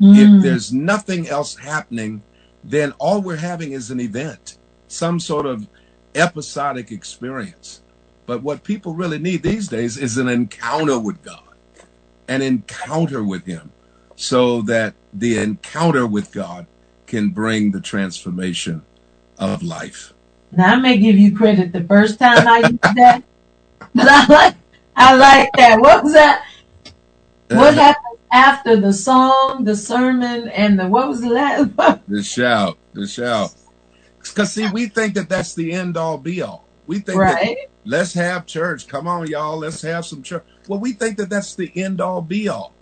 If 0.00 0.28
mm. 0.28 0.42
there's 0.42 0.72
nothing 0.72 1.28
else 1.28 1.56
happening, 1.56 2.22
then 2.64 2.92
all 2.98 3.22
we're 3.22 3.36
having 3.36 3.72
is 3.72 3.90
an 3.90 4.00
event, 4.00 4.58
some 4.88 5.20
sort 5.20 5.46
of 5.46 5.68
episodic 6.14 6.90
experience. 6.90 7.80
But 8.26 8.42
what 8.42 8.64
people 8.64 8.94
really 8.94 9.18
need 9.18 9.42
these 9.42 9.68
days 9.68 9.96
is 9.96 10.16
an 10.16 10.28
encounter 10.28 10.98
with 10.98 11.22
God, 11.22 11.43
an 12.28 12.42
encounter 12.42 13.22
with 13.22 13.44
Him, 13.46 13.72
so 14.16 14.62
that 14.62 14.94
the 15.12 15.38
encounter 15.38 16.06
with 16.06 16.32
God 16.32 16.66
can 17.06 17.30
bring 17.30 17.70
the 17.70 17.80
transformation 17.80 18.82
of 19.38 19.62
life. 19.62 20.12
Now 20.52 20.74
I 20.74 20.76
may 20.76 20.98
give 20.98 21.16
you 21.16 21.36
credit 21.36 21.72
the 21.72 21.84
first 21.84 22.18
time 22.18 22.46
I 22.46 22.58
used 22.60 22.96
that, 22.96 23.22
but 23.94 24.06
I 24.08 24.26
like 24.26 24.54
I 24.96 25.14
like 25.16 25.50
that. 25.56 25.80
What 25.80 26.04
was 26.04 26.12
that? 26.12 26.44
What 27.48 27.74
uh, 27.74 27.82
happened 27.82 28.18
after 28.32 28.76
the 28.76 28.92
song, 28.92 29.64
the 29.64 29.76
sermon, 29.76 30.48
and 30.48 30.78
the 30.78 30.88
what 30.88 31.08
was 31.08 31.20
the 31.20 31.30
last? 31.30 31.70
The 32.08 32.22
shout, 32.22 32.78
the 32.92 33.06
shout. 33.06 33.54
Because 34.18 34.52
see, 34.52 34.68
we 34.70 34.86
think 34.86 35.14
that 35.14 35.28
that's 35.28 35.54
the 35.54 35.72
end 35.72 35.96
all 35.96 36.18
be 36.18 36.42
all. 36.42 36.64
We 36.86 36.98
think 36.98 37.18
Right. 37.20 37.56
that 37.56 37.70
let's 37.84 38.12
have 38.14 38.46
church. 38.46 38.86
Come 38.88 39.06
on, 39.06 39.26
y'all, 39.28 39.58
let's 39.58 39.82
have 39.82 40.06
some 40.06 40.22
church. 40.22 40.44
Well, 40.68 40.80
we 40.80 40.92
think 40.92 41.16
that 41.18 41.30
that's 41.30 41.54
the 41.54 41.70
end 41.76 42.00
all 42.00 42.22
be 42.22 42.48
all. 42.48 42.72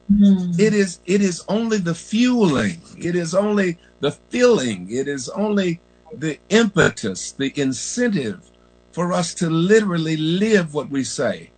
It 0.60 0.74
is. 0.74 1.00
It 1.06 1.22
is 1.22 1.42
only 1.48 1.78
the 1.78 1.94
fueling. 1.94 2.80
It 2.98 3.14
is 3.16 3.34
only 3.34 3.78
the 4.00 4.10
filling. 4.12 4.90
It 4.90 5.08
is 5.08 5.28
only 5.30 5.80
the 6.12 6.38
impetus, 6.50 7.32
the 7.32 7.52
incentive 7.58 8.50
for 8.92 9.12
us 9.12 9.32
to 9.34 9.48
literally 9.48 10.16
live 10.18 10.74
what 10.74 10.90
we 10.90 11.02
say 11.02 11.50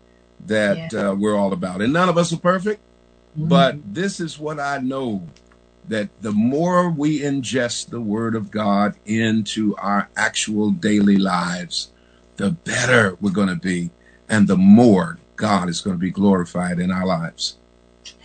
that 0.46 0.94
uh, 0.94 1.14
we're 1.18 1.36
all 1.36 1.52
about. 1.52 1.80
And 1.82 1.92
none 1.92 2.08
of 2.08 2.16
us 2.16 2.32
are 2.32 2.36
perfect, 2.38 2.80
but 3.34 3.94
this 3.94 4.20
is 4.20 4.38
what 4.38 4.60
I 4.60 4.78
know 4.78 5.26
that 5.88 6.08
the 6.22 6.32
more 6.32 6.88
we 6.90 7.20
ingest 7.20 7.90
the 7.90 8.00
Word 8.00 8.36
of 8.36 8.50
God 8.50 8.94
into 9.04 9.74
our 9.76 10.08
actual 10.16 10.70
daily 10.70 11.16
lives, 11.16 11.90
the 12.36 12.52
better 12.52 13.16
we're 13.20 13.30
going 13.32 13.48
to 13.48 13.56
be, 13.56 13.90
and 14.28 14.46
the 14.46 14.56
more 14.56 15.18
God 15.36 15.68
is 15.68 15.80
going 15.80 15.96
to 15.96 16.00
be 16.00 16.10
glorified 16.10 16.78
in 16.78 16.90
our 16.90 17.06
lives. 17.06 17.56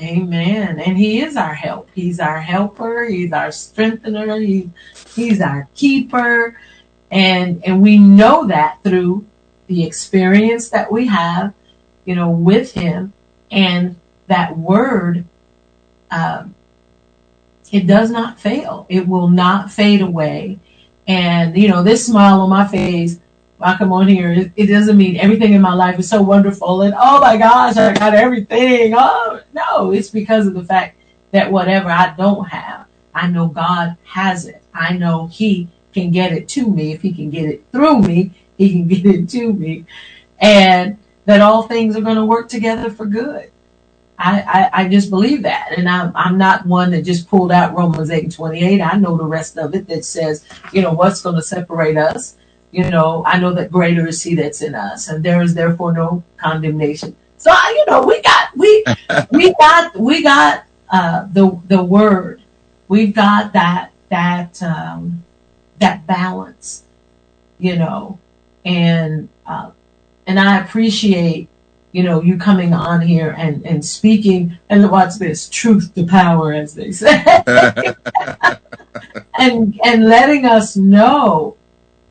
Amen. 0.02 0.80
And 0.80 0.98
he 0.98 1.22
is 1.22 1.36
our 1.36 1.53
help. 1.53 1.90
He's 1.94 2.19
our 2.19 2.40
helper. 2.40 3.06
He's 3.06 3.31
our 3.31 3.52
strengthener. 3.52 4.40
He, 4.40 4.69
he's 5.15 5.41
our 5.41 5.68
keeper. 5.76 6.57
And, 7.11 7.64
and 7.65 7.81
we 7.81 7.98
know 7.98 8.48
that 8.48 8.80
through 8.84 9.26
the 9.68 9.84
experience 9.84 10.69
that 10.69 10.91
we 10.91 11.07
have, 11.07 11.53
you 12.06 12.15
know, 12.15 12.30
with 12.30 12.73
him 12.73 13.14
and 13.52 13.95
that 14.27 14.57
word, 14.57 15.26
um, 16.11 16.56
it 17.72 17.86
does 17.86 18.10
not 18.10 18.40
fail. 18.40 18.86
It 18.90 19.07
will 19.07 19.27
not 19.27 19.72
fade 19.72 20.02
away. 20.02 20.60
And, 21.07 21.57
you 21.57 21.68
know, 21.68 21.84
this 21.84 22.06
smile 22.06 22.41
on 22.41 22.49
my 22.49 22.68
face, 22.68 23.19
I 23.61 23.76
on 23.76 24.07
here, 24.07 24.31
it, 24.31 24.52
it 24.56 24.68
doesn't 24.68 24.98
mean 24.98 25.18
everything 25.18 25.53
in 25.53 25.61
my 25.61 25.73
life 25.73 25.99
is 25.99 26.10
so 26.10 26.22
wonderful 26.22 26.81
and 26.81 26.94
oh 26.98 27.19
my 27.19 27.38
gosh, 27.38 27.76
I 27.77 27.94
got 27.94 28.14
everything. 28.14 28.94
Oh, 28.95 29.41
no, 29.53 29.91
it's 29.91 30.10
because 30.10 30.48
of 30.48 30.53
the 30.53 30.64
fact 30.64 30.98
that 31.31 31.52
whatever 31.52 31.90
I 31.90 32.14
don't 32.18 32.45
have, 32.48 32.88
I 33.14 33.27
know 33.27 33.48
God 33.48 33.98
has 34.03 34.45
it. 34.45 34.64
I 34.73 34.94
know 34.94 35.27
He 35.27 35.68
can 35.94 36.11
get 36.11 36.31
it 36.31 36.48
to 36.49 36.68
me. 36.68 36.94
If 36.94 37.02
He 37.02 37.14
can 37.14 37.30
get 37.30 37.45
it 37.45 37.65
through 37.72 38.02
me, 38.02 38.31
He 38.57 38.72
can 38.72 38.88
get 38.88 39.06
it 39.06 39.30
to 39.30 39.53
me. 39.53 39.86
And 40.40 40.98
that 41.26 41.41
all 41.41 41.64
things 41.64 41.95
are 41.95 42.02
going 42.02 42.15
to 42.15 42.26
work 42.26 42.49
together 42.49 42.90
for 42.90 43.06
good. 43.06 43.52
I, 44.18 44.41
I, 44.41 44.69
I 44.84 44.88
just 44.90 45.10
believe 45.10 45.44
that. 45.44 45.73
And 45.77 45.88
I'm, 45.88 46.11
I'm 46.15 46.38
not 46.38 46.65
one 46.65 46.91
that 46.91 47.03
just 47.03 47.30
pulled 47.30 47.52
out 47.52 47.76
Romans 47.76 48.11
8 48.11 48.23
and 48.23 48.31
28. 48.31 48.81
I 48.81 48.98
know 48.98 49.18
the 49.18 49.23
rest 49.23 49.57
of 49.57 49.73
it 49.73 49.88
that 49.88 50.03
says, 50.03 50.45
you 50.73 50.81
know, 50.81 50.91
what's 50.91 51.22
going 51.22 51.36
to 51.36 51.41
separate 51.41 51.98
us. 51.98 52.36
You 52.71 52.89
know, 52.89 53.23
I 53.25 53.39
know 53.39 53.53
that 53.53 53.71
greater 53.71 54.07
is 54.07 54.21
he 54.21 54.35
that's 54.35 54.61
in 54.61 54.75
us 54.75 55.09
and 55.09 55.23
there 55.23 55.41
is 55.41 55.55
therefore 55.55 55.91
no 55.93 56.23
condemnation. 56.37 57.15
So, 57.37 57.51
I- 57.51 57.73
you 57.77 57.91
know, 57.91 58.03
we 58.05 58.21
got, 58.21 58.49
we, 58.55 58.83
we 59.31 59.53
got, 59.55 59.97
we 59.99 60.23
got, 60.23 60.65
uh, 60.91 61.27
the, 61.31 61.59
the 61.67 61.83
word. 61.83 62.41
We've 62.87 63.13
got 63.13 63.53
that, 63.53 63.91
that, 64.09 64.61
um, 64.63 65.23
that 65.79 66.05
balance, 66.07 66.83
you 67.59 67.75
know, 67.75 68.19
and, 68.65 69.29
uh, 69.45 69.71
and 70.27 70.39
I 70.39 70.59
appreciate 70.59 71.49
you 71.91 72.03
know, 72.03 72.21
you 72.21 72.37
coming 72.37 72.73
on 72.73 73.01
here 73.01 73.33
and, 73.37 73.65
and 73.65 73.83
speaking 73.83 74.57
and 74.69 74.89
what's 74.91 75.17
this 75.17 75.49
truth 75.49 75.93
to 75.95 76.05
power, 76.05 76.53
as 76.53 76.75
they 76.75 76.91
say, 76.91 77.23
and 79.39 79.79
and 79.83 80.05
letting 80.05 80.45
us 80.45 80.75
know, 80.77 81.57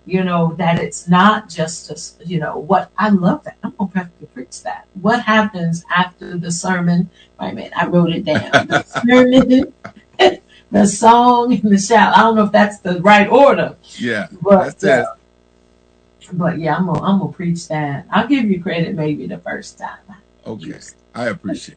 you 0.08 0.24
know, 0.24 0.54
that 0.56 0.78
it's 0.80 1.06
not 1.06 1.50
just 1.50 1.90
a, 1.90 2.26
you 2.26 2.40
know, 2.40 2.56
what 2.56 2.90
I 2.96 3.10
love 3.10 3.44
that. 3.44 3.58
I'm 3.62 3.72
gonna 3.78 3.90
practically 3.90 4.26
preach 4.28 4.62
that. 4.62 4.86
What 4.94 5.20
happens 5.22 5.84
after 5.94 6.38
the 6.38 6.50
sermon? 6.50 7.10
Wait 7.38 7.50
a 7.50 7.54
minute, 7.54 7.72
I 7.76 7.86
wrote 7.86 8.10
it 8.10 8.24
down. 8.24 8.66
The 8.68 8.82
sermon, 9.04 9.74
the 10.70 10.86
song, 10.86 11.52
and 11.52 11.70
the 11.70 11.78
shout. 11.78 12.16
I 12.16 12.20
don't 12.22 12.36
know 12.36 12.44
if 12.44 12.52
that's 12.52 12.78
the 12.78 13.02
right 13.02 13.28
order, 13.28 13.76
Yeah, 13.98 14.28
but 14.40 14.78
that's 14.80 14.84
it. 14.84 14.90
uh, 14.90 15.06
but 16.32 16.58
yeah, 16.58 16.76
I'm 16.76 16.86
gonna 16.86 17.02
I'm 17.02 17.18
gonna 17.18 17.32
preach 17.32 17.68
that. 17.68 18.06
I'll 18.10 18.26
give 18.26 18.46
you 18.46 18.62
credit 18.62 18.94
maybe 18.94 19.26
the 19.26 19.38
first 19.38 19.78
time. 19.78 19.98
Okay, 20.46 20.78
I 21.14 21.26
appreciate. 21.28 21.76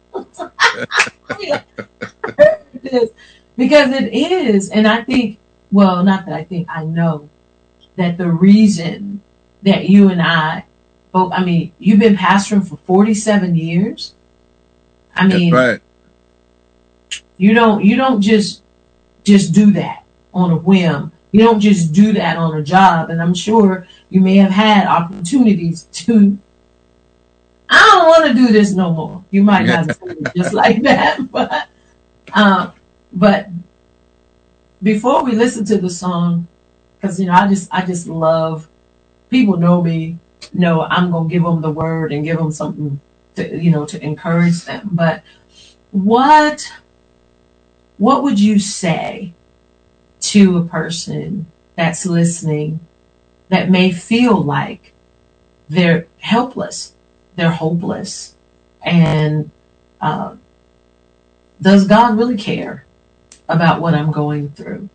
It 2.83 3.13
because 3.57 3.91
it 3.91 4.13
is, 4.13 4.69
and 4.69 4.87
I 4.87 5.03
think, 5.03 5.37
well, 5.71 6.01
not 6.03 6.25
that 6.25 6.33
I 6.33 6.45
think, 6.45 6.67
I 6.69 6.85
know 6.85 7.29
that 8.01 8.17
the 8.17 8.29
reason 8.29 9.21
that 9.63 9.89
you 9.89 10.09
and 10.09 10.21
I, 10.21 10.65
both, 11.11 11.31
I 11.33 11.43
mean, 11.43 11.71
you've 11.79 11.99
been 11.99 12.15
pastoring 12.15 12.67
for 12.67 12.77
47 12.77 13.55
years. 13.55 14.13
I 15.15 15.27
mean, 15.27 15.53
right. 15.53 15.81
you 17.37 17.53
don't, 17.53 17.83
you 17.83 17.95
don't 17.95 18.21
just, 18.21 18.63
just 19.23 19.53
do 19.53 19.71
that 19.71 20.03
on 20.33 20.51
a 20.51 20.55
whim. 20.55 21.11
You 21.31 21.41
don't 21.41 21.59
just 21.59 21.93
do 21.93 22.13
that 22.13 22.37
on 22.37 22.57
a 22.57 22.63
job. 22.63 23.09
And 23.09 23.21
I'm 23.21 23.33
sure 23.33 23.87
you 24.09 24.21
may 24.21 24.37
have 24.37 24.51
had 24.51 24.87
opportunities 24.87 25.83
to, 25.83 26.37
I 27.69 27.77
don't 27.77 28.07
want 28.07 28.27
to 28.27 28.33
do 28.33 28.51
this 28.51 28.73
no 28.73 28.91
more. 28.91 29.23
You 29.31 29.43
might 29.43 29.65
not 29.65 29.87
have 29.87 29.97
said 29.97 30.17
it 30.17 30.35
just 30.35 30.53
like 30.53 30.81
that, 30.83 31.31
but, 31.31 31.67
um, 32.33 32.73
but 33.13 33.49
before 34.81 35.23
we 35.23 35.33
listen 35.33 35.65
to 35.65 35.77
the 35.77 35.89
song, 35.89 36.47
because 37.01 37.19
you 37.19 37.25
know, 37.25 37.33
I 37.33 37.47
just, 37.47 37.67
I 37.73 37.85
just 37.85 38.07
love. 38.07 38.67
People 39.29 39.57
know 39.57 39.81
me, 39.81 40.19
know 40.53 40.83
I'm 40.83 41.09
gonna 41.11 41.29
give 41.29 41.43
them 41.43 41.61
the 41.61 41.71
word 41.71 42.11
and 42.11 42.23
give 42.23 42.37
them 42.37 42.51
something 42.51 42.99
to, 43.35 43.57
you 43.57 43.71
know, 43.71 43.85
to 43.85 44.03
encourage 44.03 44.65
them. 44.65 44.89
But 44.91 45.23
what, 45.91 46.71
what 47.97 48.23
would 48.23 48.39
you 48.39 48.59
say 48.59 49.33
to 50.19 50.57
a 50.57 50.65
person 50.65 51.47
that's 51.75 52.05
listening 52.05 52.79
that 53.49 53.69
may 53.71 53.91
feel 53.91 54.41
like 54.41 54.93
they're 55.69 56.07
helpless, 56.19 56.93
they're 57.35 57.51
hopeless, 57.51 58.35
and 58.83 59.49
uh, 60.01 60.35
does 61.61 61.87
God 61.87 62.17
really 62.17 62.37
care 62.37 62.85
about 63.49 63.81
what 63.81 63.95
I'm 63.95 64.11
going 64.11 64.49
through? 64.49 64.89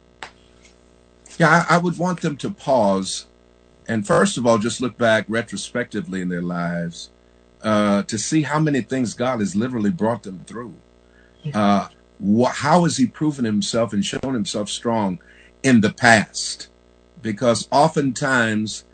Yeah, 1.38 1.66
I, 1.68 1.78
would 1.78 1.98
want 1.98 2.22
them 2.22 2.36
to 2.38 2.50
pause 2.50 3.26
and 3.88 4.06
first 4.06 4.36
of 4.38 4.46
all 4.46 4.58
just 4.58 4.80
look 4.80 4.96
back 4.98 5.26
retrospectively 5.28 6.20
in 6.20 6.28
their 6.28 6.42
lives 6.42 7.10
uh, 7.62 8.02
to 8.04 8.18
see 8.18 8.42
how 8.42 8.58
many 8.58 8.80
things 8.80 9.14
God 9.14 9.40
has 9.40 9.56
literally 9.56 9.90
brought 9.90 10.22
them 10.22 10.40
through. 10.46 10.74
Uh, 11.54 11.88
wh- 12.24 12.50
how 12.50 12.84
has 12.84 12.96
He 12.96 13.06
proven 13.06 13.44
Himself 13.44 13.92
and 13.92 14.04
shown 14.04 14.34
Himself 14.34 14.68
strong 14.68 15.20
in 15.62 15.80
the 15.80 15.92
past? 15.92 16.68
Because 17.22 17.68
oftentimes, 17.70 18.84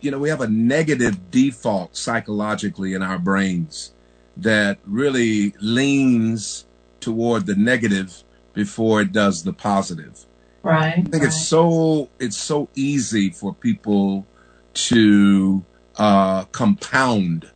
you 0.00 0.10
know, 0.10 0.18
we 0.18 0.28
have 0.28 0.40
a 0.40 0.48
negative 0.48 1.30
default 1.30 1.96
psychologically 1.96 2.94
in 2.94 3.02
our 3.02 3.18
brains 3.18 3.92
that 4.36 4.78
really 4.86 5.54
leans 5.60 6.66
toward 7.00 7.46
the 7.46 7.56
negative 7.56 8.22
before 8.54 9.00
it 9.00 9.12
does 9.12 9.42
the 9.42 9.52
positive. 9.52 10.26
Right. 10.62 10.98
I 10.98 11.02
think 11.02 11.24
it's 11.24 11.46
so 11.46 12.10
it's 12.18 12.36
so 12.36 12.68
easy 12.74 13.30
for 13.30 13.54
people 13.54 14.26
to 14.74 15.64
uh, 15.96 16.44
compound 16.46 17.50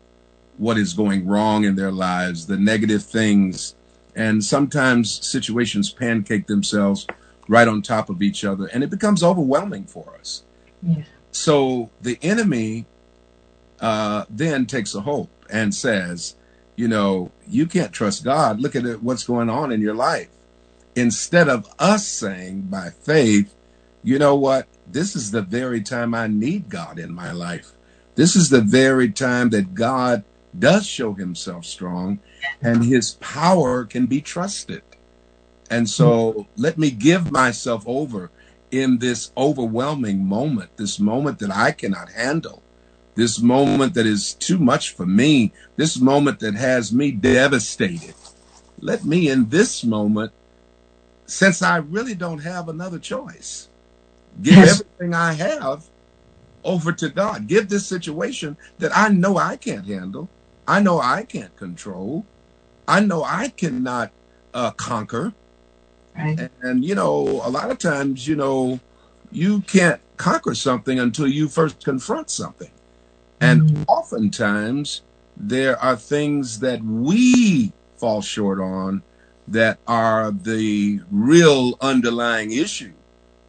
what 0.57 0.79
is 0.79 0.95
going 0.95 1.27
wrong 1.27 1.65
in 1.65 1.77
their 1.77 1.91
lives, 1.93 2.47
the 2.47 2.57
negative 2.57 3.03
things, 3.03 3.75
and 4.15 4.43
sometimes 4.43 5.27
situations 5.27 5.91
pancake 5.91 6.47
themselves 6.47 7.07
right 7.49 7.69
on 7.69 7.83
top 7.83 8.09
of 8.09 8.23
each 8.23 8.45
other, 8.45 8.67
and 8.67 8.83
it 8.83 8.91
becomes 8.91 9.23
overwhelming 9.23 9.85
for 9.85 10.15
us. 10.19 10.45
Yeah. 10.83 11.03
So 11.31 11.91
the 12.01 12.19
enemy 12.23 12.87
uh, 13.81 14.25
then 14.31 14.67
takes 14.67 14.95
a 14.95 15.01
hope 15.01 15.31
and 15.51 15.75
says, 15.75 16.37
you 16.77 16.89
know, 16.89 17.33
you 17.47 17.67
can't 17.67 17.93
trust 17.93 18.25
God. 18.25 18.61
Look 18.61 18.75
at 18.77 19.03
what's 19.03 19.25
going 19.25 19.51
on 19.51 19.73
in 19.73 19.81
your 19.81 19.95
life. 19.95 20.29
Instead 20.97 21.49
of 21.49 21.69
us 21.79 22.07
saying 22.07 22.63
by 22.63 22.91
faith, 22.91 23.55
you 24.03 24.19
know 24.19 24.35
what? 24.35 24.69
This 24.87 25.17
is 25.17 25.31
the 25.31 25.43
very 25.43 25.83
time 25.83 26.15
I 26.15 26.27
need 26.27 26.69
God 26.69 26.99
in 26.99 27.13
my 27.15 27.33
life. 27.33 27.73
This 28.15 28.37
is 28.37 28.51
the 28.51 28.61
very 28.61 29.11
time 29.11 29.51
that 29.51 29.75
God 29.75 30.25
does 30.57 30.87
show 30.87 31.15
himself 31.15 31.65
strong 31.65 32.21
and 32.63 32.85
his 32.85 33.13
power 33.15 33.85
can 33.85 34.07
be 34.07 34.21
trusted. 34.21 34.83
And 35.71 35.89
so 35.89 36.47
let 36.57 36.79
me 36.79 36.91
give 36.91 37.33
myself 37.33 37.83
over 37.87 38.31
in 38.71 38.99
this 38.99 39.33
overwhelming 39.37 40.25
moment, 40.25 40.77
this 40.77 41.01
moment 41.01 41.39
that 41.39 41.51
I 41.51 41.73
cannot 41.73 42.13
handle, 42.13 42.63
this 43.15 43.41
moment 43.41 43.95
that 43.95 44.07
is 44.07 44.35
too 44.35 44.59
much 44.59 44.95
for 44.95 45.07
me, 45.07 45.53
this 45.77 45.99
moment 45.99 46.41
that 46.41 46.55
has 46.55 46.93
me 46.93 47.11
devastated. 47.11 48.15
Let 48.81 49.05
me 49.05 49.29
in 49.29 49.49
this 49.49 49.85
moment, 49.85 50.33
since 51.27 51.63
I 51.63 51.79
really 51.79 52.15
don't 52.15 52.41
have 52.41 52.69
another 52.69 52.99
choice, 52.99 53.69
give 54.43 54.57
Yes. 54.57 54.81
everything 54.81 55.15
I 55.15 55.33
have 55.35 55.85
over 56.65 56.93
to 56.93 57.09
God. 57.09 57.47
Give 57.47 57.69
this 57.69 57.87
situation 57.87 58.57
that 58.79 58.97
I 58.97 59.09
know 59.09 59.37
I 59.37 59.57
can't 59.57 59.87
handle, 59.87 60.29
I 60.67 60.81
know 60.81 61.01
I 61.01 61.25
can't 61.25 61.57
control, 61.57 62.25
I 62.89 63.01
know 63.01 63.23
I 63.25 63.49
cannot 63.49 64.13
uh, 64.53 64.71
conquer. 64.73 65.33
Right. 66.17 66.49
And, 66.63 66.85
you 66.85 66.95
know, 66.95 67.43
a 67.45 67.51
lot 67.51 67.71
of 67.71 67.79
times, 67.79 68.29
you 68.29 68.37
know, 68.37 68.81
you 69.33 69.63
can't 69.63 70.01
conquer 70.17 70.55
something 70.55 70.99
until 71.01 71.27
you 71.27 71.49
first 71.49 71.85
confront 71.85 72.31
something. 72.31 72.71
And 73.41 73.85
oftentimes, 73.89 75.03
there 75.37 75.79
are 75.81 75.97
things 75.97 76.61
that 76.61 76.83
we 76.83 77.73
fall 77.97 78.23
short 78.23 78.61
on 78.61 79.03
that 79.47 79.79
are 79.87 80.31
the 80.31 81.01
real 81.11 81.77
underlying 81.81 82.53
issue 82.53 82.93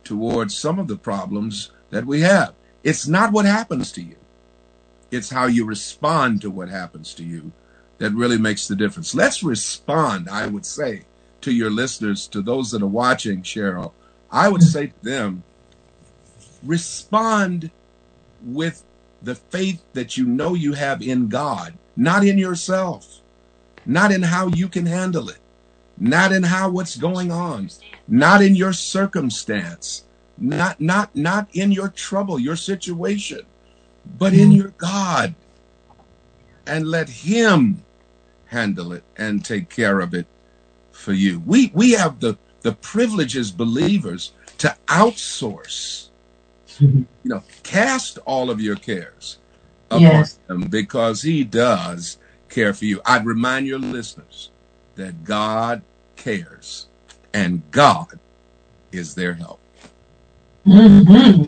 towards 0.03 0.57
some 0.57 0.79
of 0.79 0.87
the 0.87 0.97
problems 0.97 1.71
that 1.89 2.05
we 2.05 2.21
have. 2.21 2.53
It's 2.83 3.07
not 3.07 3.31
what 3.31 3.45
happens 3.45 3.91
to 3.93 4.01
you, 4.01 4.17
it's 5.11 5.29
how 5.29 5.45
you 5.47 5.65
respond 5.65 6.41
to 6.41 6.51
what 6.51 6.69
happens 6.69 7.13
to 7.15 7.23
you 7.23 7.51
that 7.97 8.11
really 8.11 8.37
makes 8.37 8.67
the 8.67 8.75
difference. 8.75 9.15
Let's 9.15 9.41
respond, 9.41 10.29
I 10.29 10.47
would 10.47 10.65
say, 10.65 11.03
to 11.41 11.51
your 11.51 11.69
listeners, 11.69 12.27
to 12.27 12.41
those 12.41 12.71
that 12.71 12.81
are 12.81 12.87
watching, 12.87 13.41
Cheryl. 13.41 13.93
I 14.31 14.49
would 14.49 14.63
say 14.63 14.87
to 14.87 15.03
them, 15.03 15.43
respond 16.63 17.71
with 18.43 18.83
the 19.21 19.35
faith 19.35 19.83
that 19.93 20.17
you 20.17 20.25
know 20.25 20.53
you 20.53 20.73
have 20.73 21.01
in 21.01 21.29
God, 21.29 21.77
not 21.95 22.25
in 22.25 22.37
yourself, 22.37 23.21
not 23.85 24.11
in 24.11 24.23
how 24.23 24.47
you 24.47 24.67
can 24.67 24.85
handle 24.85 25.29
it, 25.29 25.39
not 25.97 26.31
in 26.31 26.43
how 26.43 26.69
what's 26.69 26.97
going 26.97 27.31
on, 27.31 27.69
not 28.07 28.41
in 28.41 28.55
your 28.55 28.73
circumstance, 28.73 30.03
not 30.37 30.79
not 30.81 31.15
not 31.15 31.47
in 31.53 31.71
your 31.71 31.89
trouble, 31.89 32.39
your 32.39 32.55
situation, 32.55 33.41
but 34.17 34.33
in 34.33 34.51
mm. 34.51 34.57
your 34.57 34.69
God. 34.77 35.35
And 36.67 36.87
let 36.87 37.09
him 37.09 37.83
handle 38.47 38.91
it 38.93 39.03
and 39.17 39.45
take 39.45 39.69
care 39.69 39.99
of 39.99 40.13
it 40.13 40.27
for 40.91 41.13
you. 41.13 41.41
We 41.45 41.71
we 41.73 41.91
have 41.91 42.19
the 42.19 42.37
the 42.61 42.73
privilege 42.73 43.37
as 43.37 43.51
believers 43.51 44.33
to 44.57 44.75
outsource 44.87 46.09
you 46.79 47.05
know, 47.23 47.43
cast 47.63 48.17
all 48.25 48.49
of 48.49 48.61
your 48.61 48.75
cares 48.75 49.37
upon 49.89 50.01
Yes. 50.01 50.39
him 50.49 50.61
because 50.69 51.21
he 51.21 51.43
does 51.43 52.17
care 52.49 52.73
for 52.73 52.85
you. 52.85 53.01
I'd 53.05 53.25
remind 53.25 53.67
your 53.67 53.79
listeners 53.79 54.51
that 54.95 55.23
God 55.23 55.81
cares 56.15 56.87
and 57.33 57.61
God 57.71 58.19
is 58.91 59.15
their 59.15 59.33
help. 59.33 59.59
hmm 60.63 61.43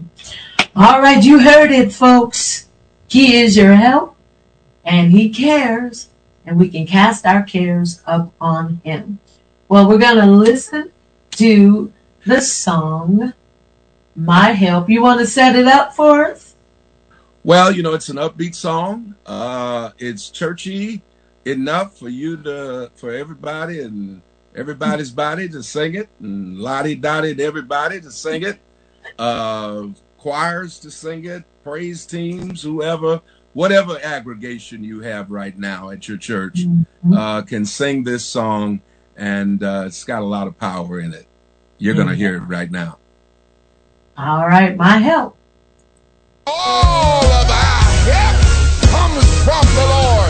All 0.76 1.02
right, 1.02 1.24
you 1.24 1.40
heard 1.40 1.72
it, 1.72 1.92
folks. 1.92 2.68
He 3.08 3.38
is 3.38 3.56
your 3.56 3.74
help, 3.74 4.16
and 4.84 5.12
He 5.12 5.30
cares, 5.30 6.10
and 6.46 6.60
we 6.60 6.70
can 6.70 6.86
cast 6.86 7.26
our 7.26 7.42
cares 7.42 8.02
up 8.06 8.32
on 8.40 8.82
Him. 8.84 9.20
Well, 9.70 9.88
we're 9.88 9.98
going 9.98 10.18
to 10.18 10.32
listen 10.32 10.92
to 11.32 11.92
the 12.26 12.42
song, 12.42 13.34
My 14.16 14.52
Help. 14.52 14.90
You 14.90 15.02
want 15.02 15.22
to 15.22 15.26
set 15.26 15.56
it 15.56 15.68
up 15.68 15.94
for 15.94 16.26
us? 16.26 16.56
Well, 17.44 17.72
you 17.72 17.82
know, 17.82 17.94
it's 17.94 18.10
an 18.10 18.18
upbeat 18.18 18.56
song. 18.56 19.16
Uh, 19.26 19.92
it's 20.00 20.30
churchy 20.30 21.02
enough 21.52 21.98
for 21.98 22.10
you 22.10 22.38
to, 22.44 22.92
for 22.96 23.14
everybody 23.14 23.82
and 23.82 24.22
everybody's 24.56 25.12
body 25.12 25.48
to 25.50 25.64
sing 25.64 25.96
it, 25.96 26.10
and 26.20 26.58
lottie 26.58 26.96
dottie 26.96 27.36
to 27.36 27.44
everybody 27.44 28.02
to 28.02 28.12
sing 28.12 28.44
it, 28.44 28.60
uh, 29.20 29.88
choirs 30.18 30.80
to 30.80 30.92
sing 30.92 31.26
it, 31.26 31.44
praise 31.64 32.06
teams, 32.06 32.62
whoever, 32.62 33.22
whatever 33.54 34.00
aggregation 34.04 34.84
you 34.84 35.02
have 35.02 35.32
right 35.32 35.58
now 35.58 35.90
at 35.90 36.08
your 36.08 36.18
church, 36.18 36.62
uh, 37.16 37.42
can 37.42 37.66
sing 37.66 38.04
this 38.04 38.26
song, 38.26 38.82
and 39.16 39.64
uh, 39.64 39.84
it's 39.86 40.04
got 40.04 40.22
a 40.22 40.26
lot 40.26 40.48
of 40.48 40.58
power 40.58 41.00
in 41.00 41.14
it. 41.14 41.28
You're 41.78 41.96
going 41.96 42.08
to 42.08 42.16
hear 42.16 42.36
it 42.36 42.42
right 42.42 42.72
now. 42.72 42.98
All 44.18 44.48
right, 44.48 44.76
My 44.76 44.98
Help. 44.98 45.38
All 46.48 47.24
of 47.24 47.50
our 47.50 47.84
help 48.08 48.38
comes 48.90 49.44
from 49.44 49.66
the 49.76 49.86
Lord. 49.86 50.27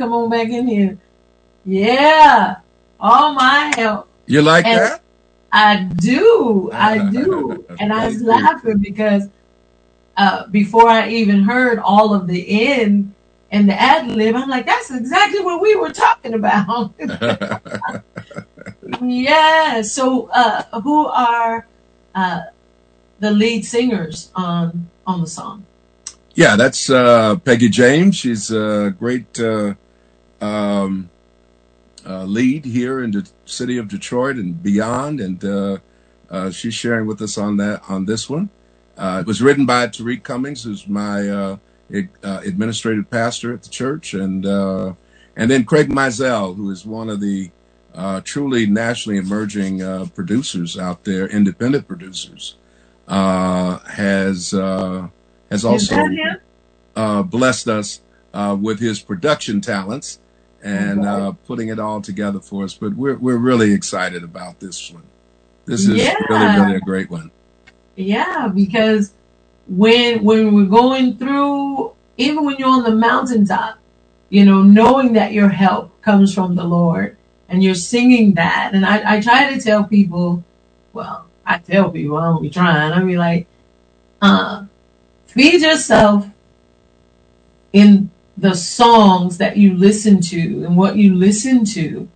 Come 0.00 0.14
on 0.14 0.30
back 0.30 0.48
in 0.48 0.66
here. 0.66 0.98
Yeah. 1.66 2.56
All 2.98 3.34
my 3.34 3.70
help. 3.76 4.08
You 4.26 4.40
like 4.40 4.64
And 4.64 4.78
that? 4.78 5.02
I 5.52 5.82
do. 5.96 6.70
I 6.72 7.10
do. 7.10 7.66
and 7.78 7.92
I 7.92 8.06
was 8.06 8.22
laughing 8.22 8.78
because 8.78 9.28
uh, 10.16 10.46
before 10.46 10.88
I 10.88 11.10
even 11.10 11.42
heard 11.42 11.78
all 11.78 12.14
of 12.14 12.26
the 12.26 12.42
end 12.66 13.14
and 13.50 13.68
the 13.68 13.78
ad 13.78 14.06
lib, 14.08 14.36
I'm 14.36 14.48
like, 14.48 14.64
that's 14.64 14.90
exactly 14.90 15.40
what 15.40 15.60
we 15.60 15.76
were 15.76 15.92
talking 15.92 16.32
about. 16.34 16.94
yeah. 19.02 19.82
So, 19.82 20.30
uh, 20.32 20.80
who 20.80 21.06
are 21.08 21.66
uh, 22.14 22.40
the 23.18 23.32
lead 23.32 23.64
singers 23.66 24.30
on 24.34 24.88
on 25.06 25.20
the 25.20 25.26
song? 25.26 25.66
Yeah, 26.34 26.56
that's 26.56 26.88
uh, 26.88 27.36
Peggy 27.36 27.68
James. 27.68 28.16
She's 28.16 28.50
a 28.50 28.94
great 28.98 29.38
uh, 29.40 29.74
um, 30.40 31.10
uh, 32.06 32.24
lead 32.24 32.64
here 32.64 33.02
in 33.02 33.12
the 33.12 33.30
city 33.44 33.78
of 33.78 33.88
Detroit 33.88 34.36
and 34.36 34.62
beyond, 34.62 35.20
and 35.20 35.44
uh, 35.44 35.78
uh, 36.30 36.50
she's 36.50 36.74
sharing 36.74 37.06
with 37.06 37.22
us 37.22 37.38
on 37.38 37.58
that 37.58 37.82
on 37.88 38.06
this 38.06 38.28
one. 38.30 38.50
Uh, 38.96 39.18
it 39.20 39.26
was 39.26 39.42
written 39.42 39.66
by 39.66 39.86
Tariq 39.88 40.22
Cummings, 40.22 40.64
who's 40.64 40.88
my 40.88 41.28
uh, 41.28 41.56
uh, 42.22 42.40
administrative 42.44 43.10
pastor 43.10 43.54
at 43.54 43.62
the 43.62 43.70
church, 43.70 44.14
and 44.14 44.46
uh, 44.46 44.94
and 45.36 45.50
then 45.50 45.64
Craig 45.64 45.90
Mizell, 45.90 46.56
who 46.56 46.70
is 46.70 46.86
one 46.86 47.10
of 47.10 47.20
the 47.20 47.50
uh, 47.94 48.20
truly 48.24 48.66
nationally 48.66 49.18
emerging 49.18 49.82
uh, 49.82 50.06
producers 50.14 50.78
out 50.78 51.04
there, 51.04 51.28
independent 51.28 51.88
producers, 51.88 52.56
uh, 53.08 53.78
has 53.80 54.54
uh, 54.54 55.08
has 55.50 55.64
also 55.64 55.96
uh, 56.96 57.24
blessed 57.24 57.68
us 57.68 58.02
uh, 58.34 58.56
with 58.60 58.80
his 58.80 59.00
production 59.00 59.62
talents 59.62 60.19
and 60.62 61.04
uh, 61.06 61.32
putting 61.46 61.68
it 61.68 61.78
all 61.78 62.00
together 62.00 62.40
for 62.40 62.64
us. 62.64 62.74
But 62.74 62.94
we're 62.94 63.16
we're 63.16 63.36
really 63.36 63.72
excited 63.72 64.22
about 64.22 64.60
this 64.60 64.90
one. 64.90 65.04
This 65.66 65.86
is 65.88 65.96
Yeah. 65.96 66.14
really, 66.28 66.46
really 66.46 66.76
a 66.76 66.80
great 66.80 67.10
one. 67.10 67.30
Yeah, 67.96 68.48
because 68.54 69.12
when 69.68 70.24
when 70.24 70.54
we're 70.54 70.64
going 70.66 71.16
through, 71.16 71.92
even 72.16 72.44
when 72.44 72.56
you're 72.56 72.68
on 72.68 72.82
the 72.82 72.94
mountaintop, 72.94 73.78
you 74.28 74.44
know, 74.44 74.62
knowing 74.62 75.12
that 75.14 75.32
your 75.32 75.48
help 75.48 76.00
comes 76.02 76.34
from 76.34 76.56
the 76.56 76.64
Lord, 76.64 77.16
and 77.48 77.62
you're 77.62 77.74
singing 77.74 78.34
that, 78.34 78.70
and 78.74 78.84
I, 78.86 79.16
I 79.16 79.20
try 79.20 79.52
to 79.52 79.60
tell 79.60 79.84
people, 79.84 80.42
well, 80.92 81.26
I 81.44 81.58
tell 81.58 81.90
people 81.90 82.16
I 82.16 82.26
don't 82.26 82.42
be 82.42 82.50
trying. 82.50 82.92
I 82.92 83.02
be 83.02 83.16
like, 83.18 83.46
uh, 84.22 84.64
feed 85.26 85.60
yourself 85.62 86.26
in 87.72 88.10
the 88.36 88.54
songs 88.54 89.38
that 89.38 89.56
you 89.56 89.74
listen 89.74 90.20
to 90.20 90.64
and 90.64 90.76
what 90.76 90.96
you 90.96 91.14
listen 91.14 91.64
to. 91.66 92.08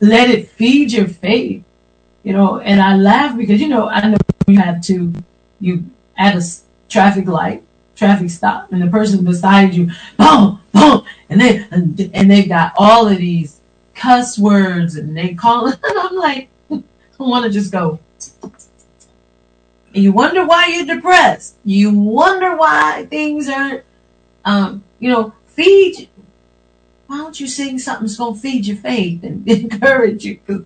Let 0.00 0.30
it 0.30 0.48
feed 0.48 0.92
your 0.92 1.08
faith 1.08 1.64
you 2.22 2.32
know, 2.32 2.58
and 2.58 2.80
I 2.80 2.96
laugh 2.96 3.36
because, 3.36 3.60
you 3.60 3.68
know, 3.68 3.88
I 3.88 4.06
know 4.06 4.18
you 4.46 4.58
have 4.58 4.82
to, 4.82 5.12
you 5.58 5.84
at 6.18 6.36
a 6.36 6.46
traffic 6.88 7.26
light, 7.26 7.62
traffic 7.96 8.30
stop, 8.30 8.70
and 8.72 8.82
the 8.82 8.88
person 8.88 9.24
beside 9.24 9.74
you, 9.74 9.90
boom, 10.18 10.60
boom, 10.72 11.04
and 11.30 11.40
they, 11.40 11.66
and, 11.70 11.96
they've 11.96 12.48
got 12.48 12.72
all 12.76 13.08
of 13.08 13.16
these 13.16 13.60
cuss 13.94 14.38
words 14.38 14.96
and 14.96 15.16
they 15.16 15.34
call 15.34 15.68
it, 15.68 15.78
and 15.84 15.98
I'm 15.98 16.16
like, 16.16 16.48
I 16.70 16.82
want 17.18 17.46
to 17.46 17.50
just 17.50 17.72
go. 17.72 17.98
You 19.92 20.12
wonder 20.12 20.46
why 20.46 20.66
you're 20.66 20.94
depressed. 20.94 21.56
You 21.64 21.90
wonder 21.90 22.54
why 22.54 23.06
things 23.10 23.48
aren't, 23.48 23.82
um, 24.44 24.84
you 25.00 25.10
know, 25.10 25.32
feed, 25.46 26.08
why 27.08 27.18
don't 27.18 27.40
you 27.40 27.48
sing 27.48 27.78
something 27.78 28.06
that's 28.06 28.16
going 28.16 28.34
to 28.34 28.40
feed 28.40 28.66
your 28.66 28.76
faith 28.76 29.24
and 29.24 29.46
encourage 29.48 30.24
you? 30.24 30.38
'Cause 30.46 30.62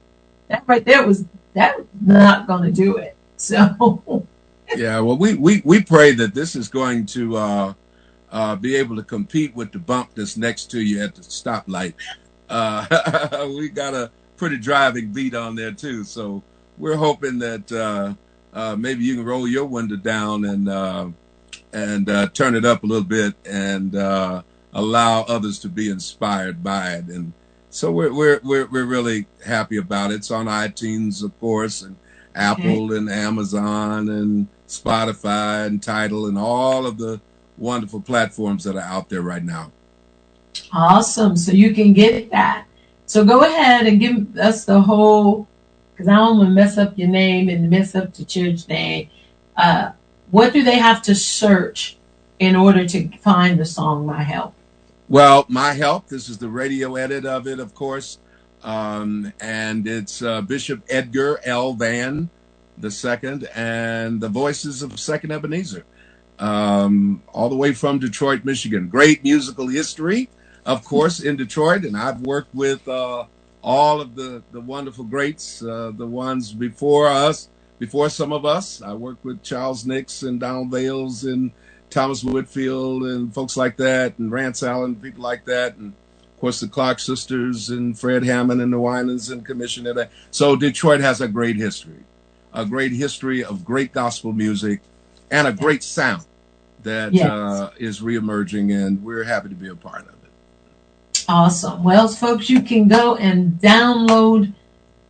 that 0.49 0.65
right 0.67 0.85
there 0.85 1.07
was, 1.07 1.25
that 1.55 1.79
was 1.79 1.87
not 2.03 2.47
going 2.47 2.65
to 2.65 2.73
do 2.73 2.97
it. 2.99 3.17
So, 3.39 4.27
Yeah, 4.77 5.01
well, 5.01 5.17
we, 5.17 5.35
we, 5.35 5.63
we 5.65 5.83
pray 5.83 6.13
that 6.15 6.35
this 6.35 6.57
is 6.57 6.69
going 6.69 7.07
to 7.07 7.37
uh, 7.37 7.75
uh, 8.33 8.57
be 8.57 8.75
able 8.77 8.97
to 8.97 9.03
compete 9.03 9.55
with 9.55 9.73
the 9.73 9.79
bump 9.79 10.11
that's 10.15 10.37
next 10.37 10.71
to 10.73 10.81
you 10.81 11.03
at 11.03 11.15
the 11.15 11.21
stoplight. 11.23 11.95
Uh, 12.49 13.47
we 13.57 13.69
got 13.69 13.95
a 13.95 14.11
pretty 14.37 14.59
driving 14.59 15.13
beat 15.13 15.35
on 15.35 15.55
there 15.55 15.73
too, 15.73 16.03
so 16.05 16.43
we're 16.79 16.97
hoping 16.97 17.39
that 17.39 17.71
uh, 17.71 18.15
uh, 18.53 18.75
maybe 18.77 19.05
you 19.05 19.17
can 19.17 19.25
roll 19.25 19.47
your 19.47 19.65
window 19.67 19.97
down 19.97 20.45
and 20.47 20.69
uh, 20.69 21.09
and 21.75 22.09
uh, 22.09 22.29
turn 22.29 22.55
it 22.55 22.65
up 22.65 22.85
a 22.85 22.87
little 22.87 23.05
bit 23.05 23.35
and 23.45 23.95
uh, 23.97 24.43
allow 24.73 25.23
others 25.23 25.59
to 25.59 25.69
be 25.69 25.91
inspired 25.91 26.63
by 26.63 26.95
it. 26.95 27.07
And 27.07 27.33
so 27.71 27.91
we're 27.91 28.13
we're 28.15 28.41
we're, 28.43 28.67
we're 28.67 28.87
really 28.87 29.27
happy 29.45 29.77
about 29.77 30.13
it. 30.13 30.17
It's 30.17 30.31
on 30.31 30.47
iTunes, 30.47 31.23
of 31.23 31.39
course, 31.41 31.83
and 31.83 31.97
Apple 32.35 32.93
and 32.93 33.11
Amazon 33.11 34.09
and 34.09 34.49
Spotify 34.69 35.67
and 35.67 35.83
Tidal 35.83 36.27
and 36.27 36.39
all 36.39 36.87
of 36.87 36.99
the 36.99 37.21
wonderful 37.59 38.01
platforms 38.01 38.65
that 38.65 38.77
are 38.77 38.81
out 38.81 39.09
there 39.09 39.23
right 39.23 39.45
now. 39.45 39.73
awesome. 40.73 41.37
So 41.37 41.53
you 41.53 41.75
can 41.75 41.93
get 41.93 42.31
that. 42.31 42.67
So 43.07 43.25
go 43.25 43.45
ahead 43.45 43.87
and 43.87 44.01
give 44.01 44.37
us 44.39 44.65
the 44.65 44.81
whole, 44.81 45.47
because 45.93 46.09
I 46.09 46.17
don't 46.17 46.39
want 46.39 46.49
to 46.49 46.55
mess 46.55 46.79
up 46.79 46.97
your 46.97 47.09
name 47.09 47.49
and 47.49 47.69
mess 47.71 47.95
up 47.95 48.15
the 48.15 48.25
church 48.25 48.67
name. 48.69 49.11
Uh, 49.57 49.93
what 50.35 50.53
do 50.53 50.65
they 50.65 50.79
have 50.79 51.01
to 51.01 51.15
search 51.15 51.97
in 52.41 52.57
order 52.57 52.85
to 52.85 53.09
find 53.19 53.57
the 53.57 53.65
song 53.65 54.05
My 54.05 54.25
Help? 54.25 54.53
Well, 55.09 55.45
my 55.49 55.75
help. 55.75 56.09
This 56.09 56.29
is 56.29 56.39
the 56.39 56.49
radio 56.49 56.97
edit 56.97 57.25
of 57.25 57.47
it, 57.47 57.61
of 57.61 57.73
course, 57.73 58.19
um, 58.65 59.33
and 59.41 59.87
it's 59.87 60.23
uh, 60.23 60.41
Bishop 60.41 60.83
Edgar 60.89 61.39
L. 61.45 61.75
Vann 61.75 62.31
the 62.77 62.91
second, 62.91 63.49
and 63.55 64.21
the 64.21 64.29
voices 64.29 64.83
of 64.83 64.99
Second 64.99 65.31
Ebenezer, 65.31 65.85
um, 66.41 67.23
all 67.33 67.49
the 67.49 67.55
way 67.55 67.73
from 67.73 68.01
Detroit, 68.01 68.45
Michigan. 68.45 68.89
Great 68.89 69.23
musical 69.23 69.69
history, 69.69 70.29
of 70.67 70.85
course, 70.85 71.21
in 71.21 71.37
Detroit, 71.37 71.85
and 71.85 71.97
I've 71.97 72.23
worked 72.23 72.53
with 72.53 72.89
uh, 72.89 73.27
all 73.63 74.01
of 74.01 74.17
the 74.17 74.43
the 74.51 74.61
wonderful 74.61 75.05
greats, 75.05 75.63
uh, 75.63 75.93
the 75.95 76.09
ones 76.09 76.53
before 76.53 77.07
us, 77.07 77.51
before 77.79 78.09
some 78.09 78.33
of 78.33 78.45
us. 78.45 78.81
I 78.83 78.95
worked 78.95 79.25
with 79.25 79.43
Charles 79.43 79.85
Nicks 79.87 80.23
and 80.23 80.41
Donald 80.41 80.71
Vails 80.71 81.25
and 81.25 81.51
Thomas 81.91 82.25
Whitfield 82.25 83.03
and 83.05 83.33
folks 83.33 83.57
like 83.57 83.77
that, 83.77 84.19
and 84.19 84.31
Rance 84.33 84.63
Allen, 84.63 84.97
people 84.97 85.23
like 85.23 85.45
that, 85.45 85.77
and 85.77 85.93
of 86.23 86.41
course 86.41 86.61
the 86.61 86.67
Clark 86.69 86.99
sisters 86.99 87.71
and 87.71 87.97
Fred 87.99 88.25
Hammond 88.25 88.61
and 88.61 88.73
the 88.73 88.81
Winans 88.81 89.31
and 89.31 89.45
Commissioned. 89.47 89.89
So 90.31 90.57
Detroit 90.57 91.01
has 91.01 91.21
a 91.21 91.29
great 91.29 91.57
history, 91.57 92.03
a 92.53 92.67
great 92.67 92.93
history 92.93 93.45
of 93.45 93.65
great 93.65 93.93
gospel 93.93 94.33
music, 94.33 94.81
and 95.31 95.47
a 95.47 95.53
great 95.53 95.83
sound 95.85 96.25
that 96.83 97.15
Yes. 97.15 97.31
uh, 97.31 97.71
is 97.79 98.01
reemerging, 98.01 98.75
and 98.75 99.03
we're 99.05 99.25
happy 99.25 99.49
to 99.51 99.55
be 99.55 99.69
a 99.69 99.77
part 99.77 100.03
of 100.03 100.09
it. 100.09 101.25
Awesome. 101.29 101.85
Well, 101.85 102.09
folks, 102.09 102.51
you 102.51 102.61
can 102.61 102.89
go 102.89 103.15
and 103.17 103.53
download 103.61 104.53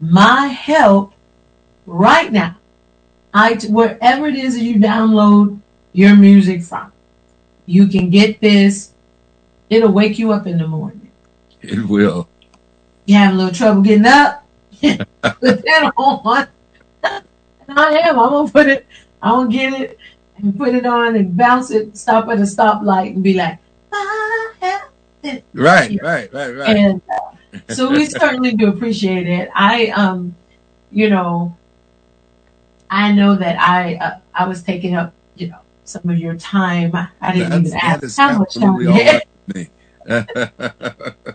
My 0.01 0.47
Help 0.49 1.14
right 1.87 2.33
now. 2.33 2.57
I 3.33 3.55
wherever 3.69 4.27
it 4.27 4.37
is 4.37 4.55
that 4.55 4.63
you 4.63 4.77
download 4.77 5.59
your 5.93 6.15
music 6.15 6.63
from, 6.63 6.93
you 7.67 7.89
can 7.89 8.11
get 8.11 8.41
this. 8.41 8.93
It'll 9.69 9.91
wake 9.91 10.19
you 10.19 10.33
up 10.33 10.47
in 10.47 10.59
the 10.59 10.69
morning. 10.69 11.11
It 11.63 11.87
will. 11.89 12.29
You 13.07 13.17
have 13.17 13.35
a 13.35 13.37
little 13.37 13.53
trouble 13.53 13.83
getting 13.83 14.07
up, 14.07 14.47
put 14.81 14.99
that 15.23 15.93
on. 15.97 16.49
And 17.03 17.79
I 17.79 17.93
am. 17.99 18.19
I'm 18.19 18.31
gonna 18.31 18.51
put 18.51 18.69
it. 18.69 18.87
I'm 19.23 19.49
gonna 19.49 19.51
get 19.51 19.81
it 19.81 19.99
and 20.37 20.57
put 20.57 20.75
it 20.75 20.87
on 20.87 21.17
and 21.17 21.37
bounce 21.37 21.71
it. 21.71 21.97
Stop 21.97 22.29
at 22.29 22.39
a 22.39 22.43
stoplight 22.43 23.15
and 23.15 23.23
be 23.23 23.35
like, 23.35 23.59
"My 23.91 24.53
help." 24.61 25.43
Right, 25.55 25.99
right, 26.03 26.33
right, 26.33 26.51
right. 26.51 26.77
And 26.77 27.03
uh, 27.11 27.73
so 27.73 27.91
we 27.91 28.07
certainly 28.07 28.53
do 28.53 28.69
appreciate 28.69 29.27
it. 29.27 29.49
I, 29.55 29.87
um, 29.89 30.35
you 30.91 31.09
know, 31.09 31.57
I 32.95 33.13
know 33.13 33.35
that 33.37 33.59
I, 33.59 33.97
uh, 33.97 34.19
I 34.35 34.47
was 34.47 34.63
taking 34.63 34.95
up, 34.95 35.13
you 35.37 35.49
know, 35.49 35.59
some 35.85 36.09
of 36.09 36.19
your 36.19 36.37
time. 36.37 36.95
I, 36.95 37.33
didn't 37.33 37.51
That's- 37.51 37.67
even 37.67 37.79
ask 37.83 38.17
how 38.17 38.39
much 38.39 38.55
time 38.55 38.63
absolutely 38.81 38.87
all 38.87 38.95
had. 38.95 39.23
right 39.23 39.27
with 39.47 39.57
me. 39.57 41.35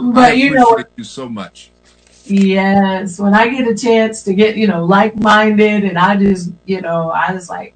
But 0.00 0.38
you 0.38 0.54
know, 0.54 0.78
you 0.96 1.02
so 1.04 1.28
much. 1.28 1.72
yes, 2.24 3.18
when 3.18 3.34
I 3.34 3.48
get 3.48 3.66
a 3.66 3.74
chance 3.76 4.22
to 4.24 4.32
get, 4.32 4.56
you 4.56 4.68
know, 4.68 4.84
like-minded 4.84 5.82
and 5.84 5.98
I 5.98 6.16
just, 6.16 6.52
you 6.66 6.80
know, 6.80 7.10
I 7.10 7.32
was 7.32 7.50
like, 7.50 7.74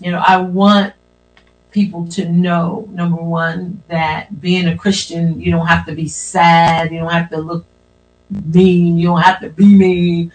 you 0.00 0.10
know, 0.10 0.22
I 0.26 0.38
want 0.38 0.92
people 1.70 2.08
to 2.08 2.28
know, 2.28 2.88
number 2.90 3.22
one, 3.22 3.80
that 3.86 4.40
being 4.40 4.66
a 4.66 4.76
Christian, 4.76 5.40
you 5.40 5.52
don't 5.52 5.66
have 5.68 5.86
to 5.86 5.94
be 5.94 6.08
sad. 6.08 6.90
You 6.90 6.98
don't 6.98 7.12
have 7.12 7.30
to 7.30 7.38
look 7.38 7.64
mean. 8.28 8.98
You 8.98 9.08
don't 9.08 9.22
have 9.22 9.40
to 9.40 9.50
be 9.50 9.66
mean. 9.66 10.32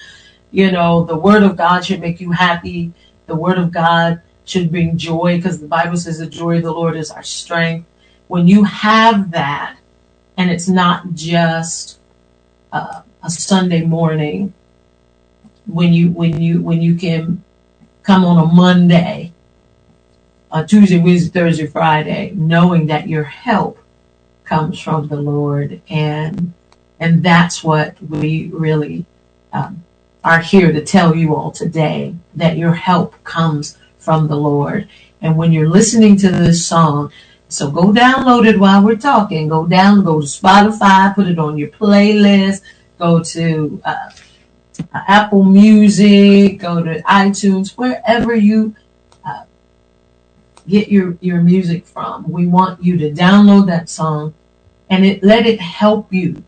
You 0.51 0.71
know, 0.71 1.05
the 1.05 1.17
word 1.17 1.43
of 1.43 1.55
God 1.55 1.85
should 1.85 2.01
make 2.01 2.19
you 2.19 2.31
happy. 2.31 2.93
The 3.25 3.35
word 3.35 3.57
of 3.57 3.71
God 3.71 4.21
should 4.45 4.69
bring 4.69 4.97
joy 4.97 5.37
because 5.37 5.59
the 5.59 5.67
Bible 5.67 5.97
says 5.97 6.19
the 6.19 6.27
joy 6.27 6.57
of 6.57 6.63
the 6.63 6.71
Lord 6.71 6.97
is 6.97 7.09
our 7.11 7.23
strength. 7.23 7.87
When 8.27 8.47
you 8.47 8.63
have 8.65 9.31
that, 9.31 9.77
and 10.37 10.49
it's 10.49 10.67
not 10.67 11.13
just 11.13 11.99
uh, 12.71 13.01
a 13.23 13.29
Sunday 13.29 13.81
morning, 13.83 14.53
when 15.65 15.93
you 15.93 16.09
when 16.11 16.41
you 16.41 16.61
when 16.61 16.81
you 16.81 16.95
can 16.95 17.43
come 18.03 18.25
on 18.25 18.37
a 18.37 18.53
Monday, 18.53 19.31
a 20.51 20.65
Tuesday, 20.65 20.99
Wednesday, 20.99 21.39
Thursday, 21.39 21.67
Friday, 21.67 22.33
knowing 22.35 22.87
that 22.87 23.07
your 23.07 23.23
help 23.23 23.77
comes 24.43 24.79
from 24.79 25.07
the 25.07 25.17
Lord, 25.17 25.81
and 25.89 26.53
and 26.99 27.23
that's 27.23 27.63
what 27.63 28.01
we 28.01 28.49
really 28.53 29.05
um, 29.53 29.83
are 30.23 30.39
here 30.39 30.71
to 30.71 30.83
tell 30.83 31.15
you 31.15 31.35
all 31.35 31.51
today 31.51 32.15
that 32.35 32.57
your 32.57 32.73
help 32.73 33.21
comes 33.23 33.77
from 33.97 34.27
the 34.27 34.35
Lord. 34.35 34.87
And 35.21 35.37
when 35.37 35.51
you're 35.51 35.69
listening 35.69 36.17
to 36.17 36.31
this 36.31 36.65
song, 36.65 37.11
so 37.47 37.69
go 37.69 37.91
download 37.91 38.47
it 38.47 38.59
while 38.59 38.83
we're 38.83 38.95
talking. 38.95 39.49
Go 39.49 39.65
down, 39.65 40.03
go 40.03 40.21
to 40.21 40.25
Spotify, 40.25 41.13
put 41.13 41.27
it 41.27 41.37
on 41.37 41.57
your 41.57 41.67
playlist. 41.69 42.61
Go 42.97 43.21
to 43.23 43.81
uh, 43.83 44.09
Apple 44.93 45.43
Music, 45.43 46.59
go 46.59 46.83
to 46.83 47.01
iTunes, 47.01 47.71
wherever 47.71 48.33
you 48.35 48.75
uh, 49.25 49.43
get 50.67 50.89
your 50.89 51.17
your 51.19 51.41
music 51.41 51.85
from. 51.85 52.31
We 52.31 52.47
want 52.47 52.83
you 52.83 52.97
to 52.97 53.11
download 53.11 53.67
that 53.67 53.89
song 53.89 54.33
and 54.89 55.05
it 55.05 55.23
let 55.23 55.45
it 55.45 55.59
help 55.59 56.13
you 56.13 56.43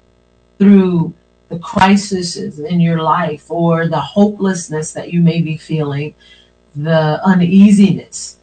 through 0.59 1.13
the 1.53 1.59
crises 1.59 2.59
in 2.59 2.81
your 2.81 3.01
life 3.01 3.51
or 3.51 3.88
the 3.88 4.01
hopelessness 4.01 4.93
that 4.93 5.13
you 5.13 5.21
may 5.21 5.41
be 5.41 5.57
feeling, 5.57 6.15
the 6.75 7.21
uneasiness 7.25 8.39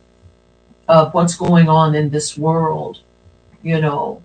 of 0.89 1.15
what's 1.15 1.37
going 1.37 1.69
on 1.69 1.95
in 1.95 2.11
this 2.11 2.39
world. 2.39 3.01
You 3.63 3.81
know, 3.81 4.25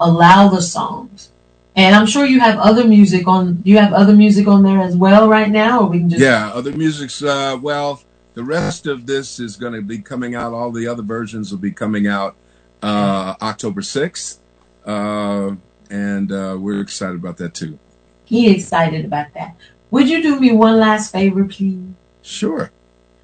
allow 0.00 0.48
the 0.48 0.62
songs 0.62 1.30
And 1.76 1.96
I'm 1.96 2.06
sure 2.06 2.26
you 2.26 2.40
have 2.40 2.58
other 2.58 2.86
music 2.86 3.28
on. 3.28 3.62
You 3.64 3.78
have 3.78 3.92
other 3.94 4.14
music 4.14 4.48
on 4.48 4.62
there 4.62 4.80
as 4.80 4.96
well 4.96 5.28
right 5.28 5.50
now, 5.50 5.80
or 5.82 5.86
we 5.88 6.00
can 6.00 6.10
just 6.10 6.20
Yeah, 6.20 6.50
other 6.52 6.72
music's 6.72 7.22
uh 7.22 7.58
well, 7.62 8.02
the 8.34 8.44
rest 8.44 8.86
of 8.86 9.06
this 9.06 9.40
is 9.40 9.56
going 9.56 9.74
to 9.74 9.82
be 9.82 10.00
coming 10.00 10.34
out. 10.34 10.52
All 10.52 10.72
the 10.72 10.86
other 10.88 11.02
versions 11.02 11.50
will 11.50 11.58
be 11.60 11.72
coming 11.72 12.06
out 12.06 12.36
uh 12.82 13.34
October 13.42 13.82
6th. 13.82 14.38
Uh 14.86 15.56
and 15.90 16.32
uh 16.32 16.56
we're 16.60 16.80
excited 16.80 17.16
about 17.16 17.38
that 17.38 17.54
too. 17.54 17.78
He 18.26 18.50
excited 18.50 19.04
about 19.04 19.32
that. 19.34 19.54
Would 19.90 20.08
you 20.08 20.20
do 20.20 20.38
me 20.38 20.52
one 20.52 20.78
last 20.78 21.12
favor, 21.12 21.44
please? 21.44 21.80
Sure. 22.22 22.70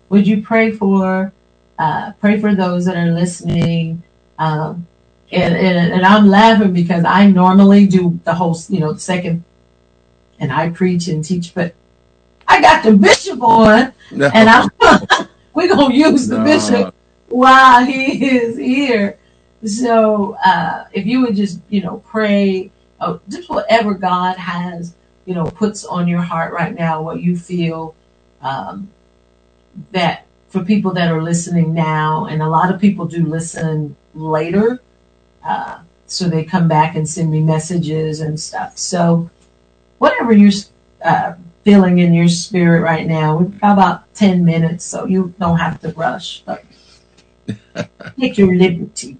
Would 0.09 0.27
you 0.27 0.43
pray 0.43 0.71
for 0.71 1.33
uh, 1.79 2.13
pray 2.21 2.41
for 2.41 2.55
those 2.55 2.85
that 2.87 2.97
are 2.97 3.11
listening? 3.13 4.03
Um, 4.39 4.87
and, 5.33 5.57
and 5.57 5.93
and 5.93 6.07
I'm 6.07 6.29
laughing 6.29 6.73
because 6.73 7.05
I 7.05 7.27
normally 7.27 7.87
do 7.87 8.19
the 8.25 8.35
whole 8.35 8.57
you 8.69 8.79
know 8.81 8.95
second, 8.95 9.43
and 10.39 10.53
I 10.53 10.71
preach 10.71 11.09
and 11.09 11.25
teach, 11.25 11.53
but 11.53 11.75
I 12.47 12.61
got 12.61 12.85
the 12.85 12.93
bishop 12.97 13.43
on, 13.43 13.93
No. 14.13 14.31
and 14.33 14.49
I'm 14.49 14.69
we're 15.55 15.69
gonna 15.69 15.93
use 15.95 16.29
the 16.29 16.39
No. 16.39 16.45
bishop 16.45 16.95
while 17.29 17.85
he 17.85 18.25
is 18.37 18.57
here. 18.57 19.19
So 19.65 20.37
uh, 20.45 20.85
if 20.93 21.07
you 21.07 21.23
would 21.23 21.35
just 21.35 21.61
you 21.71 21.83
know 21.83 22.03
pray, 22.07 22.71
uh, 23.03 23.19
just 23.29 23.51
whatever 23.51 23.95
God 23.95 24.37
has 24.37 24.95
you 25.25 25.35
know 25.35 25.45
puts 25.45 25.85
on 25.85 26.09
your 26.09 26.23
heart 26.23 26.53
right 26.53 26.75
now, 26.75 27.03
what 27.03 27.21
you 27.21 27.37
feel 27.37 27.95
um, 28.41 28.91
that 29.91 30.27
for 30.49 30.65
people 30.65 30.93
that 30.93 31.11
are 31.11 31.23
listening 31.23 31.75
now, 31.75 32.27
and 32.27 32.43
a 32.43 32.49
lot 32.49 32.73
of 32.73 32.81
people 32.81 33.07
do 33.07 33.27
listen 33.27 33.97
later, 34.15 34.81
uh, 35.45 35.81
so 36.07 36.29
they 36.29 36.45
come 36.45 36.69
back 36.69 36.95
and 36.95 37.09
send 37.09 37.31
me 37.31 37.41
messages 37.41 38.21
and 38.21 38.39
stuff. 38.39 38.79
So 38.79 39.31
whatever 39.99 40.33
you're 40.33 40.53
uh, 41.05 41.35
feeling 41.65 41.99
in 41.99 42.13
your 42.15 42.29
spirit 42.29 42.83
right 42.83 43.07
now, 43.07 43.37
we've 43.37 43.61
got 43.61 43.73
about 43.73 44.15
ten 44.15 44.45
minutes, 44.45 44.85
so 44.85 45.07
you 45.07 45.35
don't 45.41 45.59
have 45.59 45.81
to 45.81 45.91
rush, 45.91 46.43
but 46.47 46.65
take 48.19 48.39
your 48.39 48.55
liberty. 48.55 49.19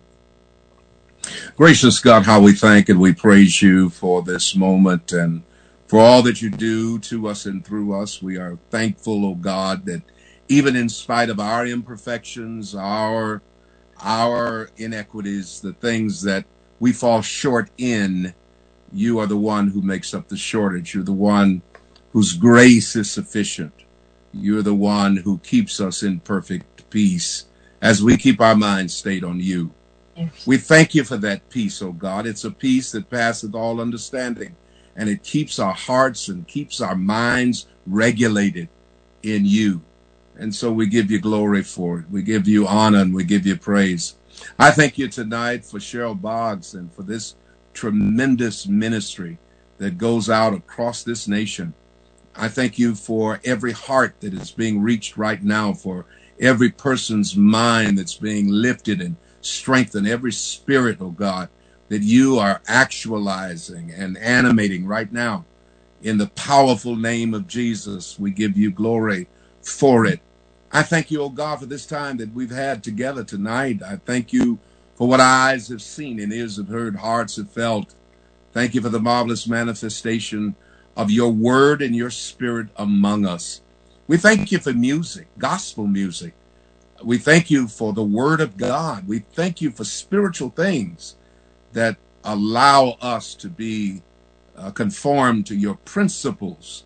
Gracious 1.57 2.01
God, 2.01 2.25
how 2.25 2.41
we 2.41 2.53
thank 2.53 2.89
and 2.89 3.01
we 3.01 3.13
praise 3.13 3.63
you 3.63 3.91
for 3.91 4.23
this 4.23 4.57
moment 4.57 5.13
and 5.13 5.43
for 5.87 6.01
all 6.01 6.23
that 6.23 6.43
you 6.43 6.51
do 6.51 6.99
to 7.01 7.29
us 7.29 7.47
and 7.47 7.65
through 7.65 7.95
us. 7.95 8.23
We 8.23 8.39
are 8.39 8.59
thankful, 8.71 9.27
oh 9.27 9.35
God, 9.35 9.85
that 9.87 10.03
even 10.49 10.77
in 10.77 10.89
spite 10.89 11.31
of 11.31 11.41
our 11.41 11.67
imperfections, 11.67 12.75
our 12.75 13.43
our 14.03 14.71
inequities, 14.79 15.61
the 15.61 15.75
things 15.75 16.23
that 16.23 16.45
we 16.81 16.93
fall 16.93 17.23
short 17.23 17.71
in, 17.79 18.35
you 18.93 19.19
are 19.21 19.27
the 19.27 19.37
one 19.37 19.69
who 19.69 19.83
makes 19.83 20.15
up 20.15 20.29
the 20.29 20.37
shortage. 20.37 20.95
You're 20.95 21.05
the 21.05 21.13
one 21.13 21.63
whose 22.13 22.35
grace 22.35 22.97
is 22.97 23.11
sufficient. 23.11 23.73
You're 24.33 24.63
the 24.63 24.75
one 24.75 25.19
who 25.19 25.39
keeps 25.39 25.81
us 25.81 26.03
in 26.03 26.21
perfect 26.21 26.91
peace 26.91 27.47
as 27.81 28.03
we 28.03 28.17
keep 28.17 28.41
our 28.41 28.57
minds 28.57 28.95
stayed 28.95 29.25
on 29.25 29.41
you. 29.41 29.71
We 30.47 30.59
thank 30.59 30.95
you 30.95 31.05
for 31.05 31.17
that 31.19 31.49
peace, 31.49 31.81
O 31.83 31.93
God. 31.93 32.27
It's 32.27 32.45
a 32.45 32.51
peace 32.51 32.93
that 32.93 33.11
passeth 33.11 33.55
all 33.55 33.81
understanding, 33.81 34.57
and 34.97 35.09
it 35.09 35.23
keeps 35.23 35.59
our 35.59 35.73
hearts 35.73 36.29
and 36.29 36.47
keeps 36.47 36.81
our 36.81 36.95
minds 36.97 37.67
regulated 37.87 38.69
in 39.23 39.45
you. 39.47 39.83
And 40.37 40.55
so 40.55 40.73
we 40.73 40.87
give 40.87 41.11
you 41.11 41.21
glory 41.21 41.63
for 41.63 42.01
it. 42.01 42.11
We 42.11 42.23
give 42.23 42.49
you 42.49 42.67
honor 42.67 43.01
and 43.01 43.15
we 43.15 43.25
give 43.25 43.47
you 43.47 43.57
praise. 43.57 44.17
I 44.59 44.71
thank 44.71 44.99
you 44.99 45.09
tonight 45.09 45.65
for 45.65 45.79
Cheryl 45.79 46.21
Boggs 46.21 46.75
and 46.75 46.93
for 46.93 47.03
this 47.03 47.37
tremendous 47.75 48.67
ministry 48.67 49.39
that 49.79 49.99
goes 49.99 50.31
out 50.31 50.55
across 50.55 51.03
this 51.03 51.29
nation. 51.29 51.75
I 52.35 52.49
thank 52.49 52.79
you 52.79 52.95
for 52.95 53.41
every 53.45 53.73
heart 53.73 54.17
that 54.21 54.33
is 54.33 54.51
being 54.51 54.81
reached 54.81 55.17
right 55.17 55.43
now, 55.43 55.75
for 55.75 56.07
every 56.41 56.71
person's 56.71 57.37
mind 57.37 57.99
that's 57.99 58.15
being 58.15 58.49
lifted 58.49 59.01
and 59.01 59.17
strengthened, 59.43 60.09
every 60.09 60.33
spirit, 60.33 60.99
oh 61.01 61.11
God, 61.11 61.51
that 61.89 62.03
you 62.03 62.39
are 62.39 62.63
actualizing 62.69 63.93
and 63.93 64.19
animating 64.19 64.87
right 64.87 65.13
now. 65.13 65.45
In 66.03 66.19
the 66.19 66.29
powerful 66.29 66.97
name 66.97 67.35
of 67.35 67.47
Jesus, 67.47 68.19
we 68.19 68.31
give 68.31 68.57
you 68.57 68.71
glory 68.71 69.29
for 69.63 70.07
it. 70.07 70.21
I 70.73 70.83
thank 70.83 71.11
you, 71.11 71.23
oh 71.23 71.31
God, 71.31 71.61
for 71.61 71.67
this 71.67 71.87
time 71.87 72.17
that 72.19 72.35
we've 72.35 72.51
had 72.51 72.83
together 72.83 73.25
tonight. 73.25 73.83
I 73.83 73.97
thank 73.97 74.33
you 74.33 74.59
for 74.97 75.09
what 75.09 75.21
eyes 75.21 75.69
have 75.69 75.83
seen 75.83 76.21
and 76.21 76.33
ears 76.33 76.57
have 76.57 76.69
heard, 76.69 76.97
hearts 76.97 77.37
have 77.37 77.51
felt. 77.51 77.95
Thank 78.53 78.75
you 78.75 78.83
for 78.83 78.89
the 78.89 79.01
marvelous 79.01 79.47
manifestation 79.47 80.57
of 80.97 81.11
your 81.11 81.33
word 81.33 81.83
and 81.83 81.97
your 81.97 82.11
spirit 82.11 82.69
among 82.77 83.27
us. 83.27 83.61
We 84.09 84.17
thank 84.19 84.53
you 84.53 84.59
for 84.59 84.73
music, 84.73 85.29
gospel 85.39 85.87
music. 85.87 86.35
We 87.05 87.19
thank 87.19 87.51
you 87.51 87.69
for 87.69 87.93
the 87.93 88.05
word 88.05 88.41
of 88.41 88.57
God. 88.57 89.09
We 89.09 89.21
thank 89.21 89.61
you 89.61 89.71
for 89.71 89.85
spiritual 89.85 90.51
things 90.51 91.17
that 91.73 91.97
allow 92.25 92.97
us 93.01 93.35
to 93.37 93.49
be 93.49 94.03
uh, 94.57 94.71
conformed 94.73 95.47
to 95.47 95.57
your 95.57 95.77
principles 95.77 96.85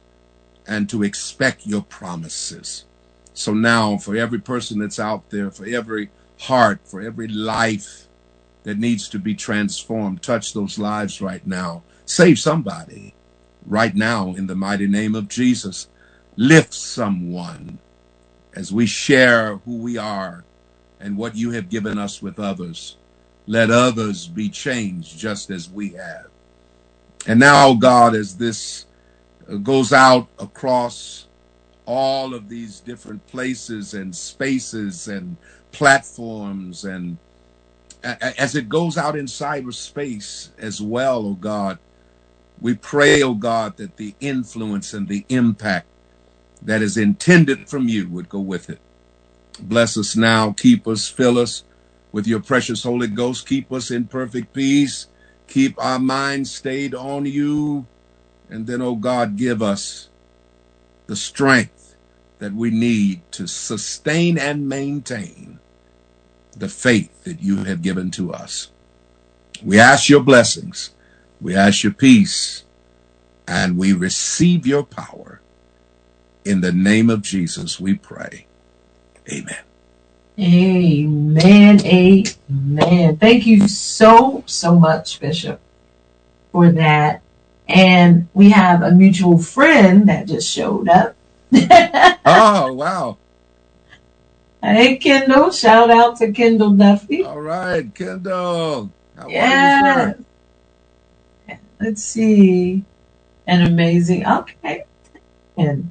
and 0.67 0.89
to 0.91 1.03
expect 1.03 1.67
your 1.67 1.83
promises. 1.83 2.85
So 3.35 3.55
now, 3.55 3.99
for 3.99 4.17
every 4.17 4.41
person 4.41 4.81
that's 4.81 5.01
out 5.01 5.31
there, 5.31 5.51
for 5.51 5.67
every 5.67 6.11
heart, 6.41 6.81
for 6.85 7.03
every 7.03 7.29
life 7.29 8.09
that 8.65 8.79
needs 8.79 9.09
to 9.11 9.19
be 9.19 9.35
transformed, 9.35 10.23
touch 10.23 10.55
those 10.55 10.79
lives 10.79 11.21
right 11.21 11.47
now. 11.47 11.83
Save 12.07 12.39
somebody 12.39 13.15
right 13.67 13.95
now 13.95 14.35
in 14.35 14.47
the 14.47 14.57
mighty 14.57 14.87
name 14.87 15.15
of 15.15 15.29
Jesus. 15.29 15.89
Lift 16.37 16.75
someone 16.75 17.79
as 18.57 18.73
we 18.73 18.87
share 18.87 19.59
who 19.59 19.79
we 19.79 19.99
are 19.99 20.45
and 21.01 21.19
what 21.19 21.37
you 21.37 21.53
have 21.53 21.71
given 21.71 21.99
us 21.99 22.23
with 22.23 22.41
others. 22.41 22.97
Let 23.47 23.71
others 23.71 24.29
be 24.29 24.49
changed 24.49 25.19
just 25.19 25.51
as 25.51 25.71
we 25.71 25.91
have. 25.91 26.29
And 27.27 27.41
now, 27.41 27.75
God, 27.75 28.15
as 28.17 28.37
this 28.37 28.87
uh, 29.51 29.57
goes 29.57 29.93
out 29.93 30.29
across 30.39 31.27
all 31.87 32.35
of 32.35 32.49
these 32.49 32.81
different 32.81 33.27
places 33.29 33.95
and 33.95 34.15
spaces 34.17 35.09
and 35.09 35.37
platforms 35.73 36.85
and 36.85 37.19
as 38.03 38.55
it 38.55 38.69
goes 38.69 38.97
out 38.99 39.17
in 39.17 39.27
cyberspace 39.27 40.51
as 40.59 40.81
well, 40.81 41.27
oh 41.27 41.35
God, 41.35 41.79
we 42.61 42.75
pray, 42.75 43.23
oh 43.23 43.35
God, 43.35 43.77
that 43.79 43.97
the 43.97 44.15
influence 44.21 44.95
and 44.95 45.09
the 45.09 45.25
impact 45.29 45.87
that 46.67 46.83
is 46.83 46.97
intended 46.97 47.69
from 47.69 47.89
you 47.89 48.09
would 48.09 48.29
go 48.29 48.41
with 48.41 48.69
it. 48.69 48.81
Bless 49.61 49.97
us 49.97 50.17
now, 50.17 50.53
keep 50.53 50.87
us, 50.87 51.09
fill 51.09 51.39
us 51.39 51.65
with 52.13 52.27
your 52.27 52.41
precious 52.41 52.83
Holy 52.83 53.07
Ghost, 53.07 53.49
keep 53.49 53.73
us 53.73 53.91
in 53.91 54.07
perfect 54.07 54.53
peace, 54.53 55.07
keep 55.47 55.83
our 55.83 55.99
minds 55.99 56.53
stayed 56.53 56.95
on 56.95 57.25
you, 57.25 57.87
and 58.51 58.67
then, 58.67 58.83
oh 58.83 58.97
God, 58.97 59.37
give 59.37 59.63
us 59.63 60.09
the 61.07 61.17
strength 61.17 61.97
that 62.39 62.53
we 62.53 62.71
need 62.71 63.23
to 63.33 63.47
sustain 63.47 64.37
and 64.37 64.69
maintain 64.69 65.59
the 66.57 66.69
faith 66.69 67.25
that 67.25 67.41
you 67.41 67.65
have 67.65 67.81
given 67.81 68.11
to 68.11 68.33
us. 68.33 68.71
We 69.65 69.79
ask 69.79 70.09
your 70.09 70.23
blessings, 70.23 70.91
we 71.41 71.55
ask 71.55 71.85
your 71.85 71.93
peace, 71.93 72.65
and 73.47 73.79
we 73.79 73.93
receive 73.93 74.67
your 74.67 74.83
power. 74.83 75.41
In 76.47 76.61
the 76.61 76.71
name 76.71 77.11
of 77.11 77.23
Jesus, 77.23 77.81
we 77.81 77.95
pray. 77.95 78.47
Amen. 79.33 79.59
Amen. 80.39 81.85
Amen. 81.85 83.17
Thank 83.17 83.47
you 83.47 83.67
so, 83.67 84.45
so 84.47 84.79
much, 84.79 85.19
Bishop, 85.19 85.61
for 86.53 86.71
that. 86.71 87.23
And 87.69 88.29
we 88.33 88.51
have 88.51 88.83
a 88.83 88.93
mutual 88.93 89.39
friend 89.39 90.09
that 90.09 90.29
just 90.29 90.49
showed 90.49 90.89
up. 90.89 91.17
Oh, 92.29 92.73
wow. 92.73 93.19
Hey, 94.61 94.97
Kendall. 94.97 95.53
Shout 95.53 95.91
out 95.91 96.17
to 96.17 96.33
Kendall 96.33 96.71
Duffy. 96.71 97.23
All 97.23 97.41
right, 97.41 97.95
Kendall. 97.95 98.91
How 99.17 99.27
are 99.27 99.29
you, 99.31 99.35
Yeah. 99.37 100.15
Let's 101.81 102.03
see. 102.03 102.85
An 103.47 103.63
amazing. 103.63 104.27
Okay. 104.27 104.85
And 105.57 105.91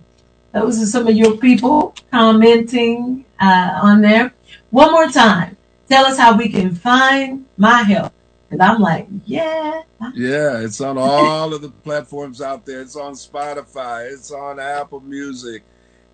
those 0.56 0.82
are 0.82 0.86
some 0.86 1.06
of 1.06 1.16
your 1.16 1.36
people 1.36 1.94
commenting 2.12 3.26
uh, 3.42 3.80
on 3.84 4.02
there. 4.02 4.34
One 4.70 4.94
more 4.94 5.10
time. 5.10 5.58
Tell 5.90 6.06
us 6.06 6.18
how 6.18 6.38
we 6.38 6.48
can 6.48 6.74
find 6.74 7.46
my 7.58 7.84
help. 7.84 8.14
And 8.50 8.62
I'm 8.62 8.80
like, 8.80 9.06
yeah. 9.26 9.82
Yeah, 10.14 10.62
it's 10.62 10.80
on 10.80 10.98
all 10.98 11.54
of 11.54 11.62
the 11.62 11.70
platforms 11.70 12.42
out 12.42 12.66
there. 12.66 12.80
It's 12.82 12.96
on 12.96 13.14
Spotify. 13.14 14.10
It's 14.10 14.32
on 14.32 14.60
Apple 14.62 15.02
Music. 15.02 15.64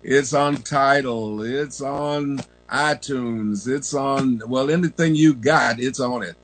It's 0.02 0.34
on 0.34 0.56
Tidal. 0.56 1.42
It's 1.42 1.80
on 1.80 2.40
iTunes. 2.68 3.68
It's 3.68 3.94
on 3.94 4.42
well, 4.48 4.70
anything 4.70 5.14
you 5.14 5.34
got, 5.34 5.78
it's 5.78 6.00
on 6.00 6.22
it, 6.22 6.34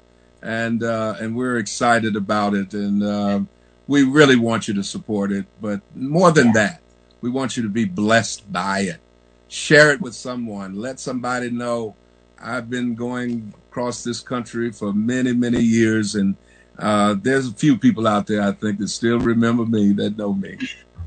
and 0.43 0.85
uh, 0.85 1.17
and 1.19 1.35
we're 1.35 1.57
excited 1.57 2.15
about 2.15 2.55
it. 2.55 2.75
And 2.75 3.03
uh, 3.03 3.41
we 3.89 4.05
really 4.05 4.37
want 4.37 4.69
you 4.69 4.75
to 4.75 4.85
support 4.85 5.33
it. 5.33 5.47
But 5.61 5.81
more 5.97 6.31
than 6.31 6.53
that, 6.53 6.81
we 7.21 7.31
want 7.31 7.57
you 7.57 7.63
to 7.63 7.69
be 7.69 7.85
blessed 7.85 8.51
by 8.53 8.81
it. 8.81 9.01
Share 9.49 9.93
it 9.93 10.01
with 10.01 10.15
someone. 10.15 10.77
Let 10.77 11.01
somebody 11.01 11.51
know. 11.51 11.97
I've 12.41 12.71
been 12.71 12.95
going 12.95 13.53
across 13.69 14.05
this 14.05 14.21
country 14.21 14.71
for 14.71 14.93
many, 14.93 15.33
many 15.33 15.61
years, 15.61 16.15
and 16.15 16.37
uh, 16.79 17.17
there's 17.21 17.49
a 17.49 17.53
few 17.53 17.77
people 17.77 18.07
out 18.07 18.27
there 18.27 18.43
I 18.43 18.53
think 18.53 18.79
that 18.79 18.89
still 18.89 19.19
remember 19.19 19.67
me 19.67 19.93
that 19.95 20.17
know 20.17 20.33
me. 20.33 20.59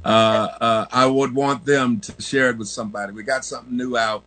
Uh, 0.04 0.48
uh, 0.60 0.86
I 0.92 1.06
would 1.06 1.34
want 1.34 1.66
them 1.66 2.00
to 2.02 2.22
share 2.22 2.50
it 2.50 2.58
with 2.58 2.68
somebody. 2.68 3.14
We 3.14 3.24
got 3.24 3.46
something 3.46 3.78
new 3.78 3.96
out, 3.96 4.24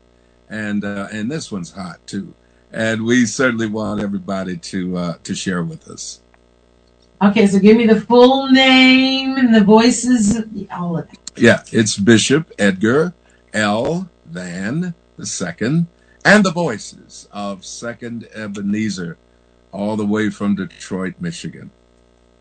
and 0.48 0.84
uh, 0.84 1.08
and 1.12 1.30
this 1.30 1.50
one's 1.50 1.72
hot 1.72 2.06
too, 2.06 2.32
and 2.72 3.04
we 3.04 3.26
certainly 3.26 3.66
want 3.66 4.00
everybody 4.00 4.56
to 4.56 4.96
uh, 4.96 5.14
to 5.24 5.34
share 5.34 5.64
with 5.64 5.88
us. 5.88 6.20
Okay, 7.22 7.46
so 7.46 7.58
give 7.58 7.76
me 7.76 7.86
the 7.86 8.00
full 8.00 8.48
name 8.50 9.36
and 9.36 9.54
the 9.54 9.64
voices, 9.64 10.42
all 10.70 10.98
of 10.98 11.08
that. 11.10 11.23
Yeah, 11.36 11.62
it's 11.72 11.98
Bishop 11.98 12.52
Edgar 12.58 13.12
L. 13.52 14.08
Vann 14.26 14.94
the 15.16 15.26
second, 15.26 15.86
and 16.24 16.44
the 16.44 16.50
voices 16.50 17.28
of 17.32 17.64
Second 17.64 18.28
Ebenezer, 18.34 19.16
all 19.72 19.96
the 19.96 20.06
way 20.06 20.30
from 20.30 20.54
Detroit, 20.54 21.14
Michigan. 21.20 21.70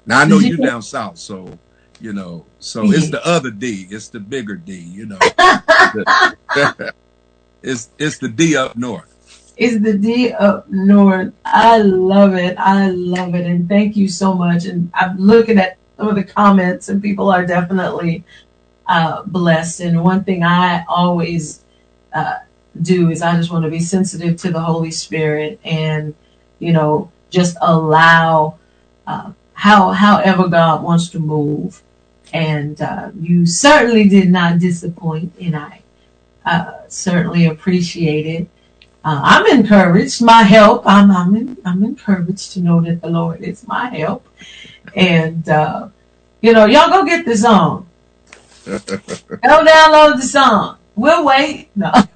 Now 0.06 0.20
I 0.20 0.26
know 0.26 0.40
you 0.40 0.58
down 0.66 0.82
south, 0.82 1.18
so 1.18 1.58
you 2.00 2.14
know, 2.14 2.46
so 2.60 2.84
it's 2.92 3.10
the 3.10 3.26
other 3.26 3.50
D, 3.50 3.88
it's 3.90 4.10
the 4.10 4.20
bigger 4.20 4.56
D, 4.56 4.78
you 4.78 5.06
know. 5.06 5.18
it's 7.64 7.90
it's 7.98 8.18
the 8.18 8.30
D 8.30 8.56
up 8.56 8.76
north. 8.76 9.54
Is 9.58 9.82
the 9.82 9.98
D 9.98 10.34
up 10.34 10.70
north. 10.70 11.34
I 11.46 11.78
love 11.78 12.34
it. 12.36 12.58
I 12.58 12.90
love 12.90 13.36
it. 13.36 13.46
And 13.46 13.70
thank 13.70 13.96
you 13.96 14.08
so 14.08 14.34
much. 14.34 14.66
And 14.66 14.92
I'm 14.94 15.18
looking 15.18 15.60
at 15.60 15.78
some 15.98 16.08
of 16.08 16.16
the 16.16 16.24
comments, 16.24 16.90
and 16.90 17.02
people 17.02 17.32
are 17.32 17.46
definitely 17.46 18.24
uh, 18.88 19.24
blessed. 19.24 19.82
And 19.82 20.04
one 20.04 20.24
thing 20.24 20.44
I 20.44 20.84
always 20.88 21.64
uh, 22.14 22.40
do 22.82 23.10
is 23.10 23.22
I 23.22 23.36
just 23.36 23.52
want 23.52 23.66
to 23.66 23.72
be 23.72 23.80
sensitive 23.80 24.38
to 24.38 24.52
the 24.52 24.60
Holy 24.60 24.92
Spirit 24.92 25.60
and, 25.64 26.14
you 26.60 26.74
know, 26.74 27.12
just 27.30 27.58
allow 27.62 28.60
uh, 29.08 29.32
how 29.54 29.92
however 29.92 30.48
God 30.48 30.84
wants 30.84 31.10
to 31.10 31.20
move. 31.20 31.82
And 32.34 32.82
uh, 32.82 33.12
you 33.20 33.46
certainly 33.46 34.10
did 34.10 34.30
not 34.32 34.60
disappoint, 34.60 35.34
and 35.40 35.56
I 35.56 35.82
uh, 36.46 36.82
certainly 36.88 37.46
appreciate 37.46 38.26
it. 38.26 38.48
Uh, 39.06 39.22
I'm 39.24 39.60
encouraged. 39.60 40.24
My 40.24 40.42
help. 40.42 40.84
I'm 40.88 41.12
I'm 41.12 41.36
in, 41.36 41.58
I'm 41.64 41.84
encouraged 41.84 42.54
to 42.54 42.62
know 42.62 42.82
that 42.82 43.02
the 43.02 43.10
Lord 43.10 43.42
is 43.42 43.68
my 43.68 43.90
help, 43.90 44.28
and 44.96 45.48
uh, 45.48 45.90
you 46.42 46.54
know, 46.54 46.66
y'all 46.66 46.90
go 46.90 47.06
get 47.06 47.24
the 47.26 47.38
song. 47.38 47.88
Go 48.66 48.80
download 49.66 50.16
the 50.18 50.22
song. 50.24 50.78
We'll 50.96 51.26
wait. 51.26 51.70
No. 51.76 51.92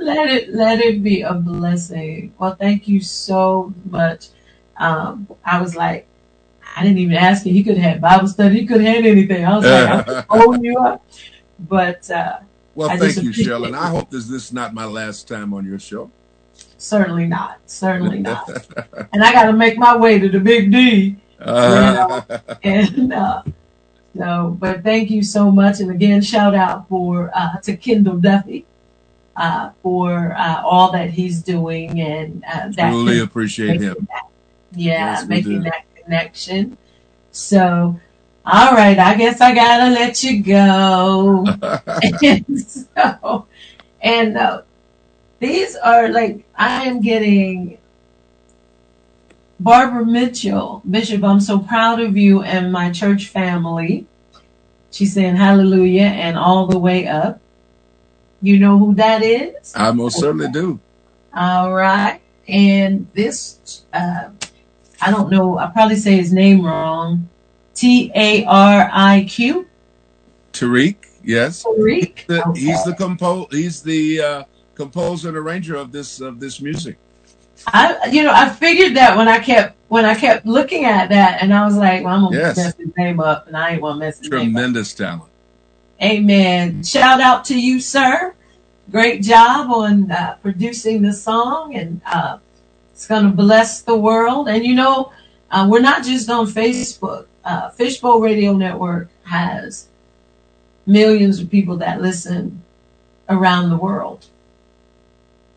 let 0.00 0.28
it 0.30 0.50
let 0.54 0.80
it 0.80 1.02
be 1.02 1.22
a 1.22 1.34
blessing. 1.34 2.34
Well, 2.38 2.54
thank 2.56 2.88
you 2.88 3.00
so 3.00 3.72
much. 3.88 4.28
Um, 4.76 5.28
I 5.44 5.60
was 5.60 5.76
like, 5.76 6.06
I 6.76 6.82
didn't 6.82 6.98
even 6.98 7.16
ask 7.16 7.44
you. 7.46 7.52
He 7.52 7.62
could 7.62 7.76
have 7.78 7.92
had 7.92 8.00
Bible 8.00 8.28
study. 8.28 8.60
He 8.60 8.66
could 8.66 8.80
have 8.80 8.96
had 8.96 9.06
anything. 9.06 9.44
I 9.44 9.56
was 9.56 9.64
like, 9.64 10.08
I'm 10.08 10.24
holding 10.40 10.64
you 10.64 10.78
up. 10.78 11.04
But 11.58 12.10
uh, 12.10 12.38
Well, 12.74 12.90
I 12.90 12.96
thank 12.98 13.22
you, 13.22 13.32
Shell, 13.32 13.64
and. 13.64 13.76
I 13.76 13.88
hope 13.88 14.10
this 14.10 14.26
this 14.26 14.46
is 14.46 14.52
not 14.52 14.74
my 14.74 14.84
last 14.86 15.28
time 15.28 15.52
on 15.54 15.64
your 15.66 15.78
show. 15.78 16.10
certainly 16.78 17.26
not. 17.26 17.58
Certainly 17.66 18.18
not. 18.30 18.48
and 19.12 19.22
I 19.22 19.32
got 19.32 19.44
to 19.44 19.52
make 19.52 19.76
my 19.78 19.96
way 19.96 20.18
to 20.18 20.28
the 20.28 20.40
big 20.40 20.70
D. 20.72 21.16
Uh, 21.40 22.20
and 22.62 23.12
uh, 23.12 23.42
so, 24.16 24.56
but 24.58 24.82
thank 24.82 25.10
you 25.10 25.22
so 25.22 25.50
much. 25.50 25.80
And 25.80 25.90
again, 25.90 26.20
shout 26.20 26.54
out 26.54 26.88
for 26.88 27.30
uh, 27.34 27.58
to 27.62 27.76
Kendall 27.76 28.16
Duffy 28.16 28.66
uh, 29.36 29.70
for 29.82 30.34
uh, 30.36 30.62
all 30.62 30.92
that 30.92 31.10
he's 31.10 31.42
doing 31.42 32.00
and 32.00 32.44
uh, 32.44 32.68
that 32.76 32.90
Truly 32.90 33.20
appreciate 33.20 33.80
him. 33.80 34.08
yeah, 34.74 35.16
Yes, 35.16 35.26
making 35.26 35.62
that 35.62 35.84
connection. 35.94 36.76
So, 37.32 37.98
all 38.44 38.72
right, 38.72 38.98
I 38.98 39.14
guess 39.14 39.40
I 39.40 39.54
gotta 39.54 39.94
let 39.94 40.22
you 40.22 40.42
go. 40.42 41.46
and 42.22 42.60
so, 42.60 43.46
and 44.00 44.36
uh, 44.36 44.62
these 45.38 45.76
are 45.76 46.08
like 46.08 46.44
I 46.56 46.84
am 46.84 47.00
getting 47.00 47.78
Barbara 49.60 50.06
Mitchell, 50.06 50.82
Bishop. 50.90 51.22
I'm 51.22 51.38
so 51.40 51.58
proud 51.58 52.00
of 52.00 52.16
you 52.16 52.42
and 52.42 52.72
my 52.72 52.90
church 52.90 53.26
family. 53.28 54.06
She's 54.90 55.12
saying 55.12 55.36
hallelujah 55.36 56.04
and 56.06 56.38
all 56.38 56.66
the 56.66 56.78
way 56.78 57.06
up. 57.06 57.40
You 58.40 58.58
know 58.58 58.78
who 58.78 58.94
that 58.94 59.22
is? 59.22 59.72
I 59.76 59.92
most 59.92 60.18
certainly 60.18 60.50
do. 60.50 60.80
All 61.34 61.74
right. 61.74 62.20
And 62.48 63.06
this, 63.12 63.82
uh, 63.92 64.30
I 65.00 65.10
don't 65.10 65.30
know, 65.30 65.58
I 65.58 65.66
probably 65.66 65.96
say 65.96 66.16
his 66.16 66.32
name 66.32 66.64
wrong. 66.64 67.28
T 67.74 68.10
A 68.14 68.44
R 68.46 68.88
I 68.90 69.26
Q. 69.28 69.68
Tariq, 70.54 70.96
yes. 71.22 71.64
Tariq. 71.64 72.26
The- 72.26 72.52
He's 72.56 72.82
the 72.84 72.94
compo- 72.94 73.46
He's 73.50 73.82
the 73.82 74.20
uh, 74.20 74.44
composer 74.74 75.28
and 75.28 75.36
arranger 75.36 75.76
of 75.76 75.92
this 75.92 76.20
of 76.20 76.40
this 76.40 76.60
music. 76.62 76.96
I, 77.66 78.08
you 78.10 78.22
know, 78.22 78.32
I 78.32 78.48
figured 78.48 78.96
that 78.96 79.16
when 79.16 79.28
I 79.28 79.38
kept 79.38 79.76
when 79.88 80.04
I 80.04 80.14
kept 80.14 80.46
looking 80.46 80.84
at 80.84 81.08
that, 81.10 81.42
and 81.42 81.52
I 81.52 81.64
was 81.64 81.76
like, 81.76 82.04
well, 82.04 82.14
I'm 82.14 82.22
gonna 82.24 82.36
Yes. 82.38 82.56
mess 82.56 82.74
his 82.76 82.96
name 82.96 83.20
up, 83.20 83.46
and 83.48 83.56
I 83.56 83.70
ain't 83.72 83.82
gonna 83.82 83.98
mess 83.98 84.18
his 84.18 84.30
name 84.30 84.38
up. 84.40 84.44
Tremendous 84.44 84.94
talent. 84.94 85.30
Amen. 86.02 86.82
Shout 86.82 87.20
out 87.20 87.44
to 87.46 87.60
you, 87.60 87.80
sir. 87.80 88.34
Great 88.90 89.22
job 89.22 89.70
on 89.70 90.10
uh, 90.10 90.36
producing 90.42 91.02
the 91.02 91.12
song, 91.12 91.74
and 91.76 92.00
uh, 92.06 92.38
it's 92.92 93.06
going 93.06 93.24
to 93.24 93.30
bless 93.30 93.82
the 93.82 93.96
world. 93.96 94.48
And 94.48 94.64
you 94.64 94.74
know, 94.74 95.12
uh, 95.50 95.66
we're 95.70 95.80
not 95.80 96.02
just 96.04 96.30
on 96.30 96.46
Facebook. 96.46 97.26
Uh, 97.44 97.70
Fishbowl 97.70 98.20
Radio 98.20 98.52
Network 98.54 99.08
has 99.24 99.88
millions 100.86 101.38
of 101.40 101.50
people 101.50 101.76
that 101.78 102.00
listen 102.00 102.62
around 103.28 103.70
the 103.70 103.76
world. 103.76 104.26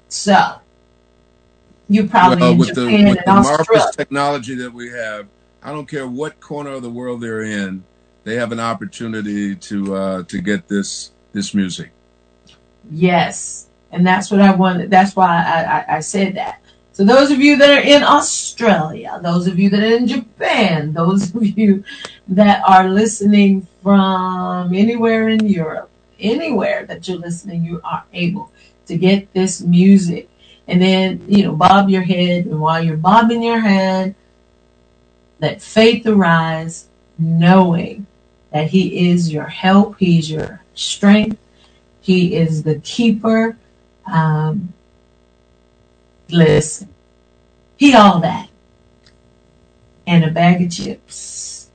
So 0.09 0.55
you 1.93 2.07
probably 2.07 2.41
well, 2.41 2.51
in 2.51 2.57
with 2.57 2.75
the 2.75 2.85
with 2.85 3.25
the 3.25 3.33
marvelous 3.33 3.95
technology 3.95 4.55
that 4.55 4.73
we 4.73 4.89
have, 4.89 5.27
I 5.61 5.71
don't 5.71 5.87
care 5.87 6.07
what 6.07 6.39
corner 6.39 6.71
of 6.71 6.81
the 6.81 6.89
world 6.89 7.21
they're 7.21 7.43
in, 7.43 7.83
they 8.23 8.35
have 8.35 8.51
an 8.51 8.59
opportunity 8.59 9.55
to 9.55 9.95
uh, 9.95 10.23
to 10.23 10.41
get 10.41 10.67
this 10.67 11.11
this 11.33 11.53
music. 11.53 11.91
Yes, 12.89 13.67
and 13.91 14.05
that's 14.05 14.31
what 14.31 14.41
I 14.41 14.53
wanted. 14.55 14.89
That's 14.89 15.15
why 15.15 15.27
I, 15.27 15.61
I, 15.61 15.97
I 15.97 15.99
said 15.99 16.35
that. 16.35 16.59
So 16.93 17.03
those 17.03 17.31
of 17.31 17.39
you 17.39 17.57
that 17.57 17.69
are 17.69 17.81
in 17.81 18.03
Australia, 18.03 19.19
those 19.23 19.47
of 19.47 19.57
you 19.57 19.69
that 19.71 19.79
are 19.79 19.95
in 19.95 20.07
Japan, 20.07 20.93
those 20.93 21.33
of 21.33 21.43
you 21.57 21.83
that 22.27 22.61
are 22.67 22.87
listening 22.87 23.67
from 23.81 24.73
anywhere 24.73 25.29
in 25.29 25.47
Europe, 25.47 25.89
anywhere 26.19 26.85
that 26.85 27.07
you're 27.07 27.17
listening, 27.17 27.65
you 27.65 27.81
are 27.83 28.03
able 28.13 28.51
to 28.85 28.97
get 28.97 29.33
this 29.33 29.61
music. 29.61 30.29
And 30.67 30.81
then, 30.81 31.25
you 31.27 31.43
know, 31.43 31.55
bob 31.55 31.89
your 31.89 32.01
head. 32.01 32.45
And 32.45 32.59
while 32.59 32.83
you're 32.83 32.97
bobbing 32.97 33.43
your 33.43 33.59
head, 33.59 34.15
let 35.39 35.61
faith 35.61 36.07
arise, 36.07 36.87
knowing 37.17 38.05
that 38.51 38.67
He 38.67 39.09
is 39.09 39.31
your 39.31 39.47
help, 39.47 39.97
He's 39.99 40.31
your 40.31 40.61
strength, 40.73 41.37
He 42.01 42.35
is 42.35 42.63
the 42.63 42.79
keeper. 42.79 43.57
Um, 44.05 44.73
listen, 46.29 46.89
He 47.75 47.93
all 47.93 48.19
that. 48.21 48.49
And 50.07 50.23
a 50.23 50.31
bag 50.31 50.61
of 50.61 50.71
chips. 50.71 51.69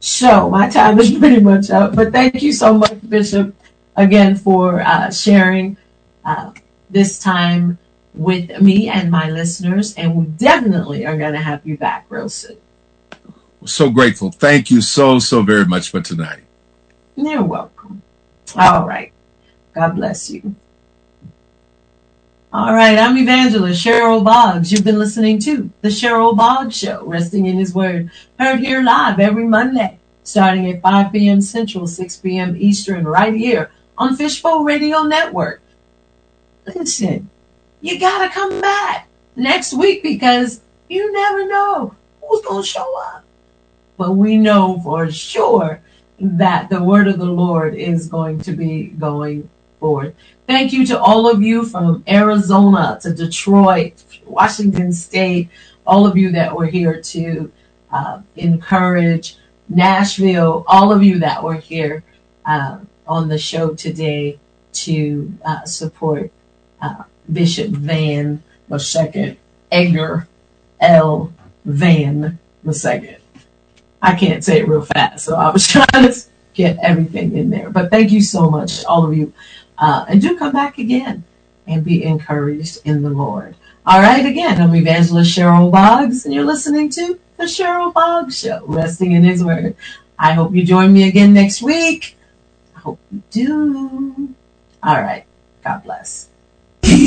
So 0.00 0.50
my 0.50 0.68
time 0.68 0.98
is 1.00 1.10
pretty 1.18 1.40
much 1.40 1.70
up, 1.70 1.96
but 1.96 2.12
thank 2.12 2.42
you 2.42 2.52
so 2.52 2.74
much, 2.74 3.08
Bishop, 3.08 3.54
again 3.96 4.36
for 4.36 4.82
uh, 4.82 5.10
sharing 5.10 5.78
uh, 6.24 6.52
this 6.90 7.18
time 7.18 7.78
with 8.14 8.60
me 8.60 8.88
and 8.88 9.10
my 9.10 9.28
listeners. 9.28 9.94
And 9.94 10.14
we 10.14 10.24
definitely 10.26 11.04
are 11.06 11.16
going 11.16 11.32
to 11.32 11.40
have 11.40 11.66
you 11.66 11.76
back 11.76 12.06
real 12.08 12.28
soon. 12.28 12.58
So 13.66 13.90
grateful. 13.90 14.30
Thank 14.30 14.70
you 14.70 14.80
so 14.80 15.18
so 15.18 15.42
very 15.42 15.64
much 15.64 15.90
for 15.90 16.00
tonight. 16.00 16.44
You're 17.16 17.42
welcome. 17.42 18.02
All 18.56 18.86
right. 18.86 19.12
God 19.74 19.96
bless 19.96 20.30
you. 20.30 20.54
All 22.52 22.72
right. 22.72 22.98
I'm 22.98 23.16
Evangelist 23.16 23.84
Cheryl 23.84 24.24
Boggs. 24.24 24.70
You've 24.70 24.84
been 24.84 24.98
listening 24.98 25.38
to 25.40 25.70
The 25.80 25.88
Cheryl 25.88 26.36
Boggs 26.36 26.76
Show, 26.76 27.04
Resting 27.04 27.46
in 27.46 27.58
His 27.58 27.74
Word, 27.74 28.10
heard 28.38 28.60
here 28.60 28.82
live 28.82 29.18
every 29.18 29.44
Monday, 29.44 29.98
starting 30.22 30.70
at 30.70 30.82
5 30.82 31.12
p.m. 31.12 31.40
Central, 31.40 31.86
6 31.86 32.16
p.m. 32.18 32.56
Eastern, 32.56 33.04
right 33.04 33.34
here 33.34 33.70
on 33.96 34.16
Fishbowl 34.16 34.62
Radio 34.62 35.02
Network. 35.02 35.62
Listen, 36.66 37.30
you 37.84 38.00
got 38.00 38.26
to 38.26 38.32
come 38.32 38.62
back 38.62 39.08
next 39.36 39.74
week 39.74 40.02
because 40.02 40.62
you 40.88 41.12
never 41.12 41.46
know 41.46 41.94
who's 42.22 42.40
to 42.40 42.62
show 42.62 42.98
up? 42.98 43.22
But 43.98 44.12
we 44.12 44.38
know 44.38 44.80
for 44.82 45.10
sure 45.10 45.82
that 46.18 46.70
the 46.70 46.82
word 46.82 47.08
of 47.08 47.18
the 47.18 47.26
Lord 47.26 47.74
is 47.74 48.06
going 48.06 48.40
to 48.40 48.52
be 48.52 48.84
going 48.84 49.50
forth. 49.80 50.14
Thank 50.46 50.72
you 50.72 50.86
to 50.86 50.98
all 50.98 51.28
of 51.30 51.42
you 51.42 51.66
from 51.66 52.02
Arizona 52.08 52.98
to 53.02 53.12
Detroit, 53.12 54.02
Washington 54.24 54.90
State, 54.90 55.50
all 55.86 56.06
of 56.06 56.16
you 56.16 56.32
that 56.32 56.56
were 56.56 56.66
here 56.66 57.02
to 57.02 57.52
uh, 57.92 58.22
encourage 58.36 59.36
Nashville, 59.68 60.64
all 60.66 60.90
of 60.90 61.02
you 61.02 61.18
that 61.18 61.42
were 61.42 61.56
here 61.56 62.02
uh, 62.46 62.78
on 63.06 63.28
the 63.28 63.38
show 63.38 63.74
today 63.74 64.38
to 64.72 65.30
uh, 65.44 65.66
support 65.66 66.32
uh, 66.80 67.04
Bishop 67.32 67.70
Vann 67.70 68.42
II, 68.70 69.38
Edgar 69.70 70.28
L. 70.80 71.32
Vann 71.64 72.38
II. 72.66 73.16
I 74.02 74.14
can't 74.14 74.44
say 74.44 74.60
it 74.60 74.68
real 74.68 74.82
fast, 74.82 75.24
so 75.24 75.36
I 75.36 75.50
was 75.50 75.66
trying 75.68 75.86
to 75.92 76.14
get 76.52 76.78
everything 76.82 77.36
in 77.36 77.50
there. 77.50 77.70
But 77.70 77.90
thank 77.90 78.12
you 78.12 78.22
so 78.22 78.50
much, 78.50 78.84
all 78.84 79.04
of 79.04 79.16
you. 79.16 79.32
Uh, 79.78 80.04
and 80.08 80.20
do 80.20 80.36
come 80.36 80.52
back 80.52 80.78
again 80.78 81.24
and 81.66 81.84
be 81.84 82.04
encouraged 82.04 82.80
in 82.84 83.02
the 83.02 83.10
Lord. 83.10 83.56
All 83.86 84.00
right, 84.00 84.24
again, 84.24 84.60
I'm 84.60 84.74
Evangelist 84.74 85.36
Cheryl 85.36 85.70
Boggs, 85.70 86.24
and 86.24 86.32
you're 86.32 86.44
listening 86.44 86.88
to 86.90 87.18
The 87.36 87.44
Cheryl 87.44 87.92
Boggs 87.92 88.38
Show, 88.38 88.64
resting 88.66 89.12
in 89.12 89.24
His 89.24 89.42
Word. 89.44 89.76
I 90.18 90.32
hope 90.32 90.54
you 90.54 90.64
join 90.64 90.92
me 90.92 91.08
again 91.08 91.34
next 91.34 91.60
week. 91.60 92.16
I 92.76 92.80
hope 92.80 92.98
you 93.10 93.22
do. 93.30 94.34
All 94.82 95.00
right, 95.02 95.24
God 95.62 95.82
bless. 95.82 96.28